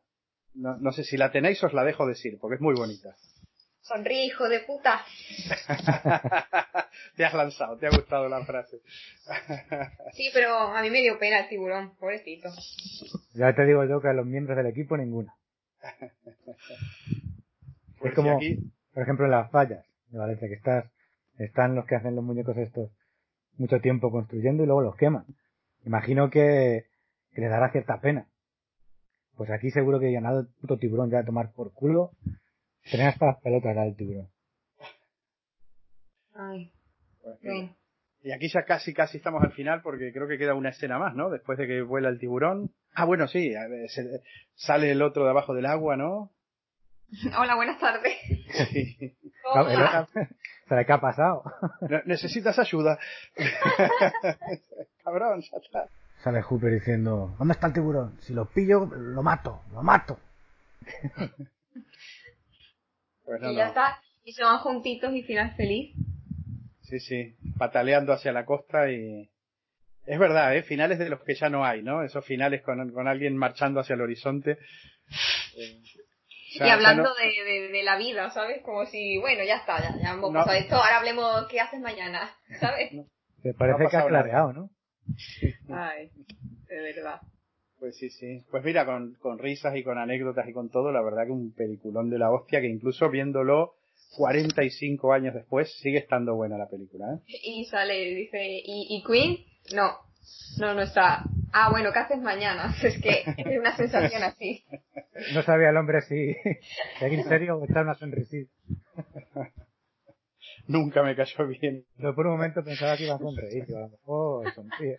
No, 0.55 0.77
no 0.79 0.93
sé 0.93 1.05
si 1.05 1.17
la 1.17 1.31
tenéis 1.31 1.63
os 1.63 1.73
la 1.73 1.85
dejo 1.85 2.07
decir, 2.07 2.39
porque 2.41 2.57
es 2.57 2.61
muy 2.61 2.75
bonita. 2.75 3.15
Sonríe, 3.83 4.27
hijo 4.27 4.49
de 4.49 4.61
puta. 4.61 5.01
te 7.17 7.25
has 7.25 7.35
lanzado, 7.35 7.77
te 7.79 7.87
ha 7.87 7.91
gustado 7.91 8.29
la 8.29 8.45
frase. 8.45 8.81
Sí, 10.13 10.31
pero 10.35 10.55
a 10.55 10.83
mí 10.83 10.91
me 10.91 11.01
dio 11.01 11.19
pena 11.19 11.41
el 11.41 11.49
tiburón, 11.49 11.95
pobrecito. 11.97 12.51
Ya 13.35 13.55
te 13.55 13.65
digo 13.65 13.85
yo 13.85 14.01
que 14.01 14.09
a 14.09 14.13
los 14.13 14.27
miembros 14.27 14.57
del 14.57 14.67
equipo 14.67 14.97
ninguna. 14.97 15.35
Pues 17.99 18.13
es 18.13 18.17
como, 18.17 18.39
si 18.41 18.53
aquí, 18.53 18.73
por 18.95 19.03
ejemplo, 19.03 19.27
en 19.27 19.33
las 19.33 19.51
fallas 19.51 19.85
de 20.09 20.19
Valencia, 20.19 20.49
que 20.49 20.55
estás, 20.55 20.87
están 21.37 21.75
los 21.75 21.85
que 21.85 21.97
hacen 21.97 22.17
los 22.17 22.25
muñecos 22.25 22.57
estos 22.57 22.91
mucho 23.59 23.79
tiempo 23.81 24.11
construyendo 24.11 24.63
y 24.63 24.67
luego 24.67 24.81
los 24.81 24.97
queman. 24.97 25.27
Imagino 25.85 26.31
que, 26.31 26.87
que 27.33 27.41
les 27.43 27.51
dará 27.51 27.71
cierta 27.71 28.01
pena. 28.01 28.27
Pues 29.37 29.51
aquí 29.51 29.71
seguro 29.71 30.01
que 30.01 30.13
ganado 30.13 30.41
el 30.41 30.47
puto 30.61 30.79
tiburón 30.79 31.11
ya 31.11 31.21
a 31.21 31.25
tomar 31.25 31.53
por 31.53 31.73
culo. 31.73 32.13
Tenía 32.89 33.09
hasta 33.09 33.27
las 33.27 33.41
pelotas 33.41 33.77
el 33.77 33.97
tiburón. 33.97 34.29
Ay, 36.35 36.73
bueno. 37.43 37.77
y 38.23 38.33
aquí 38.33 38.49
ya 38.49 38.65
casi 38.65 38.95
casi 38.95 39.19
estamos 39.19 39.43
al 39.43 39.53
final 39.53 39.83
porque 39.83 40.13
creo 40.13 40.29
que 40.29 40.39
queda 40.39 40.55
una 40.55 40.71
escena 40.71 40.99
más, 40.99 41.15
¿no? 41.15 41.29
Después 41.31 41.59
de 41.59 41.67
que 41.67 41.83
vuela 41.83 42.09
el 42.09 42.19
tiburón. 42.19 42.71
Ah, 42.95 43.05
bueno, 43.05 43.27
sí, 43.29 43.53
se- 43.89 44.23
sale 44.55 44.91
el 44.91 45.03
otro 45.03 45.25
de 45.25 45.31
abajo 45.31 45.55
del 45.55 45.67
agua, 45.67 45.97
¿no? 45.97 46.31
Hola, 47.39 47.57
buenas 47.57 47.79
tardes. 47.81 48.15
Sí. 48.71 49.17
¿Cómo 49.43 49.69
El- 49.69 49.81
va? 49.83 50.09
¿Sabes 50.69 50.87
qué 50.87 50.93
ha 50.93 51.01
pasado? 51.01 51.43
Ne- 51.89 52.03
Necesitas 52.07 52.59
ayuda. 52.59 52.99
Cabrón, 55.05 55.41
ya 55.43 55.57
está. 55.59 55.89
Sale 56.23 56.43
Hooper 56.43 56.73
diciendo, 56.73 57.35
¿dónde 57.39 57.53
está 57.55 57.67
el 57.69 57.73
tiburón? 57.73 58.19
Si 58.21 58.33
lo 58.35 58.45
pillo, 58.47 58.85
lo 58.87 59.23
mato, 59.23 59.63
lo 59.73 59.83
mato. 59.83 60.19
Pues 63.31 63.43
no, 63.43 63.53
y 63.53 63.55
ya 63.55 63.63
no. 63.65 63.69
está. 63.69 64.03
Y 64.25 64.33
se 64.33 64.43
van 64.43 64.59
juntitos 64.59 65.15
y 65.15 65.23
final 65.23 65.55
feliz. 65.55 65.95
Sí, 66.83 66.99
sí, 66.99 67.37
pataleando 67.59 68.13
hacia 68.13 68.33
la 68.33 68.45
costa 68.45 68.91
y... 68.91 69.31
Es 70.05 70.19
verdad, 70.19 70.57
¿eh? 70.57 70.65
Finales 70.65 70.99
de 70.99 71.09
los 71.09 71.23
que 71.23 71.37
ya 71.37 71.49
no 71.49 71.65
hay, 71.65 71.83
¿no? 71.83 72.03
Esos 72.03 72.25
finales 72.25 72.63
con, 72.63 72.91
con 72.93 73.07
alguien 73.07 73.37
marchando 73.37 73.79
hacia 73.79 73.95
el 73.95 74.01
horizonte. 74.01 74.59
Eh, 75.57 75.81
ya- 76.59 76.67
y 76.67 76.71
hablando 76.71 77.05
no- 77.05 77.15
de, 77.15 77.45
de, 77.45 77.69
de 77.69 77.83
la 77.85 77.97
vida, 77.97 78.31
¿sabes? 78.31 78.63
Como 78.65 78.85
si, 78.87 79.19
bueno, 79.19 79.45
ya 79.45 79.59
está, 79.59 79.81
ya, 79.81 79.97
ya 80.03 80.11
hemos 80.15 80.33
No. 80.33 80.41
pasado 80.41 80.57
esto, 80.59 80.75
ahora 80.75 80.99
hablemos 80.99 81.47
qué 81.49 81.61
haces 81.61 81.79
mañana, 81.81 82.35
¿sabes? 82.59 82.91
Me 83.45 83.55
parece 83.55 83.87
que 83.89 83.97
ha 83.97 84.07
clareado, 84.07 84.53
¿no? 84.53 84.71
Ay, 85.73 86.11
de 86.69 86.83
verdad. 86.83 87.21
Pues 87.81 87.97
sí, 87.97 88.11
sí. 88.11 88.45
Pues 88.51 88.63
mira, 88.63 88.85
con, 88.85 89.15
con 89.15 89.39
risas 89.39 89.75
y 89.75 89.83
con 89.83 89.97
anécdotas 89.97 90.47
y 90.47 90.53
con 90.53 90.69
todo, 90.69 90.93
la 90.93 91.03
verdad 91.03 91.25
que 91.25 91.33
un 91.33 91.53
peliculón 91.53 92.11
de 92.11 92.19
la 92.19 92.31
hostia 92.31 92.61
que 92.61 92.69
incluso 92.69 93.09
viéndolo 93.09 93.73
45 94.17 95.13
años 95.13 95.35
después 95.35 95.73
sigue 95.81 95.99
estando 95.99 96.35
buena 96.35 96.59
la 96.59 96.69
película, 96.69 97.07
¿eh? 97.15 97.39
Y 97.43 97.65
sale, 97.65 98.15
dice, 98.15 98.39
¿y, 98.43 98.87
y 98.97 99.03
Queen? 99.03 99.39
No, 99.75 99.93
no, 100.59 100.75
no 100.75 100.83
está. 100.83 101.25
Ah, 101.53 101.71
bueno, 101.71 101.91
¿qué 101.93 101.99
haces 102.01 102.21
mañana? 102.21 102.75
Es 102.83 103.01
que 103.01 103.25
es 103.37 103.59
una 103.59 103.77
sensación 103.77 104.23
así. 104.23 104.65
No 105.35 105.43
sabía 105.43 105.69
el 105.69 105.77
hombre 105.77 106.01
si 106.03 106.35
seguir 106.99 107.23
serio 107.25 107.59
o 107.59 107.65
echar 107.65 107.83
una 107.83 107.95
sonrisita. 107.95 108.51
Nunca 110.67 111.03
me 111.03 111.15
cayó 111.15 111.47
bien. 111.47 111.85
Pero 111.99 112.15
por 112.15 112.27
un 112.27 112.33
momento 112.33 112.65
pensaba 112.65 112.97
que 112.97 113.05
iba 113.05 113.17
a 113.17 113.19
sonreír, 113.19 113.67
que 113.67 113.77
a 113.77 113.81
lo 113.81 113.89
mejor 113.89 114.55
sonríe. 114.55 114.99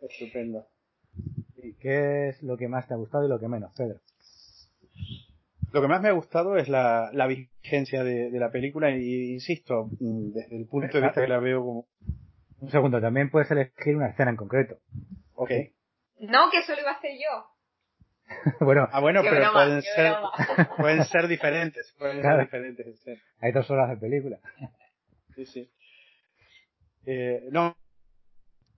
Estupendo. 0.00 0.66
¿Y 1.56 1.74
qué 1.74 2.28
es 2.28 2.42
lo 2.42 2.56
que 2.56 2.68
más 2.68 2.88
te 2.88 2.94
ha 2.94 2.96
gustado 2.96 3.24
y 3.26 3.28
lo 3.28 3.38
que 3.38 3.48
menos, 3.48 3.72
Pedro? 3.76 4.00
Lo 5.72 5.80
que 5.82 5.88
más 5.88 6.00
me 6.02 6.08
ha 6.08 6.12
gustado 6.12 6.56
es 6.56 6.68
la, 6.68 7.10
la 7.12 7.26
vigencia 7.26 8.02
de, 8.02 8.30
de 8.30 8.38
la 8.40 8.50
película 8.50 8.90
y 8.90 9.32
insisto, 9.34 9.88
desde 10.00 10.56
el 10.56 10.66
punto 10.66 10.98
de 10.98 11.04
vista 11.04 11.20
que 11.22 11.28
la 11.28 11.38
veo 11.38 11.60
como... 11.64 11.86
Un 12.60 12.70
segundo, 12.70 13.00
también 13.00 13.30
puedes 13.30 13.50
elegir 13.50 13.96
una 13.96 14.08
escena 14.08 14.30
en 14.30 14.36
concreto. 14.36 14.78
Ok. 15.34 15.50
No, 16.20 16.50
que 16.50 16.58
eso 16.58 16.74
lo 16.74 16.80
iba 16.80 16.90
a 16.90 16.94
hacer 16.94 17.12
yo. 17.12 17.46
bueno, 18.64 18.86
Ah, 18.92 19.00
bueno, 19.00 19.22
pero 19.22 19.36
broma, 19.36 19.52
pueden 19.64 19.82
ser, 19.82 20.14
pueden 20.76 21.04
ser 21.04 21.28
diferentes. 21.28 21.94
Pueden 21.98 22.20
Claro. 22.20 22.36
ser 22.38 22.44
diferentes 22.46 22.86
escenas. 22.86 23.22
hay 23.40 23.52
dos 23.52 23.70
horas 23.70 23.90
de 23.90 23.96
película. 23.96 24.38
Sí, 25.34 25.46
sí. 25.46 25.70
Eh, 27.06 27.48
no. 27.50 27.76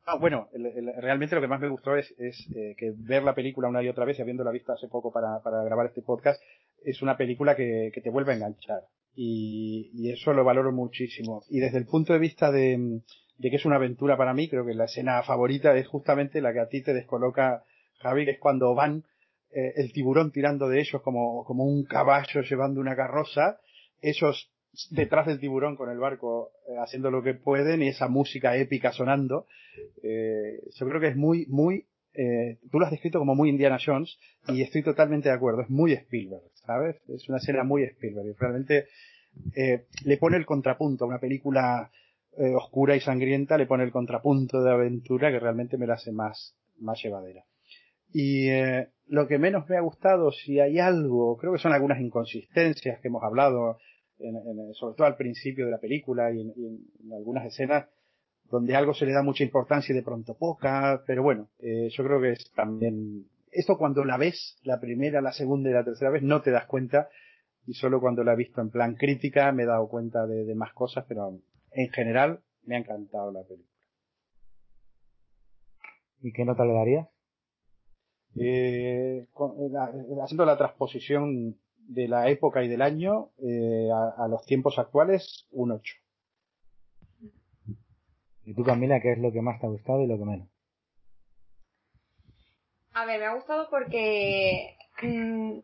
No, 0.07 0.19
bueno, 0.19 0.49
el- 0.53 0.93
realmente 1.01 1.35
lo 1.35 1.41
que 1.41 1.47
más 1.49 1.61
me 1.61 1.69
gustó 1.69 1.97
es, 1.97 2.13
es 2.19 2.49
eh, 2.57 2.75
que 2.77 2.93
ver 2.97 3.23
la 3.23 3.35
película 3.35 3.69
una 3.69 3.83
y 3.83 3.89
otra 3.89 4.05
vez, 4.05 4.19
y 4.19 4.23
habiéndola 4.23 4.51
visto 4.51 4.73
hace 4.73 4.89
poco 4.89 5.13
para, 5.13 5.41
para 5.43 5.63
grabar 5.63 5.87
este 5.87 6.03
podcast, 6.03 6.43
es 6.85 7.03
una 7.03 7.17
película 7.17 7.55
que, 7.55 7.93
te 8.03 8.11
vuelve 8.11 8.33
a 8.33 8.37
enganchar. 8.37 8.83
Y, 9.15 9.91
y 9.95 10.11
eso 10.11 10.33
lo 10.33 10.43
valoro 10.45 10.73
muchísimo. 10.73 11.43
Y 11.49 11.61
desde 11.61 11.79
el 11.79 11.87
punto 11.87 12.13
de 12.13 12.19
vista 12.19 12.51
de, 12.51 13.01
que 13.41 13.57
es 13.57 13.65
una 13.65 13.77
aventura 13.77 14.17
para 14.17 14.35
mí, 14.35 14.49
creo 14.49 14.67
que 14.67 14.75
la 14.75 14.85
escena 14.87 15.23
favorita 15.23 15.77
es 15.77 15.87
justamente 15.87 16.41
la 16.41 16.53
que 16.53 16.61
a 16.61 16.69
ti 16.69 16.83
te 16.83 16.95
descoloca, 16.95 17.65
Javi, 17.99 18.25
que 18.25 18.33
es 18.33 18.39
cuando 18.41 18.75
van 18.75 19.05
eh, 19.51 19.73
el 19.77 19.93
tiburón 19.93 20.33
tirando 20.33 20.69
de 20.69 20.81
ellos 20.81 21.03
como, 21.03 21.45
como 21.45 21.65
un 21.65 21.85
caballo 21.85 22.41
llevando 22.41 22.81
una 22.81 22.97
carroza, 22.97 23.61
ellos 24.01 24.51
detrás 24.91 25.27
del 25.27 25.41
tiburón 25.41 25.77
con 25.77 25.91
el 25.91 25.99
barco 25.99 26.53
eh, 26.69 26.77
haciendo 26.83 27.11
lo 27.11 27.23
que 27.23 27.35
pueden 27.35 27.83
y 27.83 27.89
esa 27.89 28.09
música 28.09 28.57
épica 28.57 28.93
sonando. 28.93 29.47
Eh, 30.03 30.61
yo 30.75 30.89
creo 30.89 31.01
que 31.01 31.09
es 31.09 31.17
muy, 31.17 31.47
muy, 31.47 31.87
eh, 32.15 32.59
tú 32.71 32.79
lo 32.79 32.87
has 32.87 32.91
descrito 32.91 33.19
como 33.19 33.35
muy 33.35 33.51
Indiana 33.51 33.79
Jones 33.85 34.19
y 34.49 34.63
estoy 34.63 34.83
totalmente 34.83 35.29
de 35.29 35.35
acuerdo, 35.35 35.63
es 35.63 35.71
muy 35.71 35.93
Spielberg, 35.93 36.43
¿sabes? 36.67 36.97
Es 37.09 37.29
una 37.29 37.39
escena 37.39 37.65
muy 37.65 37.85
Spielberg 37.85 38.29
y 38.29 38.33
realmente 38.33 38.87
le 40.05 40.17
pone 40.19 40.37
el 40.37 40.45
contrapunto 40.45 41.05
a 41.05 41.09
una 41.09 41.19
película 41.19 41.91
oscura 42.55 42.95
y 42.97 43.01
sangrienta, 43.01 43.57
le 43.57 43.65
pone 43.65 43.85
el 43.85 43.91
contrapunto 43.91 44.63
de 44.63 44.71
aventura 44.71 45.31
que 45.31 45.39
realmente 45.39 45.79
me 45.79 45.87
la 45.87 45.95
hace 45.95 46.13
más, 46.13 46.55
más 46.79 47.03
llevadera. 47.03 47.43
Y 48.13 48.51
lo 49.07 49.27
que 49.27 49.39
menos 49.39 49.67
me 49.71 49.79
ha 49.79 49.81
gustado, 49.81 50.33
si 50.33 50.61
hay 50.61 50.79
algo, 50.79 51.39
creo 51.39 51.55
que 51.55 51.59
son 51.59 51.73
algunas 51.73 51.99
inconsistencias 51.99 53.01
que 53.01 53.09
hemos 53.09 53.23
hablado, 53.23 53.79
en- 54.23 54.37
en- 54.37 54.75
sobre 54.75 54.97
todo 54.97 55.07
al 55.07 55.17
principio 55.17 55.65
de 55.67 55.71
la 55.73 55.79
película 55.79 56.31
y 56.33 56.41
en, 56.41 56.53
y 56.57 56.67
en- 56.67 56.81
en 57.05 57.13
algunas 57.13 57.45
escenas 57.47 57.89
donde 58.51 58.77
algo 58.77 58.93
se 58.95 59.07
le 59.07 59.13
da 59.13 59.23
mucha 59.23 59.45
importancia 59.45 59.93
y 59.93 59.97
de 59.97 60.03
pronto 60.03 60.37
poca, 60.37 61.03
pero 61.07 61.23
bueno, 61.23 61.49
eh, 61.61 61.89
yo 61.91 62.05
creo 62.05 62.21
que 62.21 62.33
es 62.33 62.51
también, 62.55 63.25
esto 63.51 63.79
cuando 63.79 64.05
la 64.05 64.19
ves 64.19 64.59
la 64.63 64.79
primera, 64.79 65.21
la 65.23 65.33
segunda 65.33 65.71
y 65.71 65.73
la 65.73 65.85
tercera 65.85 66.11
vez 66.11 66.23
no 66.23 66.43
te 66.43 66.51
das 66.51 66.67
cuenta 66.67 67.09
y 67.67 67.75
solo 67.75 68.01
cuando 68.01 68.25
la 68.25 68.33
he 68.35 68.37
visto 68.37 68.61
en 68.61 68.71
plan 68.71 68.95
crítica 68.95 69.51
me 69.53 69.63
he 69.63 69.67
dado 69.67 69.89
cuenta 69.89 70.27
de, 70.27 70.45
de 70.45 70.55
más 70.55 70.73
cosas, 70.75 71.05
pero 71.09 71.39
en 71.71 71.89
general 71.91 72.41
me 72.65 72.77
ha 72.77 72.81
encantado 72.81 73.33
la 73.33 73.43
película. 73.43 73.69
¿Y 76.21 76.33
qué 76.33 76.45
nota 76.45 76.65
le 76.65 76.73
darías? 76.75 77.09
Eh, 78.37 79.27
con- 79.33 79.53
eh, 79.61 79.71
eh, 79.75 80.17
haciendo 80.23 80.45
la 80.45 80.57
transposición 80.57 81.57
de 81.89 82.09
la 82.09 82.29
época 82.29 82.63
y 82.63 82.69
del 82.69 82.83
año 82.83 83.31
eh, 83.39 83.89
a, 83.93 84.25
a 84.25 84.29
los 84.29 84.45
tiempos 84.47 84.79
actuales, 84.79 85.47
un 85.51 85.73
8. 85.73 85.95
¿Y 88.45 88.55
tú, 88.55 88.65
Camila, 88.65 89.01
qué 89.01 89.13
es 89.13 89.19
lo 89.19 89.33
que 89.33 89.41
más 89.41 89.61
te 89.61 89.67
ha 89.67 89.71
gustado 89.71 90.03
y 90.03 90.07
lo 90.07 90.19
que 90.19 90.25
menos? 90.25 90.49
A 92.95 93.07
ver, 93.07 93.21
me 93.21 93.27
ha 93.27 93.35
gustado 93.35 93.69
porque 93.71 94.77
mm, 95.03 95.59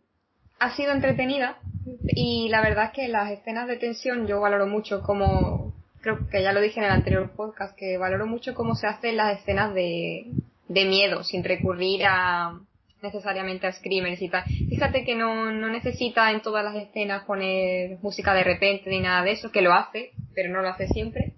ha 0.60 0.76
sido 0.76 0.92
entretenida 0.92 1.58
y 2.06 2.48
la 2.48 2.60
verdad 2.60 2.86
es 2.86 2.92
que 2.92 3.08
las 3.08 3.30
escenas 3.30 3.68
de 3.68 3.76
tensión 3.76 4.26
yo 4.26 4.40
valoro 4.40 4.66
mucho 4.66 5.02
como, 5.02 5.72
creo 6.00 6.28
que 6.28 6.42
ya 6.42 6.52
lo 6.52 6.60
dije 6.60 6.80
en 6.80 6.86
el 6.86 6.92
anterior 6.92 7.30
podcast, 7.32 7.76
que 7.76 7.98
valoro 7.98 8.26
mucho 8.26 8.54
cómo 8.54 8.74
se 8.74 8.86
hacen 8.86 9.16
las 9.16 9.40
escenas 9.40 9.74
de, 9.74 10.32
de 10.68 10.84
miedo 10.84 11.22
sin 11.24 11.44
recurrir 11.44 12.02
a 12.06 12.60
necesariamente 13.02 13.66
a 13.66 13.72
screamers 13.72 14.20
y 14.20 14.28
tal. 14.28 14.44
Fíjate 14.44 15.04
que 15.04 15.14
no, 15.14 15.50
no 15.52 15.68
necesita 15.68 16.30
en 16.30 16.42
todas 16.42 16.64
las 16.64 16.74
escenas 16.74 17.24
poner 17.24 17.98
música 18.02 18.34
de 18.34 18.44
repente 18.44 18.90
ni 18.90 19.00
nada 19.00 19.22
de 19.22 19.32
eso, 19.32 19.50
que 19.50 19.62
lo 19.62 19.72
hace, 19.72 20.12
pero 20.34 20.50
no 20.50 20.62
lo 20.62 20.68
hace 20.68 20.88
siempre. 20.88 21.34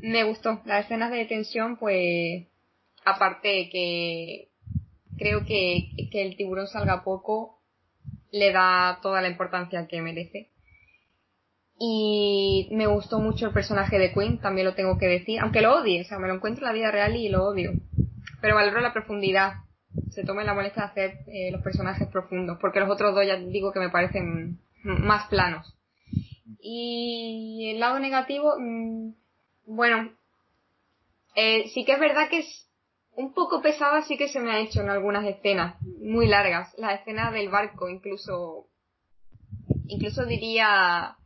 Me 0.00 0.24
gustó. 0.24 0.60
Las 0.64 0.84
escenas 0.84 1.10
de 1.12 1.24
tensión, 1.26 1.76
pues, 1.76 2.46
aparte 3.04 3.68
que 3.70 4.48
creo 5.16 5.44
que, 5.44 5.90
que 6.10 6.22
el 6.22 6.36
tiburón 6.36 6.66
salga 6.66 7.04
poco 7.04 7.60
le 8.32 8.50
da 8.52 8.98
toda 9.02 9.20
la 9.20 9.28
importancia 9.28 9.86
que 9.86 10.02
merece. 10.02 10.50
Y 11.78 12.68
me 12.72 12.86
gustó 12.86 13.18
mucho 13.18 13.46
el 13.46 13.52
personaje 13.52 13.98
de 13.98 14.12
Queen, 14.12 14.38
también 14.38 14.66
lo 14.66 14.74
tengo 14.74 14.98
que 14.98 15.06
decir, 15.06 15.40
aunque 15.40 15.60
lo 15.60 15.80
odie, 15.80 16.02
o 16.02 16.04
sea, 16.04 16.18
me 16.18 16.28
lo 16.28 16.34
encuentro 16.34 16.64
en 16.64 16.72
la 16.72 16.74
vida 16.74 16.90
real 16.90 17.16
y 17.16 17.28
lo 17.28 17.44
odio. 17.44 17.72
Pero 18.40 18.54
valoro 18.54 18.80
la 18.80 18.92
profundidad, 18.92 19.54
se 20.10 20.24
tome 20.24 20.44
la 20.44 20.54
molestia 20.54 20.82
de 20.82 20.88
hacer 20.88 21.18
eh, 21.26 21.50
los 21.52 21.62
personajes 21.62 22.08
profundos, 22.08 22.58
porque 22.60 22.80
los 22.80 22.90
otros 22.90 23.14
dos 23.14 23.26
ya 23.26 23.36
digo 23.36 23.72
que 23.72 23.80
me 23.80 23.90
parecen 23.90 24.58
más 24.82 25.28
planos. 25.28 25.74
Y 26.60 27.70
el 27.72 27.80
lado 27.80 27.98
negativo, 27.98 28.54
mm, 28.58 29.12
bueno, 29.66 30.12
eh, 31.34 31.68
sí 31.74 31.84
que 31.84 31.92
es 31.92 32.00
verdad 32.00 32.28
que 32.28 32.38
es 32.38 32.68
un 33.14 33.34
poco 33.34 33.60
pesada, 33.60 34.02
sí 34.02 34.16
que 34.16 34.28
se 34.28 34.40
me 34.40 34.52
ha 34.52 34.60
hecho 34.60 34.80
en 34.80 34.90
algunas 34.90 35.24
escenas, 35.26 35.80
muy 35.82 36.26
largas. 36.26 36.74
La 36.78 36.94
escena 36.94 37.30
del 37.30 37.48
barco, 37.48 37.88
incluso, 37.88 38.66
incluso 39.86 40.24
diría 40.24 41.16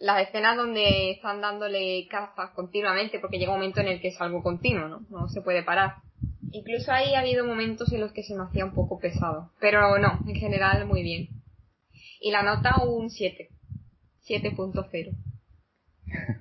las 0.00 0.28
escenas 0.28 0.56
donde 0.56 1.12
están 1.12 1.40
dándole 1.40 2.06
cazas 2.08 2.50
continuamente, 2.50 3.18
porque 3.20 3.38
llega 3.38 3.52
un 3.52 3.58
momento 3.58 3.80
en 3.80 3.88
el 3.88 4.00
que 4.00 4.08
es 4.08 4.20
algo 4.20 4.42
continuo, 4.42 4.88
¿no? 4.88 5.00
No 5.08 5.28
se 5.28 5.40
puede 5.40 5.62
parar. 5.62 5.96
Incluso 6.54 6.92
ahí 6.92 7.16
ha 7.16 7.18
habido 7.18 7.44
momentos 7.44 7.92
en 7.92 8.00
los 8.00 8.12
que 8.12 8.22
se 8.22 8.32
me 8.32 8.44
hacía 8.44 8.64
un 8.64 8.74
poco 8.74 9.00
pesado. 9.00 9.50
Pero 9.58 9.98
no, 9.98 10.20
en 10.24 10.36
general 10.36 10.86
muy 10.86 11.02
bien. 11.02 11.28
Y 12.20 12.30
la 12.30 12.44
nota 12.44 12.76
un 12.84 13.10
7. 13.10 13.48
7.0. 14.26 15.10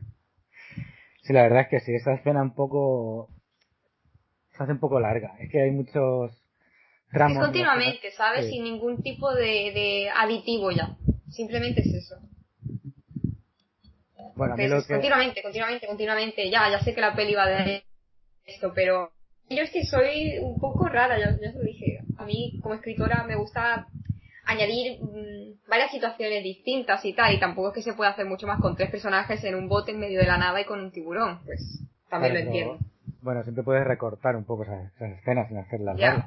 Sí, 1.25 1.31
la 1.31 1.43
verdad 1.43 1.61
es 1.61 1.67
que 1.69 1.79
sí, 1.79 1.95
esa 1.95 2.15
escena 2.15 2.41
un 2.41 2.53
poco... 2.53 3.29
se 4.57 4.61
hace 4.61 4.73
un 4.73 4.81
poco 4.81 4.99
larga. 4.99 5.37
Es 5.39 5.49
que 5.49 5.61
hay 5.61 5.71
muchos 5.71 6.33
tramos... 7.13 7.37
Es 7.37 7.43
continuamente, 7.45 8.11
¿sabes? 8.11 8.49
Sin 8.49 8.65
ningún 8.65 9.01
tipo 9.01 9.33
de, 9.33 9.71
de 9.71 10.09
aditivo 10.13 10.69
ya. 10.71 10.97
Simplemente 11.31 11.79
es 11.79 11.93
eso. 11.93 12.17
Bueno, 14.35 14.55
a 14.55 14.57
mí 14.57 14.67
lo 14.67 14.83
que... 14.83 14.95
Continuamente, 14.95 15.41
continuamente, 15.41 15.87
continuamente. 15.87 16.49
Ya, 16.49 16.69
ya 16.69 16.81
sé 16.81 16.93
que 16.93 16.99
la 16.99 17.15
peli 17.15 17.35
va 17.35 17.47
de 17.47 17.85
esto, 18.45 18.73
pero 18.75 19.13
yo 19.49 19.61
es 19.61 19.71
que 19.71 19.85
soy 19.85 20.39
un 20.39 20.59
poco 20.59 20.87
rara, 20.87 21.17
ya, 21.19 21.37
ya 21.39 21.49
os 21.49 21.55
lo 21.55 21.61
dije. 21.61 21.99
A 22.17 22.25
mí, 22.25 22.59
como 22.61 22.75
escritora, 22.75 23.23
me 23.23 23.35
gusta 23.35 23.87
añadir 24.45 24.99
mm, 25.01 25.69
varias 25.69 25.91
situaciones 25.91 26.43
distintas 26.43 27.03
y 27.05 27.13
tal, 27.13 27.33
y 27.33 27.39
tampoco 27.39 27.69
es 27.69 27.75
que 27.75 27.81
se 27.81 27.93
pueda 27.93 28.11
hacer 28.11 28.25
mucho 28.25 28.47
más 28.47 28.59
con 28.59 28.75
tres 28.75 28.89
personajes 28.89 29.43
en 29.43 29.55
un 29.55 29.67
bote 29.67 29.91
en 29.91 29.99
medio 29.99 30.19
de 30.19 30.27
la 30.27 30.37
nada 30.37 30.59
y 30.61 30.65
con 30.65 30.79
un 30.79 30.91
tiburón, 30.91 31.41
pues 31.45 31.83
también 32.09 32.33
lo 32.33 32.39
entiendo. 32.39 32.77
Bueno, 33.21 33.43
siempre 33.43 33.63
puedes 33.63 33.85
recortar 33.85 34.35
un 34.35 34.43
poco 34.43 34.63
esas, 34.63 34.91
escenas 34.99 35.47
sin 35.47 35.57
hacerlas 35.57 35.97
largas. 35.97 36.25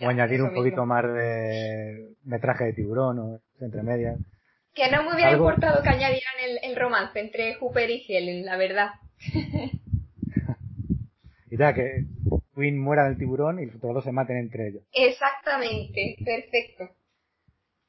O 0.00 0.08
añadir 0.08 0.42
un 0.42 0.52
poquito 0.52 0.84
más 0.84 1.04
de 1.04 2.16
metraje 2.24 2.64
de 2.64 2.72
tiburón 2.72 3.18
o 3.18 3.40
entre 3.60 3.82
medias. 3.82 4.18
Que 4.74 4.90
no 4.90 5.02
me 5.04 5.14
hubiera 5.14 5.32
importado 5.32 5.82
que 5.82 5.88
añadieran 5.88 6.34
el, 6.62 6.76
romance 6.76 7.20
entre 7.20 7.54
Hooper 7.54 7.88
y 7.90 8.04
Helen, 8.08 8.44
la 8.44 8.56
verdad. 8.56 8.90
y 11.50 11.56
ya, 11.56 11.72
que 11.72 12.04
Quinn 12.54 12.78
muera 12.78 13.04
del 13.04 13.18
tiburón 13.18 13.58
y 13.60 13.66
los 13.66 13.76
otros 13.76 13.94
dos 13.94 14.04
se 14.04 14.12
maten 14.12 14.36
entre 14.36 14.68
ellos. 14.68 14.82
Exactamente, 14.92 16.16
perfecto. 16.24 16.90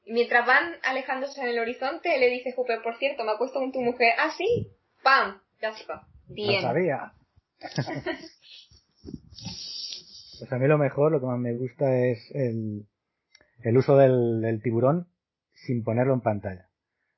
Y 0.05 0.13
mientras 0.13 0.45
van 0.45 0.75
alejándose 0.83 1.41
en 1.41 1.47
el 1.47 1.59
horizonte, 1.59 2.17
le 2.17 2.29
dice 2.29 2.53
Hooper, 2.55 2.81
por 2.81 2.97
cierto, 2.97 3.23
me 3.23 3.31
acuesto 3.31 3.59
con 3.59 3.71
tu 3.71 3.81
mujer. 3.81 4.13
Ah, 4.17 4.31
sí, 4.37 4.71
¡pam! 5.01 5.39
Ya 5.61 5.69
está. 5.69 6.07
Bien. 6.27 6.61
Lo 6.61 6.67
sabía. 6.67 7.13
pues 10.39 10.51
a 10.51 10.57
mí 10.57 10.67
lo 10.67 10.77
mejor, 10.77 11.11
lo 11.11 11.19
que 11.19 11.25
más 11.25 11.39
me 11.39 11.53
gusta 11.53 12.05
es 12.05 12.19
el, 12.33 12.85
el 13.61 13.77
uso 13.77 13.95
del, 13.97 14.41
del 14.41 14.61
tiburón 14.61 15.07
sin 15.53 15.83
ponerlo 15.83 16.13
en 16.13 16.21
pantalla. 16.21 16.67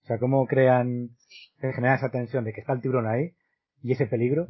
O 0.04 0.08
sea, 0.08 0.20
cómo 0.20 0.46
crean, 0.46 1.10
generan 1.58 1.96
esa 1.98 2.12
tensión 2.12 2.44
de 2.44 2.54
que 2.54 2.62
está 2.62 2.74
el 2.74 2.82
tiburón 2.82 3.08
ahí 3.08 3.34
y 3.82 3.94
ese 3.94 4.06
peligro 4.06 4.48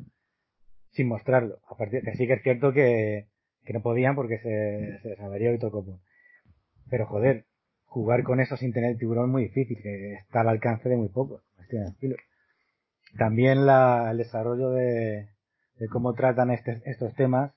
sin 0.95 1.07
mostrarlo. 1.07 1.59
A 1.69 1.75
partir 1.75 2.01
que 2.03 2.15
sí 2.15 2.27
que 2.27 2.33
es 2.33 2.43
cierto 2.43 2.73
que, 2.73 3.27
que 3.65 3.73
no 3.73 3.81
podían 3.81 4.15
porque 4.15 4.37
se, 4.39 4.99
se 5.01 5.09
desaverió 5.09 5.53
y 5.53 5.59
todo 5.59 5.99
Pero 6.89 7.05
joder, 7.05 7.45
jugar 7.85 8.23
con 8.23 8.39
eso 8.39 8.57
sin 8.57 8.73
tener 8.73 8.91
el 8.91 8.97
tiburón 8.97 9.25
es 9.25 9.31
muy 9.31 9.43
difícil, 9.43 9.81
que 9.81 10.13
está 10.13 10.41
al 10.41 10.49
alcance 10.49 10.89
de 10.89 10.97
muy 10.97 11.09
pocos. 11.09 11.43
También 13.17 13.65
la, 13.65 14.09
el 14.11 14.17
desarrollo 14.17 14.71
de, 14.71 15.29
de 15.77 15.87
cómo 15.87 16.13
tratan 16.13 16.51
este, 16.51 16.81
estos 16.85 17.13
temas 17.15 17.53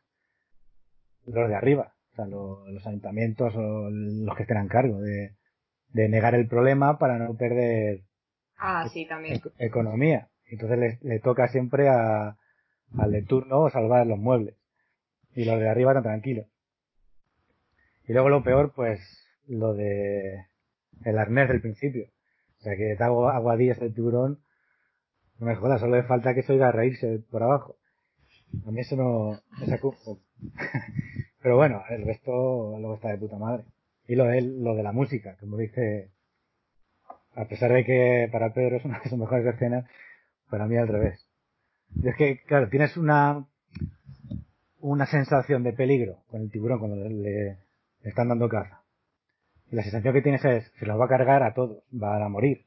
los 1.26 1.48
de 1.48 1.54
arriba, 1.54 1.94
o 2.12 2.16
sea, 2.16 2.24
los 2.26 2.86
ayuntamientos 2.86 3.54
o 3.54 3.90
los 3.90 4.36
que 4.36 4.44
estén 4.44 4.56
a 4.56 4.66
cargo 4.68 5.00
de, 5.00 5.32
de 5.90 6.08
negar 6.08 6.34
el 6.34 6.48
problema 6.48 6.98
para 6.98 7.18
no 7.18 7.36
perder 7.36 8.02
ah, 8.56 8.88
sí, 8.88 9.06
también. 9.06 9.40
economía. 9.58 10.28
Entonces 10.46 10.98
le, 11.02 11.20
toca 11.20 11.48
siempre 11.48 11.88
a, 11.88 12.36
al 12.96 13.12
de 13.12 13.22
turno 13.22 13.68
salvar 13.70 14.06
los 14.06 14.18
muebles. 14.18 14.56
Y 15.34 15.44
los 15.44 15.58
de 15.58 15.68
arriba 15.68 15.92
están 15.92 16.04
tranquilos. 16.04 16.46
Y 18.06 18.12
luego 18.12 18.28
lo 18.28 18.42
peor, 18.42 18.72
pues, 18.74 19.00
lo 19.46 19.74
de 19.74 20.46
el 21.04 21.18
arnés 21.18 21.48
del 21.48 21.60
principio. 21.60 22.08
O 22.58 22.62
sea, 22.62 22.76
que 22.76 22.96
te 22.96 23.04
hago 23.04 23.28
aguadillas 23.28 23.80
el 23.80 23.94
tiburón. 23.94 24.40
No 25.38 25.46
me 25.46 25.54
jodas, 25.54 25.80
solo 25.80 25.96
le 25.96 26.02
falta 26.02 26.34
que 26.34 26.42
se 26.42 26.52
oiga 26.52 26.72
reírse 26.72 27.20
por 27.30 27.42
abajo. 27.42 27.76
A 28.66 28.70
mí 28.70 28.80
eso 28.80 28.96
no 28.96 29.40
me 29.60 29.66
sacó. 29.66 29.94
Pero 31.42 31.56
bueno, 31.56 31.82
el 31.90 32.04
resto 32.04 32.76
luego 32.78 32.94
está 32.94 33.10
de 33.10 33.18
puta 33.18 33.36
madre. 33.36 33.64
Y 34.06 34.16
lo 34.16 34.24
de, 34.24 34.40
lo 34.40 34.74
de 34.74 34.82
la 34.82 34.92
música, 34.92 35.36
como 35.38 35.56
dice, 35.56 36.10
a 37.34 37.44
pesar 37.44 37.72
de 37.72 37.84
que 37.84 38.28
para 38.32 38.52
Pedro 38.52 38.76
es 38.76 38.84
una 38.84 38.98
de 39.00 39.08
sus 39.10 39.18
mejores 39.18 39.46
escenas, 39.46 39.84
para 40.50 40.66
mí 40.66 40.76
al 40.76 40.88
revés. 40.88 41.27
Y 41.94 42.08
es 42.08 42.16
que, 42.16 42.42
claro, 42.42 42.68
tienes 42.68 42.96
una, 42.96 43.46
una 44.80 45.06
sensación 45.06 45.62
de 45.62 45.72
peligro 45.72 46.22
con 46.28 46.42
el 46.42 46.50
tiburón 46.50 46.78
cuando 46.78 47.08
le, 47.08 47.58
están 48.02 48.28
dando 48.28 48.48
caza. 48.48 48.82
Y 49.70 49.76
la 49.76 49.82
sensación 49.82 50.14
que 50.14 50.22
tienes 50.22 50.44
es, 50.44 50.72
se 50.78 50.86
los 50.86 50.98
va 50.98 51.06
a 51.06 51.08
cargar 51.08 51.42
a 51.42 51.54
todos, 51.54 51.82
van 51.90 52.22
a 52.22 52.28
morir. 52.28 52.66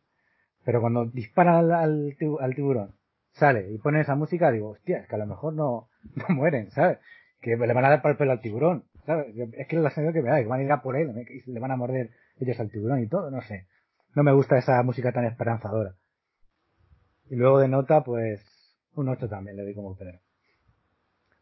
Pero 0.64 0.82
cuando 0.82 1.06
dispara 1.06 1.60
al, 1.60 1.72
al, 1.72 2.56
tiburón, 2.56 2.94
sale 3.32 3.72
y 3.72 3.78
pone 3.80 4.02
esa 4.02 4.16
música, 4.16 4.52
digo, 4.52 4.70
hostia, 4.70 5.00
es 5.00 5.08
que 5.08 5.16
a 5.16 5.20
lo 5.20 5.26
mejor 5.26 5.54
no, 5.54 5.90
no 6.16 6.36
mueren, 6.36 6.70
¿sabes? 6.72 7.00
Que 7.40 7.58
le 7.58 7.74
van 7.74 7.86
a 7.86 7.90
dar 7.90 8.02
para 8.02 8.14
el 8.14 8.18
pelo 8.18 8.32
al 8.32 8.42
tiburón. 8.42 8.86
Es 9.58 9.68
que 9.68 9.76
es 9.76 9.82
la 9.82 9.90
sensación 9.90 10.14
que 10.14 10.22
me 10.22 10.30
da, 10.30 10.40
que 10.40 10.48
van 10.48 10.60
a 10.60 10.64
ir 10.64 10.72
a 10.72 10.84
por 10.84 10.96
él, 10.96 11.12
le 11.46 11.60
van 11.60 11.72
a 11.72 11.76
morder 11.76 12.12
ellos 12.40 12.60
al 12.60 12.70
tiburón 12.70 13.02
y 13.02 13.08
todo, 13.08 13.32
no 13.32 13.42
sé. 13.42 13.66
No 14.14 14.24
me 14.24 14.32
gusta 14.32 14.58
esa 14.58 14.84
música 14.84 15.12
tan 15.12 15.26
esperanzadora. 15.26 15.96
Y 17.30 17.36
luego 17.36 17.60
de 17.60 17.68
nota, 17.68 18.04
pues, 18.04 18.42
un 18.96 19.10
8 19.10 19.28
también 19.30 19.58
le 19.58 19.64
doy 19.64 19.74
como 19.74 19.98
Pedro. 19.98 20.20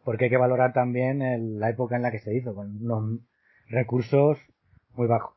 Porque 0.04 0.26
hay 0.26 0.30
que 0.30 0.38
valorar 0.38 0.74
también 0.74 1.60
la 1.60 1.70
época 1.70 1.96
en 1.96 2.04
la 2.04 2.12
que 2.12 2.20
se 2.20 2.34
hizo, 2.34 2.56
con 2.56 2.84
unos 2.84 3.20
recursos 3.68 4.38
muy 4.94 5.08
bajos. 5.08 5.36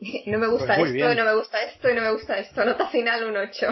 No 0.26 0.38
me 0.38 0.46
gusta 0.48 0.76
pues 0.76 0.94
esto, 0.94 1.14
no 1.14 1.24
me 1.24 1.34
gusta 1.34 1.62
esto 1.62 1.90
y 1.90 1.94
no 1.94 2.02
me 2.02 2.12
gusta 2.12 2.38
esto. 2.38 2.64
Nota 2.64 2.88
final 2.88 3.24
un 3.28 3.36
8. 3.36 3.66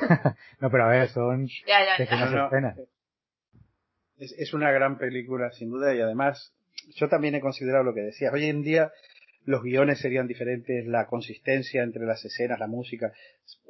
no, 0.60 0.70
pero 0.70 0.84
a 0.84 0.88
ver, 0.88 1.08
son 1.08 1.46
ya, 1.66 1.98
ya, 1.98 2.04
ya. 2.04 2.74
Es, 4.18 4.32
es, 4.32 4.52
una 4.52 4.72
gran 4.72 4.98
película, 4.98 5.50
sin 5.52 5.70
duda, 5.70 5.94
y 5.94 6.00
además 6.00 6.52
yo 6.96 7.08
también 7.08 7.34
he 7.34 7.40
considerado 7.40 7.84
lo 7.84 7.94
que 7.94 8.00
decías. 8.00 8.32
Hoy 8.32 8.46
en 8.46 8.62
día 8.62 8.90
los 9.48 9.62
guiones 9.62 9.98
serían 9.98 10.28
diferentes, 10.28 10.86
la 10.86 11.06
consistencia 11.06 11.82
entre 11.82 12.04
las 12.04 12.22
escenas, 12.22 12.60
la 12.60 12.66
música. 12.66 13.14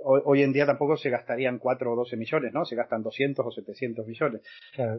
Hoy, 0.03 0.43
en 0.43 0.53
día 0.53 0.67
tampoco 0.67 0.97
se 0.97 1.09
gastarían 1.09 1.61
4 1.61 1.93
o 1.93 1.95
12 1.95 2.17
millones, 2.17 2.53
¿no? 2.53 2.65
Se 2.65 2.75
gastan 2.75 3.05
200 3.05 3.47
o 3.47 3.51
700 3.53 4.05
millones. 4.05 4.43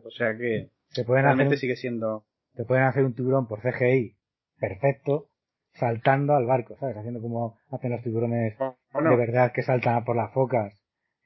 O 0.06 0.10
sea 0.10 0.38
que 0.38 0.70
se 0.88 1.04
pueden 1.04 1.26
realmente 1.26 1.58
sigue 1.58 1.76
siendo... 1.76 2.26
Te 2.56 2.64
pueden 2.64 2.86
hacer 2.86 3.04
un 3.04 3.14
tiburón 3.14 3.46
por 3.46 3.60
CGI 3.60 4.16
perfecto, 4.58 5.28
saltando 5.74 6.34
al 6.34 6.46
barco, 6.46 6.78
¿sabes? 6.80 6.96
Haciendo 6.96 7.20
como 7.20 7.58
hacen 7.72 7.92
los 7.92 8.02
tiburones 8.02 8.58
de 8.58 9.16
verdad 9.18 9.52
que 9.52 9.64
saltan 9.64 10.06
por 10.06 10.16
las 10.16 10.32
focas. 10.32 10.80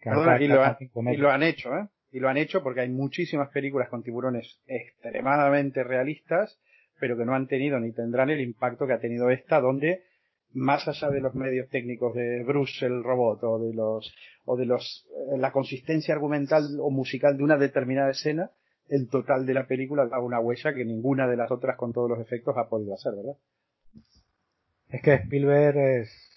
y, 0.03 0.47
lo 0.47 1.29
han 1.29 1.43
hecho, 1.43 1.77
¿eh? 1.77 1.87
Y 2.11 2.19
lo 2.19 2.27
han 2.27 2.37
hecho 2.37 2.63
porque 2.63 2.81
hay 2.81 2.89
muchísimas 2.89 3.49
películas 3.49 3.89
con 3.89 4.01
tiburones 4.01 4.59
extremadamente 4.65 5.83
realistas 5.83 6.59
pero 6.99 7.17
que 7.17 7.25
no 7.25 7.35
han 7.35 7.47
tenido 7.47 7.79
ni 7.79 7.91
tendrán 7.91 8.29
el 8.29 8.41
impacto 8.41 8.87
que 8.87 8.93
ha 8.93 8.99
tenido 8.99 9.29
esta, 9.29 9.59
donde 9.59 10.03
más 10.53 10.87
allá 10.87 11.09
de 11.09 11.21
los 11.21 11.33
medios 11.33 11.69
técnicos 11.69 12.13
de 12.13 12.43
Bruce 12.43 12.85
el 12.85 13.03
robot 13.03 13.43
o 13.43 13.59
de 13.59 13.73
los 13.73 14.13
o 14.45 14.55
de 14.55 14.65
los 14.65 15.07
eh, 15.33 15.37
la 15.37 15.51
consistencia 15.51 16.13
argumental 16.13 16.63
o 16.79 16.91
musical 16.91 17.37
de 17.37 17.43
una 17.43 17.57
determinada 17.57 18.11
escena, 18.11 18.51
el 18.87 19.09
total 19.09 19.45
de 19.45 19.53
la 19.53 19.65
película 19.65 20.05
da 20.05 20.19
una 20.19 20.39
huella 20.39 20.73
que 20.73 20.85
ninguna 20.85 21.27
de 21.27 21.37
las 21.37 21.51
otras 21.51 21.75
con 21.77 21.93
todos 21.93 22.09
los 22.09 22.19
efectos 22.19 22.55
ha 22.57 22.69
podido 22.69 22.93
hacer, 22.93 23.13
¿verdad? 23.15 23.37
Es 24.89 25.01
que 25.01 25.13
Spielberg 25.15 25.77
es 25.77 26.29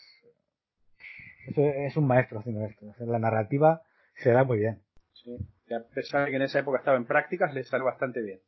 es 1.55 1.97
un 1.97 2.07
maestro 2.07 2.41
haciendo 2.41 2.65
esto. 2.65 2.95
La 2.99 3.19
narrativa 3.19 3.83
se 4.17 4.31
da 4.33 4.45
muy 4.45 4.59
bien. 4.59 4.83
Sí. 5.13 5.37
a 5.73 5.83
pesar 5.95 6.25
de 6.25 6.31
que 6.31 6.37
en 6.37 6.43
esa 6.43 6.61
época 6.61 6.79
estaba 6.79 6.97
en 6.97 7.07
prácticas, 7.07 7.55
le 7.55 7.65
sale 7.65 7.85
bastante 7.85 8.21
bien. 8.21 8.41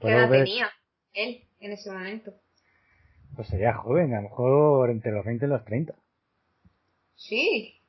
¿Qué 0.00 0.08
edad 0.08 0.30
tenía 0.30 0.70
él 1.14 1.44
en 1.60 1.72
ese 1.72 1.90
momento? 1.90 2.34
Pues 3.34 3.48
sería 3.48 3.74
joven, 3.74 4.14
a 4.14 4.22
lo 4.22 4.28
mejor 4.28 4.90
entre 4.90 5.12
los 5.12 5.24
20 5.24 5.44
y 5.44 5.48
los 5.48 5.64
30. 5.64 5.94
Sí. 7.16 7.80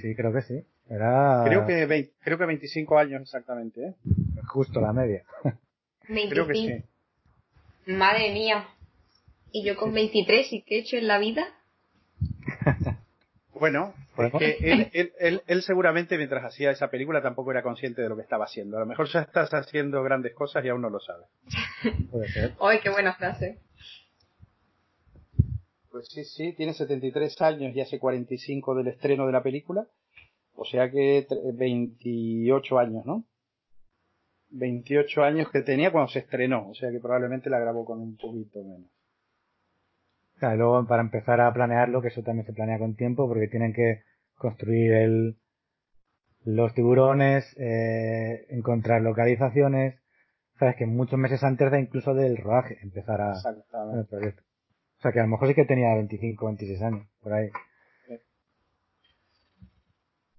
Sí, 0.00 0.14
creo 0.14 0.32
que 0.32 0.42
sí. 0.42 0.64
Era... 0.88 1.42
Creo 1.44 1.66
que, 1.66 2.12
creo 2.20 2.38
que 2.38 2.46
25 2.46 2.98
años 2.98 3.22
exactamente, 3.22 3.88
¿eh? 3.88 3.94
Justo 4.46 4.80
la 4.80 4.92
media. 4.92 5.24
25. 6.08 6.30
Creo 6.30 6.46
que 6.46 6.54
sí. 6.54 7.92
Madre 7.92 8.32
mía. 8.32 8.68
¿Y 9.52 9.64
yo 9.64 9.76
con 9.76 9.92
23 9.92 10.52
y 10.52 10.62
qué 10.62 10.76
he 10.76 10.80
hecho 10.80 10.96
en 10.96 11.08
la 11.08 11.18
vida? 11.18 11.46
Bueno, 13.58 13.94
es 14.16 14.32
que 14.32 14.56
él, 14.60 14.90
él, 14.92 15.12
él, 15.18 15.42
él, 15.46 15.62
seguramente 15.62 16.16
mientras 16.16 16.44
hacía 16.44 16.70
esa 16.70 16.90
película 16.90 17.22
tampoco 17.22 17.50
era 17.50 17.62
consciente 17.62 18.02
de 18.02 18.08
lo 18.08 18.16
que 18.16 18.22
estaba 18.22 18.44
haciendo. 18.44 18.76
A 18.76 18.80
lo 18.80 18.86
mejor 18.86 19.08
ya 19.08 19.20
estás 19.20 19.52
haciendo 19.52 20.02
grandes 20.02 20.34
cosas 20.34 20.64
y 20.64 20.68
aún 20.68 20.82
no 20.82 20.90
lo 20.90 21.00
sabes. 21.00 21.26
Puede 22.10 22.28
ser. 22.28 22.54
¡Ay, 22.60 22.78
qué 22.82 22.90
buena 22.90 23.14
frase! 23.14 23.58
Pues 25.90 26.06
sí, 26.08 26.24
sí, 26.24 26.52
tiene 26.52 26.74
73 26.74 27.40
años 27.42 27.74
y 27.74 27.80
hace 27.80 27.98
45 27.98 28.74
del 28.74 28.88
estreno 28.88 29.26
de 29.26 29.32
la 29.32 29.42
película. 29.42 29.86
O 30.54 30.64
sea 30.64 30.90
que 30.90 31.26
28 31.54 32.78
años, 32.78 33.06
¿no? 33.06 33.24
28 34.50 35.22
años 35.22 35.50
que 35.50 35.62
tenía 35.62 35.92
cuando 35.92 36.10
se 36.10 36.20
estrenó. 36.20 36.68
O 36.68 36.74
sea 36.74 36.90
que 36.90 37.00
probablemente 37.00 37.50
la 37.50 37.58
grabó 37.58 37.84
con 37.84 38.00
un 38.00 38.16
poquito 38.16 38.62
menos. 38.62 38.90
Claro, 40.38 40.54
y 40.54 40.58
luego 40.58 40.86
para 40.86 41.02
empezar 41.02 41.40
a 41.40 41.52
planearlo, 41.52 42.00
que 42.00 42.08
eso 42.08 42.22
también 42.22 42.46
se 42.46 42.52
planea 42.52 42.78
con 42.78 42.94
tiempo, 42.94 43.26
porque 43.26 43.48
tienen 43.48 43.72
que 43.72 44.02
construir 44.36 44.92
el, 44.92 45.36
los 46.44 46.72
tiburones, 46.74 47.44
eh, 47.58 48.46
encontrar 48.50 49.02
localizaciones, 49.02 50.00
sabes 50.58 50.76
que 50.76 50.86
muchos 50.86 51.18
meses 51.18 51.42
antes 51.42 51.70
de 51.70 51.80
incluso 51.80 52.14
del 52.14 52.36
rodaje 52.36 52.78
empezar 52.82 53.20
a 53.20 53.34
el 53.94 54.06
proyecto. 54.06 54.42
O 54.98 55.02
sea 55.02 55.12
que 55.12 55.20
a 55.20 55.22
lo 55.22 55.28
mejor 55.28 55.48
sí 55.48 55.54
que 55.54 55.64
tenía 55.64 55.94
25, 55.94 56.46
26 56.46 56.82
años, 56.82 57.06
por 57.20 57.32
ahí. 57.32 57.50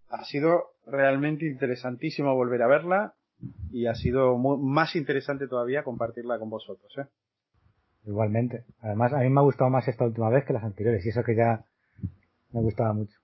Ha 0.10 0.24
sido 0.26 0.72
realmente 0.88 1.46
interesantísimo 1.46 2.34
volver 2.36 2.64
a 2.64 2.68
verla 2.68 3.14
y 3.72 3.86
ha 3.86 3.96
sido 3.96 4.38
más 4.38 4.96
interesante 4.96 5.48
todavía 5.48 5.84
compartirla 5.84 6.40
con 6.40 6.50
vosotros, 6.50 6.92
¿eh? 6.98 7.06
Igualmente. 8.06 8.64
Además, 8.82 9.14
a 9.14 9.20
mí 9.20 9.30
me 9.30 9.40
ha 9.40 9.44
gustado 9.44 9.70
más 9.70 9.88
esta 9.88 10.06
última 10.06 10.30
vez 10.30 10.46
que 10.46 10.54
las 10.54 10.64
anteriores, 10.64 11.06
y 11.06 11.10
eso 11.10 11.24
que 11.24 11.36
ya 11.36 11.64
me 12.52 12.62
gustaba 12.62 12.94
mucho. 12.94 13.18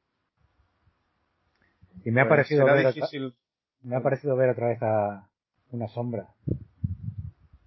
Y 2.04 2.12
me 2.12 2.22
ha 2.22 2.26
Pues 2.26 2.38
parecido 2.38 2.66
ver 2.66 2.94
difícil. 2.94 3.26
otra, 3.28 3.38
me 3.84 3.96
ha 3.96 4.02
parecido 4.02 4.36
ver 4.36 4.50
otra 4.50 4.68
vez 4.68 4.82
a 4.84 5.28
una 5.72 5.88
sombra 5.88 6.28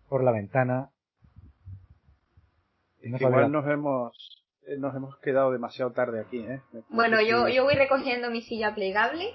por 0.09 0.23
la 0.23 0.33
ventana. 0.33 0.91
Y 3.03 3.11
no 3.11 3.17
Igual 3.19 3.51
nos 3.53 3.67
hemos 3.67 4.39
eh, 4.67 4.77
nos 4.79 4.95
hemos 4.95 5.17
quedado 5.19 5.51
demasiado 5.51 5.93
tarde 5.93 6.21
aquí, 6.21 6.39
¿eh? 6.41 6.61
Bueno, 6.91 7.21
yo, 7.23 7.49
yo 7.49 7.65
voy 7.65 7.75
recogiendo 7.75 8.31
mi 8.31 8.43
silla 8.43 8.75
plegable 8.75 9.35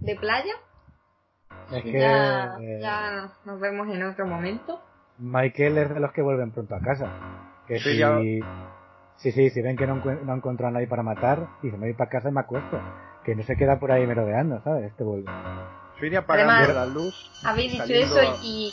de 0.00 0.16
playa. 0.16 0.54
es 1.70 1.82
que 1.82 1.92
ya, 1.92 2.56
eh, 2.60 2.78
ya 2.80 3.32
nos 3.44 3.60
vemos 3.60 3.88
en 3.94 4.02
otro 4.04 4.26
momento. 4.26 4.82
Michael 5.18 5.78
es 5.78 5.88
de 5.94 6.00
los 6.00 6.12
que 6.12 6.22
vuelven 6.22 6.52
pronto 6.52 6.74
a 6.74 6.80
casa. 6.80 7.08
Que 7.66 7.78
Sí, 7.80 7.90
si, 7.90 7.98
ya- 7.98 8.18
sí, 9.16 9.32
sí, 9.32 9.50
si 9.50 9.62
ven 9.62 9.76
que 9.76 9.86
no, 9.86 9.96
no 9.96 10.34
encuentran 10.34 10.70
a 10.70 10.72
nadie 10.74 10.86
para 10.86 11.02
matar, 11.02 11.48
dice, 11.62 11.76
me 11.76 11.86
voy 11.86 11.94
para 11.94 12.10
casa 12.10 12.28
y 12.28 12.32
me 12.32 12.40
acuesto. 12.40 12.80
Que 13.24 13.34
no 13.34 13.42
se 13.42 13.56
queda 13.56 13.78
por 13.78 13.92
ahí 13.92 14.06
merodeando, 14.06 14.62
¿sabes? 14.62 14.84
Este 14.84 15.04
vuelve. 15.04 15.28
Apagando 16.16 16.54
Además, 16.54 16.74
la 16.74 16.86
luz. 16.86 17.32
Habéis 17.42 17.72
dicho 17.72 17.92
eso 17.92 18.38
y, 18.42 18.72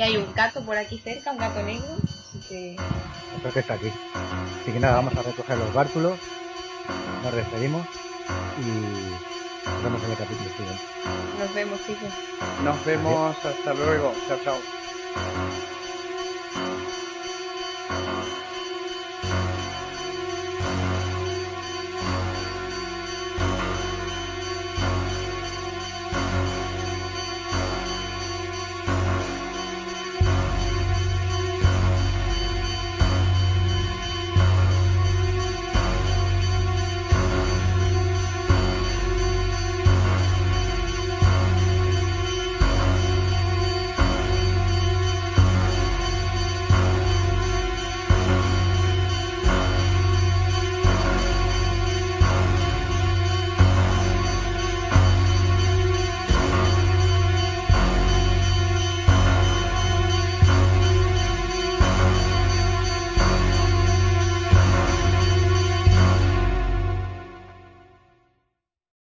hay 0.00 0.16
un 0.16 0.32
gato 0.34 0.64
por 0.64 0.76
aquí 0.76 0.98
cerca, 1.00 1.32
un 1.32 1.38
gato 1.38 1.62
negro. 1.62 1.96
Así 2.20 2.40
que 2.48 2.76
Eso 3.36 3.52
que 3.52 3.60
está 3.60 3.74
aquí. 3.74 3.92
Así 4.60 4.72
que 4.72 4.78
nada, 4.78 4.94
vamos 4.94 5.16
a 5.16 5.22
recoger 5.22 5.58
los 5.58 5.74
bártulos, 5.74 6.20
nos 7.22 7.34
despedimos 7.34 7.88
y 8.58 9.18
nos 9.66 9.82
vemos 9.82 10.04
en 10.04 10.10
el 10.12 10.16
capítulo 10.16 10.50
siguiente. 10.50 10.84
nos 11.38 11.52
vemos, 11.52 11.84
chicos. 11.84 12.12
Nos 12.62 12.84
vemos, 12.84 13.44
hasta 13.44 13.74
luego. 13.74 14.14
Chao, 14.28 14.38
chao. 14.38 15.71